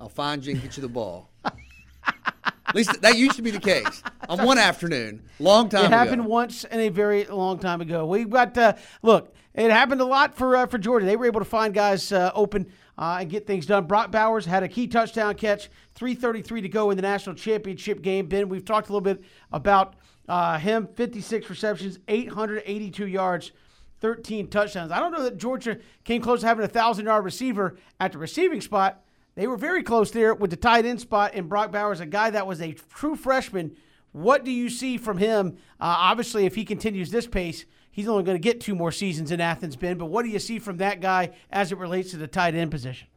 I'll 0.00 0.08
find 0.08 0.44
you 0.44 0.54
and 0.54 0.62
get 0.62 0.76
you 0.76 0.80
the 0.80 0.88
ball. 0.88 1.30
At 1.44 2.74
least 2.74 3.00
that 3.02 3.16
used 3.16 3.36
to 3.36 3.42
be 3.42 3.52
the 3.52 3.60
case 3.60 4.02
on 4.28 4.44
one 4.44 4.58
afternoon, 4.58 5.22
long 5.38 5.68
time 5.68 5.84
It 5.84 5.86
ago. 5.86 5.96
happened 5.96 6.26
once 6.26 6.64
and 6.64 6.80
a 6.80 6.88
very 6.88 7.24
long 7.26 7.60
time 7.60 7.80
ago. 7.80 8.04
We 8.06 8.24
got 8.24 8.58
uh, 8.58 8.74
look. 9.02 9.32
It 9.54 9.70
happened 9.70 10.00
a 10.00 10.04
lot 10.04 10.34
for 10.34 10.56
uh, 10.56 10.66
for 10.66 10.78
Georgia. 10.78 11.06
They 11.06 11.16
were 11.16 11.26
able 11.26 11.40
to 11.40 11.46
find 11.46 11.72
guys 11.72 12.10
uh, 12.10 12.32
open 12.34 12.66
uh, 12.98 13.18
and 13.20 13.30
get 13.30 13.46
things 13.46 13.66
done. 13.66 13.86
Brock 13.86 14.10
Bowers 14.10 14.46
had 14.46 14.62
a 14.62 14.68
key 14.68 14.86
touchdown 14.86 15.34
catch. 15.34 15.68
Three 15.94 16.14
thirty 16.14 16.42
three 16.42 16.60
to 16.60 16.68
go 16.68 16.90
in 16.90 16.96
the 16.96 17.02
national 17.02 17.36
championship 17.36 18.02
game. 18.02 18.26
Ben, 18.26 18.48
we've 18.48 18.64
talked 18.64 18.88
a 18.88 18.92
little 18.92 19.00
bit 19.00 19.22
about 19.52 19.94
uh, 20.28 20.58
him. 20.58 20.88
Fifty 20.94 21.20
six 21.20 21.48
receptions, 21.50 21.98
eight 22.08 22.30
hundred 22.30 22.62
eighty 22.66 22.90
two 22.90 23.06
yards. 23.06 23.52
13 24.00 24.48
touchdowns. 24.48 24.92
I 24.92 25.00
don't 25.00 25.10
know 25.10 25.22
that 25.22 25.38
Georgia 25.38 25.78
came 26.04 26.20
close 26.20 26.40
to 26.40 26.46
having 26.46 26.62
a 26.62 26.68
thousand 26.68 27.06
yard 27.06 27.24
receiver 27.24 27.78
at 27.98 28.12
the 28.12 28.18
receiving 28.18 28.60
spot. 28.60 29.02
They 29.36 29.46
were 29.46 29.56
very 29.56 29.82
close 29.82 30.10
there 30.10 30.34
with 30.34 30.50
the 30.50 30.56
tight 30.56 30.84
end 30.84 31.00
spot 31.00 31.32
and 31.34 31.48
Brock 31.48 31.72
Bowers, 31.72 32.00
a 32.00 32.06
guy 32.06 32.30
that 32.30 32.46
was 32.46 32.60
a 32.60 32.72
true 32.72 33.16
freshman. 33.16 33.76
What 34.12 34.44
do 34.44 34.50
you 34.50 34.70
see 34.70 34.96
from 34.96 35.18
him? 35.18 35.56
Uh, 35.80 35.96
obviously, 35.98 36.46
if 36.46 36.54
he 36.54 36.64
continues 36.64 37.10
this 37.10 37.26
pace, 37.26 37.64
he's 37.96 38.06
only 38.06 38.22
going 38.22 38.36
to 38.36 38.42
get 38.42 38.60
two 38.60 38.74
more 38.74 38.92
seasons 38.92 39.32
in 39.32 39.40
Athens, 39.40 39.74
Ben. 39.74 39.96
But 39.96 40.06
what 40.06 40.22
do 40.22 40.28
you 40.28 40.38
see 40.38 40.58
from 40.58 40.76
that 40.76 41.00
guy 41.00 41.30
as 41.50 41.72
it 41.72 41.78
relates 41.78 42.10
to 42.10 42.18
the 42.18 42.28
tight 42.28 42.54
end 42.54 42.70
position? 42.70 43.08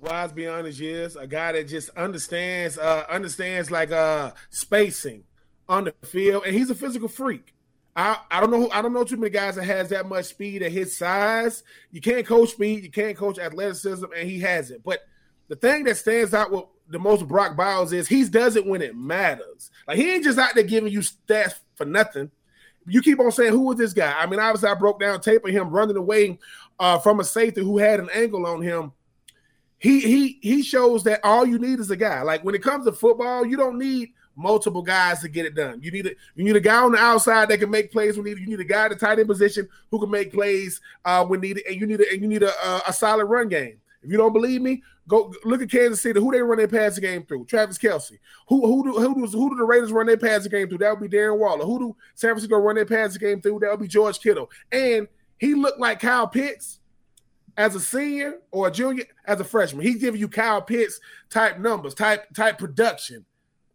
wise 0.00 0.32
beyond 0.32 0.66
his 0.66 0.80
years, 0.80 1.16
a 1.16 1.26
guy 1.26 1.52
that 1.52 1.68
just 1.68 1.90
understands 1.90 2.78
uh 2.78 3.04
understands 3.08 3.70
like 3.70 3.92
uh 3.92 4.32
spacing 4.48 5.24
on 5.68 5.84
the 5.84 5.94
field, 6.06 6.44
and 6.46 6.54
he's 6.54 6.70
a 6.70 6.74
physical 6.74 7.08
freak. 7.08 7.54
I, 7.94 8.18
I 8.30 8.40
don't 8.40 8.50
know 8.50 8.70
I 8.70 8.82
don't 8.82 8.92
know 8.92 9.04
too 9.04 9.16
many 9.16 9.30
guys 9.30 9.56
that 9.56 9.64
has 9.64 9.90
that 9.90 10.06
much 10.06 10.26
speed 10.26 10.62
at 10.62 10.72
his 10.72 10.96
size. 10.96 11.62
You 11.90 12.00
can't 12.00 12.26
coach 12.26 12.50
speed, 12.50 12.84
you 12.84 12.90
can't 12.90 13.16
coach 13.16 13.38
athleticism, 13.38 14.06
and 14.16 14.28
he 14.28 14.40
has 14.40 14.70
it. 14.70 14.82
But 14.82 15.00
the 15.48 15.56
thing 15.56 15.84
that 15.84 15.96
stands 15.96 16.32
out 16.32 16.50
with 16.50 16.64
the 16.88 16.98
most 16.98 17.26
Brock 17.28 17.56
Bowers 17.56 17.92
is 17.92 18.08
he 18.08 18.24
does 18.24 18.56
it 18.56 18.66
when 18.66 18.82
it 18.82 18.96
matters. 18.96 19.70
Like 19.86 19.98
he 19.98 20.10
ain't 20.10 20.24
just 20.24 20.38
out 20.38 20.54
there 20.54 20.64
giving 20.64 20.92
you 20.92 21.00
stats 21.00 21.54
for 21.74 21.84
nothing. 21.84 22.30
You 22.86 23.02
keep 23.02 23.20
on 23.20 23.30
saying, 23.32 23.52
who 23.52 23.60
was 23.60 23.78
this 23.78 23.92
guy?" 23.92 24.12
I 24.18 24.26
mean, 24.26 24.40
obviously, 24.40 24.68
I 24.68 24.74
broke 24.74 25.00
down 25.00 25.20
tape 25.20 25.44
of 25.44 25.50
him 25.50 25.70
running 25.70 25.96
away 25.96 26.38
uh, 26.78 26.98
from 26.98 27.20
a 27.20 27.24
safety 27.24 27.60
who 27.60 27.78
had 27.78 28.00
an 28.00 28.08
angle 28.12 28.46
on 28.46 28.62
him 28.62 28.92
he 29.80 30.00
he 30.00 30.38
he 30.42 30.62
shows 30.62 31.02
that 31.04 31.20
all 31.24 31.46
you 31.46 31.58
need 31.58 31.80
is 31.80 31.90
a 31.90 31.96
guy. 31.96 32.22
Like 32.22 32.44
when 32.44 32.54
it 32.54 32.62
comes 32.62 32.84
to 32.84 32.92
football, 32.92 33.46
you 33.46 33.56
don't 33.56 33.78
need 33.78 34.12
multiple 34.36 34.82
guys 34.82 35.20
to 35.20 35.28
get 35.28 35.46
it 35.46 35.54
done. 35.54 35.80
You 35.82 35.90
need 35.90 36.06
a 36.06 36.10
you 36.34 36.44
need 36.44 36.54
a 36.54 36.60
guy 36.60 36.82
on 36.82 36.92
the 36.92 36.98
outside 36.98 37.48
that 37.48 37.58
can 37.58 37.70
make 37.70 37.90
plays 37.90 38.16
when 38.16 38.26
needed. 38.26 38.40
You 38.40 38.46
need 38.46 38.60
a 38.60 38.64
guy 38.64 38.84
at 38.84 38.90
the 38.90 38.96
tight 38.96 39.18
end 39.18 39.26
position 39.26 39.66
who 39.90 39.98
can 39.98 40.10
make 40.10 40.32
plays 40.32 40.82
uh, 41.06 41.24
when 41.24 41.40
needed, 41.40 41.64
and 41.66 41.80
you 41.80 41.86
need 41.86 42.00
a, 42.00 42.12
and 42.12 42.20
you 42.20 42.28
need 42.28 42.42
a, 42.42 42.50
a, 42.50 42.82
a 42.88 42.92
solid 42.92 43.24
run 43.24 43.48
game. 43.48 43.80
If 44.02 44.10
you 44.10 44.16
don't 44.16 44.32
believe 44.32 44.62
me, 44.62 44.82
go 45.08 45.32
look 45.44 45.62
at 45.62 45.70
Kansas 45.70 46.00
City. 46.00 46.18
Who 46.18 46.32
they 46.32 46.40
run 46.40 46.58
their 46.58 46.68
passing 46.68 47.02
game 47.02 47.24
through? 47.24 47.44
Travis 47.46 47.78
Kelce. 47.78 48.18
Who 48.48 48.66
who 48.66 48.84
do 48.84 48.98
who 48.98 49.14
do, 49.14 49.38
who 49.38 49.50
do 49.50 49.56
the 49.56 49.64
Raiders 49.64 49.92
run 49.92 50.06
their 50.06 50.16
passing 50.16 50.50
game 50.50 50.68
through? 50.68 50.78
That 50.78 50.98
would 50.98 51.10
be 51.10 51.16
Darren 51.16 51.38
Waller. 51.38 51.64
Who 51.64 51.78
do 51.78 51.96
San 52.14 52.30
Francisco 52.30 52.56
run 52.56 52.76
their 52.76 52.86
passing 52.86 53.20
game 53.20 53.40
through? 53.40 53.60
That 53.60 53.70
would 53.70 53.80
be 53.80 53.88
George 53.88 54.18
Kittle. 54.20 54.50
And 54.72 55.08
he 55.38 55.54
looked 55.54 55.80
like 55.80 56.00
Kyle 56.00 56.26
Pitts 56.26 56.80
as 57.56 57.74
a 57.74 57.80
senior 57.80 58.38
or 58.50 58.68
a 58.68 58.70
junior 58.70 59.04
as 59.26 59.40
a 59.40 59.44
freshman. 59.44 59.84
He's 59.84 60.00
giving 60.00 60.20
you 60.20 60.28
Kyle 60.28 60.62
Pitts 60.62 61.00
type 61.28 61.58
numbers, 61.58 61.94
type 61.94 62.32
type 62.34 62.58
production. 62.58 63.26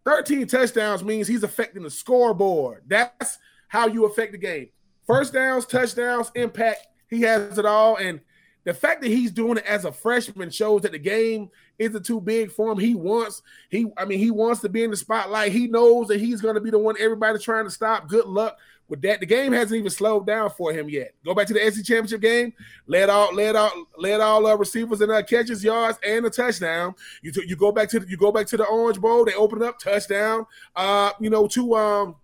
13 0.06 0.48
touchdowns 0.48 1.04
means 1.04 1.28
he's 1.28 1.44
affecting 1.44 1.84
the 1.84 1.90
scoreboard. 1.90 2.84
That's 2.88 3.40
how 3.68 3.88
you 3.88 4.06
affect 4.06 4.32
the 4.32 4.38
game. 4.38 4.70
First 5.06 5.34
downs, 5.34 5.66
touchdowns, 5.66 6.32
impact. 6.36 6.88
He 7.10 7.22
has 7.22 7.58
it 7.58 7.66
all. 7.66 7.98
And 7.98 8.22
the 8.66 8.74
fact 8.74 9.02
that 9.02 9.10
he's 9.10 9.32
doing 9.32 9.58
it 9.58 9.66
as 9.66 9.86
a 9.86 9.92
freshman 9.92 10.50
shows 10.50 10.82
that 10.82 10.92
the 10.92 11.00
game 11.00 11.50
isn't 11.80 12.06
too 12.06 12.20
big 12.20 12.52
for 12.52 12.72
him. 12.72 12.80
He 12.80 12.96
wants 12.96 13.42
he 13.70 13.88
I 13.98 14.06
mean 14.06 14.20
he 14.20 14.32
wants 14.32 14.62
to 14.62 14.70
be 14.70 14.84
in 14.84 14.92
the 14.92 14.98
spotlight. 14.98 15.52
He 15.52 15.68
knows 15.68 16.08
that 16.08 16.20
he's 16.20 16.42
going 16.42 16.56
to 16.56 16.62
be 16.62 16.72
the 16.72 16.80
one 16.80 16.96
everybody's 17.00 17.44
trying 17.44 17.66
to 17.66 17.72
stop. 17.72 18.10
Good 18.10 18.26
luck 18.26 18.58
with 18.88 19.02
that. 19.04 19.20
The 19.20 19.26
game 19.28 19.54
hasn't 19.54 19.78
even 19.78 19.92
slowed 19.92 20.26
down 20.26 20.50
for 20.50 20.74
him 20.74 20.90
yet. 20.90 21.14
Go 21.24 21.36
back 21.36 21.48
to 21.48 21.54
the 21.54 21.72
SEC 21.72 21.86
championship 21.86 22.22
game. 22.22 22.54
Led 22.88 23.10
all 23.10 23.34
led 23.34 23.56
all 23.56 23.72
led 23.98 24.20
all 24.20 24.46
uh, 24.48 24.56
receivers 24.56 25.00
and 25.02 25.12
uh, 25.12 25.22
catches, 25.22 25.64
yards, 25.64 26.00
and 26.04 26.26
a 26.26 26.30
touchdown. 26.32 26.96
You 27.22 27.32
t- 27.32 27.46
you 27.48 27.56
go 27.56 27.72
back 27.72 27.90
to 27.90 28.00
the, 28.00 28.10
you 28.10 28.18
go 28.18 28.32
back 28.32 28.48
to 28.48 28.58
the 28.58 28.66
Orange 28.66 29.00
Bowl. 29.00 29.26
They 29.26 29.34
open 29.34 29.62
up 29.62 29.80
touchdown. 29.80 30.48
Uh, 30.76 31.12
you 31.20 31.30
know 31.30 31.48
to 31.50 31.76
um 31.76 32.16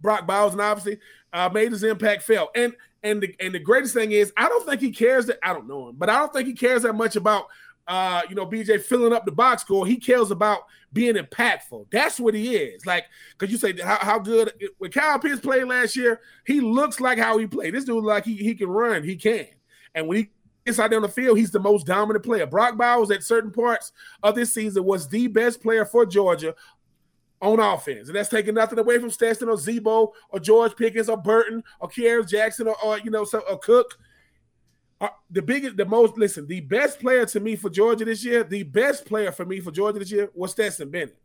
Brock 0.00 0.26
Bowers 0.26 0.52
and 0.52 0.60
obviously 0.60 0.98
uh, 1.32 1.48
made 1.52 1.72
his 1.72 1.84
impact 1.84 2.22
felt. 2.22 2.50
And 2.54 2.74
and 3.02 3.22
the 3.22 3.34
and 3.40 3.54
the 3.54 3.58
greatest 3.58 3.94
thing 3.94 4.12
is, 4.12 4.32
I 4.36 4.48
don't 4.48 4.66
think 4.66 4.80
he 4.80 4.90
cares 4.90 5.26
that 5.26 5.38
I 5.42 5.52
don't 5.52 5.68
know 5.68 5.88
him, 5.88 5.96
but 5.96 6.08
I 6.08 6.18
don't 6.18 6.32
think 6.32 6.46
he 6.46 6.54
cares 6.54 6.82
that 6.82 6.94
much 6.94 7.16
about 7.16 7.46
uh, 7.90 8.22
you 8.28 8.36
know, 8.36 8.46
BJ 8.46 8.80
filling 8.80 9.12
up 9.12 9.24
the 9.24 9.32
box 9.32 9.62
score. 9.62 9.84
He 9.84 9.96
cares 9.96 10.30
about 10.30 10.60
being 10.92 11.16
impactful. 11.16 11.86
That's 11.90 12.20
what 12.20 12.34
he 12.34 12.54
is. 12.54 12.86
Like, 12.86 13.06
because 13.36 13.50
you 13.50 13.58
say 13.58 13.76
how, 13.82 13.98
how 14.00 14.18
good 14.20 14.52
when 14.78 14.92
Kyle 14.92 15.18
Pitts 15.18 15.40
played 15.40 15.64
last 15.64 15.96
year, 15.96 16.20
he 16.46 16.60
looks 16.60 17.00
like 17.00 17.18
how 17.18 17.36
he 17.38 17.48
played. 17.48 17.74
This 17.74 17.84
dude 17.84 18.04
like 18.04 18.24
he, 18.24 18.36
he 18.36 18.54
can 18.54 18.68
run, 18.68 19.02
he 19.02 19.16
can. 19.16 19.48
And 19.96 20.06
when 20.06 20.18
he 20.18 20.30
gets 20.64 20.78
out 20.78 20.90
there 20.90 20.98
on 20.98 21.02
the 21.02 21.08
field, 21.08 21.36
he's 21.36 21.50
the 21.50 21.58
most 21.58 21.84
dominant 21.84 22.24
player. 22.24 22.46
Brock 22.46 22.76
Bowers 22.76 23.10
at 23.10 23.24
certain 23.24 23.50
parts 23.50 23.90
of 24.22 24.36
this 24.36 24.54
season 24.54 24.84
was 24.84 25.08
the 25.08 25.26
best 25.26 25.60
player 25.60 25.84
for 25.84 26.06
Georgia 26.06 26.54
on 27.40 27.58
offense. 27.58 28.08
And 28.08 28.16
that's 28.16 28.28
taking 28.28 28.54
nothing 28.54 28.78
away 28.78 28.98
from 28.98 29.10
Stetson 29.10 29.48
or 29.48 29.56
Zebo 29.56 30.12
or 30.28 30.40
George 30.40 30.76
Pickens 30.76 31.08
or 31.08 31.16
Burton 31.16 31.62
or 31.80 31.88
Kearis 31.88 32.28
Jackson 32.28 32.68
or, 32.68 32.76
or 32.84 32.98
you 32.98 33.10
know, 33.10 33.24
so, 33.24 33.40
or 33.50 33.58
Cook. 33.58 33.98
Uh, 35.00 35.08
the 35.30 35.40
biggest, 35.40 35.78
the 35.78 35.86
most, 35.86 36.18
listen, 36.18 36.46
the 36.46 36.60
best 36.60 37.00
player 37.00 37.24
to 37.24 37.40
me 37.40 37.56
for 37.56 37.70
Georgia 37.70 38.04
this 38.04 38.22
year, 38.22 38.44
the 38.44 38.62
best 38.64 39.06
player 39.06 39.32
for 39.32 39.46
me 39.46 39.58
for 39.58 39.70
Georgia 39.70 39.98
this 39.98 40.12
year 40.12 40.30
was 40.34 40.50
Stetson 40.50 40.90
Bennett. 40.90 41.16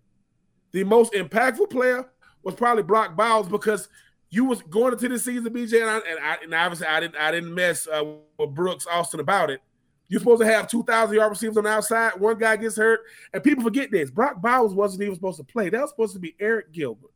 The 0.71 0.85
most 0.85 1.11
impactful 1.13 1.69
player 1.69 2.09
was 2.41 2.55
probably 2.55 2.83
Brock 2.83 3.17
Bowers 3.17 3.47
because 3.49 3.89
you 4.29 4.45
was 4.45 4.61
going 4.61 4.93
into 4.93 5.09
this 5.09 5.25
season, 5.25 5.53
BJ, 5.53 5.81
and, 5.81 5.89
I, 5.89 5.95
and, 5.97 6.19
I, 6.21 6.37
and 6.43 6.53
obviously 6.53 6.87
I 6.87 6.99
didn't 6.99 7.15
I 7.17 7.31
didn't 7.31 7.53
mess 7.53 7.87
uh, 7.87 8.03
with 8.37 8.53
Brooks 8.53 8.87
Austin 8.89 9.19
about 9.19 9.49
it. 9.49 9.61
You're 10.07 10.19
supposed 10.19 10.41
to 10.41 10.47
have 10.47 10.67
2,000 10.67 11.15
yard 11.15 11.31
receivers 11.31 11.57
on 11.57 11.63
the 11.63 11.69
outside. 11.71 12.19
One 12.19 12.37
guy 12.37 12.55
gets 12.57 12.77
hurt, 12.77 13.01
and 13.33 13.43
people 13.43 13.63
forget 13.63 13.91
this. 13.91 14.11
Brock 14.11 14.41
Bowers 14.41 14.73
wasn't 14.73 15.03
even 15.03 15.15
supposed 15.15 15.37
to 15.37 15.43
play. 15.43 15.69
That 15.69 15.81
was 15.81 15.89
supposed 15.89 16.13
to 16.13 16.19
be 16.19 16.35
Arik 16.39 16.71
Gilbert. 16.71 17.11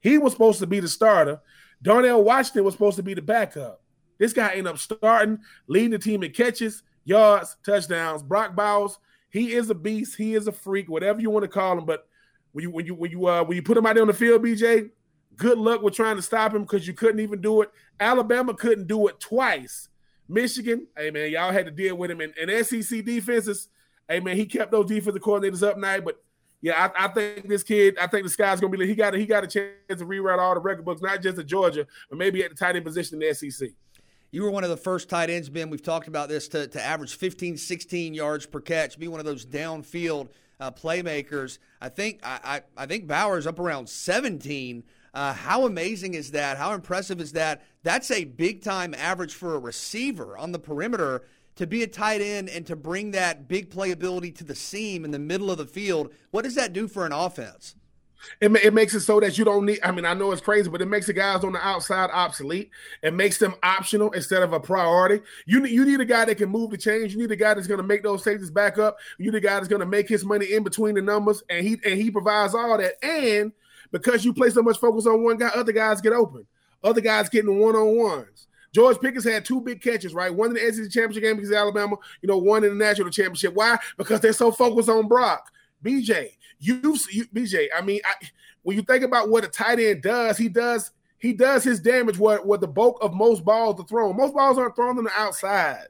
He 0.00 0.18
was 0.18 0.32
supposed 0.32 0.58
to 0.58 0.66
be 0.66 0.80
the 0.80 0.88
starter. 0.88 1.40
Darnell 1.80 2.22
Washington 2.22 2.64
was 2.64 2.74
supposed 2.74 2.96
to 2.96 3.02
be 3.02 3.14
the 3.14 3.22
backup. 3.22 3.82
This 4.18 4.32
guy 4.32 4.50
ended 4.50 4.66
up 4.66 4.78
starting, 4.78 5.38
leading 5.66 5.90
the 5.90 5.98
team 5.98 6.22
in 6.22 6.32
catches, 6.32 6.82
yards, 7.04 7.56
touchdowns. 7.64 8.22
Brock 8.22 8.54
Bowers, 8.54 8.98
he 9.30 9.52
is 9.52 9.70
a 9.70 9.74
beast. 9.74 10.16
He 10.16 10.34
is 10.34 10.46
a 10.46 10.52
freak, 10.52 10.90
whatever 10.90 11.20
you 11.20 11.30
want 11.30 11.44
to 11.44 11.48
call 11.48 11.78
him. 11.78 11.86
But 11.86 12.06
when 12.52 12.62
you 12.62 12.70
when 12.70 12.86
you 12.86 12.94
when 12.94 13.10
you 13.10 13.26
uh, 13.26 13.42
when 13.44 13.56
you 13.56 13.62
put 13.62 13.76
him 13.76 13.86
out 13.86 13.94
there 13.94 14.02
on 14.02 14.08
the 14.08 14.14
field, 14.14 14.42
BJ, 14.42 14.90
good 15.36 15.58
luck 15.58 15.82
with 15.82 15.94
trying 15.94 16.16
to 16.16 16.22
stop 16.22 16.54
him 16.54 16.62
because 16.62 16.86
you 16.86 16.92
couldn't 16.92 17.20
even 17.20 17.40
do 17.40 17.62
it. 17.62 17.70
Alabama 17.98 18.54
couldn't 18.54 18.86
do 18.86 19.08
it 19.08 19.18
twice 19.18 19.88
Michigan, 20.28 20.86
hey 20.96 21.10
man, 21.10 21.30
y'all 21.30 21.52
had 21.52 21.66
to 21.66 21.70
deal 21.70 21.96
with 21.96 22.10
him. 22.10 22.20
And, 22.20 22.34
and 22.38 22.66
SEC 22.66 23.04
defenses, 23.04 23.68
hey 24.08 24.20
man, 24.20 24.36
he 24.36 24.46
kept 24.46 24.70
those 24.72 24.86
defensive 24.86 25.22
coordinators 25.22 25.66
up 25.66 25.76
night. 25.76 26.04
But 26.04 26.22
yeah, 26.62 26.90
I, 26.96 27.04
I, 27.04 27.08
think 27.08 27.48
this 27.48 27.62
kid, 27.62 27.98
I 27.98 28.06
think 28.06 28.24
the 28.24 28.30
sky's 28.30 28.60
gonna 28.60 28.76
be. 28.76 28.86
He 28.86 28.94
got 28.94 29.14
a, 29.14 29.18
he 29.18 29.26
got 29.26 29.44
a 29.44 29.46
chance 29.46 29.98
to 29.98 30.04
rewrite 30.04 30.38
all 30.38 30.54
the 30.54 30.60
record 30.60 30.84
books, 30.84 31.02
not 31.02 31.22
just 31.22 31.38
at 31.38 31.46
Georgia, 31.46 31.86
but 32.08 32.18
maybe 32.18 32.42
at 32.42 32.50
the 32.50 32.56
tight 32.56 32.76
end 32.76 32.84
position 32.84 33.22
in 33.22 33.28
the 33.28 33.34
SEC. 33.34 33.70
You 34.30 34.42
were 34.42 34.50
one 34.50 34.64
of 34.64 34.70
the 34.70 34.76
first 34.76 35.08
tight 35.08 35.30
ends, 35.30 35.48
Ben. 35.48 35.70
We've 35.70 35.82
talked 35.82 36.08
about 36.08 36.28
this 36.28 36.48
to, 36.48 36.66
to 36.66 36.82
average 36.82 37.16
15, 37.16 37.56
16 37.56 38.14
yards 38.14 38.46
per 38.46 38.60
catch, 38.60 38.98
be 38.98 39.06
one 39.06 39.20
of 39.20 39.26
those 39.26 39.46
downfield 39.46 40.28
uh, 40.58 40.72
playmakers. 40.72 41.58
I 41.80 41.88
think 41.88 42.20
I, 42.24 42.40
I, 42.76 42.82
I 42.82 42.86
think 42.86 43.06
Bowers 43.06 43.46
up 43.46 43.58
around 43.58 43.88
17 43.88 44.82
uh, 45.14 45.32
how 45.32 45.64
amazing 45.64 46.14
is 46.14 46.32
that? 46.32 46.58
How 46.58 46.74
impressive 46.74 47.20
is 47.20 47.32
that? 47.32 47.62
That's 47.84 48.10
a 48.10 48.24
big 48.24 48.62
time 48.62 48.94
average 48.94 49.34
for 49.34 49.54
a 49.54 49.58
receiver 49.58 50.36
on 50.36 50.52
the 50.52 50.58
perimeter 50.58 51.22
to 51.56 51.66
be 51.66 51.82
a 51.82 51.86
tight 51.86 52.20
end 52.20 52.48
and 52.48 52.66
to 52.66 52.74
bring 52.74 53.12
that 53.12 53.46
big 53.46 53.70
playability 53.70 54.34
to 54.36 54.44
the 54.44 54.54
seam 54.54 55.04
in 55.04 55.12
the 55.12 55.18
middle 55.18 55.50
of 55.50 55.58
the 55.58 55.66
field. 55.66 56.12
What 56.30 56.42
does 56.42 56.56
that 56.56 56.72
do 56.72 56.88
for 56.88 57.06
an 57.06 57.12
offense? 57.12 57.76
It, 58.40 58.50
it 58.64 58.72
makes 58.72 58.94
it 58.94 59.00
so 59.00 59.20
that 59.20 59.36
you 59.36 59.44
don't 59.44 59.66
need. 59.66 59.80
I 59.82 59.92
mean, 59.92 60.06
I 60.06 60.14
know 60.14 60.32
it's 60.32 60.40
crazy, 60.40 60.70
but 60.70 60.80
it 60.80 60.88
makes 60.88 61.06
the 61.06 61.12
guys 61.12 61.44
on 61.44 61.52
the 61.52 61.64
outside 61.64 62.08
obsolete. 62.10 62.70
It 63.02 63.12
makes 63.12 63.36
them 63.36 63.54
optional 63.62 64.10
instead 64.12 64.42
of 64.42 64.54
a 64.54 64.60
priority. 64.60 65.22
You 65.44 65.60
need 65.60 65.72
you 65.72 65.84
need 65.84 66.00
a 66.00 66.06
guy 66.06 66.24
that 66.24 66.36
can 66.36 66.48
move 66.48 66.70
the 66.70 66.78
change. 66.78 67.12
You 67.12 67.20
need 67.20 67.30
a 67.30 67.36
guy 67.36 67.52
that's 67.52 67.66
going 67.66 67.82
to 67.82 67.86
make 67.86 68.02
those 68.02 68.24
safeties 68.24 68.50
back 68.50 68.78
up. 68.78 68.96
You 69.18 69.30
need 69.30 69.36
a 69.36 69.40
guy 69.40 69.56
that's 69.56 69.68
going 69.68 69.80
to 69.80 69.86
make 69.86 70.08
his 70.08 70.24
money 70.24 70.54
in 70.54 70.64
between 70.64 70.94
the 70.94 71.02
numbers, 71.02 71.42
and 71.50 71.66
he 71.66 71.78
and 71.84 72.00
he 72.00 72.10
provides 72.10 72.54
all 72.54 72.78
that. 72.78 72.94
And 73.04 73.52
because 73.92 74.24
you 74.24 74.32
play 74.32 74.48
so 74.48 74.62
much 74.62 74.78
focus 74.78 75.06
on 75.06 75.22
one 75.22 75.36
guy, 75.36 75.48
other 75.48 75.72
guys 75.72 76.00
get 76.00 76.14
open. 76.14 76.46
Other 76.84 77.00
guys 77.00 77.28
getting 77.28 77.58
one 77.58 77.74
on 77.74 77.96
ones. 77.96 78.46
George 78.72 79.00
Pickens 79.00 79.24
had 79.24 79.44
two 79.44 79.60
big 79.60 79.80
catches, 79.80 80.14
right? 80.14 80.34
One 80.34 80.48
in 80.48 80.54
the 80.54 80.72
SEC 80.72 80.90
championship 80.90 81.22
game 81.22 81.36
because 81.36 81.52
Alabama, 81.52 81.96
you 82.22 82.28
know, 82.28 82.38
one 82.38 82.64
in 82.64 82.76
the 82.76 82.84
national 82.84 83.10
championship. 83.10 83.54
Why? 83.54 83.78
Because 83.96 84.20
they're 84.20 84.32
so 84.32 84.50
focused 84.50 84.88
on 84.88 85.08
Brock. 85.08 85.50
BJ, 85.84 86.30
you, 86.58 86.96
you 87.10 87.24
BJ. 87.26 87.68
I 87.76 87.82
mean, 87.82 88.00
I, 88.04 88.26
when 88.62 88.76
you 88.76 88.82
think 88.82 89.04
about 89.04 89.28
what 89.28 89.44
a 89.44 89.48
tight 89.48 89.78
end 89.78 90.02
does, 90.02 90.36
he 90.36 90.48
does 90.48 90.90
he 91.18 91.32
does 91.32 91.62
his 91.62 91.80
damage 91.80 92.18
what 92.18 92.44
what 92.46 92.60
the 92.60 92.66
bulk 92.66 92.98
of 93.00 93.14
most 93.14 93.44
balls 93.44 93.80
are 93.80 93.86
thrown. 93.86 94.16
Most 94.16 94.34
balls 94.34 94.58
aren't 94.58 94.76
thrown 94.76 94.98
on 94.98 95.04
the 95.04 95.12
outside. 95.16 95.86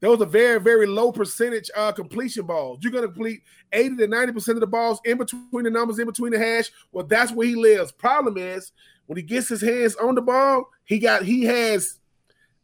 Those 0.00 0.20
are 0.20 0.26
very, 0.26 0.60
very 0.60 0.86
low 0.86 1.10
percentage 1.10 1.70
uh, 1.74 1.90
completion 1.92 2.46
balls. 2.46 2.78
You're 2.82 2.92
going 2.92 3.02
to 3.02 3.08
complete 3.08 3.42
80 3.72 3.96
to 3.96 4.06
90% 4.06 4.48
of 4.50 4.60
the 4.60 4.66
balls 4.66 5.00
in 5.04 5.18
between 5.18 5.64
the 5.64 5.70
numbers, 5.70 5.98
in 5.98 6.06
between 6.06 6.32
the 6.32 6.38
hash. 6.38 6.70
Well, 6.92 7.04
that's 7.04 7.32
where 7.32 7.48
he 7.48 7.56
lives. 7.56 7.90
Problem 7.90 8.36
is, 8.36 8.70
when 9.08 9.16
he 9.16 9.22
gets 9.22 9.48
his 9.48 9.62
hands 9.62 9.96
on 9.96 10.14
the 10.14 10.20
ball, 10.22 10.70
he 10.84 10.98
got 10.98 11.22
he 11.24 11.44
has 11.44 11.98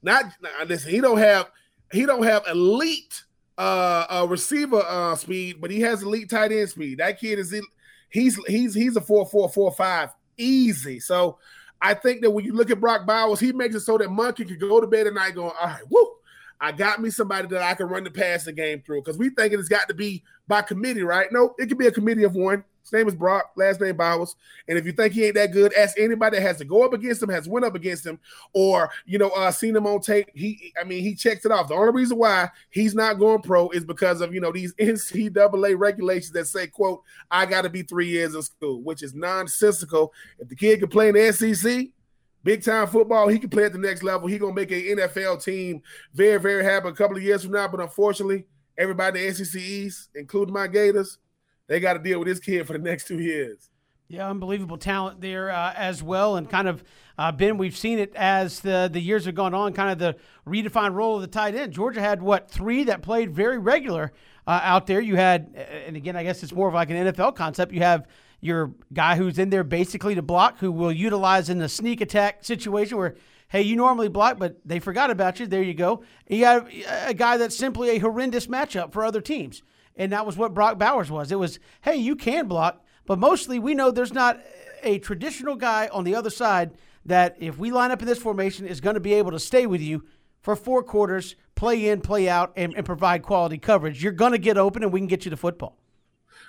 not 0.03 0.27
listen, 0.67 0.91
he 0.91 1.01
don't 1.01 1.19
have 1.19 1.51
he 1.91 2.05
don't 2.05 2.23
have 2.23 2.47
elite 2.47 3.25
uh, 3.57 4.05
uh 4.11 4.27
receiver 4.29 4.83
uh 4.87 5.17
speed, 5.17 5.61
but 5.61 5.71
he 5.71 5.81
has 5.81 6.03
elite 6.03 6.29
tight 6.31 6.53
end 6.53 6.69
speed. 6.69 6.99
That 6.99 7.19
kid 7.19 7.39
is 7.39 7.55
he's 8.11 8.39
he's 8.47 8.75
he's 8.75 8.95
a 8.97 9.01
four 9.01 9.27
four 9.27 9.49
four 9.49 9.73
five 9.73 10.11
easy. 10.37 11.01
So 11.01 11.39
I 11.81 11.95
think 11.95 12.21
that 12.21 12.31
when 12.31 12.45
you 12.45 12.53
look 12.53 12.71
at 12.71 12.81
Brock 12.81 13.07
Bowers, 13.07 13.41
he 13.41 13.53
makes 13.53 13.75
it 13.75 13.81
so 13.81 13.97
that 13.97 14.09
Monken 14.09 14.47
could 14.47 14.61
go 14.61 14.81
to 14.81 14.87
bed 14.87 15.07
at 15.07 15.15
night 15.15 15.35
going, 15.35 15.53
all 15.59 15.67
right, 15.67 15.83
woo, 15.91 16.15
I 16.61 16.73
got 16.73 17.01
me 17.01 17.09
somebody 17.09 17.49
that 17.49 17.63
I 17.63 17.75
can 17.75 17.87
run 17.87 18.05
the 18.05 18.11
passing 18.11 18.55
game 18.55 18.83
through 18.85 19.01
because 19.01 19.19
we 19.19 19.31
think 19.31 19.55
it's 19.55 19.69
got 19.69 19.89
to 19.89 19.95
be 19.95 20.23
by 20.47 20.61
committee, 20.61 21.03
right? 21.03 21.29
No, 21.33 21.55
it 21.59 21.69
could 21.69 21.79
be 21.79 21.87
a 21.87 21.93
committee 21.93 22.25
of 22.25 22.35
one. 22.35 22.65
His 22.85 22.93
name 22.93 23.09
is 23.09 23.15
Brock, 23.15 23.53
last 23.57 23.81
name 23.81 23.97
Bowers. 23.97 24.37
And 24.69 24.77
if 24.77 24.85
you 24.85 24.93
think 24.93 25.15
he 25.15 25.25
ain't 25.25 25.37
that 25.37 25.53
good, 25.53 25.73
ask 25.73 25.99
anybody 25.99 26.37
that 26.37 26.43
has 26.43 26.59
to 26.59 26.67
go 26.67 26.85
up 26.85 26.93
against 26.93 27.23
him, 27.23 27.31
has 27.31 27.49
went 27.49 27.65
up 27.65 27.75
against 27.75 28.05
him, 28.05 28.21
or 28.53 28.91
you 29.07 29.17
know, 29.17 29.31
uh, 29.31 29.51
seen 29.51 29.75
him 29.75 29.87
on 29.87 30.01
tape. 30.01 30.29
He, 30.35 30.73
I 30.79 30.85
mean, 30.85 31.03
he 31.03 31.15
checks 31.15 31.47
it 31.47 31.51
off. 31.51 31.69
The 31.69 31.75
only 31.75 31.93
reason 31.93 32.19
why 32.19 32.51
he's 32.69 32.95
not 32.95 33.19
going 33.19 33.41
pro 33.41 33.71
is 33.71 33.87
because 33.87 34.21
of 34.21 34.35
you 34.35 34.41
know 34.41 34.53
these 34.53 34.75
NCAA 34.81 35.79
regulations 35.79 36.33
that 36.33 36.47
say, 36.47 36.67
"quote 36.67 37.03
I 37.31 37.47
got 37.47 37.63
to 37.63 37.71
be 37.71 37.83
three 37.83 38.09
years 38.09 38.35
in 38.35 38.43
school," 38.43 38.83
which 38.83 39.03
is 39.03 39.15
nonsensical. 39.15 40.13
If 40.39 40.51
the 40.51 40.57
kid 40.57 40.81
can 40.81 40.91
play 40.91 41.09
in 41.09 41.15
the 41.15 41.33
SEC, 41.33 41.89
big 42.45 42.63
time 42.63 42.87
football. 42.87 43.29
He 43.29 43.39
can 43.39 43.51
play 43.51 43.65
at 43.65 43.73
the 43.73 43.79
next 43.79 44.03
level. 44.03 44.29
He 44.29 44.39
gonna 44.39 44.55
make 44.55 44.71
an 44.71 44.99
NFL 44.99 45.43
team 45.43 45.83
very, 46.13 46.39
very 46.39 46.63
happy 46.63 46.89
a 46.89 46.93
couple 46.93 47.17
of 47.17 47.23
years 47.23 47.43
from 47.43 47.53
now. 47.53 47.67
But 47.67 47.81
unfortunately, 47.81 48.45
everybody 48.77 49.27
in 49.27 49.29
the 49.29 49.45
SEC 49.45 49.61
East, 49.61 50.11
including 50.15 50.55
my 50.55 50.69
Gators, 50.69 51.19
they 51.67 51.81
got 51.81 51.95
to 51.95 51.99
deal 51.99 52.19
with 52.19 52.29
this 52.29 52.41
kid 52.41 52.67
for 52.67 52.75
the 52.75 52.79
next 52.79 53.07
two 53.07 53.19
years. 53.19 53.71
Yeah, 54.07 54.29
unbelievable 54.29 54.77
talent 54.77 55.23
there 55.23 55.51
uh, 55.51 55.73
as 55.75 56.03
well, 56.03 56.37
and 56.37 56.49
kind 56.49 56.69
of 56.69 56.85
uh, 57.17 57.33
Ben. 57.33 57.57
We've 57.57 57.77
seen 57.77 57.99
it 57.99 58.15
as 58.15 58.61
the 58.61 58.89
the 58.93 59.01
years 59.01 59.25
have 59.25 59.35
gone 59.35 59.55
on. 59.55 59.73
Kind 59.73 59.91
of 59.91 59.99
the 59.99 60.17
redefined 60.47 60.95
role 60.95 61.17
of 61.17 61.23
the 61.23 61.27
tight 61.27 61.55
end. 61.55 61.73
Georgia 61.73 62.01
had 62.01 62.23
what 62.23 62.51
three 62.51 62.85
that 62.85 63.01
played 63.01 63.31
very 63.35 63.59
regular 63.59 64.13
uh, 64.47 64.61
out 64.63 64.87
there. 64.87 65.01
You 65.01 65.17
had, 65.17 65.55
and 65.87 65.97
again, 65.97 66.17
I 66.17 66.23
guess 66.23 66.43
it's 66.43 66.53
more 66.53 66.69
of 66.69 66.75
like 66.75 66.91
an 66.91 67.13
NFL 67.13 67.35
concept. 67.35 67.73
You 67.73 67.81
have 67.81 68.07
your 68.41 68.75
guy 68.93 69.17
who's 69.17 69.39
in 69.39 69.49
there 69.49 69.65
basically 69.65 70.15
to 70.15 70.23
block, 70.23 70.59
who 70.59 70.71
will 70.71 70.93
utilize 70.93 71.49
in 71.49 71.59
the 71.59 71.69
sneak 71.69 72.03
attack 72.03 72.45
situation 72.45 72.99
where, 72.99 73.15
hey, 73.49 73.63
you 73.63 73.75
normally 73.75 74.09
block, 74.09 74.39
but 74.39 74.59
they 74.67 74.81
forgot 74.81 75.11
about 75.11 75.41
you. 75.41 75.47
There 75.47 75.63
you 75.63 75.73
go. 75.73 76.03
You 76.29 76.43
got 76.43 76.69
a 77.07 77.15
guy 77.15 77.39
that's 77.39 77.57
simply 77.57 77.91
a 77.91 77.99
horrendous 77.99 78.47
matchup 78.47 78.93
for 78.93 79.03
other 79.03 79.23
teams. 79.23 79.63
And 79.97 80.13
that 80.13 80.27
was 80.27 80.37
what 80.37 80.55
Brock 80.55 80.79
Bowers 80.79 81.11
was. 81.11 81.31
It 81.31 81.39
was, 81.39 81.59
hey, 81.83 81.97
you 81.97 82.17
can 82.17 82.49
block, 82.49 82.85
but 83.07 83.19
mostly 83.19 83.59
we 83.59 83.75
know 83.75 83.91
there's 83.91 84.13
not 84.13 84.41
a 84.83 84.99
traditional 84.99 85.57
guy 85.57 85.89
on 85.93 86.05
the 86.05 86.15
other 86.15 86.31
side 86.31 86.73
that 87.07 87.37
if 87.39 87.59
we 87.59 87.71
line 87.71 87.91
up 87.91 88.03
in 88.03 88.09
this 88.09 88.19
formation 88.19 88.67
is 88.67 88.81
going 88.81 88.95
to 88.95 89.01
be 89.01 89.15
able 89.15 89.31
to 89.31 89.39
stay 89.39 89.67
with 89.67 89.81
you 89.81 90.05
for 90.41 90.57
four 90.57 90.83
quarters, 90.83 91.37
play 91.55 91.89
in, 91.89 92.01
play 92.01 92.29
out, 92.29 92.53
and, 92.57 92.75
and 92.75 92.85
provide 92.85 93.23
quality 93.23 93.59
coverage, 93.59 94.03
you're 94.03 94.13
going 94.13 94.33
to 94.33 94.39
get 94.39 94.59
open 94.59 94.83
and 94.83 94.93
we 94.93 95.01
can 95.01 95.07
get 95.07 95.25
you 95.25 95.31
the 95.31 95.37
football. 95.37 95.79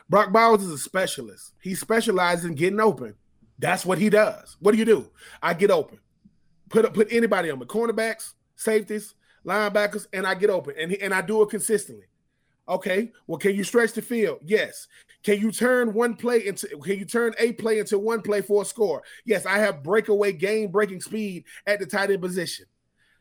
Brock 0.10 0.32
Bowers 0.32 0.64
is 0.64 0.72
a 0.72 0.78
specialist. 0.78 1.54
He 1.62 1.76
specializes 1.76 2.46
in 2.46 2.56
getting 2.56 2.80
open. 2.80 3.16
That's 3.58 3.86
what 3.86 3.98
he 3.98 4.10
does. 4.10 4.58
What 4.60 4.74
do 4.74 4.78
you 4.78 4.86
do? 4.86 5.12
I 5.42 5.54
get 5.54 5.72
open. 5.72 6.00
Put 6.70 6.94
put 6.94 7.12
anybody 7.12 7.50
on 7.50 7.60
the 7.60 7.66
cornerbacks, 7.66 8.34
safeties, 8.56 9.16
linebackers, 9.46 10.08
and 10.12 10.28
I 10.28 10.36
get 10.36 10.50
open. 10.50 10.76
And 10.78 10.92
he, 10.92 11.02
and 11.02 11.14
I 11.14 11.22
do 11.22 11.42
it 11.42 11.50
consistently. 11.50 12.06
Okay. 12.68 13.12
Well, 13.28 13.38
can 13.38 13.56
you 13.56 13.64
stretch 13.64 13.94
the 13.94 14.02
field? 14.02 14.40
Yes. 14.44 14.88
Can 15.24 15.40
you 15.40 15.52
turn 15.52 15.94
one 15.94 16.16
play 16.16 16.46
into 16.46 16.68
can 16.80 17.00
you 17.00 17.06
turn 17.06 17.34
a 17.40 17.54
play 17.54 17.80
into 17.80 17.98
one 18.00 18.22
play 18.22 18.42
for 18.42 18.62
a 18.62 18.66
score? 18.66 19.04
Yes, 19.26 19.46
I 19.46 19.60
have 19.60 19.84
breakaway 19.84 20.34
game 20.34 20.72
breaking 20.72 21.02
speed 21.02 21.46
at 21.66 21.80
the 21.80 21.86
tight 21.86 22.12
end 22.12 22.22
position. 22.22 22.66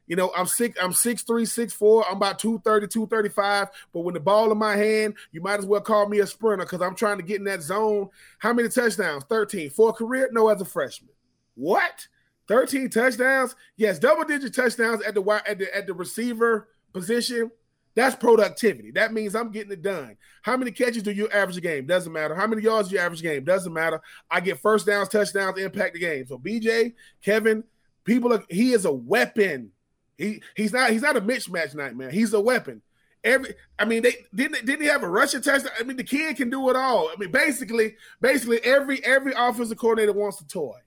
You 0.07 0.16
know, 0.16 0.30
I'm 0.36 0.47
six, 0.47 0.78
I'm 0.82 0.92
six 0.92 1.22
three, 1.22 1.47
six 1.47 1.72
four. 1.72 2.05
I'm 2.07 2.16
about 2.16 2.38
230, 2.38 2.88
235. 2.88 3.68
But 3.92 4.01
when 4.01 4.14
the 4.14 4.20
ball 4.20 4.53
in 4.53 4.59
my 4.59 4.76
hand, 4.76 5.14
you 5.32 5.40
might 5.40 5.61
as 5.61 5.66
well 5.66 5.80
call 5.80 6.09
me 6.09 6.20
a 6.20 6.26
sprinter 6.26 6.64
because 6.64 6.82
I'm 6.82 6.95
trying 6.95 7.16
to 7.16 7.22
get 7.22 7.38
in 7.38 7.45
that 7.45 7.62
zone. 7.62 8.11
How 8.38 8.53
many 8.53 8.68
touchdowns? 8.68 9.24
13. 9.24 9.70
For 9.70 9.90
a 9.90 9.92
career? 9.92 10.28
No, 10.32 10.49
as 10.49 10.61
a 10.61 10.66
freshman. 10.66 11.11
What? 11.55 12.07
13 12.49 12.90
touchdowns? 12.90 13.57
Yes, 13.76 13.99
double 13.99 14.24
digit 14.24 14.55
touchdowns 14.55 15.03
at 15.03 15.14
the 15.14 15.22
at 15.47 15.59
the 15.59 15.74
at 15.74 15.86
the 15.86 15.95
receiver 15.95 16.68
position. 16.92 17.51
That's 17.95 18.16
productivity. 18.16 18.90
That 18.92 19.12
means 19.12 19.34
I'm 19.36 19.53
getting 19.53 19.72
it 19.72 19.82
done. 19.82 20.16
How 20.42 20.57
many 20.57 20.72
catches 20.72 21.05
do 21.05 21.12
you 21.12 21.28
average 21.28 21.57
a 21.57 21.61
game? 21.61 21.86
Doesn't 21.86 22.12
matter. 22.12 22.34
How 22.34 22.47
many 22.47 22.62
yards 22.62 22.88
do 22.88 22.97
you 22.97 23.01
average 23.01 23.20
a 23.20 23.22
game? 23.22 23.45
Doesn't 23.45 23.72
matter. 23.72 24.01
I 24.30 24.40
get 24.40 24.61
first 24.61 24.86
downs, 24.86 25.09
touchdowns, 25.09 25.59
impact 25.59 25.95
the 25.95 26.01
game. 26.01 26.26
So 26.26 26.38
BJ, 26.38 26.95
Kevin, 27.22 27.62
people 28.05 28.32
are, 28.32 28.45
he 28.49 28.72
is 28.72 28.84
a 28.84 28.92
weapon. 28.92 29.70
He 30.18 30.42
he's 30.57 30.72
not 30.72 30.90
he's 30.90 31.03
not 31.03 31.16
a 31.16 31.20
mismatch 31.20 31.74
nightmare. 31.74 32.11
He's 32.11 32.32
a 32.34 32.40
weapon. 32.40 32.82
Every 33.22 33.55
I 33.78 33.84
mean 33.84 34.03
they 34.03 34.16
didn't 34.34 34.66
didn't 34.66 34.82
he 34.82 34.88
have 34.88 35.03
a 35.03 35.09
rushing 35.09 35.42
touchdown? 35.42 35.72
I 35.78 35.84
mean 35.84 35.97
the 35.97 36.05
kid 36.05 36.36
can 36.36 36.51
do 36.51 36.68
it 36.70 36.76
all. 36.76 37.09
I 37.09 37.16
mean 37.16 37.30
basically 37.30 37.97
basically 38.20 38.61
every 38.64 39.05
every 39.05 39.32
offensive 39.36 39.78
coordinator 39.78 40.12
wants 40.12 40.40
a 40.40 40.47
toy. 40.47 40.78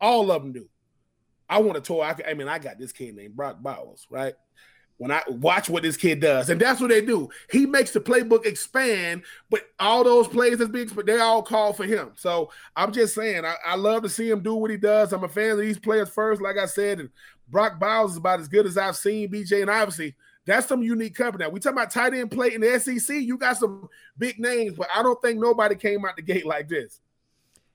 All 0.00 0.30
of 0.30 0.42
them 0.42 0.52
do. 0.52 0.68
I 1.48 1.60
want 1.60 1.76
a 1.76 1.80
toy. 1.80 2.02
I, 2.02 2.16
I 2.28 2.34
mean 2.34 2.48
I 2.48 2.58
got 2.58 2.78
this 2.78 2.92
kid 2.92 3.14
named 3.14 3.36
Brock 3.36 3.58
Bowers, 3.62 4.06
right? 4.10 4.34
When 4.98 5.10
I 5.10 5.22
watch 5.28 5.68
what 5.68 5.82
this 5.82 5.96
kid 5.96 6.20
does, 6.20 6.50
and 6.50 6.60
that's 6.60 6.80
what 6.80 6.90
they 6.90 7.00
do. 7.00 7.28
He 7.50 7.66
makes 7.66 7.90
the 7.90 8.00
playbook 8.00 8.46
expand, 8.46 9.22
but 9.50 9.62
all 9.80 10.04
those 10.04 10.28
plays 10.28 10.58
that's 10.58 10.70
being 10.70 10.88
they 11.04 11.18
all 11.18 11.42
call 11.42 11.72
for 11.72 11.84
him. 11.84 12.12
So 12.14 12.50
I'm 12.76 12.92
just 12.92 13.14
saying, 13.14 13.44
I, 13.44 13.56
I, 13.66 13.74
love 13.74 14.02
to 14.04 14.08
see 14.08 14.30
him 14.30 14.40
do 14.40 14.54
what 14.54 14.70
he 14.70 14.76
does. 14.76 15.12
I'm 15.12 15.24
a 15.24 15.28
fan 15.28 15.52
of 15.52 15.58
these 15.58 15.78
players 15.78 16.08
first, 16.08 16.40
like 16.40 16.58
I 16.58 16.66
said, 16.66 17.00
and 17.00 17.10
Brock 17.48 17.80
Bowers 17.80 18.12
is 18.12 18.16
about 18.18 18.40
as 18.40 18.48
good 18.48 18.66
as 18.66 18.78
I've 18.78 18.96
seen. 18.96 19.30
BJ, 19.30 19.62
and 19.62 19.70
obviously 19.70 20.14
that's 20.46 20.68
some 20.68 20.82
unique 20.82 21.14
company. 21.14 21.44
Now 21.44 21.50
we 21.50 21.60
talk 21.60 21.72
about 21.72 21.90
tight 21.90 22.14
end 22.14 22.30
play 22.30 22.54
in 22.54 22.60
the 22.60 22.78
SEC. 22.78 23.16
You 23.16 23.36
got 23.36 23.56
some 23.56 23.88
big 24.16 24.38
names, 24.38 24.76
but 24.76 24.88
I 24.94 25.02
don't 25.02 25.20
think 25.20 25.40
nobody 25.40 25.74
came 25.74 26.04
out 26.04 26.16
the 26.16 26.22
gate 26.22 26.46
like 26.46 26.68
this. 26.68 27.00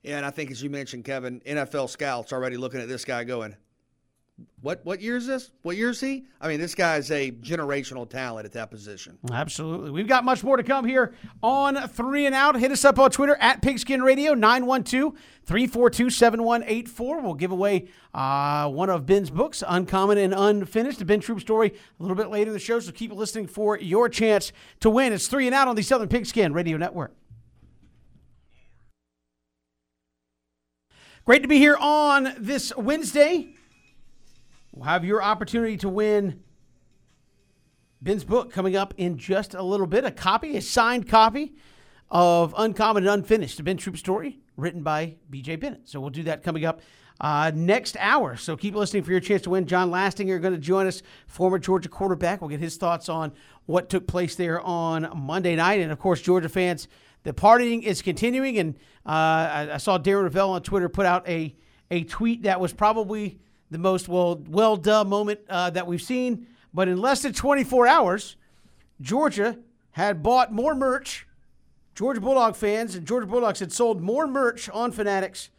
Yeah, 0.04 0.18
and 0.18 0.26
I 0.26 0.30
think 0.30 0.52
as 0.52 0.64
you 0.64 0.70
mentioned, 0.70 1.04
Kevin, 1.04 1.42
NFL 1.42 1.90
scouts 1.90 2.32
already 2.32 2.56
looking 2.56 2.80
at 2.80 2.88
this 2.88 3.04
guy 3.04 3.26
going, 3.26 3.56
what 4.62 4.84
what 4.84 5.02
year 5.02 5.16
is 5.16 5.26
this? 5.26 5.52
What 5.62 5.78
year 5.78 5.90
is 5.90 6.02
he? 6.02 6.26
I 6.42 6.48
mean, 6.50 6.60
this 6.60 6.76
guy 6.76 6.98
is 6.98 7.12
a 7.12 7.32
generational 7.32 8.10
talent 8.10 8.46
at 8.46 8.52
that 8.54 8.70
position. 8.70 9.18
Absolutely. 9.32 9.92
We've 9.92 10.08
got 10.08 10.26
much 10.26 10.44
more 10.44 10.58
to 10.58 10.64
come 10.64 10.86
here 10.86 11.14
on 11.42 11.76
Three 11.88 12.26
and 12.26 12.36
Out. 12.36 12.60
Hit 12.60 12.72
us 12.72 12.84
up 12.84 13.00
on 13.00 13.10
Twitter 13.12 13.38
at 13.40 13.62
Pigskin 13.62 14.02
Radio, 14.02 14.34
912 14.34 15.14
342 15.46 16.10
7184. 16.10 17.22
We'll 17.22 17.34
give 17.36 17.52
away 17.52 17.88
uh, 18.14 18.70
one 18.70 18.90
of 18.90 19.06
Ben's 19.06 19.30
books, 19.30 19.64
Uncommon 19.66 20.18
and 20.18 20.34
Unfinished, 20.34 21.00
the 21.00 21.06
Ben 21.06 21.22
Troupe 21.22 21.40
story, 21.40 21.70
a 21.70 22.04
little 22.04 22.18
bit 22.18 22.30
later 22.30 22.50
in 22.50 22.54
the 22.54 22.60
show. 22.60 22.80
So 22.80 22.92
keep 22.92 23.14
listening 23.14 23.48
for 23.48 23.78
your 23.78 24.10
chance 24.10 24.52
to 24.82 24.90
win. 24.90 25.14
It's 25.14 25.28
Three 25.28 25.46
and 25.46 25.56
Out 25.56 25.68
on 25.68 25.76
the 25.76 25.84
Southern 25.84 26.10
Pigskin 26.10 26.54
Radio 26.54 26.78
Network. 26.78 27.14
Great 31.24 31.44
to 31.44 31.48
be 31.48 31.60
here 31.60 31.78
on 31.80 32.34
this 32.40 32.76
Wednesday 32.76 33.54
will 34.72 34.84
have 34.84 35.04
your 35.04 35.22
opportunity 35.22 35.78
to 35.78 35.90
win 35.90 36.42
Ben's 38.02 38.24
book 38.24 38.52
coming 38.52 38.76
up 38.76 38.94
in 38.98 39.18
just 39.18 39.54
a 39.54 39.64
little 39.64 39.88
bit. 39.88 40.06
A 40.06 40.12
copy, 40.12 40.56
a 40.56 40.62
signed 40.62 41.08
copy 41.08 41.56
of 42.10 42.54
Uncommon 42.58 43.04
and 43.04 43.14
Unfinished, 43.14 43.60
a 43.60 43.64
Ben 43.64 43.78
Troupe 43.78 43.98
story 43.98 44.40
written 44.56 44.84
by 44.84 45.16
BJ 45.30 45.60
Bennett. 45.60 45.88
So 45.88 46.00
we'll 46.00 46.10
do 46.10 46.24
that 46.24 46.44
coming 46.44 46.66
up 46.66 46.82
uh, 47.22 47.52
next 47.54 47.98
hour. 48.00 48.38
So 48.38 48.56
keep 48.56 48.76
listening 48.76 49.04
for 49.04 49.12
your 49.12 49.20
chance 49.20 49.42
to 49.44 49.50
win. 49.50 49.66
John 49.66 49.92
Lastinger 49.92 50.42
going 50.42 50.54
to 50.54 50.60
join 50.60 50.88
us, 50.88 51.02
former 51.28 51.60
Georgia 51.60 51.90
quarterback. 51.90 52.42
We'll 52.42 52.50
get 52.50 52.60
his 52.60 52.78
thoughts 52.78 53.10
on 53.10 53.34
what 53.66 53.90
took 53.90 54.08
place 54.08 54.36
there 54.36 54.62
on 54.62 55.10
Monday 55.16 55.56
night. 55.56 55.82
And 55.82 55.92
of 55.92 56.00
course, 56.00 56.22
Georgia 56.22 56.50
fans, 56.50 56.88
the 57.24 57.34
partying 57.34 57.84
is 57.84 58.02
continuing. 58.02 58.58
And 58.58 58.76
uh, 59.06 59.10
I, 59.10 59.70
I, 59.74 59.78
saw 59.78 60.00
Darren 60.00 60.30
Rovell 60.30 60.52
on 60.52 60.62
Twitter 60.62 60.88
put 60.88 61.06
out 61.06 61.28
a, 61.28 61.56
a 61.92 62.04
tweet 62.06 62.44
that 62.44 62.62
was 62.62 62.72
probably 62.72 63.40
the 63.72 63.78
most 63.78 64.08
well 64.08 64.42
well 64.48 64.76
done 64.76 65.10
moment 65.10 65.40
uh, 65.50 65.70
that 65.72 65.88
we've 65.88 66.02
seen. 66.02 66.48
But 66.74 66.88
in 66.88 67.00
less 67.00 67.24
than 67.24 67.34
24 67.34 67.88
hours, 67.88 68.36
Georgia 69.02 69.58
had 69.92 70.22
bought 70.22 70.54
more 70.54 70.76
merch. 70.76 71.28
Georgia 71.96 72.22
Bulldog 72.22 72.56
fans 72.56 72.96
and 72.96 73.06
Georgia 73.06 73.28
Bulldogs 73.28 73.60
had 73.60 73.72
sold 73.72 74.02
more 74.02 74.28
merch 74.28 74.70
on 74.70 74.92
Fanatics 74.92 75.50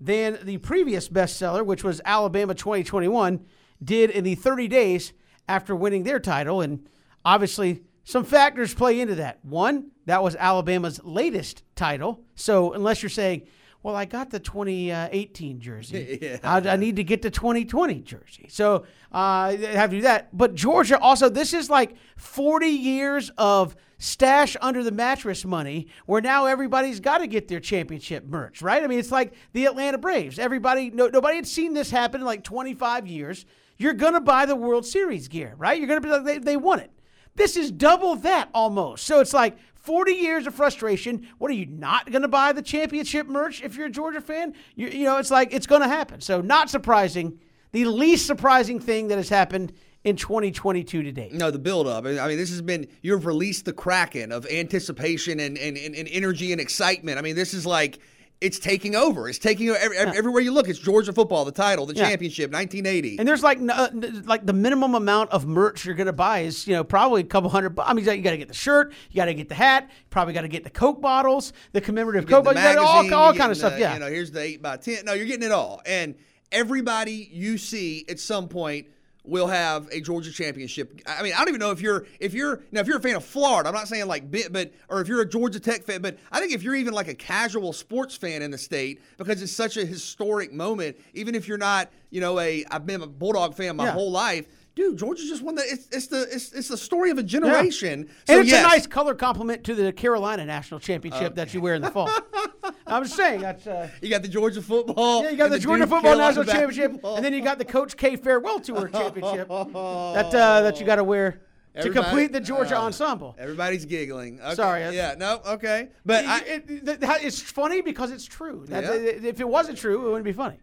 than 0.00 0.38
the 0.42 0.58
previous 0.58 1.08
bestseller, 1.08 1.64
which 1.64 1.82
was 1.82 2.00
Alabama 2.04 2.54
2021, 2.54 3.44
did 3.82 4.10
in 4.10 4.24
the 4.24 4.34
30 4.34 4.68
days 4.68 5.12
after 5.48 5.74
winning 5.74 6.02
their 6.02 6.20
title. 6.20 6.60
And 6.60 6.86
obviously, 7.24 7.82
some 8.04 8.24
factors 8.24 8.74
play 8.74 9.00
into 9.00 9.14
that. 9.16 9.44
One, 9.44 9.90
that 10.04 10.22
was 10.22 10.36
Alabama's 10.36 11.00
latest 11.02 11.62
title. 11.74 12.20
So 12.34 12.72
unless 12.72 13.02
you're 13.02 13.10
saying, 13.10 13.46
well, 13.86 13.94
I 13.94 14.04
got 14.04 14.30
the 14.30 14.40
2018 14.40 15.60
jersey. 15.60 16.18
yeah. 16.20 16.38
I, 16.42 16.56
I, 16.70 16.76
need 16.76 16.96
to 16.96 17.04
get 17.04 17.22
the 17.22 17.30
2020 17.30 18.00
jersey. 18.00 18.46
So 18.48 18.84
uh, 19.14 19.16
I 19.16 19.58
have 19.74 19.90
to 19.90 19.98
do 19.98 20.02
that. 20.02 20.36
But 20.36 20.56
Georgia 20.56 20.98
also, 20.98 21.28
this 21.28 21.54
is 21.54 21.70
like 21.70 21.94
40 22.16 22.66
years 22.66 23.30
of 23.38 23.76
stash 23.98 24.56
under 24.60 24.82
the 24.82 24.90
mattress 24.90 25.44
money 25.44 25.86
where 26.04 26.20
now 26.20 26.46
everybody's 26.46 26.98
got 26.98 27.18
to 27.18 27.28
get 27.28 27.46
their 27.46 27.60
championship 27.60 28.26
merch, 28.26 28.60
right? 28.60 28.82
I 28.82 28.88
mean, 28.88 28.98
it's 28.98 29.12
like 29.12 29.34
the 29.52 29.66
Atlanta 29.66 29.98
Braves. 29.98 30.40
Everybody, 30.40 30.90
no, 30.90 31.06
nobody 31.06 31.36
had 31.36 31.46
seen 31.46 31.72
this 31.72 31.88
happen 31.88 32.22
in 32.22 32.26
like 32.26 32.42
25 32.42 33.06
years. 33.06 33.46
You're 33.78 33.92
going 33.92 34.14
to 34.14 34.20
buy 34.20 34.46
the 34.46 34.56
World 34.56 34.84
Series 34.84 35.28
gear, 35.28 35.54
right? 35.58 35.78
You're 35.78 35.86
going 35.86 36.02
to 36.02 36.04
be 36.04 36.12
like, 36.12 36.24
they, 36.24 36.38
they 36.38 36.56
won 36.56 36.80
it. 36.80 36.90
This 37.36 37.56
is 37.56 37.70
double 37.70 38.16
that 38.16 38.48
almost. 38.52 39.06
So 39.06 39.20
it's 39.20 39.34
like 39.34 39.56
40 39.86 40.12
years 40.12 40.46
of 40.46 40.54
frustration. 40.54 41.26
What 41.38 41.50
are 41.50 41.54
you 41.54 41.66
not 41.66 42.10
going 42.10 42.22
to 42.22 42.28
buy 42.28 42.52
the 42.52 42.62
championship 42.62 43.28
merch 43.28 43.62
if 43.62 43.76
you're 43.76 43.86
a 43.86 43.90
Georgia 43.90 44.20
fan? 44.20 44.52
You, 44.74 44.88
you 44.88 45.04
know, 45.04 45.16
it's 45.18 45.30
like 45.30 45.54
it's 45.54 45.66
going 45.66 45.82
to 45.82 45.88
happen. 45.88 46.20
So, 46.20 46.40
not 46.40 46.68
surprising. 46.68 47.38
The 47.72 47.84
least 47.84 48.26
surprising 48.26 48.80
thing 48.80 49.08
that 49.08 49.16
has 49.16 49.28
happened 49.28 49.72
in 50.02 50.16
2022 50.16 51.02
to 51.02 51.12
date. 51.12 51.32
No, 51.32 51.50
the 51.50 51.58
buildup. 51.58 52.04
I 52.04 52.28
mean, 52.28 52.36
this 52.36 52.50
has 52.50 52.62
been, 52.62 52.86
you've 53.02 53.26
released 53.26 53.64
the 53.64 53.72
kraken 53.72 54.30
of 54.32 54.46
anticipation 54.46 55.40
and, 55.40 55.58
and, 55.58 55.76
and 55.76 56.08
energy 56.08 56.52
and 56.52 56.60
excitement. 56.60 57.18
I 57.18 57.22
mean, 57.22 57.34
this 57.34 57.52
is 57.52 57.66
like, 57.66 57.98
it's 58.40 58.58
taking 58.58 58.94
over. 58.94 59.28
It's 59.28 59.38
taking 59.38 59.68
every, 59.70 59.96
yeah. 59.96 60.12
everywhere 60.14 60.42
you 60.42 60.52
look. 60.52 60.68
It's 60.68 60.78
Georgia 60.78 61.12
football, 61.12 61.44
the 61.44 61.52
title, 61.52 61.86
the 61.86 61.94
yeah. 61.94 62.08
championship, 62.08 62.52
1980. 62.52 63.18
And 63.18 63.26
there's 63.26 63.42
like 63.42 63.58
uh, 63.66 63.88
like 64.24 64.44
the 64.44 64.52
minimum 64.52 64.94
amount 64.94 65.30
of 65.30 65.46
merch 65.46 65.84
you're 65.84 65.94
going 65.94 66.06
to 66.06 66.12
buy 66.12 66.40
is 66.40 66.66
you 66.66 66.74
know 66.74 66.84
probably 66.84 67.22
a 67.22 67.24
couple 67.24 67.48
hundred. 67.48 67.78
I 67.80 67.94
mean, 67.94 68.04
you 68.04 68.22
got 68.22 68.32
to 68.32 68.38
get 68.38 68.48
the 68.48 68.54
shirt, 68.54 68.92
you 69.10 69.16
got 69.16 69.26
to 69.26 69.34
get 69.34 69.48
the 69.48 69.54
hat, 69.54 69.90
probably 70.10 70.34
got 70.34 70.42
to 70.42 70.48
get 70.48 70.64
the 70.64 70.70
Coke 70.70 71.00
bottles, 71.00 71.52
the 71.72 71.80
commemorative 71.80 72.28
Coke 72.28 72.44
bottles, 72.44 72.76
all 72.78 73.14
all 73.14 73.34
kind 73.34 73.50
of 73.50 73.56
stuff. 73.56 73.78
Yeah, 73.78 73.94
you 73.94 74.00
know, 74.00 74.08
here's 74.08 74.30
the 74.30 74.42
eight 74.42 74.62
by 74.62 74.76
ten. 74.76 75.04
No, 75.06 75.14
you're 75.14 75.26
getting 75.26 75.46
it 75.46 75.52
all, 75.52 75.80
and 75.86 76.14
everybody 76.52 77.28
you 77.32 77.58
see 77.58 78.04
at 78.08 78.20
some 78.20 78.48
point 78.48 78.86
will 79.26 79.46
have 79.46 79.88
a 79.90 80.00
Georgia 80.00 80.32
championship. 80.32 81.00
I 81.06 81.22
mean, 81.22 81.32
I 81.34 81.38
don't 81.38 81.48
even 81.48 81.60
know 81.60 81.70
if 81.70 81.80
you're 81.80 82.06
if 82.20 82.34
you're 82.34 82.62
now 82.72 82.80
if 82.80 82.86
you're 82.86 82.98
a 82.98 83.02
fan 83.02 83.16
of 83.16 83.24
Florida. 83.24 83.68
I'm 83.68 83.74
not 83.74 83.88
saying 83.88 84.06
like 84.06 84.30
bit, 84.30 84.52
but 84.52 84.72
or 84.88 85.00
if 85.00 85.08
you're 85.08 85.20
a 85.20 85.28
Georgia 85.28 85.60
Tech 85.60 85.84
fan, 85.84 86.02
but 86.02 86.18
I 86.30 86.40
think 86.40 86.52
if 86.52 86.62
you're 86.62 86.74
even 86.74 86.94
like 86.94 87.08
a 87.08 87.14
casual 87.14 87.72
sports 87.72 88.16
fan 88.16 88.42
in 88.42 88.50
the 88.50 88.58
state 88.58 89.00
because 89.16 89.42
it's 89.42 89.52
such 89.52 89.76
a 89.76 89.84
historic 89.84 90.52
moment. 90.52 90.96
Even 91.14 91.34
if 91.34 91.48
you're 91.48 91.58
not, 91.58 91.90
you 92.10 92.20
know, 92.20 92.38
a 92.38 92.64
I've 92.70 92.86
been 92.86 93.02
a 93.02 93.06
Bulldog 93.06 93.54
fan 93.54 93.76
my 93.76 93.84
yeah. 93.84 93.92
whole 93.92 94.10
life 94.10 94.46
dude, 94.76 94.98
Georgia 94.98 95.24
just 95.26 95.42
won 95.42 95.56
the. 95.56 95.62
It's, 95.62 95.88
it's 95.90 96.06
the 96.06 96.22
it's, 96.30 96.52
it's 96.52 96.68
the 96.68 96.76
story 96.76 97.10
of 97.10 97.18
a 97.18 97.22
generation. 97.22 98.00
Yeah. 98.00 98.12
So, 98.26 98.32
and 98.34 98.42
it's 98.42 98.50
yes. 98.50 98.64
a 98.64 98.68
nice 98.68 98.86
color 98.86 99.16
complement 99.16 99.64
to 99.64 99.74
the 99.74 99.92
Carolina 99.92 100.44
national 100.44 100.78
championship 100.78 101.32
okay. 101.32 101.34
that 101.34 101.52
you 101.52 101.60
wear 101.60 101.74
in 101.74 101.82
the 101.82 101.90
fall. 101.90 102.10
I'm 102.86 103.02
just 103.02 103.16
saying 103.16 103.40
that's. 103.40 103.66
Uh, 103.66 103.88
you 104.00 104.08
got 104.08 104.22
the 104.22 104.28
Georgia 104.28 104.62
football. 104.62 105.24
Yeah, 105.24 105.30
you 105.30 105.36
got 105.36 105.50
the, 105.50 105.56
the, 105.56 105.62
Georgia 105.62 105.84
Duke 105.84 105.88
football 105.88 106.14
Carolina 106.14 106.28
national 106.28 106.44
championship, 106.44 107.04
and 107.04 107.24
then 107.24 107.32
you 107.32 107.42
got 107.42 107.58
the 107.58 107.64
Coach 107.64 107.96
K 107.96 108.14
farewell 108.14 108.60
tour 108.60 108.88
championship 108.92 109.48
that 109.48 110.34
uh, 110.34 110.60
that 110.60 110.78
you 110.78 110.86
got 110.86 110.96
to 110.96 111.04
wear. 111.04 111.40
Everybody, 111.78 112.00
to 112.00 112.06
complete 112.06 112.32
the 112.32 112.40
Georgia 112.40 112.78
uh, 112.78 112.84
ensemble. 112.84 113.36
Everybody's 113.38 113.84
giggling. 113.84 114.40
Okay. 114.40 114.54
Sorry. 114.54 114.96
Yeah. 114.96 115.14
No. 115.18 115.42
Okay. 115.46 115.90
But 116.06 116.24
it, 116.24 116.30
I, 116.30 116.38
it, 116.38 116.64
it, 116.70 116.98
it's 117.22 117.38
funny 117.38 117.82
because 117.82 118.10
it's 118.10 118.24
true. 118.24 118.64
Yeah. 118.66 118.94
If 118.94 119.40
it 119.40 119.46
wasn't 119.46 119.76
true, 119.76 120.06
it 120.06 120.08
wouldn't 120.08 120.24
be 120.24 120.32
funny. 120.32 120.56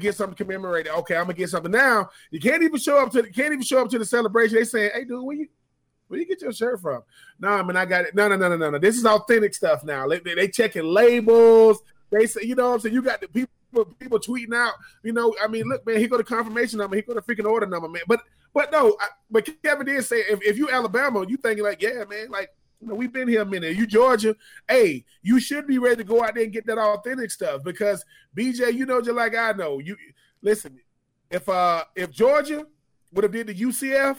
Get 0.00 0.14
something 0.14 0.36
commemorated. 0.36 0.92
Okay, 0.92 1.16
I'm 1.16 1.24
gonna 1.24 1.34
get 1.34 1.50
something. 1.50 1.72
Now 1.72 2.10
you 2.30 2.40
can't 2.40 2.62
even 2.62 2.78
show 2.78 2.98
up 2.98 3.10
to 3.12 3.22
the, 3.22 3.30
can't 3.30 3.52
even 3.52 3.62
show 3.62 3.82
up 3.82 3.90
to 3.90 3.98
the 3.98 4.04
celebration. 4.04 4.56
They 4.56 4.64
saying, 4.64 4.90
"Hey, 4.94 5.04
dude, 5.04 5.22
where 5.22 5.36
you 5.36 5.48
where 6.08 6.20
you 6.20 6.26
get 6.26 6.42
your 6.42 6.52
shirt 6.52 6.80
from?" 6.80 7.02
No, 7.38 7.48
I 7.48 7.62
mean 7.62 7.76
I 7.76 7.84
got 7.84 8.04
it. 8.04 8.14
No, 8.14 8.28
no, 8.28 8.36
no, 8.36 8.48
no, 8.48 8.56
no, 8.56 8.70
no. 8.70 8.78
This 8.78 8.96
is 8.96 9.06
authentic 9.06 9.54
stuff 9.54 9.84
now. 9.84 10.06
They, 10.08 10.18
they, 10.18 10.34
they 10.34 10.48
checking 10.48 10.84
labels. 10.84 11.80
They 12.10 12.26
say, 12.26 12.42
you 12.44 12.54
know 12.54 12.68
what 12.68 12.74
I'm 12.74 12.80
saying? 12.80 12.94
You 12.94 13.02
got 13.02 13.20
the 13.20 13.28
people 13.28 13.50
people 13.98 14.18
tweeting 14.20 14.54
out. 14.54 14.74
You 15.02 15.12
know, 15.12 15.34
I 15.42 15.48
mean, 15.48 15.64
look, 15.64 15.86
man, 15.86 15.98
he 15.98 16.06
got 16.06 16.20
a 16.20 16.24
confirmation 16.24 16.78
number. 16.78 16.96
He 16.96 17.02
got 17.02 17.16
a 17.16 17.22
freaking 17.22 17.48
order 17.48 17.66
number, 17.66 17.88
man. 17.88 18.02
But 18.06 18.20
but 18.52 18.70
no, 18.70 18.96
I, 19.00 19.08
but 19.30 19.48
Kevin 19.62 19.86
did 19.86 20.04
say 20.04 20.18
if, 20.20 20.40
if 20.42 20.56
you 20.56 20.70
Alabama, 20.70 21.24
you 21.26 21.36
thinking 21.36 21.64
like, 21.64 21.82
yeah, 21.82 22.04
man, 22.08 22.30
like 22.30 22.50
you 22.84 22.90
know, 22.90 22.96
we've 22.96 23.12
been 23.12 23.28
here 23.28 23.42
a 23.42 23.46
minute. 23.46 23.76
You 23.76 23.86
Georgia, 23.86 24.36
hey, 24.68 25.04
you 25.22 25.40
should 25.40 25.66
be 25.66 25.78
ready 25.78 25.96
to 25.96 26.04
go 26.04 26.22
out 26.22 26.34
there 26.34 26.44
and 26.44 26.52
get 26.52 26.66
that 26.66 26.78
authentic 26.78 27.30
stuff 27.30 27.62
because 27.64 28.04
BJ, 28.36 28.74
you 28.74 28.84
know, 28.84 29.00
just 29.00 29.16
like 29.16 29.34
I 29.34 29.52
know, 29.52 29.78
you 29.78 29.96
listen. 30.42 30.78
If 31.30 31.48
uh 31.48 31.84
if 31.96 32.10
Georgia 32.10 32.66
would 33.12 33.24
have 33.24 33.32
did 33.32 33.46
the 33.46 33.54
UCF, 33.54 34.18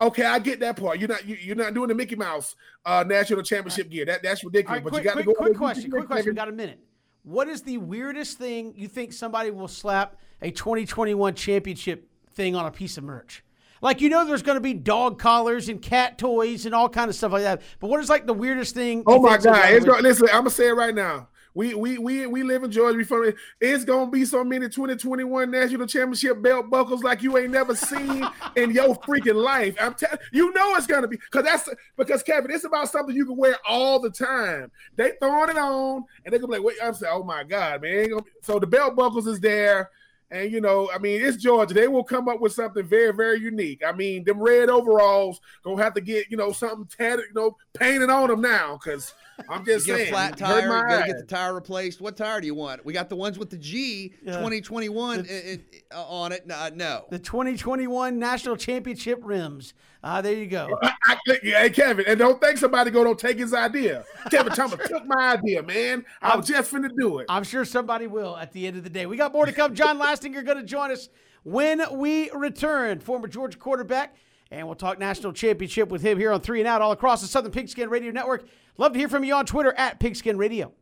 okay, 0.00 0.24
I 0.24 0.38
get 0.38 0.60
that 0.60 0.76
part. 0.76 1.00
You're 1.00 1.08
not 1.08 1.26
you, 1.26 1.36
you're 1.40 1.56
not 1.56 1.74
doing 1.74 1.88
the 1.88 1.94
Mickey 1.94 2.14
Mouse 2.14 2.54
uh 2.86 3.04
national 3.06 3.42
championship 3.42 3.90
gear. 3.90 4.04
That 4.04 4.22
that's 4.22 4.44
ridiculous. 4.44 4.76
Right, 4.76 4.84
but 4.84 4.90
quick, 4.90 5.02
you 5.02 5.10
got 5.10 5.14
quick, 5.14 5.24
to 5.26 5.32
go. 5.32 5.34
quick 5.34 5.56
question. 5.56 5.90
Quick 5.90 6.06
question. 6.06 6.30
We 6.30 6.36
got 6.36 6.48
a 6.48 6.52
minute. 6.52 6.78
What 7.24 7.48
is 7.48 7.62
the 7.62 7.78
weirdest 7.78 8.38
thing 8.38 8.74
you 8.76 8.86
think 8.86 9.12
somebody 9.12 9.50
will 9.50 9.68
slap 9.68 10.16
a 10.40 10.50
2021 10.50 11.34
championship 11.34 12.08
thing 12.34 12.54
on 12.54 12.66
a 12.66 12.70
piece 12.70 12.96
of 12.96 13.04
merch? 13.04 13.42
Like 13.82 14.00
you 14.00 14.08
know, 14.08 14.24
there's 14.24 14.42
going 14.42 14.56
to 14.56 14.60
be 14.60 14.72
dog 14.72 15.18
collars 15.18 15.68
and 15.68 15.82
cat 15.82 16.16
toys 16.16 16.64
and 16.64 16.74
all 16.74 16.88
kind 16.88 17.10
of 17.10 17.16
stuff 17.16 17.32
like 17.32 17.42
that. 17.42 17.60
But 17.80 17.88
what 17.88 18.00
is 18.00 18.08
like 18.08 18.26
the 18.26 18.32
weirdest 18.32 18.74
thing? 18.74 19.02
Oh 19.06 19.20
my 19.20 19.36
God! 19.36 19.70
It's 19.74 19.84
going, 19.84 20.02
listen, 20.02 20.28
I'm 20.28 20.38
gonna 20.40 20.50
say 20.50 20.68
it 20.68 20.72
right 20.72 20.94
now. 20.94 21.28
We 21.54 21.74
we 21.74 21.98
we 21.98 22.26
we 22.26 22.42
live 22.44 22.62
in 22.62 22.70
Georgia. 22.70 22.96
We 22.96 23.04
from 23.04 23.30
it's 23.60 23.84
gonna 23.84 24.10
be 24.10 24.24
so 24.24 24.42
many 24.42 24.68
2021 24.70 25.50
national 25.50 25.86
championship 25.86 26.40
belt 26.40 26.70
buckles 26.70 27.02
like 27.02 27.22
you 27.22 27.36
ain't 27.36 27.50
never 27.50 27.74
seen 27.74 28.26
in 28.56 28.70
your 28.70 28.94
freaking 29.00 29.34
life. 29.34 29.76
I'm 29.78 29.92
telling 29.94 30.18
you 30.32 30.50
know 30.54 30.76
it's 30.76 30.86
gonna 30.86 31.08
be 31.08 31.16
because 31.16 31.44
that's 31.44 31.68
because 31.98 32.22
Kevin, 32.22 32.50
it's 32.52 32.64
about 32.64 32.88
something 32.88 33.14
you 33.14 33.26
can 33.26 33.36
wear 33.36 33.56
all 33.68 34.00
the 34.00 34.08
time. 34.10 34.70
They 34.96 35.12
throwing 35.20 35.50
it 35.50 35.58
on 35.58 36.04
and 36.24 36.32
they 36.32 36.38
gonna 36.38 36.52
be 36.52 36.58
like, 36.58 36.64
wait, 36.64 36.76
I'm 36.82 36.94
saying, 36.94 37.12
oh 37.14 37.24
my 37.24 37.44
god, 37.44 37.82
man. 37.82 37.98
Ain't 37.98 38.10
gonna 38.10 38.22
be- 38.22 38.30
So 38.42 38.58
the 38.58 38.66
belt 38.66 38.96
buckles 38.96 39.26
is 39.26 39.40
there. 39.40 39.90
And 40.32 40.50
you 40.50 40.60
know, 40.62 40.90
I 40.94 40.98
mean, 40.98 41.20
it's 41.22 41.36
Georgia. 41.36 41.74
They 41.74 41.88
will 41.88 42.02
come 42.04 42.26
up 42.28 42.40
with 42.40 42.52
something 42.54 42.84
very, 42.84 43.12
very 43.12 43.38
unique. 43.38 43.82
I 43.86 43.92
mean, 43.92 44.24
them 44.24 44.40
red 44.40 44.70
overalls 44.70 45.40
gonna 45.62 45.82
have 45.82 45.92
to 45.94 46.00
get 46.00 46.30
you 46.30 46.36
know 46.38 46.52
something 46.52 46.86
tatted, 46.86 47.26
you 47.28 47.34
know, 47.34 47.56
painted 47.74 48.08
on 48.08 48.28
them 48.30 48.40
now. 48.40 48.78
Because 48.82 49.12
I'm 49.48 49.64
just 49.64 49.86
you 49.86 49.92
get 49.94 49.98
saying, 49.98 50.08
a 50.08 50.12
flat 50.12 50.38
tire. 50.38 50.60
You 50.62 50.68
gotta 50.88 51.06
get 51.06 51.18
the 51.18 51.26
tire 51.26 51.54
replaced. 51.54 52.00
What 52.00 52.16
tire 52.16 52.40
do 52.40 52.46
you 52.46 52.54
want? 52.54 52.84
We 52.84 52.92
got 52.94 53.10
the 53.10 53.16
ones 53.16 53.38
with 53.38 53.50
the 53.50 53.58
G 53.58 54.14
Yeah. 54.24 54.32
2021 54.38 55.26
i- 55.30 55.32
i- 55.32 55.60
uh, 55.94 56.02
on 56.04 56.32
it. 56.32 56.46
No, 56.46 56.70
no. 56.74 57.04
the 57.10 57.18
2021 57.18 58.18
national 58.18 58.56
championship 58.56 59.20
rims. 59.22 59.74
Ah, 60.04 60.20
there 60.20 60.34
you 60.34 60.46
go. 60.46 60.68
I, 60.82 60.92
I, 61.04 61.38
hey 61.42 61.70
Kevin, 61.70 62.04
and 62.08 62.18
don't 62.18 62.40
think 62.40 62.58
somebody 62.58 62.90
go 62.90 63.04
don't 63.04 63.18
take 63.18 63.38
his 63.38 63.54
idea. 63.54 64.04
Kevin 64.30 64.52
Thomas 64.52 64.80
took 64.88 65.06
my 65.06 65.34
idea, 65.34 65.62
man. 65.62 66.04
I 66.20 66.36
was 66.36 66.48
just 66.48 66.72
finna 66.72 66.90
do 66.98 67.18
it. 67.18 67.26
I'm 67.28 67.44
sure 67.44 67.64
somebody 67.64 68.08
will 68.08 68.36
at 68.36 68.52
the 68.52 68.66
end 68.66 68.76
of 68.76 68.82
the 68.82 68.90
day. 68.90 69.06
We 69.06 69.16
got 69.16 69.32
more 69.32 69.46
to 69.46 69.52
come. 69.52 69.74
John 69.74 70.00
Lastinger 70.00 70.44
going 70.44 70.58
to 70.58 70.64
join 70.64 70.90
us 70.90 71.08
when 71.44 71.82
we 71.92 72.30
return. 72.32 72.98
Former 72.98 73.28
Georgia 73.28 73.58
quarterback, 73.58 74.16
and 74.50 74.66
we'll 74.66 74.74
talk 74.74 74.98
national 74.98 75.32
championship 75.34 75.88
with 75.88 76.02
him 76.02 76.18
here 76.18 76.32
on 76.32 76.40
Three 76.40 76.60
and 76.60 76.68
Out 76.68 76.82
all 76.82 76.92
across 76.92 77.20
the 77.20 77.28
Southern 77.28 77.52
Pigskin 77.52 77.88
Radio 77.88 78.10
Network. 78.10 78.44
Love 78.78 78.94
to 78.94 78.98
hear 78.98 79.08
from 79.08 79.22
you 79.22 79.34
on 79.34 79.46
Twitter 79.46 79.72
at 79.76 80.00
Pigskin 80.00 80.36
Radio. 80.36 80.72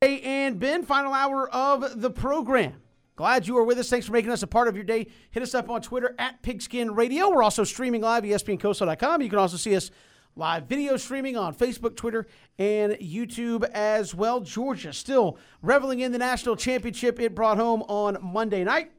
Hey, 0.00 0.20
and 0.20 0.58
Ben, 0.58 0.84
final 0.84 1.12
hour 1.12 1.50
of 1.50 2.00
the 2.00 2.10
program. 2.10 2.80
Glad 3.18 3.48
you 3.48 3.58
are 3.58 3.64
with 3.64 3.80
us. 3.80 3.90
Thanks 3.90 4.06
for 4.06 4.12
making 4.12 4.30
us 4.30 4.44
a 4.44 4.46
part 4.46 4.68
of 4.68 4.76
your 4.76 4.84
day. 4.84 5.08
Hit 5.32 5.42
us 5.42 5.52
up 5.52 5.68
on 5.68 5.82
Twitter 5.82 6.14
at 6.20 6.40
Pigskin 6.40 6.94
Radio. 6.94 7.28
We're 7.30 7.42
also 7.42 7.64
streaming 7.64 8.00
live 8.00 8.24
at 8.24 8.30
ESPNCoastal.com. 8.30 9.22
You 9.22 9.28
can 9.28 9.40
also 9.40 9.56
see 9.56 9.74
us 9.74 9.90
live 10.36 10.66
video 10.66 10.96
streaming 10.96 11.36
on 11.36 11.52
Facebook, 11.52 11.96
Twitter, 11.96 12.28
and 12.60 12.92
YouTube 12.92 13.68
as 13.70 14.14
well. 14.14 14.38
Georgia 14.38 14.92
still 14.92 15.36
reveling 15.62 15.98
in 15.98 16.12
the 16.12 16.18
national 16.18 16.54
championship 16.54 17.18
it 17.18 17.34
brought 17.34 17.58
home 17.58 17.82
on 17.88 18.18
Monday 18.22 18.62
night. 18.62 18.92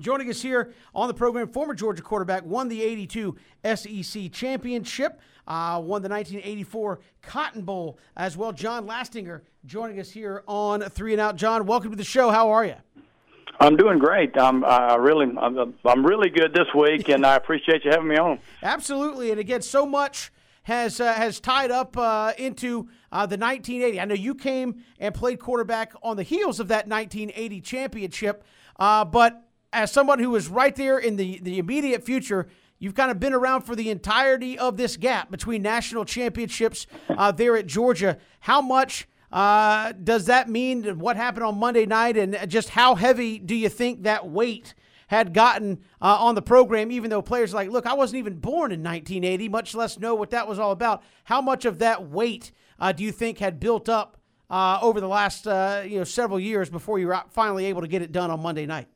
Joining 0.00 0.30
us 0.30 0.40
here 0.40 0.72
on 0.94 1.06
the 1.06 1.12
program, 1.12 1.48
former 1.48 1.74
Georgia 1.74 2.00
quarterback, 2.00 2.42
won 2.46 2.68
the 2.68 2.82
82 2.82 3.36
SEC 3.74 4.32
championship, 4.32 5.20
uh, 5.46 5.78
won 5.84 6.00
the 6.00 6.08
1984 6.08 7.00
Cotton 7.20 7.66
Bowl 7.66 7.98
as 8.16 8.34
well. 8.34 8.52
John 8.52 8.86
Lastinger 8.86 9.42
joining 9.66 10.00
us 10.00 10.10
here 10.10 10.42
on 10.48 10.80
Three 10.80 11.12
and 11.12 11.20
Out. 11.20 11.36
John, 11.36 11.66
welcome 11.66 11.90
to 11.90 11.96
the 11.98 12.02
show. 12.02 12.30
How 12.30 12.48
are 12.48 12.64
you? 12.64 12.76
I'm 13.58 13.76
doing 13.76 13.98
great. 13.98 14.36
I'm 14.36 14.64
I 14.64 14.96
really 14.96 15.26
I'm, 15.38 15.74
I'm 15.84 16.06
really 16.06 16.28
good 16.28 16.52
this 16.52 16.66
week, 16.74 17.08
and 17.08 17.24
I 17.24 17.36
appreciate 17.36 17.84
you 17.84 17.90
having 17.90 18.08
me 18.08 18.16
on. 18.16 18.38
Absolutely, 18.62 19.30
and 19.30 19.40
again, 19.40 19.62
so 19.62 19.86
much 19.86 20.30
has 20.64 21.00
uh, 21.00 21.12
has 21.12 21.40
tied 21.40 21.70
up 21.70 21.96
uh, 21.96 22.32
into 22.38 22.88
uh, 23.12 23.26
the 23.26 23.38
1980. 23.38 24.00
I 24.00 24.04
know 24.04 24.14
you 24.14 24.34
came 24.34 24.82
and 24.98 25.14
played 25.14 25.38
quarterback 25.38 25.94
on 26.02 26.16
the 26.16 26.22
heels 26.22 26.60
of 26.60 26.68
that 26.68 26.88
1980 26.88 27.60
championship, 27.60 28.44
uh, 28.78 29.04
but 29.04 29.42
as 29.72 29.90
someone 29.90 30.18
who 30.18 30.30
was 30.30 30.48
right 30.48 30.74
there 30.76 30.98
in 30.98 31.16
the 31.16 31.38
the 31.40 31.58
immediate 31.58 32.04
future. 32.04 32.48
You've 32.78 32.94
kind 32.94 33.10
of 33.10 33.18
been 33.18 33.32
around 33.32 33.62
for 33.62 33.74
the 33.74 33.88
entirety 33.88 34.58
of 34.58 34.76
this 34.76 34.98
gap 34.98 35.30
between 35.30 35.62
national 35.62 36.04
championships 36.04 36.86
uh, 37.08 37.32
there 37.32 37.56
at 37.56 37.66
Georgia. 37.66 38.18
How 38.40 38.60
much 38.60 39.08
uh, 39.36 39.92
does 39.92 40.24
that 40.24 40.48
mean? 40.48 40.98
What 40.98 41.16
happened 41.16 41.44
on 41.44 41.58
Monday 41.58 41.84
night, 41.84 42.16
and 42.16 42.38
just 42.48 42.70
how 42.70 42.94
heavy 42.94 43.38
do 43.38 43.54
you 43.54 43.68
think 43.68 44.04
that 44.04 44.26
weight 44.26 44.74
had 45.08 45.34
gotten 45.34 45.80
uh, 46.00 46.16
on 46.18 46.34
the 46.34 46.40
program, 46.40 46.90
even 46.90 47.10
though 47.10 47.20
players 47.20 47.52
like, 47.52 47.68
look, 47.68 47.84
I 47.84 47.92
wasn't 47.92 48.20
even 48.20 48.36
born 48.38 48.72
in 48.72 48.82
1980, 48.82 49.50
much 49.50 49.74
less 49.74 49.98
know 49.98 50.14
what 50.14 50.30
that 50.30 50.48
was 50.48 50.58
all 50.58 50.70
about. 50.70 51.02
How 51.24 51.42
much 51.42 51.66
of 51.66 51.80
that 51.80 52.08
weight 52.08 52.50
uh, 52.78 52.92
do 52.92 53.04
you 53.04 53.12
think 53.12 53.36
had 53.36 53.60
built 53.60 53.90
up 53.90 54.16
uh, 54.48 54.78
over 54.80 55.02
the 55.02 55.06
last 55.06 55.46
uh, 55.46 55.82
you 55.84 55.98
know 55.98 56.04
several 56.04 56.40
years 56.40 56.70
before 56.70 56.98
you 56.98 57.08
were 57.08 57.20
finally 57.28 57.66
able 57.66 57.82
to 57.82 57.88
get 57.88 58.00
it 58.00 58.12
done 58.12 58.30
on 58.30 58.40
Monday 58.40 58.64
night? 58.64 58.88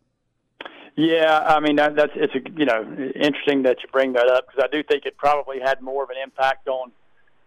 Yeah, 0.97 1.45
I 1.47 1.61
mean 1.61 1.77
that, 1.77 1.97
that's 1.97 2.12
it's 2.15 2.35
a, 2.35 2.59
you 2.59 2.65
know 2.65 2.81
interesting 3.15 3.65
that 3.65 3.83
you 3.83 3.91
bring 3.93 4.15
that 4.15 4.29
up 4.29 4.47
because 4.47 4.65
I 4.65 4.75
do 4.75 4.83
think 4.83 5.05
it 5.05 5.19
probably 5.19 5.61
had 5.61 5.83
more 5.83 6.03
of 6.03 6.09
an 6.09 6.17
impact 6.23 6.67
on 6.67 6.93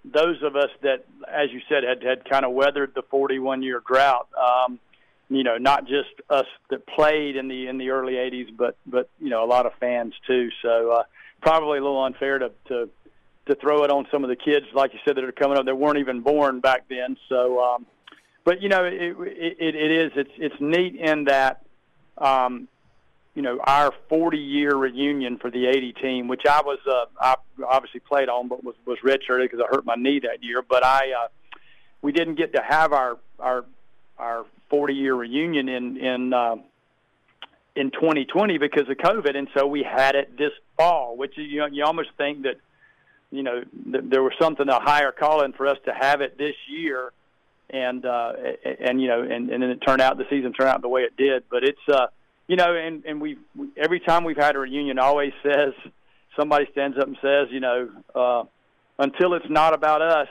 those 0.05 0.41
of 0.43 0.55
us 0.55 0.69
that, 0.81 1.05
as 1.31 1.51
you 1.51 1.61
said, 1.69 1.83
had 1.83 2.03
had 2.03 2.29
kind 2.29 2.45
of 2.45 2.51
weathered 2.51 2.93
the 2.93 3.03
41 3.03 3.63
year 3.63 3.81
drought. 3.85 4.27
Um, 4.37 4.79
you 5.29 5.43
know, 5.43 5.57
not 5.57 5.87
just 5.87 6.09
us 6.29 6.45
that 6.69 6.85
played 6.85 7.35
in 7.35 7.47
the 7.47 7.67
in 7.67 7.77
the 7.77 7.89
early 7.89 8.13
80s, 8.13 8.55
but 8.55 8.77
but 8.85 9.09
you 9.19 9.29
know 9.29 9.43
a 9.43 9.47
lot 9.47 9.65
of 9.65 9.73
fans 9.79 10.13
too. 10.27 10.49
So 10.61 10.91
uh, 10.91 11.03
probably 11.41 11.79
a 11.79 11.81
little 11.81 12.03
unfair 12.03 12.39
to 12.39 12.51
to 12.67 12.89
to 13.47 13.55
throw 13.55 13.83
it 13.83 13.91
on 13.91 14.07
some 14.11 14.23
of 14.23 14.29
the 14.29 14.35
kids, 14.35 14.65
like 14.73 14.93
you 14.93 14.99
said, 15.05 15.15
that 15.15 15.23
are 15.23 15.31
coming 15.31 15.57
up 15.57 15.65
that 15.65 15.75
weren't 15.75 15.97
even 15.97 16.21
born 16.21 16.61
back 16.61 16.85
then. 16.89 17.17
So, 17.27 17.61
um, 17.61 17.85
but 18.45 18.61
you 18.61 18.69
know, 18.69 18.85
it, 18.85 18.93
it, 18.93 19.75
it 19.75 19.91
is 19.91 20.11
it's 20.15 20.31
it's 20.37 20.55
neat 20.59 20.95
in 20.95 21.25
that. 21.25 21.65
Um, 22.17 22.67
you 23.35 23.41
know, 23.41 23.59
our 23.63 23.93
40 24.09 24.37
year 24.37 24.75
reunion 24.75 25.37
for 25.37 25.49
the 25.49 25.67
80 25.67 25.93
team, 25.93 26.27
which 26.27 26.43
I 26.47 26.61
was, 26.61 26.79
uh, 26.87 27.05
I 27.19 27.35
obviously 27.67 27.99
played 27.99 28.29
on, 28.29 28.47
but 28.47 28.63
was, 28.63 28.75
was 28.85 28.99
redshirted 29.03 29.49
because 29.49 29.59
I 29.59 29.73
hurt 29.73 29.85
my 29.85 29.95
knee 29.95 30.19
that 30.19 30.43
year. 30.43 30.61
But 30.61 30.85
I, 30.85 31.11
uh, 31.11 31.27
we 32.01 32.11
didn't 32.11 32.35
get 32.35 32.53
to 32.53 32.61
have 32.61 32.93
our, 32.93 33.17
our, 33.39 33.65
our 34.19 34.45
40 34.69 34.93
year 34.93 35.15
reunion 35.15 35.67
in, 35.67 35.97
in, 35.97 36.33
uh, 36.33 36.57
in 37.75 37.89
2020 37.89 38.59
because 38.59 38.87
of 38.87 38.97
COVID. 38.97 39.35
And 39.35 39.47
so 39.57 39.65
we 39.65 39.81
had 39.81 40.15
it 40.15 40.37
this 40.37 40.51
fall, 40.77 41.17
which 41.17 41.33
you 41.35 41.65
you 41.71 41.83
almost 41.83 42.09
think 42.17 42.43
that, 42.43 42.57
you 43.31 43.41
know, 43.41 43.63
th- 43.91 44.03
there 44.09 44.21
was 44.21 44.33
something, 44.39 44.69
a 44.69 44.79
higher 44.79 45.11
calling 45.11 45.53
for 45.53 45.65
us 45.65 45.77
to 45.85 45.93
have 45.93 46.21
it 46.21 46.37
this 46.37 46.55
year. 46.69 47.11
And, 47.71 48.05
uh, 48.05 48.33
and 48.79 49.01
you 49.01 49.07
know, 49.07 49.21
and, 49.23 49.49
and 49.49 49.63
then 49.63 49.71
it 49.71 49.79
turned 49.79 50.01
out, 50.01 50.19
the 50.19 50.25
season 50.29 50.53
turned 50.53 50.69
out 50.69 50.83
the 50.83 50.89
way 50.89 51.01
it 51.01 51.17
did. 51.17 51.45
But 51.49 51.63
it's, 51.63 51.79
uh, 51.91 52.07
you 52.47 52.55
know, 52.55 52.75
and 52.75 53.05
and 53.05 53.21
we 53.21 53.37
every 53.77 53.99
time 53.99 54.23
we've 54.23 54.37
had 54.37 54.55
a 54.55 54.59
reunion, 54.59 54.99
always 54.99 55.33
says 55.41 55.73
somebody 56.35 56.67
stands 56.71 56.97
up 56.97 57.07
and 57.07 57.17
says, 57.21 57.47
you 57.51 57.59
know, 57.59 57.89
uh, 58.13 58.43
until 58.99 59.33
it's 59.33 59.49
not 59.49 59.73
about 59.73 60.01
us, 60.01 60.27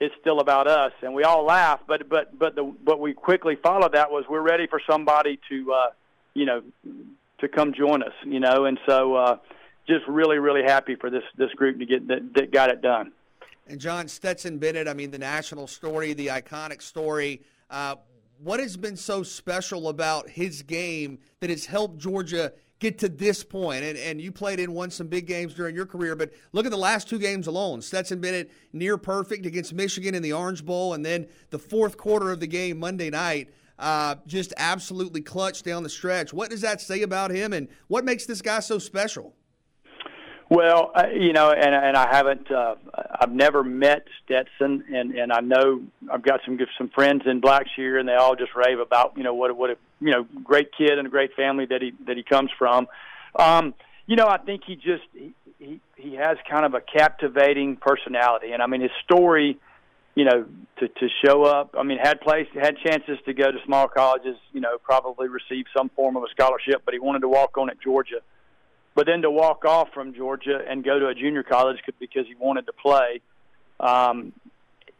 it's 0.00 0.14
still 0.20 0.40
about 0.40 0.66
us, 0.66 0.92
and 1.02 1.14
we 1.14 1.24
all 1.24 1.44
laugh. 1.44 1.80
But 1.86 2.08
but 2.08 2.38
but 2.38 2.54
the 2.54 2.64
but 2.84 3.00
we 3.00 3.12
quickly 3.12 3.56
followed 3.62 3.92
that 3.92 4.10
was 4.10 4.24
we're 4.28 4.40
ready 4.40 4.66
for 4.66 4.80
somebody 4.88 5.38
to, 5.50 5.72
uh, 5.72 5.86
you 6.34 6.46
know, 6.46 6.62
to 7.40 7.48
come 7.48 7.74
join 7.74 8.02
us, 8.02 8.14
you 8.24 8.40
know, 8.40 8.64
and 8.64 8.78
so 8.86 9.14
uh, 9.14 9.36
just 9.86 10.06
really 10.08 10.38
really 10.38 10.62
happy 10.62 10.94
for 10.94 11.10
this 11.10 11.24
this 11.36 11.50
group 11.52 11.78
to 11.78 11.86
get 11.86 12.08
that, 12.08 12.34
that 12.34 12.50
got 12.50 12.70
it 12.70 12.80
done. 12.80 13.12
And 13.66 13.78
John 13.78 14.08
Stetson 14.08 14.58
Bennett, 14.58 14.88
I 14.88 14.94
mean, 14.94 15.10
the 15.10 15.18
national 15.18 15.66
story, 15.66 16.14
the 16.14 16.28
iconic 16.28 16.82
story. 16.82 17.42
Uh, 17.70 17.96
what 18.42 18.58
has 18.58 18.76
been 18.76 18.96
so 18.96 19.22
special 19.22 19.88
about 19.88 20.30
his 20.30 20.62
game 20.62 21.18
that 21.40 21.50
has 21.50 21.66
helped 21.66 21.98
Georgia 21.98 22.52
get 22.78 22.98
to 22.98 23.08
this 23.08 23.44
point? 23.44 23.84
And, 23.84 23.98
and 23.98 24.20
you 24.20 24.32
played 24.32 24.58
in 24.58 24.72
won 24.72 24.90
some 24.90 25.08
big 25.08 25.26
games 25.26 25.52
during 25.52 25.76
your 25.76 25.84
career, 25.84 26.16
but 26.16 26.32
look 26.52 26.64
at 26.64 26.70
the 26.70 26.78
last 26.78 27.08
two 27.08 27.18
games 27.18 27.46
alone. 27.46 27.82
Stetson 27.82 28.20
Bennett 28.20 28.50
near 28.72 28.96
perfect 28.96 29.44
against 29.44 29.74
Michigan 29.74 30.14
in 30.14 30.22
the 30.22 30.32
Orange 30.32 30.64
Bowl, 30.64 30.94
and 30.94 31.04
then 31.04 31.26
the 31.50 31.58
fourth 31.58 31.98
quarter 31.98 32.30
of 32.30 32.40
the 32.40 32.46
game 32.46 32.78
Monday 32.78 33.10
night. 33.10 33.50
uh, 33.80 34.16
just 34.26 34.52
absolutely 34.58 35.22
clutch 35.22 35.62
down 35.62 35.82
the 35.82 35.88
stretch. 35.88 36.32
What 36.32 36.50
does 36.50 36.60
that 36.60 36.80
say 36.80 37.02
about 37.02 37.30
him, 37.30 37.52
and 37.52 37.66
what 37.88 38.04
makes 38.04 38.26
this 38.26 38.42
guy 38.42 38.60
so 38.60 38.78
special? 38.78 39.34
Well, 40.50 40.90
uh, 40.96 41.06
you 41.14 41.32
know, 41.32 41.52
and 41.52 41.72
and 41.72 41.96
I 41.96 42.12
haven't, 42.12 42.50
uh, 42.50 42.74
I've 43.20 43.30
never 43.30 43.62
met 43.62 44.02
Stetson, 44.24 44.82
and 44.92 45.12
and 45.12 45.32
I 45.32 45.38
know 45.38 45.80
I've 46.12 46.22
got 46.22 46.40
some 46.44 46.58
some 46.76 46.88
friends 46.88 47.22
in 47.24 47.40
Blackshear, 47.40 48.00
and 48.00 48.08
they 48.08 48.14
all 48.14 48.34
just 48.34 48.56
rave 48.56 48.80
about 48.80 49.16
you 49.16 49.22
know 49.22 49.32
what 49.32 49.56
what 49.56 49.70
a 49.70 49.76
you 50.00 50.10
know 50.10 50.26
great 50.42 50.70
kid 50.76 50.98
and 50.98 51.06
a 51.06 51.10
great 51.10 51.34
family 51.34 51.66
that 51.66 51.80
he 51.80 51.92
that 52.04 52.16
he 52.16 52.24
comes 52.24 52.50
from. 52.58 52.88
Um, 53.36 53.74
you 54.08 54.16
know, 54.16 54.26
I 54.26 54.38
think 54.38 54.62
he 54.66 54.74
just 54.74 55.04
he, 55.12 55.32
he 55.60 55.80
he 55.94 56.14
has 56.16 56.36
kind 56.50 56.66
of 56.66 56.74
a 56.74 56.80
captivating 56.80 57.76
personality, 57.76 58.50
and 58.50 58.60
I 58.60 58.66
mean 58.66 58.80
his 58.80 58.90
story, 59.04 59.56
you 60.16 60.24
know, 60.24 60.46
to 60.80 60.88
to 60.88 61.08
show 61.24 61.44
up. 61.44 61.76
I 61.78 61.84
mean, 61.84 61.98
had 62.02 62.20
place 62.20 62.48
had 62.60 62.74
chances 62.84 63.18
to 63.26 63.34
go 63.34 63.52
to 63.52 63.58
small 63.66 63.86
colleges, 63.86 64.36
you 64.52 64.60
know, 64.60 64.78
probably 64.82 65.28
receive 65.28 65.66
some 65.76 65.90
form 65.90 66.16
of 66.16 66.24
a 66.24 66.28
scholarship, 66.32 66.82
but 66.84 66.92
he 66.92 66.98
wanted 66.98 67.20
to 67.20 67.28
walk 67.28 67.56
on 67.56 67.70
at 67.70 67.80
Georgia 67.80 68.20
but 68.94 69.06
then 69.06 69.22
to 69.22 69.30
walk 69.30 69.64
off 69.64 69.88
from 69.92 70.14
Georgia 70.14 70.60
and 70.68 70.84
go 70.84 70.98
to 70.98 71.06
a 71.08 71.14
junior 71.14 71.42
college 71.42 71.78
because 71.98 72.26
he 72.26 72.34
wanted 72.34 72.66
to 72.66 72.72
play, 72.72 73.20
um, 73.78 74.32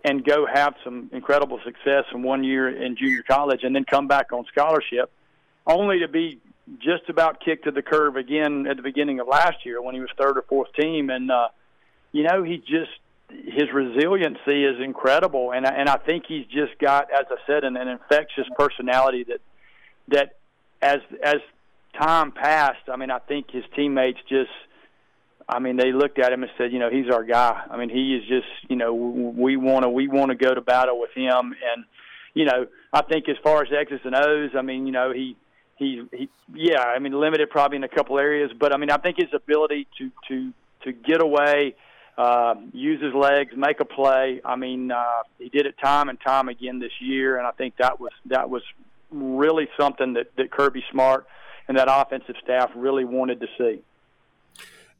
and 0.04 0.24
go 0.24 0.46
have 0.46 0.74
some 0.82 1.10
incredible 1.12 1.60
success 1.64 2.04
in 2.14 2.22
one 2.22 2.42
year 2.44 2.68
in 2.68 2.96
junior 2.96 3.22
college, 3.22 3.60
and 3.62 3.74
then 3.74 3.84
come 3.84 4.08
back 4.08 4.32
on 4.32 4.46
scholarship, 4.46 5.10
only 5.66 6.00
to 6.00 6.08
be 6.08 6.40
just 6.78 7.08
about 7.08 7.40
kicked 7.40 7.64
to 7.64 7.70
the 7.70 7.82
curb 7.82 8.16
again 8.16 8.66
at 8.66 8.76
the 8.76 8.82
beginning 8.82 9.20
of 9.20 9.26
last 9.26 9.66
year 9.66 9.82
when 9.82 9.94
he 9.94 10.00
was 10.00 10.10
third 10.16 10.38
or 10.38 10.42
fourth 10.42 10.72
team, 10.74 11.10
and 11.10 11.30
uh, 11.30 11.48
you 12.12 12.22
know 12.22 12.42
he 12.42 12.58
just 12.58 12.90
his 13.28 13.72
resiliency 13.72 14.64
is 14.64 14.80
incredible, 14.80 15.52
and 15.52 15.66
and 15.66 15.88
I 15.88 15.96
think 15.96 16.24
he's 16.26 16.46
just 16.46 16.78
got, 16.78 17.10
as 17.12 17.26
I 17.30 17.36
said, 17.46 17.64
an, 17.64 17.76
an 17.76 17.88
infectious 17.88 18.46
personality 18.56 19.24
that 19.24 19.40
that 20.08 20.36
as 20.80 21.00
as 21.22 21.36
time 21.98 22.32
passed, 22.32 22.88
I 22.92 22.96
mean, 22.96 23.10
I 23.10 23.18
think 23.18 23.50
his 23.50 23.64
teammates 23.74 24.18
just, 24.28 24.50
I 25.48 25.58
mean, 25.58 25.76
they 25.76 25.92
looked 25.92 26.18
at 26.18 26.32
him 26.32 26.42
and 26.42 26.52
said, 26.56 26.72
you 26.72 26.78
know, 26.78 26.90
he's 26.90 27.10
our 27.12 27.24
guy. 27.24 27.62
I 27.70 27.76
mean, 27.76 27.88
he 27.88 28.14
is 28.14 28.26
just, 28.28 28.70
you 28.70 28.76
know, 28.76 28.94
we 28.94 29.56
want 29.56 29.82
to 29.82 29.88
we 29.88 30.06
want 30.06 30.30
to 30.30 30.36
go 30.36 30.54
to 30.54 30.60
battle 30.60 31.00
with 31.00 31.10
him, 31.14 31.54
and 31.74 31.84
you 32.34 32.44
know, 32.44 32.66
I 32.92 33.02
think 33.02 33.28
as 33.28 33.36
far 33.42 33.62
as 33.62 33.68
X's 33.72 34.00
and 34.04 34.14
O's, 34.14 34.50
I 34.56 34.62
mean, 34.62 34.86
you 34.86 34.92
know, 34.92 35.12
he 35.12 35.36
he 35.76 36.02
he, 36.12 36.28
yeah, 36.54 36.80
I 36.80 36.98
mean, 37.00 37.12
limited 37.12 37.50
probably 37.50 37.76
in 37.76 37.84
a 37.84 37.88
couple 37.88 38.18
areas, 38.18 38.52
but 38.58 38.72
I 38.72 38.76
mean, 38.76 38.90
I 38.90 38.98
think 38.98 39.16
his 39.18 39.32
ability 39.34 39.88
to 39.98 40.10
to 40.28 40.52
to 40.84 40.92
get 40.92 41.22
away. 41.22 41.74
Uh, 42.18 42.54
use 42.74 43.00
his 43.00 43.14
legs, 43.14 43.54
make 43.56 43.80
a 43.80 43.84
play. 43.84 44.42
I 44.44 44.54
mean, 44.54 44.90
uh, 44.90 45.22
he 45.38 45.48
did 45.48 45.64
it 45.64 45.76
time 45.82 46.10
and 46.10 46.20
time 46.20 46.50
again 46.50 46.78
this 46.78 46.92
year, 47.00 47.38
and 47.38 47.46
I 47.46 47.50
think 47.52 47.76
that 47.78 47.98
was 47.98 48.12
that 48.26 48.50
was 48.50 48.62
really 49.10 49.68
something 49.78 50.14
that, 50.14 50.36
that 50.36 50.50
Kirby 50.50 50.84
Smart 50.90 51.26
and 51.70 51.78
that 51.78 51.86
offensive 51.88 52.34
staff 52.42 52.68
really 52.74 53.04
wanted 53.04 53.38
to 53.38 53.46
see. 53.56 53.80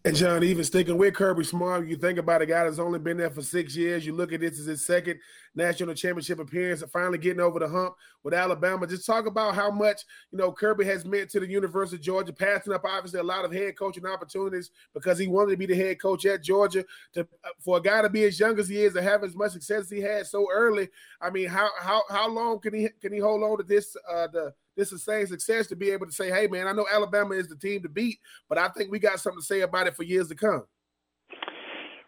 And 0.05 0.15
John, 0.15 0.45
even 0.45 0.63
sticking 0.63 0.97
with 0.97 1.15
Kirby 1.15 1.43
Smart, 1.43 1.89
you 1.89 1.97
think 1.97 2.17
about 2.17 2.43
a 2.43 2.47
guy 2.47 2.63
that's 2.63 2.79
only 2.79 3.01
been 3.01 3.17
there 3.17 3.29
for 3.29 3.43
six 3.43 3.75
years. 3.75 4.07
You 4.07 4.15
look 4.15 4.33
at 4.33 4.41
this 4.41 4.61
as 4.61 4.67
his 4.67 4.87
second 4.87 5.19
national 5.57 5.95
championship 5.95 6.39
appearance 6.39 6.81
and 6.81 6.91
finally 6.93 7.19
getting 7.19 7.41
over 7.41 7.59
the 7.59 7.69
hump 7.69 7.97
with 8.23 8.35
Alabama. 8.35 8.87
Just 8.87 9.05
talk 9.05 9.27
about 9.27 9.57
how 9.57 9.73
much 9.73 10.03
you 10.31 10.39
know 10.39 10.53
Kirby 10.53 10.85
has 10.85 11.05
meant 11.05 11.29
to 11.31 11.41
the 11.41 11.49
University 11.49 11.97
of 11.97 12.03
Georgia, 12.03 12.33
passing 12.33 12.73
up 12.73 12.85
obviously 12.85 13.19
a 13.19 13.25
lot 13.25 13.45
of 13.45 13.53
head 13.53 13.77
coaching 13.77 14.07
opportunities 14.07 14.71
because 14.95 15.19
he 15.19 15.27
wanted 15.27 15.51
to 15.51 15.57
be 15.57 15.67
the 15.67 15.75
head 15.75 16.01
coach 16.01 16.25
at 16.25 16.45
Georgia. 16.45 16.85
To 17.15 17.27
for 17.59 17.79
a 17.79 17.83
guy 17.83 18.01
to 18.01 18.09
be 18.09 18.23
as 18.23 18.39
young 18.39 18.57
as 18.61 18.69
he 18.69 18.85
is 18.85 18.95
and 18.95 19.05
have 19.05 19.25
as 19.25 19.35
much 19.35 19.53
success 19.53 19.81
as 19.81 19.91
he 19.91 20.01
had 20.01 20.25
so 20.25 20.47
early, 20.53 20.89
I 21.21 21.31
mean, 21.31 21.49
how 21.49 21.69
how 21.81 22.05
how 22.09 22.29
long 22.29 22.61
can 22.61 22.75
he 22.75 22.89
can 23.03 23.13
he 23.13 23.19
hold 23.19 23.43
on 23.43 23.59
to 23.59 23.65
this 23.65 23.97
uh, 24.09 24.29
the 24.29 24.55
this 24.77 24.91
sustained 24.91 25.29
success 25.29 25.67
to 25.69 25.77
be 25.77 25.91
able 25.91 26.07
to 26.07 26.13
say, 26.13 26.31
hey, 26.31 26.47
man, 26.47 26.67
I 26.67 26.73
know 26.73 26.87
Alabama 26.93 27.35
is 27.35 27.49
the 27.49 27.57
team 27.57 27.83
to 27.83 27.89
beat, 27.89 28.19
but 28.49 28.59
I 28.59 28.69
think 28.69 28.91
we 28.91 28.99
got 28.99 29.21
something 29.21 29.41
to 29.41 29.47
say 29.47 29.61
about 29.61 29.87
it 29.87 29.97
for 29.97 30.03
years 30.03 30.29
to 30.29 30.35
come. 30.35 30.65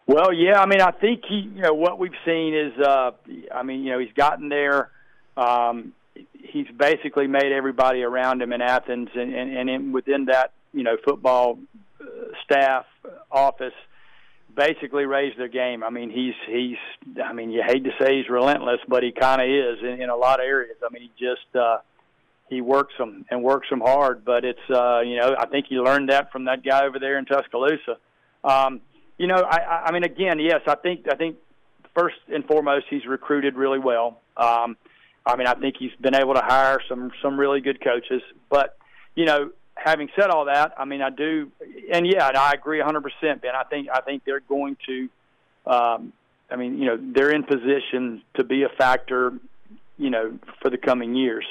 Well, 0.05 0.33
yeah, 0.33 0.59
I 0.59 0.65
mean, 0.65 0.81
I 0.81 0.91
think 0.91 1.23
he, 1.27 1.49
you 1.55 1.61
know, 1.61 1.73
what 1.73 1.97
we've 1.97 2.11
seen 2.25 2.53
is, 2.53 2.73
uh, 2.85 3.11
I 3.53 3.63
mean, 3.63 3.83
you 3.83 3.91
know, 3.91 3.99
he's 3.99 4.13
gotten 4.15 4.49
there. 4.49 4.91
Um, 5.37 5.93
he's 6.33 6.67
basically 6.77 7.27
made 7.27 7.51
everybody 7.51 8.03
around 8.03 8.41
him 8.41 8.51
in 8.51 8.61
Athens 8.61 9.09
and, 9.15 9.33
and, 9.33 9.57
and 9.57 9.69
in, 9.69 9.91
within 9.91 10.25
that, 10.25 10.51
you 10.73 10.83
know, 10.83 10.97
football 11.05 11.57
uh, 12.01 12.05
staff 12.43 12.85
office 13.31 13.73
basically 14.55 15.05
raised 15.05 15.39
their 15.39 15.47
game. 15.47 15.83
I 15.83 15.89
mean, 15.89 16.09
he's 16.11 16.35
he's. 16.47 16.77
I 17.23 17.33
mean, 17.33 17.51
you 17.51 17.63
hate 17.65 17.83
to 17.85 17.91
say 17.99 18.17
he's 18.17 18.29
relentless, 18.29 18.79
but 18.87 19.03
he 19.03 19.11
kind 19.11 19.41
of 19.41 19.47
is 19.47 19.83
in, 19.83 20.01
in 20.01 20.09
a 20.09 20.15
lot 20.15 20.39
of 20.39 20.45
areas. 20.45 20.77
I 20.85 20.91
mean, 20.93 21.03
he 21.03 21.11
just 21.17 21.55
uh, 21.55 21.77
he 22.53 22.61
works 22.61 22.93
them 22.97 23.25
and 23.29 23.43
works 23.43 23.69
them 23.69 23.81
hard. 23.81 24.23
But 24.23 24.45
it's 24.45 24.69
uh, 24.69 25.01
you 25.01 25.17
know 25.17 25.35
I 25.37 25.45
think 25.47 25.67
he 25.67 25.75
learned 25.75 26.09
that 26.09 26.31
from 26.31 26.45
that 26.45 26.63
guy 26.63 26.85
over 26.85 26.99
there 26.99 27.17
in 27.17 27.25
Tuscaloosa. 27.25 27.97
Um, 28.43 28.81
you 29.17 29.27
know, 29.27 29.41
I, 29.49 29.85
I 29.85 29.91
mean, 29.91 30.03
again, 30.03 30.39
yes, 30.39 30.61
I 30.67 30.75
think 30.75 31.05
I 31.11 31.15
think 31.15 31.37
first 31.95 32.17
and 32.27 32.45
foremost 32.45 32.85
he's 32.89 33.05
recruited 33.05 33.55
really 33.55 33.79
well. 33.79 34.19
Um, 34.37 34.77
I 35.25 35.35
mean, 35.37 35.47
I 35.47 35.53
think 35.53 35.75
he's 35.77 35.93
been 36.01 36.15
able 36.15 36.33
to 36.33 36.41
hire 36.41 36.79
some 36.89 37.11
some 37.21 37.39
really 37.39 37.61
good 37.61 37.81
coaches. 37.83 38.21
But 38.49 38.77
you 39.15 39.25
know, 39.25 39.51
having 39.75 40.09
said 40.15 40.29
all 40.29 40.45
that, 40.45 40.73
I 40.77 40.85
mean, 40.85 41.01
I 41.01 41.09
do, 41.09 41.51
and 41.91 42.05
yeah, 42.05 42.27
and 42.27 42.37
I 42.37 42.51
agree 42.53 42.79
100%, 42.79 43.01
Ben. 43.41 43.55
I 43.55 43.63
think 43.63 43.87
I 43.93 44.01
think 44.01 44.23
they're 44.25 44.41
going 44.41 44.77
to. 44.87 45.09
Um, 45.65 46.13
I 46.49 46.55
mean, 46.55 46.77
you 46.77 46.85
know, 46.85 46.97
they're 46.99 47.31
in 47.31 47.43
position 47.43 48.21
to 48.35 48.43
be 48.43 48.63
a 48.63 48.69
factor, 48.69 49.33
you 49.97 50.09
know, 50.09 50.37
for 50.61 50.69
the 50.69 50.77
coming 50.77 51.15
years. 51.15 51.45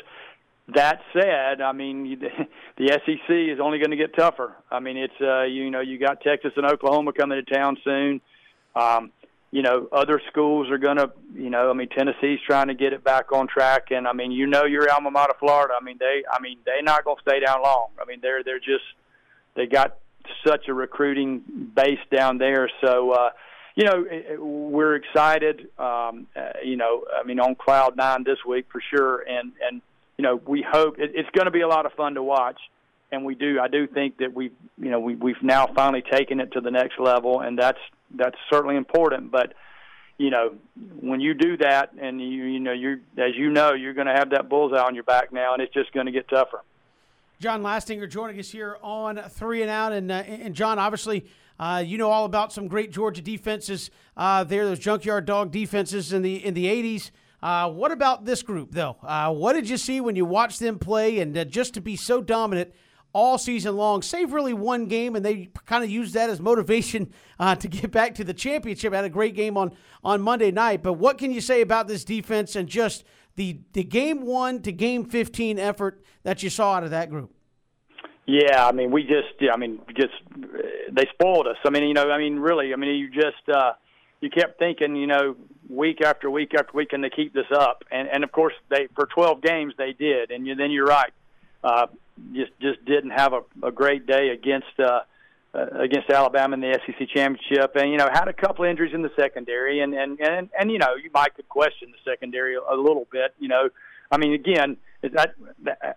That 0.75 1.01
said, 1.13 1.61
I 1.61 1.73
mean 1.73 2.21
the 2.77 2.89
SEC 2.89 3.29
is 3.29 3.61
only 3.61 3.79
going 3.79 3.91
to 3.91 3.97
get 3.97 4.17
tougher. 4.17 4.55
I 4.71 4.81
mean 4.81 4.97
it's 4.97 5.21
uh, 5.21 5.43
you 5.43 5.71
know 5.71 5.81
you 5.81 5.99
got 5.99 6.21
Texas 6.21 6.53
and 6.57 6.67
Oklahoma 6.67 7.13
coming 7.13 7.43
to 7.45 7.55
town 7.55 7.77
soon. 7.85 8.21
Um, 8.75 9.13
you 9.51 9.63
know 9.63 9.89
other 9.93 10.21
schools 10.31 10.71
are 10.71 10.79
going 10.79 10.97
to 10.97 11.11
you 11.35 11.51
know 11.51 11.71
I 11.71 11.73
mean 11.75 11.89
Tennessee's 11.89 12.41
trying 12.47 12.69
to 12.69 12.75
get 12.75 12.93
it 12.93 13.05
back 13.05 13.33
on 13.33 13.49
track, 13.49 13.91
and 13.91 14.07
I 14.07 14.13
mean 14.13 14.33
you 14.33 14.47
know 14.47 14.65
your 14.65 14.91
alma 14.91 15.11
mater 15.11 15.35
Florida. 15.39 15.75
I 15.81 15.85
mean 15.85 15.97
they 15.99 16.23
I 16.31 16.41
mean 16.41 16.59
they're 16.65 16.83
not 16.83 17.05
going 17.05 17.17
to 17.17 17.23
stay 17.23 17.41
down 17.41 17.63
long. 17.63 17.89
I 18.01 18.05
mean 18.05 18.21
they're 18.23 18.45
they're 18.45 18.59
just 18.59 18.85
they 19.55 19.67
got 19.67 19.97
such 20.47 20.69
a 20.69 20.75
recruiting 20.75 21.71
base 21.75 22.01
down 22.11 22.39
there, 22.39 22.71
so. 22.85 23.13
uh 23.13 23.31
you 23.75 23.85
know, 23.85 24.05
we're 24.39 24.97
excited. 24.97 25.69
Um, 25.79 26.27
uh, 26.37 26.53
you 26.63 26.77
know, 26.77 27.05
I 27.19 27.25
mean, 27.25 27.41
on 27.41 27.55
cloud 27.55 27.97
nine 27.97 28.23
this 28.23 28.37
week 28.47 28.67
for 28.71 28.83
sure, 28.95 29.23
and 29.23 29.53
and 29.67 29.81
you 30.23 30.29
know, 30.29 30.41
we 30.47 30.63
hope 30.63 31.01
it, 31.01 31.11
it's 31.17 31.29
going 31.31 31.47
to 31.47 31.51
be 31.51 31.63
a 31.63 31.67
lot 31.69 31.85
of 31.85 31.95
fun 31.95 32.15
to 32.15 32.23
watch, 32.23 32.61
and 33.11 33.25
we 33.25 33.35
do. 33.35 33.59
I 33.61 33.67
do 33.67 33.89
think 33.89 34.19
that 34.19 34.33
we, 34.33 34.53
you 34.79 34.89
know, 34.89 35.01
we, 35.01 35.17
we've 35.17 35.43
now 35.43 35.67
finally 35.75 36.05
taken 36.09 36.39
it 36.39 36.53
to 36.53 36.61
the 36.61 36.71
next 36.71 37.01
level, 37.01 37.41
and 37.41 37.59
that's 37.59 37.81
that's 38.15 38.37
certainly 38.49 38.77
important. 38.77 39.33
But 39.33 39.55
you 40.19 40.31
know, 40.31 40.55
when 41.01 41.21
you 41.21 41.35
do 41.35 41.57
that, 41.57 41.95
and 42.01 42.21
you 42.21 42.45
you 42.45 42.61
know, 42.61 42.71
you 42.71 43.01
as 43.19 43.35
you 43.35 43.51
know, 43.51 43.73
you're 43.73 43.95
going 43.95 44.07
to 44.07 44.13
have 44.13 44.31
that 44.31 44.49
bullseye 44.49 44.79
on 44.79 44.95
your 44.95 45.03
back 45.03 45.33
now, 45.33 45.55
and 45.55 45.61
it's 45.61 45.75
just 45.75 45.93
going 45.93 46.07
to 46.07 46.13
get 46.13 46.29
tougher. 46.29 46.63
John 47.41 47.65
Lastinger 47.65 48.09
joining 48.09 48.39
us 48.39 48.49
here 48.49 48.77
on 48.81 49.17
Three 49.29 49.63
and 49.63 49.71
Out, 49.73 49.93
and 49.93 50.13
uh, 50.13 50.23
and 50.25 50.55
John, 50.55 50.79
obviously. 50.79 51.27
Uh, 51.61 51.79
you 51.79 51.97
know 51.97 52.11
all 52.11 52.25
about 52.25 52.53
some 52.53 52.67
great 52.67 52.91
Georgia 52.91 53.23
defenses 53.23 53.91
uh, 54.17 54.43
there, 54.43 54.65
those 54.65 54.81
junkyard 54.81 55.27
dog 55.27 55.53
defenses 55.53 56.13
in 56.13 56.23
the 56.23 56.45
in 56.45 56.55
the 56.55 56.65
80s. 56.65 57.11
Uh, 57.43 57.69
what 57.71 57.91
about 57.91 58.25
this 58.25 58.43
group, 58.43 58.71
though? 58.71 58.97
Uh, 59.03 59.33
what 59.33 59.55
did 59.55 59.69
you 59.69 59.77
see 59.77 60.01
when 60.01 60.15
you 60.15 60.25
watched 60.25 60.61
them 60.61 60.79
play? 60.79 61.19
And 61.19 61.37
uh, 61.37 61.45
just 61.45 61.75
to 61.75 61.81
be 61.81 61.97
so 61.97 62.23
dominant 62.23 62.73
all 63.13 63.37
season 63.37 63.77
long, 63.77 64.01
save 64.01 64.33
really 64.33 64.55
one 64.55 64.87
game, 64.87 65.17
and 65.17 65.25
they 65.25 65.51
kind 65.67 65.83
of 65.83 65.91
used 65.91 66.15
that 66.15 66.31
as 66.31 66.41
motivation 66.41 67.13
uh, 67.39 67.55
to 67.57 67.69
get 67.69 67.91
back 67.91 68.15
to 68.15 68.25
the 68.25 68.33
championship. 68.33 68.93
Had 68.93 69.05
a 69.05 69.11
great 69.11 69.35
game 69.35 69.57
on 69.57 69.73
on 70.05 70.23
Monday 70.23 70.51
night. 70.51 70.83
But 70.83 70.95
what 70.95 71.19
can 71.19 71.33
you 71.33 71.41
say 71.41 71.61
about 71.61 71.89
this 71.89 72.05
defense 72.05 72.57
and 72.57 72.69
just 72.69 73.05
the 73.35 73.61
the 73.73 73.85
game 73.85 74.25
one 74.25 74.63
to 74.63 74.73
game 74.73 75.05
fifteen 75.05 75.59
effort 75.59 76.03
that 76.23 76.43
you 76.43 76.49
saw 76.51 76.75
out 76.75 76.85
of 76.85 76.91
that 76.91 77.11
group? 77.11 77.35
Yeah, 78.25 78.67
I 78.67 78.71
mean, 78.71 78.93
we 78.93 79.03
just, 79.03 79.53
I 79.53 79.57
mean, 79.57 79.81
just 79.97 80.15
they 80.93 81.07
spoiled 81.13 81.49
us. 81.49 81.57
I 81.67 81.71
mean, 81.71 81.83
you 81.83 81.93
know, 81.93 82.09
I 82.09 82.19
mean, 82.19 82.39
really, 82.39 82.73
I 82.73 82.77
mean, 82.77 82.95
you 82.95 83.11
just 83.11 83.49
uh, 83.53 83.73
you 84.21 84.31
kept 84.31 84.61
thinking, 84.61 84.95
you 84.95 85.09
know, 85.09 85.37
week 85.69 86.01
after 86.01 86.31
week 86.31 86.55
after 86.55 86.77
week, 86.77 86.91
can 86.91 87.01
they 87.01 87.11
keep 87.11 87.33
this 87.33 87.51
up? 87.55 87.85
And 87.91 88.09
and 88.09 88.25
of 88.25 88.33
course, 88.33 88.55
they 88.71 88.89
for 88.95 89.07
12 89.07 89.41
games 89.43 89.75
they 89.77 89.93
did. 89.93 90.31
And 90.31 90.47
you, 90.47 90.55
then 90.55 90.71
you're 90.71 90.87
right, 90.87 91.13
uh, 91.65 91.87
just 92.33 92.53
just 92.61 92.85
didn't 92.85 93.11
have 93.11 93.33
a, 93.33 93.43
a 93.67 93.73
great 93.73 94.07
day 94.07 94.29
against 94.31 94.79
uh, 94.79 95.01
uh, 95.55 95.67
against 95.81 96.11
Alabama 96.11 96.55
in 96.55 96.61
the 96.61 96.79
SEC 96.87 97.09
championship, 97.09 97.77
and 97.77 97.91
you 97.91 97.99
know 97.99 98.09
had 98.13 98.29
a 98.29 98.33
couple 98.33 98.65
injuries 98.65 98.95
in 98.95 99.03
the 99.03 99.13
secondary, 99.17 99.81
and 99.81 99.95
and 99.95 100.21
and 100.21 100.51
and 100.59 100.71
you 100.71 100.79
know 100.79 100.95
you 100.95 101.11
might 101.13 101.35
could 101.35 101.49
question 101.49 101.93
the 101.93 102.11
secondary 102.11 102.55
a, 102.57 102.75
little 102.77 103.07
bit. 103.11 103.35
You 103.39 103.49
know, 103.49 103.69
I 104.11 104.19
mean, 104.19 104.33
again, 104.33 104.77
that 105.03 105.35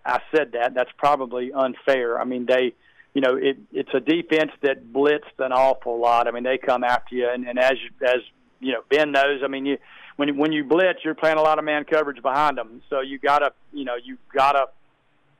I 0.04 0.20
said 0.34 0.52
that 0.52 0.74
that's 0.74 0.90
probably 0.98 1.52
unfair. 1.52 2.20
I 2.20 2.24
mean, 2.24 2.46
they 2.46 2.74
you 3.16 3.22
know, 3.22 3.34
it, 3.34 3.56
it's 3.72 3.88
a 3.94 4.00
defense 4.00 4.50
that 4.60 4.92
blitzed 4.92 5.38
an 5.38 5.50
awful 5.50 5.98
lot. 5.98 6.28
I 6.28 6.32
mean, 6.32 6.44
they 6.44 6.58
come 6.58 6.84
after 6.84 7.14
you, 7.14 7.30
and, 7.32 7.48
and 7.48 7.58
as 7.58 7.72
as 8.02 8.20
you 8.60 8.72
know 8.72 8.82
Ben 8.90 9.12
knows. 9.12 9.42
I 9.44 9.48
mean, 9.48 9.66
you 9.66 9.78
when 10.16 10.36
when 10.36 10.52
you 10.52 10.64
blitz, 10.64 11.00
you're 11.04 11.14
playing 11.14 11.38
a 11.38 11.42
lot 11.42 11.58
of 11.58 11.64
man 11.64 11.84
coverage 11.84 12.22
behind 12.22 12.58
them, 12.58 12.82
so 12.90 13.00
you 13.00 13.18
gotta 13.18 13.52
you 13.72 13.84
know 13.84 13.96
you 14.02 14.18
gotta. 14.34 14.66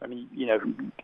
I 0.03 0.09
mean, 0.09 0.29
you 0.31 0.47
know, 0.47 0.61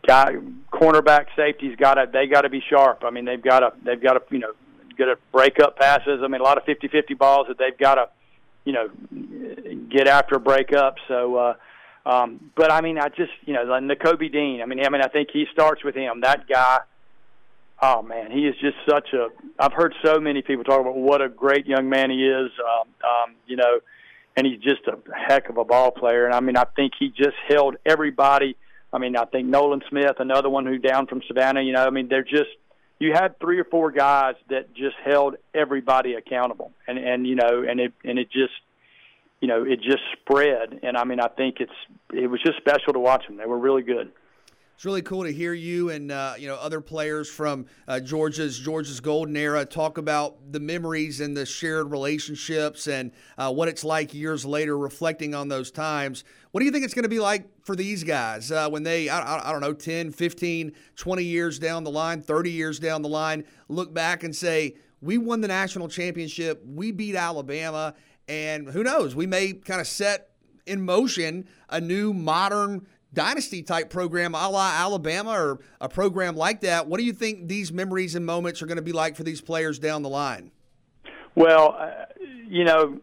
guy, 0.07 0.35
cornerback 0.71 1.25
safeties 1.35 1.75
got 1.77 1.95
to 1.95 2.05
they 2.13 2.27
got 2.27 2.41
to 2.41 2.49
be 2.49 2.61
sharp. 2.69 3.03
I 3.03 3.09
mean, 3.09 3.25
they've 3.25 3.41
got 3.41 3.61
to 3.61 3.73
they've 3.83 4.01
got 4.01 4.13
to 4.13 4.21
you 4.29 4.37
know 4.37 4.53
get 4.95 5.05
to 5.05 5.15
break 5.31 5.59
up 5.59 5.79
passes. 5.79 6.21
I 6.23 6.27
mean, 6.27 6.41
a 6.41 6.43
lot 6.43 6.59
of 6.59 6.65
50-50 6.65 7.17
balls 7.17 7.47
that 7.47 7.57
they've 7.57 7.75
got 7.75 7.95
to 7.95 8.09
you 8.65 8.73
know 8.73 8.89
get 9.89 10.07
after 10.07 10.35
a 10.35 10.39
breakup. 10.39 10.97
So. 11.07 11.35
uh 11.35 11.53
um, 12.05 12.51
but 12.55 12.71
I 12.71 12.81
mean, 12.81 12.97
I 12.97 13.09
just 13.09 13.31
you 13.45 13.53
know, 13.53 13.63
like 13.63 13.83
Nakobe 13.83 14.31
Dean. 14.31 14.61
I 14.61 14.65
mean, 14.65 14.85
I 14.85 14.89
mean, 14.89 15.01
I 15.01 15.07
think 15.07 15.29
he 15.31 15.45
starts 15.53 15.83
with 15.83 15.95
him. 15.95 16.21
That 16.21 16.47
guy. 16.47 16.79
Oh 17.81 18.01
man, 18.01 18.31
he 18.31 18.47
is 18.47 18.55
just 18.61 18.77
such 18.89 19.09
a. 19.13 19.27
I've 19.59 19.73
heard 19.73 19.93
so 20.03 20.19
many 20.19 20.41
people 20.41 20.63
talk 20.63 20.79
about 20.79 20.95
what 20.95 21.21
a 21.21 21.29
great 21.29 21.65
young 21.65 21.89
man 21.89 22.09
he 22.09 22.25
is. 22.25 22.51
Um, 22.59 22.87
um, 23.03 23.35
you 23.45 23.57
know, 23.57 23.79
and 24.37 24.47
he's 24.47 24.59
just 24.59 24.87
a 24.87 24.97
heck 25.13 25.49
of 25.49 25.57
a 25.57 25.65
ball 25.65 25.91
player. 25.91 26.25
And 26.25 26.33
I 26.33 26.39
mean, 26.39 26.57
I 26.57 26.63
think 26.75 26.93
he 26.97 27.09
just 27.09 27.35
held 27.47 27.75
everybody. 27.85 28.55
I 28.91 28.99
mean, 28.99 29.17
I 29.17 29.25
think 29.25 29.47
Nolan 29.47 29.81
Smith, 29.89 30.15
another 30.19 30.49
one 30.49 30.65
who 30.65 30.77
down 30.77 31.07
from 31.07 31.21
Savannah. 31.27 31.61
You 31.61 31.73
know, 31.73 31.85
I 31.85 31.89
mean, 31.89 32.07
they're 32.07 32.23
just 32.23 32.51
you 32.99 33.11
had 33.13 33.39
three 33.39 33.59
or 33.59 33.65
four 33.65 33.91
guys 33.91 34.35
that 34.49 34.73
just 34.73 34.95
held 35.03 35.35
everybody 35.53 36.13
accountable, 36.13 36.71
and 36.87 36.97
and 36.97 37.27
you 37.27 37.35
know, 37.35 37.63
and 37.67 37.79
it 37.79 37.93
and 38.03 38.17
it 38.17 38.31
just 38.31 38.53
you 39.41 39.49
know, 39.49 39.65
it 39.65 39.81
just 39.81 39.99
spread. 40.21 40.79
And 40.83 40.95
I 40.95 41.03
mean, 41.03 41.19
I 41.19 41.27
think 41.27 41.57
it's 41.59 41.73
it 42.13 42.27
was 42.27 42.41
just 42.41 42.57
special 42.57 42.93
to 42.93 42.99
watch 42.99 43.27
them. 43.27 43.35
They 43.35 43.45
were 43.45 43.57
really 43.57 43.81
good. 43.81 44.09
It's 44.83 44.85
really 44.85 45.01
cool 45.01 45.23
to 45.23 45.31
hear 45.31 45.53
you 45.53 45.91
and 45.91 46.11
uh, 46.11 46.33
you 46.37 46.49
know 46.49 46.55
other 46.55 46.81
players 46.81 47.29
from 47.29 47.67
uh, 47.87 48.01
Georgia's 48.01 48.59
Georgia's 48.59 48.99
golden 48.99 49.37
era 49.37 49.63
talk 49.63 49.97
about 49.97 50.51
the 50.51 50.59
memories 50.59 51.21
and 51.21 51.37
the 51.37 51.45
shared 51.45 51.89
relationships 51.89 52.87
and 52.87 53.13
uh, 53.37 53.49
what 53.49 53.69
it's 53.69 53.85
like 53.85 54.13
years 54.13 54.45
later, 54.45 54.77
reflecting 54.77 55.33
on 55.33 55.47
those 55.47 55.71
times. 55.71 56.25
What 56.51 56.59
do 56.59 56.65
you 56.65 56.71
think 56.73 56.83
it's 56.83 56.93
going 56.93 57.03
to 57.03 57.09
be 57.09 57.21
like 57.21 57.47
for 57.63 57.77
these 57.77 58.03
guys 58.03 58.51
uh, 58.51 58.69
when 58.69 58.83
they, 58.83 59.07
I, 59.07 59.47
I, 59.47 59.53
don't 59.53 59.61
know, 59.61 59.71
10, 59.71 60.11
15, 60.11 60.73
20 60.97 61.23
years 61.23 61.59
down 61.59 61.85
the 61.85 61.89
line, 61.89 62.21
30 62.21 62.51
years 62.51 62.77
down 62.77 63.03
the 63.03 63.07
line, 63.07 63.45
look 63.69 63.93
back 63.93 64.25
and 64.25 64.35
say, 64.35 64.75
we 65.01 65.17
won 65.17 65.39
the 65.39 65.47
national 65.47 65.87
championship, 65.87 66.61
we 66.67 66.91
beat 66.91 67.15
Alabama, 67.15 67.95
and 68.27 68.67
who 68.67 68.83
knows, 68.83 69.15
we 69.15 69.27
may 69.27 69.53
kind 69.53 69.79
of 69.79 69.87
set 69.87 70.31
in 70.65 70.83
motion 70.83 71.47
a 71.69 71.79
new 71.79 72.13
modern 72.13 72.85
dynasty 73.13 73.61
type 73.61 73.89
program 73.89 74.35
a 74.35 74.49
la 74.49 74.71
Alabama 74.75 75.31
or 75.31 75.59
a 75.79 75.89
program 75.89 76.35
like 76.35 76.61
that. 76.61 76.87
What 76.87 76.99
do 76.99 77.05
you 77.05 77.13
think 77.13 77.47
these 77.47 77.71
memories 77.71 78.15
and 78.15 78.25
moments 78.25 78.61
are 78.61 78.65
going 78.65 78.77
to 78.77 78.83
be 78.83 78.91
like 78.91 79.15
for 79.15 79.23
these 79.23 79.41
players 79.41 79.79
down 79.79 80.01
the 80.01 80.09
line? 80.09 80.51
Well, 81.35 81.75
uh, 81.79 82.05
you 82.47 82.63
know, 82.63 82.99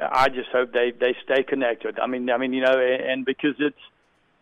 I 0.00 0.28
just 0.28 0.48
hope 0.50 0.72
they 0.72 0.92
they 0.98 1.16
stay 1.24 1.42
connected. 1.42 1.98
I 1.98 2.06
mean, 2.06 2.30
I 2.30 2.38
mean, 2.38 2.52
you 2.52 2.62
know, 2.62 2.78
and 2.78 3.24
because 3.24 3.54
it's 3.58 3.76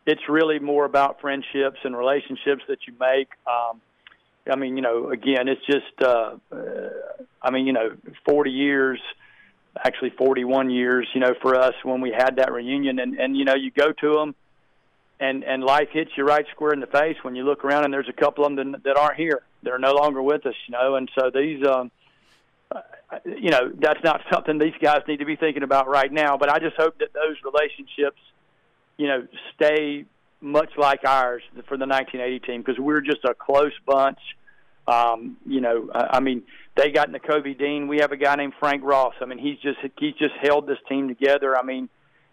it's 0.06 0.22
really 0.28 0.58
more 0.58 0.84
about 0.84 1.20
friendships 1.20 1.78
and 1.84 1.96
relationships 1.96 2.62
that 2.68 2.78
you 2.86 2.94
make. 2.98 3.28
Um, 3.46 3.80
I 4.50 4.56
mean, 4.56 4.76
you 4.76 4.82
know, 4.82 5.10
again, 5.10 5.46
it's 5.46 5.64
just, 5.64 6.02
uh, 6.02 6.34
uh, 6.50 6.88
I 7.40 7.52
mean, 7.52 7.64
you 7.66 7.72
know, 7.72 7.96
40 8.26 8.50
years 8.50 9.00
actually 9.84 10.10
41 10.10 10.70
years, 10.70 11.08
you 11.14 11.20
know, 11.20 11.34
for 11.40 11.54
us 11.58 11.74
when 11.82 12.00
we 12.00 12.10
had 12.10 12.36
that 12.36 12.52
reunion. 12.52 12.98
And, 12.98 13.18
and 13.18 13.36
you 13.36 13.44
know, 13.44 13.54
you 13.54 13.70
go 13.70 13.92
to 13.92 14.14
them 14.14 14.34
and, 15.22 15.44
and 15.44 15.62
life 15.62 15.88
hits 15.92 16.10
you 16.16 16.24
right 16.24 16.44
square 16.50 16.72
in 16.72 16.80
the 16.80 16.86
face 16.88 17.16
when 17.22 17.36
you 17.36 17.44
look 17.44 17.64
around 17.64 17.84
and 17.84 17.94
there's 17.94 18.08
a 18.08 18.12
couple 18.12 18.44
of 18.44 18.56
them 18.56 18.74
that, 18.84 18.96
aren't 18.96 19.16
here. 19.16 19.42
They're 19.62 19.78
no 19.78 19.94
longer 19.94 20.20
with 20.20 20.44
us, 20.46 20.54
you 20.66 20.72
know. 20.72 20.96
And 20.96 21.08
so 21.16 21.30
these, 21.32 21.64
um, 21.64 21.92
uh, 22.72 22.80
you 23.24 23.50
know, 23.50 23.70
that's 23.78 24.02
not 24.02 24.22
something 24.32 24.58
these 24.58 24.74
guys 24.82 25.02
need 25.06 25.18
to 25.18 25.24
be 25.24 25.36
thinking 25.36 25.62
about 25.62 25.88
right 25.88 26.12
now. 26.12 26.36
But 26.36 26.50
I 26.50 26.58
just 26.58 26.74
hope 26.76 26.98
that 26.98 27.12
those 27.12 27.36
relationships, 27.44 28.20
you 28.96 29.06
know, 29.06 29.28
stay 29.54 30.06
much 30.40 30.70
like 30.76 31.04
ours 31.04 31.44
for 31.68 31.76
the 31.76 31.86
1980 31.86 32.40
team 32.40 32.60
because 32.60 32.80
we're 32.80 33.00
just 33.00 33.24
a 33.24 33.32
close 33.32 33.72
bunch. 33.86 34.18
Um, 34.88 35.36
you 35.46 35.60
know, 35.60 35.88
I, 35.94 36.16
I 36.16 36.20
mean, 36.20 36.42
they 36.74 36.90
got 36.90 37.10
Nakobe 37.10 37.56
Dean. 37.56 37.86
We 37.86 37.98
have 37.98 38.10
a 38.10 38.16
guy 38.16 38.34
named 38.34 38.54
Frank 38.58 38.82
Ross. 38.82 39.14
I 39.20 39.26
mean, 39.26 39.38
he's 39.38 39.60
just 39.60 39.78
he's 40.00 40.14
just 40.14 40.34
held 40.42 40.66
this 40.66 40.78
team 40.88 41.06
together. 41.06 41.56
I 41.56 41.62
mean, 41.62 41.88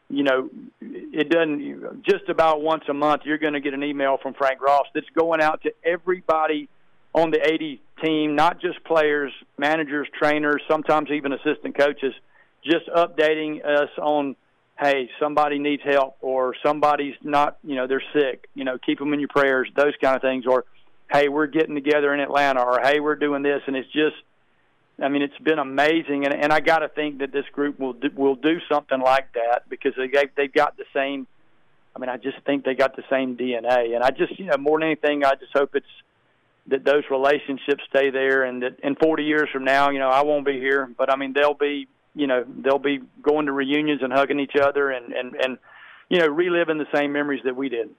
you 0.10 0.23
know, 0.23 0.49
it 0.81 1.30
doesn't 1.30 2.03
just 2.03 2.30
about 2.30 2.61
once 2.61 2.84
a 2.90 2.94
month 2.94 3.22
you're 3.26 3.38
going 3.38 3.53
to 3.53 3.60
get 3.60 3.73
an 3.73 3.84
email 3.84 4.18
from 4.22 4.34
Frank 4.34 4.61
Ross 4.61 4.88
that's 4.94 5.10
going 5.15 5.41
out 5.41 5.61
to 5.64 5.73
everybody 5.84 6.68
on 7.14 7.31
the 7.31 7.40
80 7.41 7.81
team, 8.03 8.36
not 8.36 8.60
just 8.60 8.84
players, 8.84 9.31
managers, 9.57 10.07
trainers, 10.18 10.61
sometimes 10.68 11.10
even 11.11 11.34
assistant 11.34 11.77
coaches, 11.77 12.14
just 12.64 12.88
updating 12.88 13.64
us 13.65 13.90
on 14.02 14.36
hey, 14.80 15.10
somebody 15.19 15.60
needs 15.60 15.84
help 15.84 16.15
or 16.22 16.56
somebody's 16.65 17.15
not, 17.22 17.57
you 17.65 17.76
know, 17.76 17.86
they're 17.86 18.03
sick, 18.14 18.48
you 18.56 18.64
know, 18.64 18.77
keep 18.77 18.98
them 18.98 19.14
in 19.14 19.19
your 19.19 19.27
prayers, 19.27 19.69
those 19.76 19.94
kind 20.02 20.15
of 20.15 20.22
things 20.22 20.45
or 20.48 20.64
hey, 21.11 21.27
we're 21.27 21.48
getting 21.48 21.76
together 21.76 22.14
in 22.14 22.19
Atlanta 22.19 22.61
or 22.61 22.80
hey, 22.81 22.99
we're 22.99 23.15
doing 23.15 23.44
this 23.44 23.61
and 23.68 23.76
it's 23.76 23.91
just 23.91 24.15
I 25.01 25.07
mean, 25.07 25.21
it's 25.21 25.38
been 25.38 25.59
amazing, 25.59 26.26
and 26.26 26.34
and 26.34 26.51
I 26.51 26.59
got 26.59 26.80
to 26.80 26.89
think 26.89 27.19
that 27.19 27.31
this 27.31 27.45
group 27.53 27.80
will 27.80 27.93
do, 27.93 28.09
will 28.15 28.35
do 28.35 28.59
something 28.71 28.99
like 28.99 29.31
that 29.34 29.69
because 29.69 29.93
they 29.95 30.09
they've 30.35 30.53
got 30.53 30.77
the 30.77 30.85
same. 30.93 31.27
I 31.95 31.99
mean, 31.99 32.09
I 32.09 32.17
just 32.17 32.38
think 32.45 32.65
they 32.65 32.76
got 32.76 32.95
the 32.95 33.03
same 33.09 33.38
DNA, 33.38 33.95
and 33.95 34.03
I 34.03 34.11
just 34.11 34.38
you 34.38 34.45
know 34.45 34.57
more 34.57 34.80
than 34.80 34.88
anything, 34.88 35.23
I 35.23 35.35
just 35.35 35.53
hope 35.53 35.76
it's 35.76 35.85
that 36.67 36.84
those 36.84 37.03
relationships 37.09 37.84
stay 37.89 38.09
there, 38.09 38.43
and 38.43 38.61
that 38.61 38.80
in 38.84 38.95
40 38.95 39.23
years 39.23 39.49
from 39.51 39.63
now, 39.63 39.89
you 39.89 39.99
know, 39.99 40.09
I 40.09 40.21
won't 40.21 40.45
be 40.45 40.59
here, 40.59 40.89
but 40.97 41.11
I 41.11 41.15
mean, 41.15 41.34
they'll 41.34 41.53
be 41.53 41.88
you 42.15 42.27
know 42.27 42.43
they'll 42.61 42.80
be 42.80 42.99
going 43.21 43.45
to 43.45 43.51
reunions 43.51 44.01
and 44.03 44.11
hugging 44.11 44.39
each 44.39 44.55
other 44.55 44.91
and 44.91 45.13
and 45.13 45.35
and 45.35 45.57
you 46.09 46.19
know 46.19 46.27
reliving 46.27 46.77
the 46.77 46.88
same 46.93 47.13
memories 47.13 47.41
that 47.45 47.55
we 47.55 47.69
did. 47.69 47.89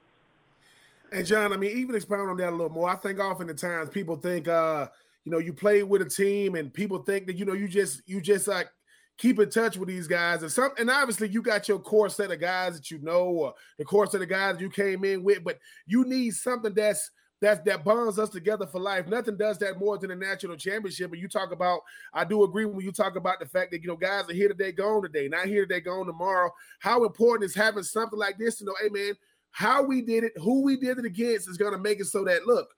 And 1.11 1.25
John, 1.25 1.51
I 1.51 1.57
mean, 1.57 1.77
even 1.77 1.95
expound 1.95 2.29
on 2.29 2.37
that 2.37 2.49
a 2.49 2.51
little 2.51 2.69
more. 2.69 2.89
I 2.89 2.95
think 2.95 3.19
often 3.19 3.47
the 3.47 3.53
times 3.53 3.89
people 3.89 4.17
think. 4.17 4.47
uh 4.47 4.87
you 5.25 5.31
know, 5.31 5.37
you 5.37 5.53
play 5.53 5.83
with 5.83 6.01
a 6.01 6.09
team 6.09 6.55
and 6.55 6.73
people 6.73 6.99
think 6.99 7.27
that, 7.27 7.37
you 7.37 7.45
know, 7.45 7.53
you 7.53 7.67
just 7.67 8.01
you 8.07 8.21
just 8.21 8.47
like 8.47 8.69
keep 9.17 9.39
in 9.39 9.49
touch 9.49 9.77
with 9.77 9.87
these 9.87 10.07
guys 10.07 10.41
and 10.41 10.51
some 10.51 10.71
and 10.79 10.89
obviously 10.89 11.27
you 11.27 11.43
got 11.43 11.67
your 11.67 11.77
core 11.77 12.09
set 12.09 12.31
of 12.31 12.39
guys 12.39 12.75
that 12.75 12.89
you 12.89 12.97
know 12.99 13.25
or 13.25 13.53
the 13.77 13.85
core 13.85 14.07
set 14.07 14.21
of 14.21 14.29
guys 14.29 14.59
you 14.59 14.69
came 14.69 15.03
in 15.03 15.23
with, 15.23 15.43
but 15.43 15.59
you 15.85 16.05
need 16.05 16.31
something 16.31 16.73
that's 16.73 17.11
that's 17.41 17.59
that 17.65 17.83
bonds 17.83 18.19
us 18.19 18.29
together 18.29 18.67
for 18.67 18.79
life. 18.79 19.07
Nothing 19.07 19.35
does 19.35 19.57
that 19.59 19.79
more 19.79 19.97
than 19.97 20.11
a 20.11 20.15
national 20.15 20.57
championship. 20.57 21.11
And 21.11 21.19
you 21.19 21.27
talk 21.27 21.51
about, 21.51 21.81
I 22.13 22.23
do 22.23 22.43
agree 22.43 22.65
when 22.65 22.85
you 22.85 22.91
talk 22.91 23.15
about 23.15 23.39
the 23.39 23.47
fact 23.47 23.71
that 23.71 23.81
you 23.81 23.87
know 23.87 23.95
guys 23.95 24.29
are 24.29 24.33
here 24.33 24.47
today, 24.47 24.71
gone 24.71 25.01
today, 25.01 25.27
not 25.27 25.47
here 25.47 25.65
today, 25.65 25.81
gone 25.81 26.05
tomorrow. 26.05 26.51
How 26.79 27.03
important 27.03 27.49
is 27.49 27.55
having 27.55 27.83
something 27.83 28.19
like 28.19 28.37
this 28.37 28.57
to 28.57 28.65
know, 28.65 28.75
hey 28.81 28.89
man, 28.89 29.15
how 29.49 29.83
we 29.83 30.01
did 30.03 30.23
it, 30.23 30.33
who 30.37 30.63
we 30.63 30.77
did 30.77 30.99
it 30.99 31.05
against 31.05 31.49
is 31.49 31.57
gonna 31.57 31.79
make 31.79 31.99
it 31.99 32.05
so 32.05 32.23
that 32.25 32.45
look, 32.45 32.69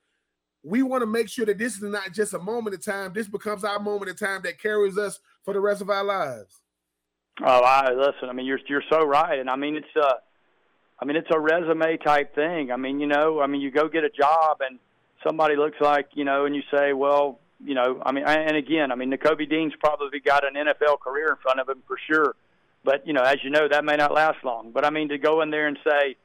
we 0.64 0.82
want 0.82 1.02
to 1.02 1.06
make 1.06 1.28
sure 1.28 1.46
that 1.46 1.58
this 1.58 1.76
is 1.76 1.84
not 1.84 2.14
just 2.14 2.34
a 2.34 2.40
moment 2.40 2.74
in 2.74 2.82
time. 2.82 3.12
This 3.14 3.28
becomes 3.28 3.64
our 3.64 3.80
moment 3.80 4.10
in 4.10 4.16
time 4.16 4.42
that 4.44 4.60
carries 4.60 4.98
us 4.98 5.20
for 5.44 5.54
the 5.54 5.60
rest 5.60 5.82
of 5.82 5.90
our 5.90 6.04
lives. 6.04 6.62
Oh, 7.42 7.62
I 7.64 7.92
listen. 7.92 8.30
I 8.30 8.34
mean, 8.34 8.46
you're 8.46 8.60
you're 8.68 8.84
so 8.92 9.04
right, 9.04 9.40
and 9.40 9.50
I 9.50 9.56
mean 9.56 9.76
it's 9.76 9.96
a, 9.96 10.16
I 11.00 11.06
mean 11.06 11.18
it's 11.18 11.30
a 11.34 11.40
resume 11.40 11.98
type 11.98 12.36
thing. 12.36 12.72
I 12.72 12.78
mean, 12.78 13.00
you 13.00 13.08
know, 13.08 13.42
I 13.42 13.48
mean 13.48 13.60
you 13.60 13.72
go 13.72 13.90
get 13.90 14.04
a 14.04 14.10
job 14.10 14.58
and 14.62 14.80
somebody 15.26 15.56
looks 15.56 15.78
like 15.82 16.10
you 16.14 16.26
know, 16.26 16.46
and 16.46 16.56
you 16.56 16.62
say, 16.72 16.94
well, 16.94 17.40
you 17.64 17.74
know, 17.74 18.02
I 18.06 18.12
mean, 18.12 18.24
and 18.26 18.56
again, 18.56 18.92
I 18.92 18.96
mean, 18.96 19.12
Nakobe 19.12 19.50
Dean's 19.50 19.74
probably 19.80 20.20
got 20.20 20.46
an 20.46 20.54
NFL 20.54 21.00
career 21.00 21.30
in 21.30 21.38
front 21.42 21.60
of 21.60 21.68
him 21.68 21.82
for 21.88 21.98
sure, 22.10 22.36
but 22.84 23.06
you 23.08 23.14
know, 23.14 23.24
as 23.24 23.38
you 23.44 23.50
know, 23.50 23.68
that 23.68 23.84
may 23.84 23.96
not 23.96 24.14
last 24.14 24.44
long. 24.44 24.72
But 24.72 24.86
I 24.86 24.92
mean, 24.92 25.10
to 25.10 25.18
go 25.18 25.42
in 25.42 25.50
there 25.50 25.68
and 25.68 25.78
say, 25.84 26.16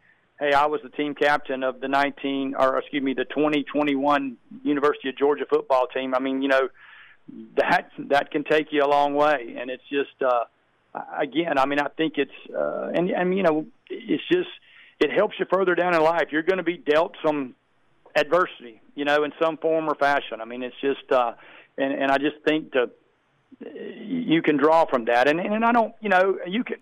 hey, 0.41 0.53
I 0.53 0.67
was 0.67 0.81
the 0.83 0.91
team 0.91 1.15
captain 1.15 1.63
of 1.63 1.81
the 1.81 1.89
19, 1.89 2.55
or 2.59 2.79
excuse 2.79 3.03
me, 3.03 3.15
the 3.15 3.25
2021 3.25 4.37
University 4.63 5.09
of 5.09 5.19
Georgia 5.19 5.45
football 5.49 5.87
team. 5.87 6.15
I 6.15 6.21
mean, 6.21 6.43
you 6.43 6.49
know, 6.49 6.69
that 7.57 7.91
that 8.09 8.31
can 8.31 8.45
take 8.45 8.69
you 8.71 8.83
a 8.83 8.89
long 8.89 9.15
way, 9.15 9.55
and 9.59 9.71
it's 9.71 9.83
just 9.91 10.23
uh, 10.23 10.45
again, 11.19 11.59
I 11.59 11.67
mean, 11.67 11.79
I 11.79 11.89
think 11.89 12.15
it's 12.17 12.31
uh, 12.57 12.91
and 12.95 13.11
and 13.11 13.37
you 13.37 13.43
know, 13.43 13.67
it's 13.91 14.23
just 14.33 14.49
it 15.01 15.11
helps 15.13 15.35
you 15.39 15.47
further 15.53 15.75
down 15.75 15.95
in 15.95 16.03
life. 16.03 16.29
You're 16.31 16.43
going 16.43 16.59
to 16.59 16.65
be 16.65 16.79
dealt 16.79 17.15
some 17.25 17.55
adversity, 18.17 18.81
you 18.95 19.05
know, 19.05 19.25
in 19.25 19.33
some 19.41 19.59
form 19.59 19.89
or 19.89 19.95
fashion. 19.95 20.41
I 20.41 20.45
mean, 20.45 20.63
it's 20.63 20.81
just 20.81 21.11
uh, 21.13 21.33
and 21.77 21.93
and 21.93 22.11
I 22.11 22.19
just 22.19 22.37
think 22.47 22.73
to 22.73 22.91
you 23.61 24.43
can 24.43 24.57
draw 24.57 24.85
from 24.87 25.07
that. 25.07 25.29
And 25.29 25.41
and 25.41 25.65
I 25.65 25.73
don't, 25.73 25.95
you 26.01 26.09
know, 26.09 26.39
you 26.47 26.65
can 26.65 26.77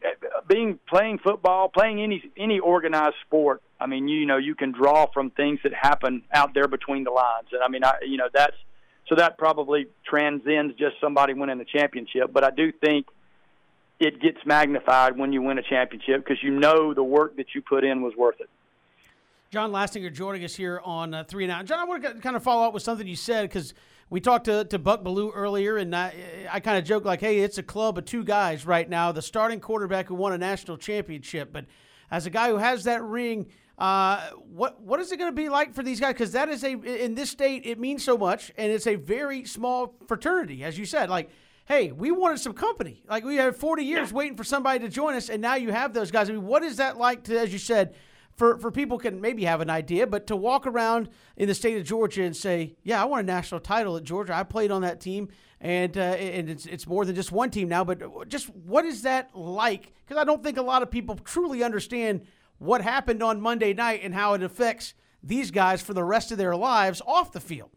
being 0.48 0.78
playing 0.88 1.18
football, 1.18 1.68
playing 1.68 2.02
any 2.02 2.22
any 2.36 2.58
organized 2.58 3.16
sport. 3.24 3.62
I 3.80 3.86
mean, 3.86 4.08
you 4.08 4.26
know, 4.26 4.36
you 4.36 4.54
can 4.54 4.72
draw 4.72 5.06
from 5.12 5.30
things 5.30 5.60
that 5.62 5.72
happen 5.74 6.22
out 6.32 6.54
there 6.54 6.68
between 6.68 7.04
the 7.04 7.10
lines. 7.10 7.48
And 7.52 7.62
I 7.62 7.68
mean, 7.68 7.84
I 7.84 7.94
you 8.06 8.16
know, 8.16 8.28
that's 8.32 8.56
so 9.08 9.14
that 9.14 9.38
probably 9.38 9.86
transcends 10.04 10.76
just 10.76 10.96
somebody 11.00 11.34
winning 11.34 11.58
the 11.58 11.64
championship. 11.64 12.32
But 12.32 12.44
I 12.44 12.50
do 12.50 12.72
think 12.72 13.06
it 13.98 14.20
gets 14.20 14.38
magnified 14.44 15.16
when 15.16 15.32
you 15.32 15.42
win 15.42 15.58
a 15.58 15.62
championship 15.62 16.24
because 16.24 16.42
you 16.42 16.50
know 16.50 16.92
the 16.92 17.02
work 17.02 17.36
that 17.36 17.54
you 17.54 17.62
put 17.62 17.84
in 17.84 18.02
was 18.02 18.14
worth 18.16 18.40
it. 18.40 18.50
John 19.50 19.70
Lastinger 19.70 20.12
joining 20.12 20.44
us 20.44 20.54
here 20.54 20.80
on 20.84 21.14
uh, 21.14 21.24
Three 21.24 21.44
and 21.44 21.52
Out. 21.52 21.64
John, 21.64 21.78
I 21.78 21.84
want 21.84 22.02
to 22.02 22.14
kind 22.14 22.36
of 22.36 22.42
follow 22.42 22.66
up 22.66 22.74
with 22.74 22.82
something 22.82 23.06
you 23.06 23.16
said 23.16 23.48
because 23.48 23.72
we 24.08 24.20
talked 24.20 24.44
to, 24.44 24.64
to 24.64 24.78
Buck 24.78 25.02
Belue 25.02 25.32
earlier, 25.34 25.76
and 25.76 25.94
I, 25.94 26.14
I 26.50 26.60
kind 26.60 26.78
of 26.78 26.84
joked 26.84 27.04
like, 27.04 27.20
hey, 27.20 27.40
it's 27.40 27.58
a 27.58 27.62
club 27.62 27.98
of 27.98 28.04
two 28.04 28.22
guys 28.22 28.64
right 28.64 28.88
now 28.88 29.12
the 29.12 29.22
starting 29.22 29.60
quarterback 29.60 30.06
who 30.06 30.14
won 30.14 30.32
a 30.32 30.38
national 30.38 30.76
championship. 30.76 31.52
But 31.52 31.66
as 32.10 32.26
a 32.26 32.30
guy 32.30 32.50
who 32.50 32.58
has 32.58 32.84
that 32.84 33.02
ring, 33.02 33.46
uh, 33.78 34.30
what 34.48 34.80
what 34.80 35.00
is 35.00 35.10
it 35.12 35.18
going 35.18 35.30
to 35.30 35.36
be 35.36 35.48
like 35.48 35.74
for 35.74 35.82
these 35.82 35.98
guys? 35.98 36.14
Because 36.14 36.32
that 36.32 36.48
is 36.48 36.62
a 36.62 36.72
in 36.72 37.14
this 37.14 37.30
state, 37.30 37.66
it 37.66 37.78
means 37.78 38.04
so 38.04 38.16
much, 38.16 38.52
and 38.56 38.70
it's 38.70 38.86
a 38.86 38.94
very 38.94 39.44
small 39.44 39.96
fraternity, 40.06 40.62
as 40.62 40.78
you 40.78 40.86
said. 40.86 41.10
Like, 41.10 41.28
hey, 41.66 41.90
we 41.90 42.12
wanted 42.12 42.38
some 42.38 42.52
company. 42.52 43.02
Like 43.08 43.24
we 43.24 43.36
had 43.36 43.56
40 43.56 43.84
years 43.84 44.10
yeah. 44.10 44.16
waiting 44.16 44.36
for 44.36 44.44
somebody 44.44 44.78
to 44.80 44.88
join 44.88 45.14
us, 45.14 45.28
and 45.28 45.42
now 45.42 45.56
you 45.56 45.72
have 45.72 45.92
those 45.92 46.12
guys. 46.12 46.30
I 46.30 46.32
mean, 46.32 46.46
what 46.46 46.62
is 46.62 46.76
that 46.76 46.96
like 46.96 47.24
to, 47.24 47.38
as 47.38 47.52
you 47.52 47.58
said? 47.58 47.94
For, 48.36 48.58
for 48.58 48.70
people 48.70 48.98
can 48.98 49.20
maybe 49.20 49.44
have 49.44 49.62
an 49.62 49.70
idea, 49.70 50.06
but 50.06 50.26
to 50.26 50.36
walk 50.36 50.66
around 50.66 51.08
in 51.36 51.48
the 51.48 51.54
state 51.54 51.78
of 51.78 51.84
Georgia 51.84 52.22
and 52.22 52.36
say, 52.36 52.76
"Yeah, 52.82 53.00
I 53.00 53.06
won 53.06 53.20
a 53.20 53.22
national 53.22 53.60
title 53.60 53.96
at 53.96 54.04
Georgia. 54.04 54.34
I 54.36 54.42
played 54.42 54.70
on 54.70 54.82
that 54.82 55.00
team, 55.00 55.28
and 55.60 55.96
uh, 55.96 56.00
and 56.00 56.50
it's 56.50 56.66
it's 56.66 56.86
more 56.86 57.04
than 57.04 57.14
just 57.14 57.32
one 57.32 57.50
team 57.50 57.68
now. 57.68 57.82
But 57.82 58.28
just 58.28 58.48
what 58.54 58.84
is 58.84 59.02
that 59.02 59.34
like? 59.34 59.92
Because 60.04 60.20
I 60.20 60.24
don't 60.24 60.42
think 60.42 60.58
a 60.58 60.62
lot 60.62 60.82
of 60.82 60.90
people 60.90 61.16
truly 61.16 61.62
understand 61.62 62.26
what 62.58 62.82
happened 62.82 63.22
on 63.22 63.40
Monday 63.40 63.72
night 63.72 64.00
and 64.02 64.14
how 64.14 64.34
it 64.34 64.42
affects 64.42 64.94
these 65.22 65.50
guys 65.50 65.82
for 65.82 65.94
the 65.94 66.04
rest 66.04 66.30
of 66.30 66.38
their 66.38 66.54
lives 66.54 67.00
off 67.06 67.32
the 67.32 67.40
field. 67.40 67.70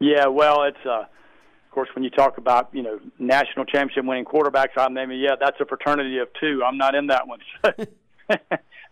Yeah, 0.00 0.26
well, 0.26 0.64
it's 0.64 0.84
uh, 0.84 1.02
of 1.02 1.70
course 1.70 1.88
when 1.94 2.02
you 2.02 2.10
talk 2.10 2.38
about 2.38 2.68
you 2.72 2.82
know 2.82 2.98
national 3.18 3.64
championship 3.64 4.04
winning 4.04 4.24
quarterbacks, 4.24 4.76
I'm 4.76 4.94
naming 4.94 5.20
yeah, 5.20 5.36
that's 5.40 5.60
a 5.60 5.66
fraternity 5.66 6.18
of 6.18 6.28
two. 6.40 6.62
I'm 6.66 6.78
not 6.78 6.96
in 6.96 7.06
that 7.08 7.28
one. 7.28 7.40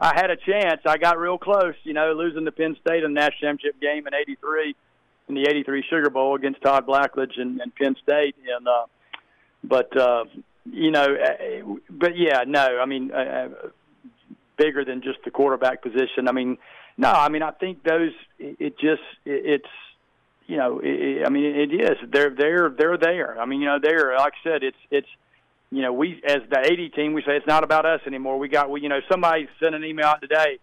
I 0.01 0.13
had 0.15 0.31
a 0.31 0.37
chance. 0.37 0.83
I 0.87 0.99
got 0.99 1.19
real 1.19 1.39
close, 1.39 1.75
you 1.85 1.95
know, 1.95 2.13
losing 2.13 2.45
to 2.45 2.53
Penn 2.53 2.77
State 2.81 3.03
in 3.03 3.15
the 3.15 3.21
national 3.21 3.53
championship 3.53 3.81
game 3.81 4.07
in 4.07 4.15
'83 4.15 4.75
in 5.29 5.35
the 5.35 5.47
'83 5.49 5.85
Sugar 5.89 6.11
Bowl 6.11 6.37
against 6.37 6.63
Todd 6.63 6.87
Blackledge 6.87 7.41
and, 7.41 7.61
and 7.61 7.75
Penn 7.75 7.97
State, 8.03 8.37
and 8.57 8.69
uh, 8.69 8.87
but 9.65 9.97
uh, 9.97 10.25
you 10.65 10.91
know, 10.91 11.05
uh, 11.07 11.75
but 11.91 12.17
yeah, 12.17 12.45
no, 12.47 12.79
I 12.81 12.87
mean. 12.87 13.13
Uh, 13.13 13.49
bigger 14.57 14.85
than 14.85 15.03
just 15.03 15.19
the 15.25 15.31
quarterback 15.31 15.83
position. 15.83 16.29
I 16.29 16.33
mean, 16.33 16.59
no, 16.97 17.11
I 17.11 17.29
mean 17.29 17.43
I 17.43 17.51
think 17.51 17.83
those 17.83 18.13
it, 18.39 18.79
just 18.79 19.03
it, 19.25 19.61
it's 19.63 19.69
you 20.47 20.57
know 20.57 20.81
it, 20.83 21.27
I 21.27 21.31
mean 21.31 21.45
it 21.45 21.75
is 21.75 21.97
they're 22.11 22.31
they're 22.31 22.71
they're 22.71 22.99
there. 22.99 23.41
I 23.41 23.47
mean 23.47 23.61
you 23.61 23.67
know 23.67 23.79
they're 23.83 24.17
like 24.17 24.33
I 24.45 24.49
said 24.49 24.63
it's 24.63 24.77
it's 24.91 25.09
you 25.71 25.83
know 25.83 25.93
we 25.93 26.23
as 26.27 26.43
the 26.51 26.61
80 26.61 26.89
team 26.91 27.13
we 27.13 27.23
say 27.23 27.37
it's 27.37 27.47
not 27.47 27.65
about 27.65 27.87
us 27.87 28.01
anymore. 28.07 28.39
We 28.39 28.49
got 28.49 28.71
we 28.71 28.81
you 28.81 28.89
know 28.89 29.01
somebody 29.11 29.49
sent 29.63 29.75
an 29.75 29.85
email 29.85 30.07
out 30.07 30.21
today 30.21 30.59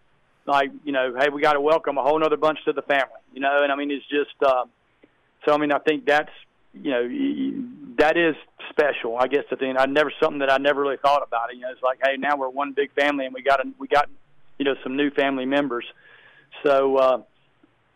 like 0.46 0.70
you 0.84 0.92
know 0.92 1.14
hey 1.18 1.28
we 1.32 1.40
got 1.40 1.54
to 1.54 1.60
welcome 1.60 1.98
a 1.98 2.02
whole 2.02 2.22
other 2.24 2.36
bunch 2.36 2.58
to 2.66 2.72
the 2.72 2.82
family 2.82 3.20
you 3.32 3.40
know 3.40 3.62
and 3.62 3.72
I 3.72 3.76
mean 3.76 3.90
it's 3.90 4.06
just 4.08 4.34
uh, 4.42 4.64
so 5.46 5.54
I 5.54 5.58
mean 5.58 5.72
I 5.72 5.78
think 5.78 6.06
that's 6.06 6.30
you 6.72 6.90
know 6.90 7.94
that 7.98 8.16
is 8.16 8.34
special. 8.70 9.16
I 9.16 9.28
guess 9.28 9.44
the 9.50 9.56
thing 9.56 9.76
I 9.78 9.86
never 9.86 10.12
something 10.20 10.40
that 10.40 10.50
I 10.50 10.58
never 10.58 10.80
really 10.80 10.96
thought 10.96 11.22
about. 11.26 11.50
It. 11.50 11.56
You 11.56 11.62
know, 11.62 11.70
it's 11.70 11.82
like, 11.82 12.00
hey, 12.02 12.16
now 12.16 12.36
we're 12.36 12.48
one 12.48 12.72
big 12.72 12.92
family, 12.92 13.24
and 13.24 13.34
we 13.34 13.42
got 13.42 13.60
a, 13.60 13.70
we 13.78 13.88
got 13.88 14.08
you 14.58 14.64
know 14.64 14.74
some 14.82 14.96
new 14.96 15.10
family 15.10 15.46
members. 15.46 15.84
So 16.64 16.96
uh, 16.96 17.22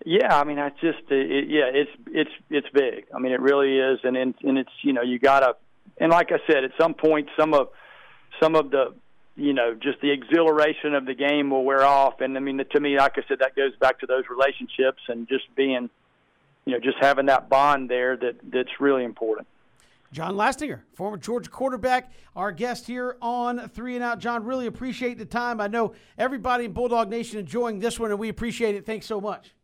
yeah, 0.04 0.38
I 0.38 0.44
mean, 0.44 0.58
I 0.58 0.70
just 0.70 1.10
it, 1.10 1.48
yeah, 1.48 1.70
it's 1.72 1.90
it's 2.06 2.30
it's 2.50 2.68
big. 2.72 3.06
I 3.14 3.18
mean, 3.18 3.32
it 3.32 3.40
really 3.40 3.78
is, 3.78 4.00
and 4.04 4.16
and, 4.16 4.34
and 4.42 4.58
it's 4.58 4.70
you 4.82 4.92
know 4.92 5.02
you 5.02 5.18
gotta 5.18 5.56
and 6.00 6.10
like 6.10 6.30
I 6.32 6.38
said, 6.46 6.64
at 6.64 6.72
some 6.80 6.94
point, 6.94 7.28
some 7.38 7.54
of 7.54 7.68
some 8.40 8.54
of 8.54 8.70
the 8.70 8.94
you 9.36 9.52
know 9.52 9.74
just 9.74 10.00
the 10.00 10.10
exhilaration 10.10 10.94
of 10.94 11.06
the 11.06 11.14
game 11.14 11.50
will 11.50 11.64
wear 11.64 11.84
off, 11.84 12.20
and 12.20 12.36
I 12.36 12.40
mean, 12.40 12.62
to 12.70 12.80
me, 12.80 12.96
like 12.96 13.14
I 13.16 13.22
said, 13.28 13.38
that 13.40 13.56
goes 13.56 13.74
back 13.76 14.00
to 14.00 14.06
those 14.06 14.24
relationships 14.30 15.02
and 15.08 15.28
just 15.28 15.44
being 15.54 15.90
you 16.64 16.72
know 16.72 16.80
just 16.80 16.98
having 17.00 17.26
that 17.26 17.48
bond 17.48 17.88
there 17.90 18.16
that 18.16 18.36
that's 18.52 18.80
really 18.80 19.04
important. 19.04 19.46
John 20.10 20.36
Lastinger, 20.36 20.80
former 20.94 21.18
Georgia 21.18 21.50
quarterback, 21.50 22.12
our 22.34 22.50
guest 22.50 22.86
here 22.86 23.16
on 23.20 23.68
Three 23.68 23.94
and 23.94 24.02
Out. 24.02 24.20
John, 24.20 24.42
really 24.42 24.66
appreciate 24.66 25.18
the 25.18 25.26
time. 25.26 25.60
I 25.60 25.66
know 25.66 25.92
everybody 26.16 26.64
in 26.64 26.72
Bulldog 26.72 27.10
Nation 27.10 27.38
enjoying 27.38 27.78
this 27.78 28.00
one, 28.00 28.10
and 28.10 28.18
we 28.18 28.30
appreciate 28.30 28.74
it. 28.74 28.86
Thanks 28.86 29.04
so 29.04 29.20
much. 29.20 29.54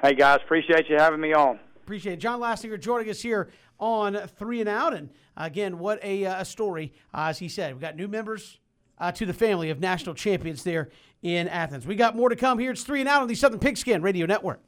Hey, 0.00 0.14
guys, 0.14 0.40
appreciate 0.42 0.88
you 0.88 0.96
having 0.96 1.20
me 1.20 1.34
on. 1.34 1.58
Appreciate 1.76 2.14
it. 2.14 2.16
John 2.16 2.40
Lastinger 2.40 2.80
joining 2.80 3.10
us 3.10 3.20
here 3.20 3.50
on 3.78 4.16
Three 4.38 4.60
and 4.60 4.68
Out. 4.68 4.94
And 4.94 5.10
again, 5.36 5.78
what 5.78 6.02
a, 6.02 6.26
uh, 6.26 6.42
a 6.42 6.44
story. 6.44 6.92
Uh, 7.12 7.26
as 7.28 7.38
he 7.38 7.48
said, 7.48 7.72
we've 7.72 7.80
got 7.80 7.96
new 7.96 8.08
members 8.08 8.58
uh, 8.98 9.12
to 9.12 9.26
the 9.26 9.32
family 9.32 9.70
of 9.70 9.80
national 9.80 10.14
champions 10.14 10.62
there 10.62 10.90
in 11.22 11.48
Athens. 11.48 11.86
We 11.86 11.96
got 11.96 12.16
more 12.16 12.28
to 12.28 12.36
come 12.36 12.58
here. 12.58 12.70
It's 12.70 12.84
Three 12.84 13.00
and 13.00 13.08
Out 13.08 13.22
on 13.22 13.28
the 13.28 13.34
Southern 13.34 13.60
Pigskin 13.60 14.02
Radio 14.02 14.26
Network. 14.26 14.62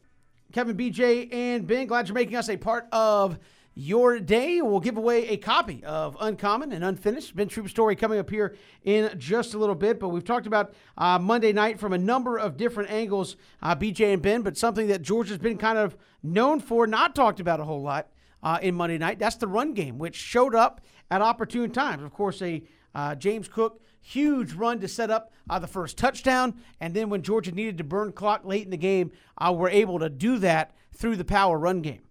Kevin, 0.53 0.77
BJ, 0.77 1.33
and 1.33 1.67
Ben, 1.67 1.87
glad 1.87 2.09
you're 2.09 2.15
making 2.15 2.37
us 2.37 2.49
a 2.49 2.57
part 2.57 2.87
of 2.93 3.39
your 3.75 4.19
day. 4.19 4.63
We'll 4.63 4.81
give 4.81 4.97
away 4.97 5.29
a 5.29 5.37
copy 5.37 5.85
of 5.85 6.17
Uncommon 6.19 6.73
and 6.73 6.83
Unfinished. 6.83 7.37
Ben 7.37 7.49
Troupe 7.49 7.69
story 7.69 7.95
coming 7.95 8.19
up 8.19 8.31
here 8.31 8.57
in 8.85 9.11
just 9.19 9.53
a 9.55 9.59
little 9.59 9.75
bit. 9.75 10.01
But 10.01 10.09
we've 10.09 10.25
talked 10.25 10.47
about 10.47 10.73
uh, 10.97 11.19
Monday 11.19 11.53
night 11.53 11.79
from 11.79 11.93
a 11.93 11.99
number 11.99 12.39
of 12.39 12.57
different 12.57 12.91
angles, 12.91 13.37
uh, 13.63 13.77
BJ 13.77 14.15
and 14.15 14.23
Ben, 14.23 14.43
but 14.43 14.57
something 14.57 14.87
that 14.87 15.03
Georgia's 15.03 15.39
been 15.39 15.59
kind 15.59 15.79
of 15.79 15.97
known 16.23 16.59
for, 16.59 16.87
not 16.87 17.15
talked 17.15 17.39
about 17.39 17.61
a 17.61 17.65
whole 17.65 17.83
lot 17.83 18.09
uh, 18.47 18.59
in 18.63 18.77
Monday 18.77 18.97
night. 18.97 19.19
That's 19.19 19.35
the 19.35 19.49
run 19.49 19.75
game, 19.75 19.99
which 19.99 20.15
showed 20.15 20.55
up 20.55 20.81
at 21.11 21.21
opportune 21.21 21.73
times. 21.73 22.05
Of 22.05 22.13
course, 22.13 22.41
a 22.43 22.63
uh, 22.95 23.17
James 23.17 23.49
Cook 23.49 23.83
huge 24.01 24.53
run 24.53 24.79
to 24.79 24.87
set 24.87 25.11
up 25.11 25.33
uh, 25.51 25.59
the 25.59 25.67
first 25.67 25.99
touchdown. 25.99 26.55
And 26.81 26.95
then 26.95 27.11
when 27.11 27.23
Georgia 27.23 27.51
needed 27.51 27.77
to 27.79 27.85
burn 27.85 28.13
clock 28.13 28.45
late 28.45 28.65
in 28.65 28.71
the 28.71 28.77
game, 28.77 29.11
uh, 29.37 29.53
we're 29.53 29.71
able 29.71 29.99
to 29.99 30.09
do 30.09 30.39
that 30.39 30.77
through 30.95 31.17
the 31.17 31.25
power 31.25 31.59
run 31.59 31.83
game. 31.83 32.03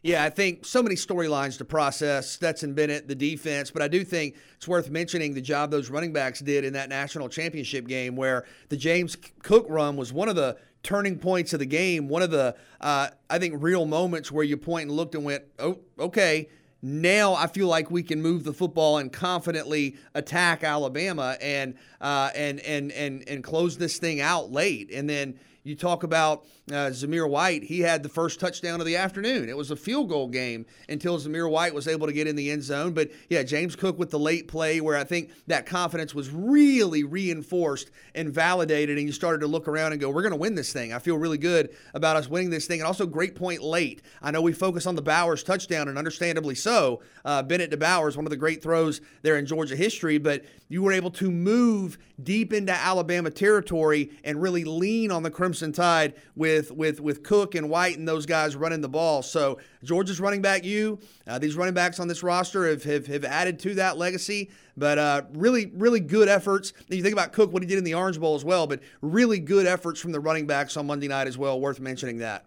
Yeah, 0.00 0.24
I 0.24 0.30
think 0.30 0.64
so 0.64 0.82
many 0.82 0.96
storylines 0.96 1.58
to 1.58 1.64
process. 1.66 2.28
Stetson 2.28 2.72
Bennett, 2.72 3.06
the 3.06 3.14
defense, 3.14 3.70
but 3.70 3.82
I 3.82 3.88
do 3.88 4.02
think 4.02 4.36
it's 4.56 4.66
worth 4.66 4.90
mentioning 4.90 5.34
the 5.34 5.42
job 5.42 5.70
those 5.70 5.90
running 5.90 6.12
backs 6.12 6.40
did 6.40 6.64
in 6.64 6.72
that 6.72 6.88
national 6.88 7.28
championship 7.28 7.86
game, 7.86 8.16
where 8.16 8.46
the 8.70 8.78
James 8.78 9.16
Cook 9.42 9.66
run 9.68 9.96
was 9.96 10.12
one 10.12 10.28
of 10.28 10.36
the 10.36 10.56
turning 10.82 11.18
points 11.18 11.52
of 11.52 11.58
the 11.58 11.66
game. 11.66 12.08
One 12.08 12.22
of 12.22 12.30
the, 12.30 12.56
uh, 12.80 13.08
I 13.30 13.38
think, 13.38 13.62
real 13.62 13.86
moments 13.86 14.30
where 14.32 14.44
you 14.44 14.56
point 14.56 14.88
and 14.88 14.96
looked 14.96 15.14
and 15.14 15.24
went, 15.24 15.44
"Oh, 15.58 15.78
okay." 15.98 16.48
Now 16.84 17.34
I 17.34 17.46
feel 17.46 17.68
like 17.68 17.92
we 17.92 18.02
can 18.02 18.20
move 18.20 18.42
the 18.42 18.52
football 18.52 18.98
and 18.98 19.12
confidently 19.12 19.96
attack 20.14 20.64
Alabama 20.64 21.36
and 21.40 21.74
uh, 22.00 22.30
and 22.34 22.58
and 22.60 22.90
and 22.90 23.22
and 23.28 23.44
close 23.44 23.78
this 23.78 23.98
thing 23.98 24.20
out 24.20 24.50
late. 24.50 24.90
And 24.92 25.08
then 25.08 25.38
you 25.64 25.76
talk 25.76 26.02
about 26.02 26.44
uh, 26.70 26.90
Zamir 26.90 27.28
White, 27.28 27.62
he 27.62 27.80
had 27.80 28.02
the 28.02 28.08
first 28.08 28.40
touchdown 28.40 28.80
of 28.80 28.86
the 28.86 28.96
afternoon. 28.96 29.48
It 29.48 29.56
was 29.56 29.70
a 29.70 29.76
field 29.76 30.08
goal 30.08 30.28
game 30.28 30.66
until 30.88 31.18
Zamir 31.18 31.50
White 31.50 31.74
was 31.74 31.86
able 31.86 32.06
to 32.06 32.12
get 32.12 32.26
in 32.26 32.36
the 32.36 32.50
end 32.50 32.62
zone. 32.62 32.92
But 32.92 33.10
yeah, 33.28 33.42
James 33.42 33.76
Cook 33.76 33.98
with 33.98 34.10
the 34.10 34.18
late 34.18 34.48
play 34.48 34.80
where 34.80 34.96
I 34.96 35.04
think 35.04 35.30
that 35.46 35.66
confidence 35.66 36.14
was 36.14 36.30
really 36.30 37.04
reinforced 37.04 37.90
and 38.14 38.32
validated, 38.32 38.98
and 38.98 39.06
you 39.06 39.12
started 39.12 39.40
to 39.40 39.46
look 39.46 39.68
around 39.68 39.92
and 39.92 40.00
go, 40.00 40.10
we're 40.10 40.22
going 40.22 40.32
to 40.32 40.36
win 40.38 40.54
this 40.54 40.72
thing. 40.72 40.92
I 40.92 40.98
feel 40.98 41.16
really 41.16 41.38
good 41.38 41.70
about 41.94 42.16
us 42.16 42.28
winning 42.28 42.50
this 42.50 42.66
thing. 42.66 42.80
And 42.80 42.86
also, 42.86 43.06
great 43.06 43.34
point 43.34 43.62
late. 43.62 44.02
I 44.20 44.30
know 44.30 44.42
we 44.42 44.52
focus 44.52 44.86
on 44.86 44.96
the 44.96 45.02
Bowers 45.02 45.42
touchdown, 45.42 45.88
and 45.88 45.96
understandably 45.96 46.54
so. 46.54 47.02
Uh, 47.24 47.42
Bennett 47.42 47.70
to 47.70 47.76
Bowers, 47.76 48.16
one 48.16 48.26
of 48.26 48.30
the 48.30 48.36
great 48.36 48.62
throws 48.62 49.00
there 49.22 49.36
in 49.36 49.46
Georgia 49.46 49.76
history, 49.76 50.18
but 50.18 50.44
you 50.68 50.82
were 50.82 50.92
able 50.92 51.10
to 51.10 51.30
move 51.30 51.98
deep 52.24 52.52
into 52.52 52.72
Alabama 52.72 53.30
territory 53.30 54.10
and 54.24 54.40
really 54.40 54.64
lean 54.64 55.10
on 55.10 55.22
the 55.22 55.30
Crimson 55.30 55.72
Tide 55.72 56.14
with 56.36 56.70
with 56.70 57.00
with 57.00 57.22
Cook 57.22 57.54
and 57.54 57.68
White 57.68 57.98
and 57.98 58.06
those 58.06 58.26
guys 58.26 58.56
running 58.56 58.80
the 58.80 58.88
ball. 58.88 59.22
So 59.22 59.58
Georgia's 59.82 60.20
running 60.20 60.42
back, 60.42 60.64
you 60.64 60.98
uh, 61.26 61.38
these 61.38 61.56
running 61.56 61.74
backs 61.74 62.00
on 62.00 62.08
this 62.08 62.22
roster 62.22 62.68
have, 62.68 62.84
have, 62.84 63.06
have 63.06 63.24
added 63.24 63.58
to 63.60 63.74
that 63.74 63.98
legacy. 63.98 64.50
But 64.76 64.98
uh, 64.98 65.22
really, 65.34 65.66
really 65.74 66.00
good 66.00 66.28
efforts. 66.28 66.72
And 66.88 66.96
you 66.96 67.02
think 67.02 67.12
about 67.12 67.32
Cook, 67.32 67.52
what 67.52 67.62
he 67.62 67.68
did 67.68 67.78
in 67.78 67.84
the 67.84 67.94
Orange 67.94 68.18
Bowl 68.18 68.34
as 68.34 68.44
well, 68.44 68.66
but 68.66 68.80
really 69.02 69.38
good 69.38 69.66
efforts 69.66 70.00
from 70.00 70.12
the 70.12 70.20
running 70.20 70.46
backs 70.46 70.76
on 70.76 70.86
Monday 70.86 71.08
night 71.08 71.26
as 71.26 71.36
well. 71.36 71.60
Worth 71.60 71.80
mentioning 71.80 72.18
that. 72.18 72.46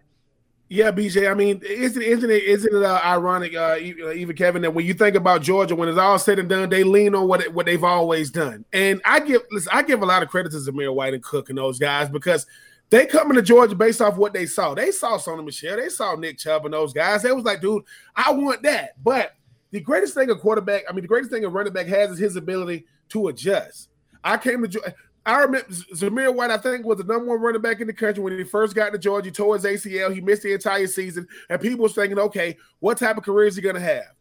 Yeah, 0.68 0.90
BJ. 0.90 1.30
I 1.30 1.34
mean, 1.34 1.62
isn't 1.64 2.02
isn't 2.02 2.28
it 2.28 2.42
isn't 2.42 2.74
it 2.74 2.82
uh, 2.82 3.00
ironic, 3.04 3.54
uh, 3.54 3.76
uh, 3.78 4.12
even 4.12 4.34
Kevin, 4.34 4.62
that 4.62 4.74
when 4.74 4.84
you 4.84 4.94
think 4.94 5.14
about 5.14 5.42
Georgia, 5.42 5.76
when 5.76 5.88
it's 5.88 5.98
all 5.98 6.18
said 6.18 6.40
and 6.40 6.48
done, 6.48 6.68
they 6.68 6.82
lean 6.82 7.14
on 7.14 7.28
what 7.28 7.46
what 7.54 7.66
they've 7.66 7.84
always 7.84 8.30
done. 8.32 8.64
And 8.72 9.00
I 9.04 9.20
give 9.20 9.42
listen, 9.52 9.70
I 9.72 9.82
give 9.82 10.02
a 10.02 10.06
lot 10.06 10.24
of 10.24 10.28
credit 10.28 10.50
to 10.52 10.58
Zamir 10.58 10.92
White 10.92 11.14
and 11.14 11.22
Cook 11.22 11.50
and 11.50 11.58
those 11.58 11.78
guys 11.78 12.08
because 12.08 12.46
they 12.90 13.06
coming 13.06 13.36
to 13.36 13.42
Georgia 13.42 13.76
based 13.76 14.00
off 14.00 14.16
what 14.16 14.32
they 14.32 14.44
saw. 14.46 14.74
They 14.74 14.90
saw 14.90 15.18
Sony 15.18 15.44
Michel, 15.44 15.76
they 15.76 15.88
saw 15.88 16.16
Nick 16.16 16.38
Chubb 16.38 16.64
and 16.64 16.74
those 16.74 16.92
guys. 16.92 17.22
They 17.22 17.30
was 17.30 17.44
like, 17.44 17.60
dude, 17.60 17.84
I 18.16 18.32
want 18.32 18.62
that. 18.64 19.02
But 19.02 19.36
the 19.70 19.80
greatest 19.80 20.14
thing 20.14 20.30
a 20.30 20.34
quarterback, 20.34 20.82
I 20.88 20.92
mean, 20.92 21.02
the 21.02 21.08
greatest 21.08 21.30
thing 21.30 21.44
a 21.44 21.48
running 21.48 21.72
back 21.72 21.86
has 21.86 22.10
is 22.10 22.18
his 22.18 22.34
ability 22.34 22.86
to 23.10 23.28
adjust. 23.28 23.88
I 24.24 24.36
came 24.36 24.66
to 24.66 24.94
I 25.26 25.40
remember 25.40 25.68
Zamir 25.68 26.32
White, 26.32 26.52
I 26.52 26.56
think, 26.56 26.86
was 26.86 26.98
the 26.98 27.04
number 27.04 27.26
one 27.26 27.40
running 27.40 27.60
back 27.60 27.80
in 27.80 27.88
the 27.88 27.92
country 27.92 28.22
when 28.22 28.38
he 28.38 28.44
first 28.44 28.76
got 28.76 28.92
to 28.92 28.98
Georgia. 28.98 29.26
He 29.26 29.32
tore 29.32 29.56
his 29.56 29.64
ACL. 29.64 30.14
He 30.14 30.20
missed 30.20 30.44
the 30.44 30.52
entire 30.52 30.86
season. 30.86 31.26
And 31.50 31.60
people 31.60 31.82
was 31.82 31.94
thinking, 31.94 32.18
okay, 32.18 32.56
what 32.78 32.96
type 32.96 33.16
of 33.16 33.24
career 33.24 33.48
is 33.48 33.56
he 33.56 33.62
going 33.62 33.74
to 33.74 33.80
have? 33.80 34.14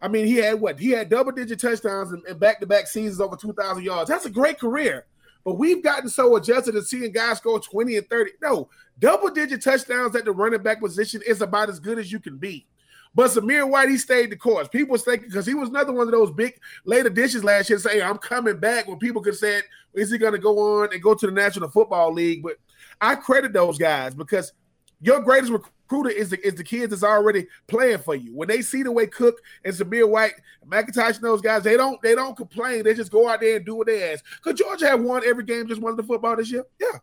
I 0.00 0.06
mean, 0.06 0.26
he 0.26 0.36
had 0.36 0.60
what? 0.60 0.78
He 0.78 0.90
had 0.90 1.08
double 1.08 1.32
digit 1.32 1.58
touchdowns 1.58 2.12
and 2.12 2.38
back 2.38 2.60
to 2.60 2.66
back 2.66 2.86
seasons 2.86 3.20
over 3.20 3.36
2,000 3.36 3.82
yards. 3.82 4.08
That's 4.08 4.26
a 4.26 4.30
great 4.30 4.60
career. 4.60 5.06
But 5.44 5.54
we've 5.54 5.82
gotten 5.82 6.08
so 6.08 6.36
adjusted 6.36 6.72
to 6.72 6.82
seeing 6.82 7.10
guys 7.10 7.40
go 7.40 7.58
20 7.58 7.96
and 7.96 8.08
30. 8.08 8.32
No, 8.40 8.70
double 8.98 9.30
digit 9.30 9.62
touchdowns 9.62 10.14
at 10.14 10.24
the 10.24 10.32
running 10.32 10.62
back 10.62 10.80
position 10.80 11.20
is 11.26 11.42
about 11.42 11.68
as 11.68 11.80
good 11.80 11.98
as 11.98 12.12
you 12.12 12.20
can 12.20 12.38
be. 12.38 12.66
But 13.14 13.30
Zamir 13.30 13.68
White, 13.68 13.88
he 13.88 13.96
stayed 13.96 14.30
the 14.30 14.36
course. 14.36 14.66
People 14.68 14.92
was 14.92 15.04
thinking 15.04 15.28
because 15.28 15.46
he 15.46 15.54
was 15.54 15.68
another 15.68 15.92
one 15.92 16.08
of 16.08 16.12
those 16.12 16.32
big 16.32 16.58
late 16.84 17.06
additions 17.06 17.44
last 17.44 17.70
year. 17.70 17.78
Say, 17.78 18.02
I'm 18.02 18.18
coming 18.18 18.58
back. 18.58 18.88
When 18.88 18.98
people 18.98 19.22
could 19.22 19.36
say, 19.36 19.62
is 19.94 20.10
he 20.10 20.18
going 20.18 20.32
to 20.32 20.38
go 20.38 20.82
on 20.82 20.92
and 20.92 21.02
go 21.02 21.14
to 21.14 21.26
the 21.26 21.32
National 21.32 21.68
Football 21.68 22.12
League? 22.12 22.42
But 22.42 22.56
I 23.00 23.14
credit 23.14 23.52
those 23.52 23.78
guys 23.78 24.14
because 24.14 24.52
your 25.00 25.20
greatest 25.20 25.52
recruiter 25.52 26.10
is 26.10 26.30
the 26.30 26.44
is 26.44 26.54
the 26.54 26.64
kids 26.64 26.90
that's 26.90 27.04
already 27.04 27.46
playing 27.68 27.98
for 27.98 28.16
you. 28.16 28.34
When 28.34 28.48
they 28.48 28.62
see 28.62 28.82
the 28.82 28.90
way 28.90 29.06
Cook 29.06 29.40
and 29.64 29.74
Zamir 29.74 30.08
White, 30.08 30.34
McIntosh, 30.66 31.16
and 31.16 31.24
those 31.24 31.40
guys, 31.40 31.62
they 31.62 31.76
don't 31.76 32.00
they 32.02 32.16
don't 32.16 32.36
complain. 32.36 32.82
They 32.82 32.94
just 32.94 33.12
go 33.12 33.28
out 33.28 33.40
there 33.40 33.56
and 33.56 33.66
do 33.66 33.76
what 33.76 33.86
they 33.86 34.12
ask. 34.12 34.24
Because 34.42 34.58
Georgia 34.58 34.88
have 34.88 35.02
won 35.02 35.22
every 35.24 35.44
game, 35.44 35.68
just 35.68 35.80
won 35.80 35.94
the 35.96 36.02
football 36.02 36.36
this 36.36 36.50
year. 36.50 36.64
Yeah, 36.80 36.98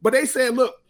but 0.00 0.12
they 0.12 0.24
said, 0.24 0.54
look, 0.54 0.81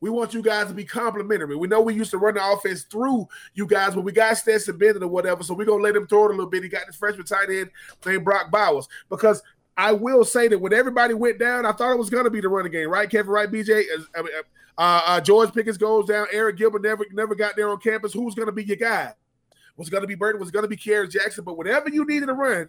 we 0.00 0.10
want 0.10 0.34
you 0.34 0.42
guys 0.42 0.68
to 0.68 0.74
be 0.74 0.84
complimentary. 0.84 1.56
We 1.56 1.68
know 1.68 1.80
we 1.80 1.94
used 1.94 2.10
to 2.12 2.18
run 2.18 2.34
the 2.34 2.52
offense 2.52 2.84
through 2.84 3.28
you 3.54 3.66
guys, 3.66 3.94
but 3.94 4.02
we 4.02 4.12
got 4.12 4.36
Stetson 4.36 4.78
Bennett 4.78 5.02
or 5.02 5.08
whatever, 5.08 5.42
so 5.42 5.54
we're 5.54 5.64
gonna 5.64 5.82
let 5.82 5.96
him 5.96 6.06
throw 6.06 6.26
it 6.26 6.28
a 6.28 6.34
little 6.34 6.46
bit. 6.46 6.62
He 6.62 6.68
got 6.68 6.86
this 6.86 6.96
freshman 6.96 7.26
tight 7.26 7.50
end 7.50 7.70
named 8.06 8.24
Brock 8.24 8.50
Bowers 8.50 8.88
because 9.08 9.42
I 9.78 9.92
will 9.92 10.24
say 10.24 10.48
that 10.48 10.60
when 10.60 10.72
everybody 10.72 11.14
went 11.14 11.38
down, 11.38 11.64
I 11.64 11.70
thought 11.70 11.92
it 11.92 11.98
was 11.98 12.10
going 12.10 12.24
to 12.24 12.30
be 12.30 12.40
the 12.40 12.48
running 12.48 12.72
game, 12.72 12.90
right? 12.90 13.08
Kevin 13.08 13.30
Wright, 13.30 13.48
BJ, 13.48 13.84
uh, 14.12 14.22
uh, 14.76 15.02
uh, 15.06 15.20
George 15.20 15.54
Pickens 15.54 15.78
goes 15.78 16.06
down. 16.06 16.26
Arik 16.34 16.56
Gilbert 16.56 16.82
never 16.82 17.06
never 17.12 17.36
got 17.36 17.54
there 17.54 17.70
on 17.70 17.78
campus. 17.78 18.12
Who's 18.12 18.34
going 18.34 18.46
to 18.46 18.52
be 18.52 18.64
your 18.64 18.76
guy? 18.76 19.14
Was 19.76 19.88
going 19.88 20.00
to 20.00 20.08
be 20.08 20.16
Burton? 20.16 20.40
Was 20.40 20.50
going 20.50 20.64
to 20.64 20.68
be 20.68 20.76
Kearis 20.76 21.12
Jackson? 21.12 21.44
But 21.44 21.56
whatever 21.56 21.88
you 21.88 22.04
needed 22.04 22.26
to 22.26 22.34
run, 22.34 22.68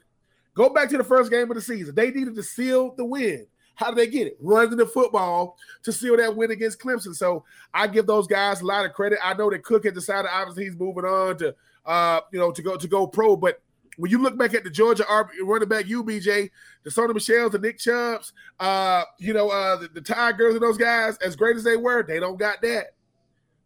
go 0.53 0.69
back 0.69 0.89
to 0.89 0.97
the 0.97 1.03
first 1.03 1.31
game 1.31 1.49
of 1.49 1.56
the 1.56 1.61
season. 1.64 1.95
They 1.95 2.11
needed 2.11 2.35
to 2.35 2.43
seal 2.43 2.93
the 2.95 3.06
win. 3.06 3.47
How 3.80 3.91
did 3.91 3.95
they 3.95 4.07
get 4.07 4.27
it? 4.27 4.38
Running 4.41 4.76
the 4.76 4.85
football 4.85 5.57
to 5.84 5.93
seal 5.93 6.18
that 6.18 6.35
win 6.35 6.51
against 6.51 6.80
Clemson. 6.80 7.15
So 7.15 7.45
I 7.73 7.88
give 7.88 8.06
those 8.06 8.27
guys 8.27 8.60
a 8.60 8.65
lot 8.65 8.85
of 8.85 8.91
credit. 8.91 9.19
I 9.23 9.34
know 9.35 9.49
that 9.49 9.64
Cook 9.64 9.85
had 9.85 9.93
decided 9.93 10.30
obviously 10.30 10.65
he's 10.65 10.76
moving 10.76 11.06
on 11.06 11.38
to 11.38 11.56
uh, 11.85 12.19
you 12.34 12.39
know 12.39 12.51
to 12.51 12.61
go 12.61 12.76
to 12.76 12.88
go 12.89 13.07
pro, 13.07 13.38
but 13.38 13.61
when 13.95 14.11
you 14.11 14.22
look 14.22 14.38
back 14.38 14.53
at 14.53 14.65
the 14.65 14.69
Georgia 14.69 15.06
running 15.43 15.69
back 15.69 15.85
UBJ, 15.85 16.49
the 16.84 16.89
Sony 16.89 17.14
Michel's, 17.14 17.53
the 17.53 17.60
Nick 17.60 17.80
Chubbs, 17.80 18.34
uh, 18.60 19.03
you 19.18 19.34
know, 19.34 19.49
uh, 19.49 19.77
the, 19.77 19.88
the 19.88 20.01
Tigers 20.01 20.56
and 20.56 20.61
those 20.61 20.77
guys, 20.77 21.18
as 21.18 21.38
great 21.38 21.56
as 21.56 21.64
they 21.64 21.77
were, 21.77 22.03
they 22.03 22.19
don't 22.19 22.38
got 22.38 22.61
that. 22.61 22.95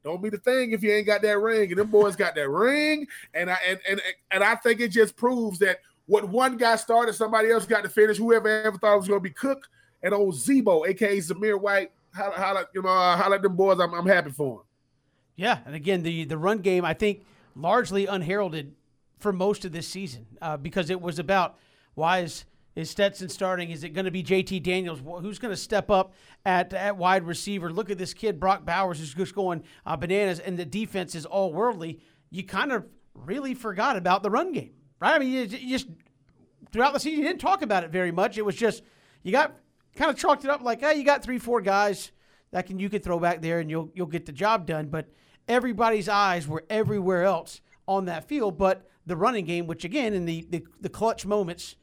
Don't 0.03 0.21
be 0.21 0.29
the 0.29 0.37
thing 0.37 0.71
if 0.71 0.83
you 0.83 0.91
ain't 0.91 1.07
got 1.07 1.23
that 1.23 1.39
ring. 1.39 1.71
And 1.71 1.79
them 1.79 1.89
boys 1.89 2.15
got 2.15 2.35
that 2.35 2.49
ring. 2.49 3.07
And 3.33 3.49
I 3.49 3.57
and 3.67 3.79
and 3.89 4.01
and 4.29 4.43
I 4.43 4.55
think 4.55 4.79
it 4.79 4.89
just 4.89 5.15
proves 5.15 5.57
that 5.59 5.79
what 6.05 6.29
one 6.29 6.57
guy 6.57 6.75
started, 6.75 7.13
somebody 7.13 7.49
else 7.49 7.65
got 7.65 7.83
to 7.83 7.89
finish. 7.89 8.17
Whoever 8.17 8.47
ever 8.47 8.77
thought 8.77 8.93
it 8.93 8.97
was 8.97 9.07
going 9.07 9.19
to 9.19 9.23
be 9.23 9.31
Cook 9.31 9.67
and 10.03 10.13
old 10.13 10.35
Zebo, 10.35 10.87
aka 10.87 11.17
Zamir 11.17 11.59
White, 11.59 11.91
how 12.11 12.65
you 12.73 12.81
know 12.81 12.89
how 12.89 13.29
like 13.29 13.41
them 13.41 13.55
boys. 13.55 13.79
I'm 13.79 13.93
I'm 13.93 14.05
happy 14.05 14.31
for 14.31 14.59
him. 14.59 14.65
Yeah, 15.35 15.59
and 15.65 15.73
again 15.73 16.03
the 16.03 16.25
the 16.25 16.37
run 16.37 16.59
game 16.59 16.85
I 16.85 16.93
think 16.93 17.23
largely 17.55 18.05
unheralded 18.05 18.75
for 19.19 19.31
most 19.31 19.65
of 19.65 19.71
this 19.71 19.87
season 19.87 20.27
uh, 20.41 20.57
because 20.57 20.89
it 20.89 21.01
was 21.01 21.17
about 21.17 21.57
why 21.95 22.19
is 22.19 22.45
is 22.75 22.89
Stetson 22.89 23.29
starting? 23.29 23.69
Is 23.69 23.83
it 23.83 23.89
going 23.89 24.05
to 24.05 24.11
be 24.11 24.23
JT 24.23 24.63
Daniels? 24.63 24.99
Who's 25.21 25.37
going 25.37 25.53
to 25.53 25.57
step 25.59 25.91
up 25.91 26.13
at, 26.43 26.73
at 26.73 26.97
wide 26.97 27.23
receiver? 27.23 27.71
Look 27.71 27.91
at 27.91 27.99
this 27.99 28.15
kid, 28.15 28.39
Brock 28.39 28.65
Bowers, 28.65 28.97
who's 28.97 29.13
just 29.13 29.35
going 29.35 29.63
uh, 29.85 29.95
bananas, 29.95 30.39
and 30.39 30.57
the 30.57 30.65
defense 30.65 31.13
is 31.13 31.25
all 31.27 31.53
worldly. 31.53 31.99
You 32.31 32.43
kind 32.43 32.71
of 32.71 32.85
really 33.13 33.53
forgot 33.53 33.95
about 33.95 34.23
the 34.23 34.31
run 34.31 34.53
game, 34.53 34.71
right? 34.99 35.13
I 35.13 35.19
mean, 35.19 35.29
you, 35.29 35.41
you 35.41 35.69
just 35.69 35.87
throughout 36.71 36.93
the 36.93 36.99
season, 36.99 37.19
you 37.19 37.27
didn't 37.27 37.41
talk 37.41 37.61
about 37.61 37.83
it 37.83 37.91
very 37.91 38.11
much. 38.11 38.39
It 38.39 38.45
was 38.45 38.55
just 38.55 38.81
you 39.21 39.31
got 39.31 39.55
kind 39.95 40.11
of 40.11 40.17
chalked 40.17 40.43
it 40.43 40.49
up 40.49 40.61
like, 40.61 40.81
hey, 40.81 40.95
you 40.95 41.03
got 41.03 41.23
three, 41.23 41.37
four 41.37 41.61
guys 41.61 42.11
that 42.51 42.67
can 42.67 42.79
you 42.79 42.89
can 42.89 43.01
throw 43.01 43.19
back 43.19 43.41
there 43.41 43.59
and 43.59 43.69
you'll 43.69 43.91
you'll 43.93 44.07
get 44.07 44.25
the 44.25 44.31
job 44.31 44.65
done. 44.65 44.87
But 44.87 45.07
everybody's 45.47 46.07
eyes 46.07 46.47
were 46.47 46.63
everywhere 46.69 47.23
else 47.23 47.61
on 47.87 48.05
that 48.05 48.27
field, 48.27 48.57
but 48.57 48.87
the 49.05 49.15
running 49.17 49.45
game, 49.45 49.67
which 49.67 49.83
again 49.83 50.13
in 50.13 50.25
the, 50.25 50.47
the, 50.49 50.63
the 50.79 50.89
clutch 50.89 51.25
moments 51.25 51.75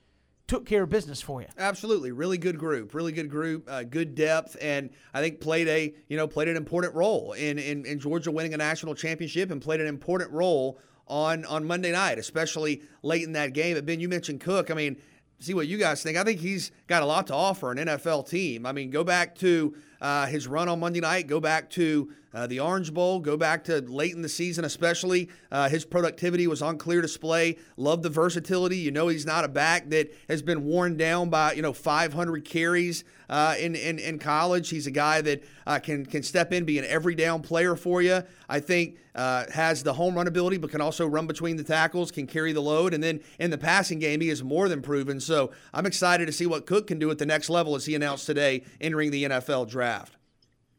took 0.47 0.67
care 0.67 0.83
of 0.83 0.89
business 0.89 1.21
for 1.21 1.41
you. 1.43 1.47
Absolutely, 1.59 2.11
really 2.11 2.39
good 2.39 2.59
group, 2.59 2.95
really 2.95 3.13
good 3.13 3.31
group, 3.31 3.69
uh, 3.71 3.85
good 3.85 4.15
depth, 4.15 4.57
and 4.61 4.91
I 5.15 5.21
think 5.21 5.41
played 5.41 5.69
a 5.69 5.95
you 6.09 6.17
know 6.17 6.27
played 6.27 6.49
an 6.49 6.57
important 6.57 6.95
role 6.95 7.33
in, 7.33 7.59
in 7.59 7.85
in 7.85 8.01
Georgia 8.01 8.31
winning 8.31 8.55
a 8.55 8.57
national 8.57 8.95
championship 8.95 9.51
and 9.51 9.61
played 9.61 9.81
an 9.81 9.87
important 9.87 10.31
role 10.33 10.81
on 11.07 11.45
on 11.45 11.65
Monday 11.65 11.93
night, 11.93 12.19
especially 12.19 12.83
late 13.03 13.23
in 13.23 13.33
that 13.33 13.53
game. 13.53 13.77
But 13.77 13.87
Ben, 13.87 14.01
you 14.01 14.09
mentioned 14.09 14.41
Cook. 14.41 14.71
I 14.71 14.75
mean, 14.75 14.97
see 15.41 15.55
what 15.55 15.69
you 15.69 15.79
guys 15.79 16.03
think. 16.03 16.17
I 16.17 16.25
think 16.25 16.41
he's 16.41 16.73
got 16.91 17.05
a 17.05 17.07
lot 17.07 17.29
to 17.29 17.35
offer 17.35 17.71
an 17.71 17.79
NFL 17.79 18.29
team. 18.29 18.67
I 18.67 18.73
mean, 18.73 18.91
go 18.91 19.05
back 19.05 19.37
to 19.37 19.75
uh, 20.01 20.27
his 20.27 20.49
run 20.49 20.69
on 20.69 20.81
Monday 20.81 21.01
night, 21.01 21.29
go 21.29 21.39
back 21.39 21.71
to 21.71 22.11
uh, 22.33 22.47
the 22.47 22.61
Orange 22.61 22.93
Bowl, 22.93 23.21
go 23.21 23.37
back 23.37 23.65
to 23.65 23.81
late 23.81 24.15
in 24.15 24.23
the 24.23 24.29
season, 24.29 24.65
especially. 24.65 25.29
Uh, 25.51 25.69
his 25.69 25.85
productivity 25.85 26.47
was 26.47 26.63
on 26.63 26.79
clear 26.79 27.01
display. 27.01 27.59
Love 27.77 28.03
the 28.03 28.09
versatility. 28.09 28.79
You 28.79 28.91
know, 28.91 29.09
he's 29.09 29.27
not 29.27 29.45
a 29.45 29.49
back 29.49 29.91
that 29.91 30.13
has 30.29 30.43
been 30.43 30.65
worn 30.65 30.97
down 30.97 31.31
by 31.31 31.53
you 31.53 31.63
know 31.63 31.73
500 31.73 32.45
carries 32.45 33.05
uh, 33.29 33.55
in, 33.59 33.75
in 33.75 33.99
in 33.99 34.19
college. 34.19 34.71
He's 34.71 34.87
a 34.87 34.93
guy 34.93 35.21
that 35.23 35.43
uh, 35.67 35.79
can 35.81 36.07
can 36.07 36.23
step 36.23 36.53
in, 36.53 36.65
be 36.65 36.79
an 36.79 36.85
every 36.85 37.15
down 37.15 37.43
player 37.43 37.75
for 37.75 38.01
you. 38.01 38.23
I 38.49 38.61
think 38.61 38.99
uh, 39.15 39.47
has 39.53 39.83
the 39.83 39.93
home 39.93 40.15
run 40.15 40.29
ability, 40.29 40.59
but 40.59 40.71
can 40.71 40.81
also 40.81 41.07
run 41.07 41.27
between 41.27 41.57
the 41.57 41.65
tackles, 41.65 42.11
can 42.11 42.27
carry 42.27 42.53
the 42.53 42.63
load, 42.63 42.95
and 42.95 43.03
then 43.03 43.21
in 43.39 43.51
the 43.51 43.59
passing 43.59 43.99
game, 43.99 44.21
he 44.21 44.29
is 44.29 44.43
more 44.43 44.69
than 44.69 44.83
proven. 44.83 45.21
So 45.21 45.51
I'm 45.75 45.87
excited 45.87 46.27
to 46.27 46.33
see 46.33 46.47
what 46.47 46.65
Cook 46.65 46.80
can 46.87 46.99
do 46.99 47.11
at 47.11 47.19
the 47.19 47.27
next 47.27 47.51
level, 47.51 47.75
as 47.75 47.87
he 47.87 47.95
announced 47.95 48.27
today, 48.27 48.65
entering 48.81 49.11
the 49.11 49.25
NFL 49.25 49.69
draft. 49.69 50.17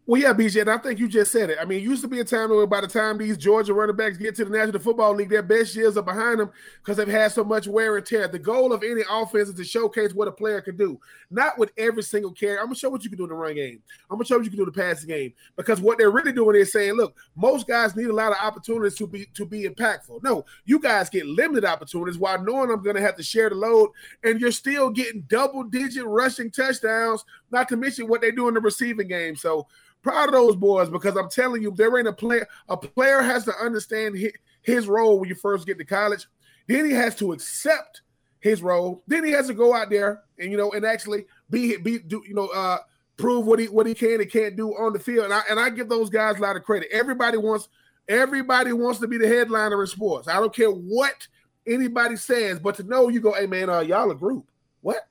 Well, 0.08 0.20
yeah, 0.20 0.34
BJ, 0.34 0.62
and 0.62 0.70
I 0.70 0.80
think 0.80 1.00
you 1.00 1.08
just 1.08 1.32
said 1.32 1.52
it. 1.52 1.60
I 1.62 1.66
mean, 1.66 1.78
it 1.78 1.84
used 1.84 2.02
to 2.02 2.08
be 2.08 2.20
a 2.20 2.24
time 2.24 2.50
where 2.50 2.66
by 2.66 2.82
the 2.82 2.88
time 2.88 3.20
these 3.20 3.38
Georgia 3.38 3.72
running 3.72 3.96
backs 3.96 4.18
get 4.18 4.34
to 4.36 4.46
the 4.46 4.50
National 4.50 4.80
Football 4.80 5.14
League, 5.14 5.30
their 5.30 5.44
best 5.44 5.76
years 5.76 5.96
are 5.96 6.02
behind 6.02 6.40
them 6.40 6.50
because 6.80 6.98
they've 6.98 7.08
had 7.08 7.32
so 7.32 7.44
much 7.44 7.68
wear 7.68 7.98
and 7.98 8.06
tear. 8.06 8.28
The 8.28 8.40
goal 8.40 8.74
of 8.74 8.82
any 8.82 9.04
offense 9.08 9.50
is 9.50 9.56
to 9.56 9.64
showcase 9.64 10.12
what 10.16 10.28
a 10.28 10.32
player 10.32 10.60
can 10.60 10.76
do, 10.76 11.00
not 11.30 11.60
with 11.60 11.72
every 11.78 12.02
single 12.02 12.32
carry. 12.32 12.58
I'm 12.58 12.66
gonna 12.66 12.76
show 12.76 12.90
what 12.90 13.04
you 13.04 13.12
can 13.12 13.18
do 13.18 13.26
in 13.26 13.30
the 13.30 13.36
run 13.36 13.54
game. 13.54 13.80
I'm 14.10 14.18
gonna 14.18 14.26
show 14.26 14.38
what 14.38 14.44
you 14.44 14.50
can 14.50 14.58
do 14.58 14.64
in 14.64 14.72
the 14.74 14.82
passing 14.82 15.08
game 15.08 15.34
because 15.56 15.80
what 15.80 16.00
they're 16.00 16.10
really 16.10 16.34
doing 16.34 16.56
is 16.56 16.72
saying, 16.72 16.94
look, 16.94 17.16
most 17.36 17.68
guys 17.68 17.96
need 17.96 18.08
a 18.08 18.14
lot 18.14 18.32
of 18.32 18.40
opportunities 18.42 18.98
to 18.98 19.06
be 19.06 19.28
to 19.36 19.46
be 19.46 19.66
impactful. 19.66 20.24
No, 20.24 20.46
you 20.66 20.80
guys 20.80 21.12
get 21.12 21.28
limited 21.28 21.64
opportunities 21.64 22.18
while 22.18 22.44
knowing 22.44 22.72
I'm 22.72 22.82
gonna 22.82 23.02
have 23.02 23.18
to 23.18 23.24
share 23.24 23.50
the 23.50 23.56
load, 23.56 23.92
and 24.24 24.42
you're 24.42 24.52
still 24.52 24.90
getting 24.90 25.22
double 25.30 25.64
digit 25.64 26.06
rushing 26.06 26.50
touchdowns. 26.50 27.24
Not 27.52 27.70
to 27.70 27.78
mention 27.78 28.08
what 28.08 28.22
they 28.22 28.32
do 28.32 28.48
in 28.48 28.56
the 28.56 28.62
receiving 28.62 29.08
game. 29.08 29.36
So 29.36 29.68
proud 30.02 30.30
of 30.30 30.34
those 30.34 30.56
boys 30.56 30.90
because 30.90 31.16
I'm 31.16 31.30
telling 31.30 31.62
you, 31.62 31.72
there 31.72 31.98
ain't 31.98 32.08
a 32.08 32.14
player. 32.14 32.48
A 32.70 32.78
player 32.78 33.22
has 33.22 33.46
to 33.46 33.54
understand 33.56 34.18
his, 34.62 34.88
role 34.88 35.20
when 35.20 35.30
you 35.30 35.36
first 35.36 35.66
get 35.66 35.78
to 35.78 35.86
college. 35.86 36.28
Then 36.68 36.86
he 36.86 36.92
has 36.92 37.16
to 37.18 37.34
accept 37.34 38.02
his 38.40 38.62
role. 38.62 39.04
Then 39.08 39.24
he 39.24 39.32
has 39.32 39.48
to 39.48 39.54
go 39.54 39.74
out 39.74 39.90
there 39.90 40.24
and 40.40 40.52
you 40.52 40.58
know 40.58 40.72
and 40.72 40.86
actually 40.86 41.26
be 41.50 41.78
be 41.78 42.00
do 42.00 42.24
you 42.28 42.34
know 42.34 42.48
uh 42.48 42.80
prove 43.18 43.46
what 43.46 43.60
he 43.60 43.68
what 43.68 43.86
he 43.86 43.94
can 43.94 44.20
and 44.20 44.32
can't 44.32 44.56
do 44.56 44.72
on 44.78 44.94
the 44.94 45.00
field. 45.00 45.26
And 45.26 45.34
I 45.34 45.42
and 45.50 45.60
I 45.60 45.70
give 45.70 45.90
those 45.90 46.10
guys 46.10 46.38
a 46.38 46.42
lot 46.42 46.56
of 46.56 46.64
credit. 46.64 46.90
Everybody 46.92 47.38
wants 47.38 47.70
everybody 48.08 48.74
wants 48.74 49.00
to 49.00 49.08
be 49.08 49.18
the 49.18 49.28
headliner 49.28 49.82
in 49.82 49.88
sports. 49.88 50.28
I 50.28 50.34
don't 50.34 50.54
care 50.54 50.72
what 50.72 51.28
anybody 51.68 52.16
says, 52.16 52.60
but 52.60 52.76
to 52.76 52.84
know 52.84 53.10
you 53.10 53.22
go, 53.22 53.34
hey 53.34 53.48
man, 53.48 53.70
uh, 53.70 53.82
y'all 53.82 54.12
a 54.12 54.16
group. 54.16 54.50
What? 54.82 55.08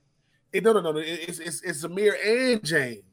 It, 0.51 0.63
no, 0.63 0.73
no, 0.73 0.81
no. 0.81 0.97
It's 0.97 1.39
it's 1.39 1.61
it's 1.61 1.85
Zamir 1.85 2.13
and 2.23 2.63
James. 2.63 3.03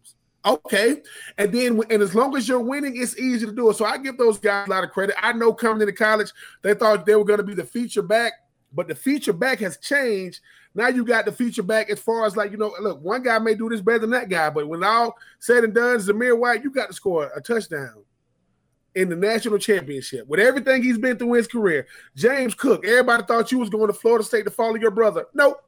Okay. 0.49 1.03
And 1.37 1.53
then, 1.53 1.81
and 1.91 2.03
as 2.03 2.15
long 2.15 2.35
as 2.35 2.49
you're 2.49 2.59
winning, 2.59 2.97
it's 2.97 3.19
easy 3.19 3.45
to 3.45 3.53
do 3.53 3.69
it. 3.69 3.77
So 3.77 3.85
I 3.85 3.99
give 3.99 4.17
those 4.17 4.39
guys 4.39 4.67
a 4.67 4.71
lot 4.71 4.83
of 4.83 4.91
credit. 4.91 5.15
I 5.23 5.33
know 5.35 5.53
coming 5.53 5.83
into 5.83 5.93
college, 5.93 6.33
they 6.63 6.73
thought 6.73 7.05
they 7.05 7.15
were 7.15 7.25
going 7.25 7.39
to 7.39 7.45
be 7.45 7.55
the 7.55 7.65
feature 7.65 8.03
back, 8.03 8.33
but 8.73 8.89
the 8.89 8.95
feature 8.95 9.35
back 9.35 9.59
has 9.59 9.77
changed. 9.77 10.41
Now 10.75 10.89
you 10.89 11.05
got 11.05 11.27
the 11.27 11.33
feature 11.33 11.63
back 11.63 11.91
as 11.91 12.01
far 12.01 12.25
as 12.25 12.37
like, 12.37 12.51
you 12.51 12.57
know, 12.57 12.75
look, 12.81 13.03
one 13.03 13.23
guy 13.23 13.39
may 13.39 13.55
do 13.55 13.69
this 13.69 13.83
better 13.83 13.99
than 13.99 14.11
that 14.11 14.31
guy, 14.31 14.49
but 14.49 14.69
when 14.69 14.83
all 14.83 15.15
said 15.39 15.65
and 15.65 15.75
done, 15.75 15.99
Zamir 15.99 16.39
White, 16.39 16.65
you 16.65 16.71
got 16.71 16.87
to 16.87 16.95
score 16.95 17.31
a 17.37 17.41
touchdown 17.43 18.05
in 18.95 19.09
the 19.09 19.17
national 19.17 19.59
championship 19.59 20.27
with 20.29 20.41
everything 20.41 20.83
he's 20.83 20.99
been 20.99 21.17
through 21.19 21.35
in 21.35 21.39
his 21.39 21.47
career. 21.47 21.87
James 22.17 22.55
Cook, 22.55 22.87
everybody 22.87 23.23
thought 23.25 23.53
you 23.53 23.59
was 23.59 23.69
going 23.69 23.89
to 23.89 23.93
Florida 23.93 24.25
State 24.25 24.45
to 24.45 24.51
follow 24.51 24.77
your 24.77 24.91
brother. 24.91 25.27
Nope. 25.35 25.63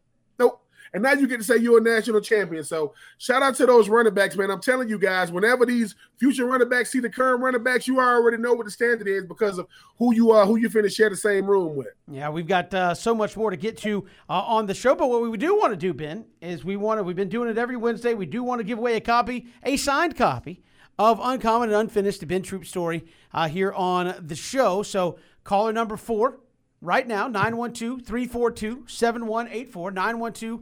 And 0.92 1.02
now 1.02 1.12
you 1.12 1.28
get 1.28 1.38
to 1.38 1.44
say 1.44 1.56
you're 1.56 1.78
a 1.78 1.80
national 1.80 2.20
champion. 2.20 2.64
So 2.64 2.94
shout 3.18 3.42
out 3.42 3.54
to 3.56 3.66
those 3.66 3.88
running 3.88 4.12
backs, 4.12 4.36
man. 4.36 4.50
I'm 4.50 4.60
telling 4.60 4.88
you 4.88 4.98
guys, 4.98 5.30
whenever 5.30 5.64
these 5.64 5.94
future 6.16 6.46
running 6.46 6.68
backs 6.68 6.90
see 6.90 6.98
the 6.98 7.08
current 7.08 7.42
running 7.42 7.62
backs, 7.62 7.86
you 7.86 8.00
already 8.00 8.38
know 8.38 8.54
what 8.54 8.64
the 8.64 8.70
standard 8.70 9.06
is 9.06 9.24
because 9.24 9.58
of 9.58 9.68
who 9.98 10.14
you 10.14 10.32
are, 10.32 10.46
who 10.46 10.56
you 10.56 10.68
finna 10.68 10.92
share 10.92 11.08
the 11.08 11.16
same 11.16 11.46
room 11.46 11.76
with. 11.76 11.88
Yeah, 12.08 12.28
we've 12.30 12.46
got 12.46 12.74
uh, 12.74 12.94
so 12.94 13.14
much 13.14 13.36
more 13.36 13.50
to 13.50 13.56
get 13.56 13.76
to 13.78 14.04
uh, 14.28 14.40
on 14.40 14.66
the 14.66 14.74
show. 14.74 14.94
But 14.94 15.08
what 15.08 15.22
we 15.22 15.36
do 15.38 15.56
want 15.56 15.72
to 15.72 15.76
do, 15.76 15.94
Ben, 15.94 16.24
is 16.40 16.64
we 16.64 16.76
want 16.76 16.98
to. 16.98 17.04
We've 17.04 17.16
been 17.16 17.28
doing 17.28 17.48
it 17.48 17.58
every 17.58 17.76
Wednesday. 17.76 18.14
We 18.14 18.26
do 18.26 18.42
want 18.42 18.58
to 18.58 18.64
give 18.64 18.78
away 18.78 18.96
a 18.96 19.00
copy, 19.00 19.46
a 19.62 19.76
signed 19.76 20.16
copy 20.16 20.62
of 20.98 21.20
Uncommon 21.22 21.70
and 21.70 21.78
Unfinished, 21.78 22.20
the 22.20 22.26
Ben 22.26 22.42
Troupe 22.42 22.66
story 22.66 23.04
uh, 23.32 23.48
here 23.48 23.72
on 23.72 24.14
the 24.20 24.34
show. 24.34 24.82
So 24.82 25.18
caller 25.44 25.72
number 25.72 25.96
four 25.96 26.40
right 26.80 27.06
now 27.06 27.26
912 27.26 28.02
342 28.02 28.84
7184 28.86 29.90
912 29.90 30.60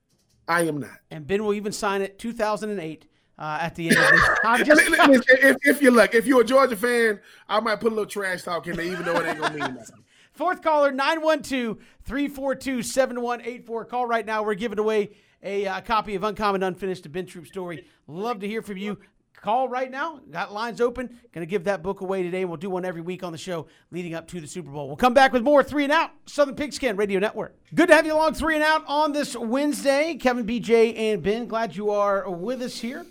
I 0.46 0.62
am 0.62 0.78
not. 0.78 0.98
And 1.10 1.26
Ben 1.26 1.44
will 1.44 1.54
even 1.54 1.72
sign 1.72 2.02
it 2.02 2.18
2008. 2.18 3.06
Uh, 3.40 3.56
at 3.60 3.76
the 3.76 3.88
end 3.88 3.96
of 3.96 4.10
this, 4.10 4.28
I'm 4.44 4.64
just, 4.64 4.82
if, 4.82 5.56
if 5.62 5.80
you're 5.80 5.96
if 6.12 6.26
you're 6.26 6.40
a 6.40 6.44
Georgia 6.44 6.74
fan, 6.74 7.20
I 7.48 7.60
might 7.60 7.78
put 7.78 7.92
a 7.92 7.94
little 7.94 8.04
trash 8.04 8.42
talk 8.42 8.66
in 8.66 8.74
there, 8.74 8.84
even 8.84 9.04
though 9.04 9.20
it 9.20 9.28
ain't 9.28 9.38
gonna 9.38 9.56
mean 9.56 9.76
nothing. 9.76 10.02
Fourth 10.38 10.62
caller, 10.62 10.92
912 10.92 11.78
342 12.04 12.84
7184. 12.84 13.84
Call 13.86 14.06
right 14.06 14.24
now. 14.24 14.44
We're 14.44 14.54
giving 14.54 14.78
away 14.78 15.10
a 15.42 15.66
uh, 15.66 15.80
copy 15.80 16.14
of 16.14 16.22
Uncommon 16.22 16.62
Unfinished, 16.62 17.04
a 17.06 17.08
Ben 17.08 17.26
Troupe 17.26 17.48
story. 17.48 17.84
Love 18.06 18.38
to 18.38 18.46
hear 18.46 18.62
from 18.62 18.76
you. 18.76 19.00
Call 19.34 19.68
right 19.68 19.90
now. 19.90 20.20
Got 20.30 20.52
lines 20.52 20.80
open. 20.80 21.08
Going 21.32 21.44
to 21.44 21.50
give 21.50 21.64
that 21.64 21.82
book 21.82 22.02
away 22.02 22.22
today. 22.22 22.44
We'll 22.44 22.56
do 22.56 22.70
one 22.70 22.84
every 22.84 23.00
week 23.00 23.24
on 23.24 23.32
the 23.32 23.38
show 23.38 23.66
leading 23.90 24.14
up 24.14 24.28
to 24.28 24.40
the 24.40 24.46
Super 24.46 24.70
Bowl. 24.70 24.86
We'll 24.86 24.94
come 24.94 25.12
back 25.12 25.32
with 25.32 25.42
more 25.42 25.64
Three 25.64 25.82
and 25.82 25.92
Out, 25.92 26.12
Southern 26.26 26.54
Pigskin 26.54 26.94
Radio 26.94 27.18
Network. 27.18 27.56
Good 27.74 27.88
to 27.88 27.96
have 27.96 28.06
you 28.06 28.14
along, 28.14 28.34
Three 28.34 28.54
and 28.54 28.62
Out, 28.62 28.84
on 28.86 29.10
this 29.10 29.36
Wednesday. 29.36 30.14
Kevin, 30.14 30.46
BJ, 30.46 30.96
and 30.96 31.20
Ben, 31.20 31.48
glad 31.48 31.74
you 31.74 31.90
are 31.90 32.30
with 32.30 32.62
us 32.62 32.78
here 32.78 33.04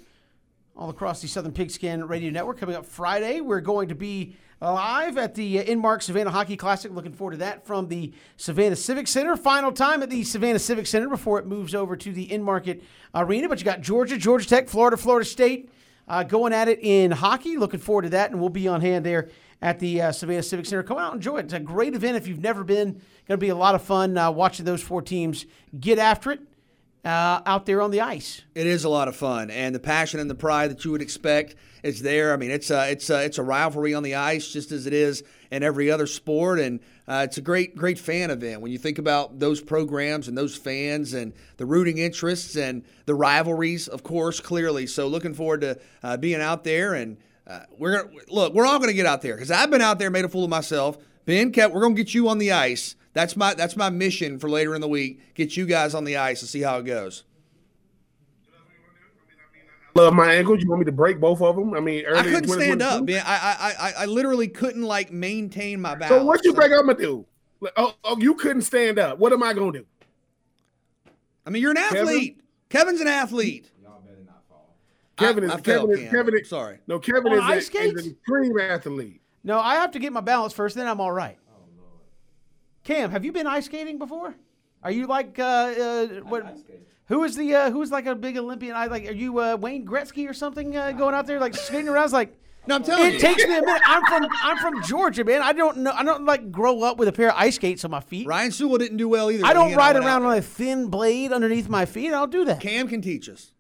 all 0.78 0.90
across 0.90 1.22
the 1.22 1.28
Southern 1.28 1.52
Pigskin 1.52 2.08
Radio 2.08 2.30
Network. 2.30 2.58
Coming 2.58 2.78
up 2.78 2.86
Friday, 2.86 3.42
we're 3.42 3.60
going 3.60 3.90
to 3.90 3.96
be 3.96 4.38
live 4.62 5.18
at 5.18 5.36
the 5.36 5.64
Enmarket 5.64 6.04
Savannah 6.04 6.32
Hockey 6.32 6.58
Classic. 6.58 6.92
Looking 6.92 7.14
forward 7.14 7.32
to 7.34 7.38
that 7.38 7.66
from 7.66 7.88
the 7.88 8.14
Savannah 8.38 8.76
Civic 8.76 9.08
Center. 9.08 9.38
Final 9.38 9.72
time 9.72 10.02
at 10.02 10.10
the 10.10 10.24
Savannah 10.24 10.60
Civic 10.60 10.88
Center 10.88 11.10
before 11.10 11.40
it 11.40 11.46
moves 11.46 11.76
over 11.76 11.96
to 11.96 12.12
the 12.12 12.28
Enmarket 12.28 12.82
Arena. 13.14 13.50
But 13.50 13.60
you 13.60 13.66
got 13.66 13.82
Georgia, 13.82 14.18
Georgia 14.18 14.48
Tech, 14.48 14.68
Florida, 14.70 14.98
Florida 14.98 15.26
State 15.26 15.70
uh, 16.08 16.24
going 16.24 16.54
at 16.54 16.68
it 16.68 16.80
in 16.82 17.12
hockey. 17.12 17.58
Looking 17.58 17.80
forward 17.80 18.04
to 18.04 18.10
that, 18.10 18.32
and 18.32 18.40
we'll 18.40 18.50
be 18.50 18.68
on 18.68 18.82
hand 18.82 19.06
there 19.06 19.30
at 19.62 19.80
the 19.80 20.02
uh, 20.02 20.12
Savannah 20.12 20.44
Civic 20.44 20.66
Center. 20.66 20.84
Come 20.84 20.98
out 20.98 21.14
and 21.14 21.20
enjoy 21.20 21.38
it. 21.38 21.46
It's 21.46 21.54
a 21.54 21.60
great 21.60 21.94
event 21.94 22.18
if 22.18 22.28
you've 22.28 22.42
never 22.42 22.64
been. 22.64 22.94
Going 22.94 23.02
to 23.30 23.38
be 23.38 23.50
a 23.50 23.56
lot 23.56 23.76
of 23.76 23.84
fun 23.84 24.18
uh, 24.18 24.32
watching 24.32 24.66
those 24.66 24.82
four 24.82 25.02
teams 25.02 25.46
get 25.80 26.00
after 26.00 26.32
it. 26.32 26.42
Uh, 27.06 27.42
out 27.46 27.66
there 27.66 27.82
on 27.82 27.92
the 27.92 28.02
ice. 28.02 28.42
It 28.54 28.68
is 28.68 28.84
a 28.84 28.90
lot 28.90 29.08
of 29.08 29.16
fun, 29.16 29.50
and 29.50 29.74
the 29.74 29.80
passion 29.80 30.20
and 30.20 30.30
the 30.30 30.36
pride 30.36 30.72
that 30.72 30.84
you 30.84 30.92
would 30.92 31.02
expect 31.02 31.56
is 31.82 32.02
there. 32.02 32.34
I 32.34 32.38
mean, 32.38 32.52
it's 32.52 32.70
a 32.70 32.92
it's 32.92 33.10
a, 33.10 33.24
it's 33.24 33.38
a 33.38 33.44
rivalry 33.44 33.94
on 33.94 34.04
the 34.04 34.16
ice, 34.16 34.52
just 34.52 34.72
as 34.72 34.86
it 34.86 34.94
is 34.94 35.24
in 35.50 35.64
every 35.64 35.90
other 35.90 36.06
sport, 36.06 36.60
and 36.60 36.82
uh, 37.08 37.22
it's 37.26 37.38
a 37.38 37.42
great 37.42 37.76
great 37.76 37.98
fan 37.98 38.30
event. 38.30 38.62
When 38.62 38.72
you 38.72 38.78
think 38.78 38.98
about 38.98 39.40
those 39.40 39.62
programs 39.62 40.28
and 40.28 40.38
those 40.38 40.58
fans 40.58 41.14
and 41.14 41.34
the 41.56 41.66
rooting 41.66 41.98
interests 41.98 42.58
and 42.58 42.84
the 43.06 43.16
rivalries, 43.16 43.88
of 43.88 44.04
course, 44.04 44.40
clearly. 44.42 44.88
So, 44.88 45.08
looking 45.08 45.34
forward 45.34 45.62
to 45.62 45.80
uh, 46.04 46.18
being 46.18 46.42
out 46.42 46.64
there, 46.66 46.94
and 46.94 47.18
uh, 47.46 47.62
we're 47.78 48.04
gonna 48.04 48.16
look. 48.30 48.54
We're 48.54 48.66
all 48.66 48.80
to 48.90 48.94
get 48.94 49.06
out 49.06 49.22
there 49.22 49.36
because 49.36 49.52
I've 49.52 49.70
been 49.70 49.82
out 49.82 50.00
there, 50.00 50.10
made 50.10 50.26
a 50.26 50.30
fool 50.30 50.44
of 50.44 50.50
myself. 50.50 50.98
Ben, 51.26 51.52
Kev, 51.52 51.72
we're 51.72 51.82
to 51.96 52.04
get 52.04 52.14
you 52.14 52.30
on 52.30 52.38
the 52.38 52.52
ice. 52.52 52.96
That's 53.18 53.36
my 53.36 53.56
that's 53.56 53.76
my 53.76 53.90
mission 53.90 54.38
for 54.38 54.48
later 54.48 54.76
in 54.76 54.82
the 54.82 54.88
week. 54.88 55.34
Get 55.34 55.58
you 55.58 55.66
guys 55.66 55.96
on 55.96 56.04
the 56.04 56.18
ice 56.18 56.44
and 56.44 56.50
see 56.50 56.62
how 56.62 56.78
it 56.78 56.84
goes. 56.84 57.24
Love 59.96 60.14
my 60.14 60.36
ankles. 60.36 60.62
You 60.62 60.70
want 60.70 60.82
me 60.82 60.86
to 60.86 60.92
break 60.92 61.20
both 61.20 61.42
of 61.42 61.56
them? 61.56 61.74
I 61.74 61.80
mean, 61.80 62.06
I 62.06 62.22
couldn't 62.22 62.48
stand 62.48 62.84
up, 62.84 63.06
man. 63.06 63.24
I, 63.26 63.74
I 63.80 63.90
I 63.90 63.94
I 64.04 64.06
literally 64.06 64.48
couldn't 64.48 64.84
like 64.84 65.12
maintain 65.12 65.82
my 65.82 65.96
balance. 65.96 66.22
So 66.22 66.26
what 66.26 66.46
you 66.46 66.54
break 66.54 66.72
up 66.72 66.86
my 66.86 66.94
do? 66.94 67.26
Oh, 67.76 67.96
oh, 68.04 68.20
you 68.20 68.36
couldn't 68.36 68.62
stand 68.62 69.00
up. 69.00 69.18
What 69.18 69.34
am 69.34 69.42
I 69.42 69.54
gonna 69.54 69.80
do? 69.80 69.86
I 71.44 71.50
mean, 71.50 71.64
you're 71.64 71.72
an 71.72 71.78
athlete. 71.78 72.38
Kevin? 72.70 72.98
Kevin's 73.00 73.02
an 73.02 73.08
athlete. 73.08 73.72
Kevin 75.16 75.44
is 75.44 75.50
I, 75.50 75.56
I 75.56 75.62
Kevin 75.62 75.90
is 75.90 76.12
Kevin 76.12 76.38
is 76.38 76.50
sorry. 76.50 76.78
No, 76.86 77.00
Kevin 77.00 77.34
is, 77.34 77.40
a, 77.44 77.80
is 77.80 78.06
an 78.06 78.12
extreme 78.12 78.60
athlete. 78.60 79.22
No, 79.44 79.60
I 79.60 79.74
have 79.78 79.90
to 79.94 80.00
get 80.00 80.14
my 80.14 80.22
balance 80.22 80.54
first, 80.54 80.76
then 80.76 80.88
I'm 80.88 81.02
all 81.02 81.12
right. 81.12 81.40
Cam, 82.88 83.12
have 83.12 83.26
you 83.26 83.34
been 83.34 83.46
ice 83.46 83.66
skating 83.66 83.98
before? 83.98 84.34
Are 84.82 84.92
you 84.92 85.08
like 85.08 85.38
uh, 85.40 85.44
uh 85.44 86.08
what? 86.22 86.58
Who 87.08 87.26
is 87.26 87.36
the 87.36 87.54
uh, 87.54 87.70
who 87.70 87.82
is 87.82 87.92
like 87.92 88.06
a 88.06 88.16
big 88.16 88.38
Olympian? 88.38 88.78
I 88.78 88.86
like. 88.86 89.06
Are 89.10 89.14
you 89.14 89.42
uh, 89.42 89.58
Wayne 89.58 89.86
Gretzky 89.86 90.30
or 90.30 90.34
something 90.34 90.78
uh, 90.78 90.94
going 90.94 91.14
out 91.14 91.28
there 91.28 91.38
like 91.38 91.54
skating 91.54 91.90
around? 91.90 92.06
It's 92.06 92.14
like. 92.14 92.40
No, 92.66 92.76
I'm 92.76 92.84
telling 92.84 93.08
it 93.08 93.12
you. 93.12 93.18
It 93.18 93.22
takes 93.22 93.46
me 93.46 93.58
a 93.58 93.62
minute. 93.62 93.82
I'm 93.86 94.04
from 94.06 94.30
I'm 94.42 94.58
from 94.58 94.84
Georgia, 94.84 95.26
man. 95.26 95.42
I 95.42 95.52
don't 95.52 95.80
know. 95.80 95.92
I 95.92 96.04
don't 96.06 96.26
like 96.26 96.50
grow 96.50 96.82
up 96.84 96.98
with 96.98 97.10
a 97.10 97.12
pair 97.12 97.28
of 97.28 97.36
ice 97.36 97.56
skates 97.56 97.84
on 97.84 97.92
my 97.92 98.00
feet. 98.00 98.26
Ryan 98.26 98.52
Sewell 98.52 98.78
didn't 98.78 98.98
do 98.98 99.10
well 99.10 99.30
either. 99.32 99.46
I 99.46 99.52
don't 99.52 99.76
ride 99.76 99.98
around 99.98 100.24
on 100.24 100.38
a 100.38 100.42
thin 100.42 100.88
blade 100.88 101.34
underneath 101.34 101.68
my 101.68 101.86
feet. 101.86 102.08
I 102.08 102.12
don't 102.12 102.32
do 102.32 102.46
that. 102.46 102.62
Cam 102.62 102.88
can 102.88 103.02
teach 103.02 103.28
us. 103.28 103.52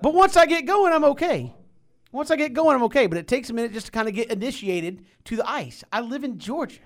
But 0.00 0.14
once 0.14 0.36
I 0.36 0.46
get 0.46 0.64
going, 0.64 0.92
I'm 0.92 1.04
okay. 1.04 1.54
Once 2.12 2.30
I 2.30 2.36
get 2.36 2.52
going, 2.52 2.76
I'm 2.76 2.84
okay. 2.84 3.08
But 3.08 3.18
it 3.18 3.26
takes 3.26 3.50
a 3.50 3.52
minute 3.52 3.72
just 3.72 3.86
to 3.86 3.92
kind 3.92 4.06
of 4.06 4.14
get 4.14 4.30
initiated 4.30 5.04
to 5.24 5.34
the 5.34 5.48
ice. 5.48 5.82
I 5.92 6.02
live 6.02 6.22
in 6.22 6.38
Georgia. 6.38 6.82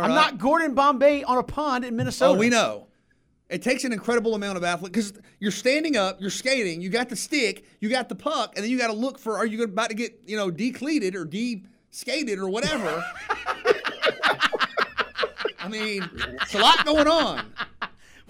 I'm 0.00 0.10
not 0.10 0.38
Gordon 0.38 0.74
Bombay 0.74 1.22
on 1.24 1.38
a 1.38 1.42
pond 1.42 1.84
in 1.84 1.94
Minnesota. 1.96 2.32
Oh, 2.32 2.38
we 2.38 2.48
know. 2.48 2.88
It 3.48 3.60
takes 3.60 3.84
an 3.84 3.92
incredible 3.92 4.34
amount 4.34 4.56
of 4.56 4.64
athlete 4.64 4.92
because 4.92 5.12
you're 5.38 5.50
standing 5.50 5.94
up, 5.96 6.22
you're 6.22 6.30
skating, 6.30 6.80
you 6.80 6.88
got 6.88 7.10
the 7.10 7.16
stick, 7.16 7.66
you 7.80 7.90
got 7.90 8.08
the 8.08 8.14
puck, 8.14 8.54
and 8.56 8.64
then 8.64 8.70
you 8.70 8.78
got 8.78 8.86
to 8.86 8.94
look 8.94 9.18
for 9.18 9.36
are 9.36 9.44
you 9.44 9.62
about 9.62 9.90
to 9.90 9.94
get 9.94 10.22
you 10.26 10.38
know 10.38 10.50
decleated 10.50 11.14
or 11.14 11.26
de-skated 11.26 12.38
or 12.38 12.48
whatever. 12.48 13.04
I 15.58 15.68
mean, 15.68 16.08
it's 16.14 16.54
a 16.54 16.58
lot 16.58 16.84
going 16.84 17.08
on. 17.08 17.52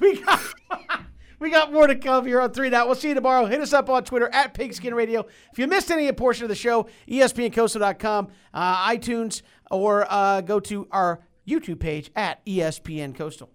We 0.01 0.21
got. 0.21 0.41
We 1.39 1.51
got 1.51 1.73
more 1.73 1.89
to 1.89 1.97
come 1.97 2.25
here 2.25 2.41
on 2.41 2.53
Three 2.53 2.69
and 2.69 2.75
Out. 2.77 2.87
We'll 2.87 2.95
see 2.95 3.09
you 3.09 3.15
tomorrow. 3.17 3.47
Hit 3.47 3.61
us 3.61 3.73
up 3.73 3.91
on 3.91 4.05
Twitter 4.05 4.29
at 4.33 4.55
Pigskin 4.55 4.95
Radio. 4.95 5.27
If 5.51 5.59
you 5.59 5.67
missed 5.67 5.91
any 5.91 6.11
portion 6.13 6.45
of 6.45 6.49
the 6.49 6.55
show, 6.55 6.87
ESPNCoastal.com, 7.09 8.29
uh, 8.55 8.89
iTunes, 8.89 9.43
or 9.69 10.07
uh, 10.09 10.41
go 10.43 10.61
to 10.61 10.87
our 10.93 11.19
YouTube 11.47 11.81
page 11.81 12.11
at 12.17 12.45
ESPN 12.47 13.15
Coastal. 13.15 13.53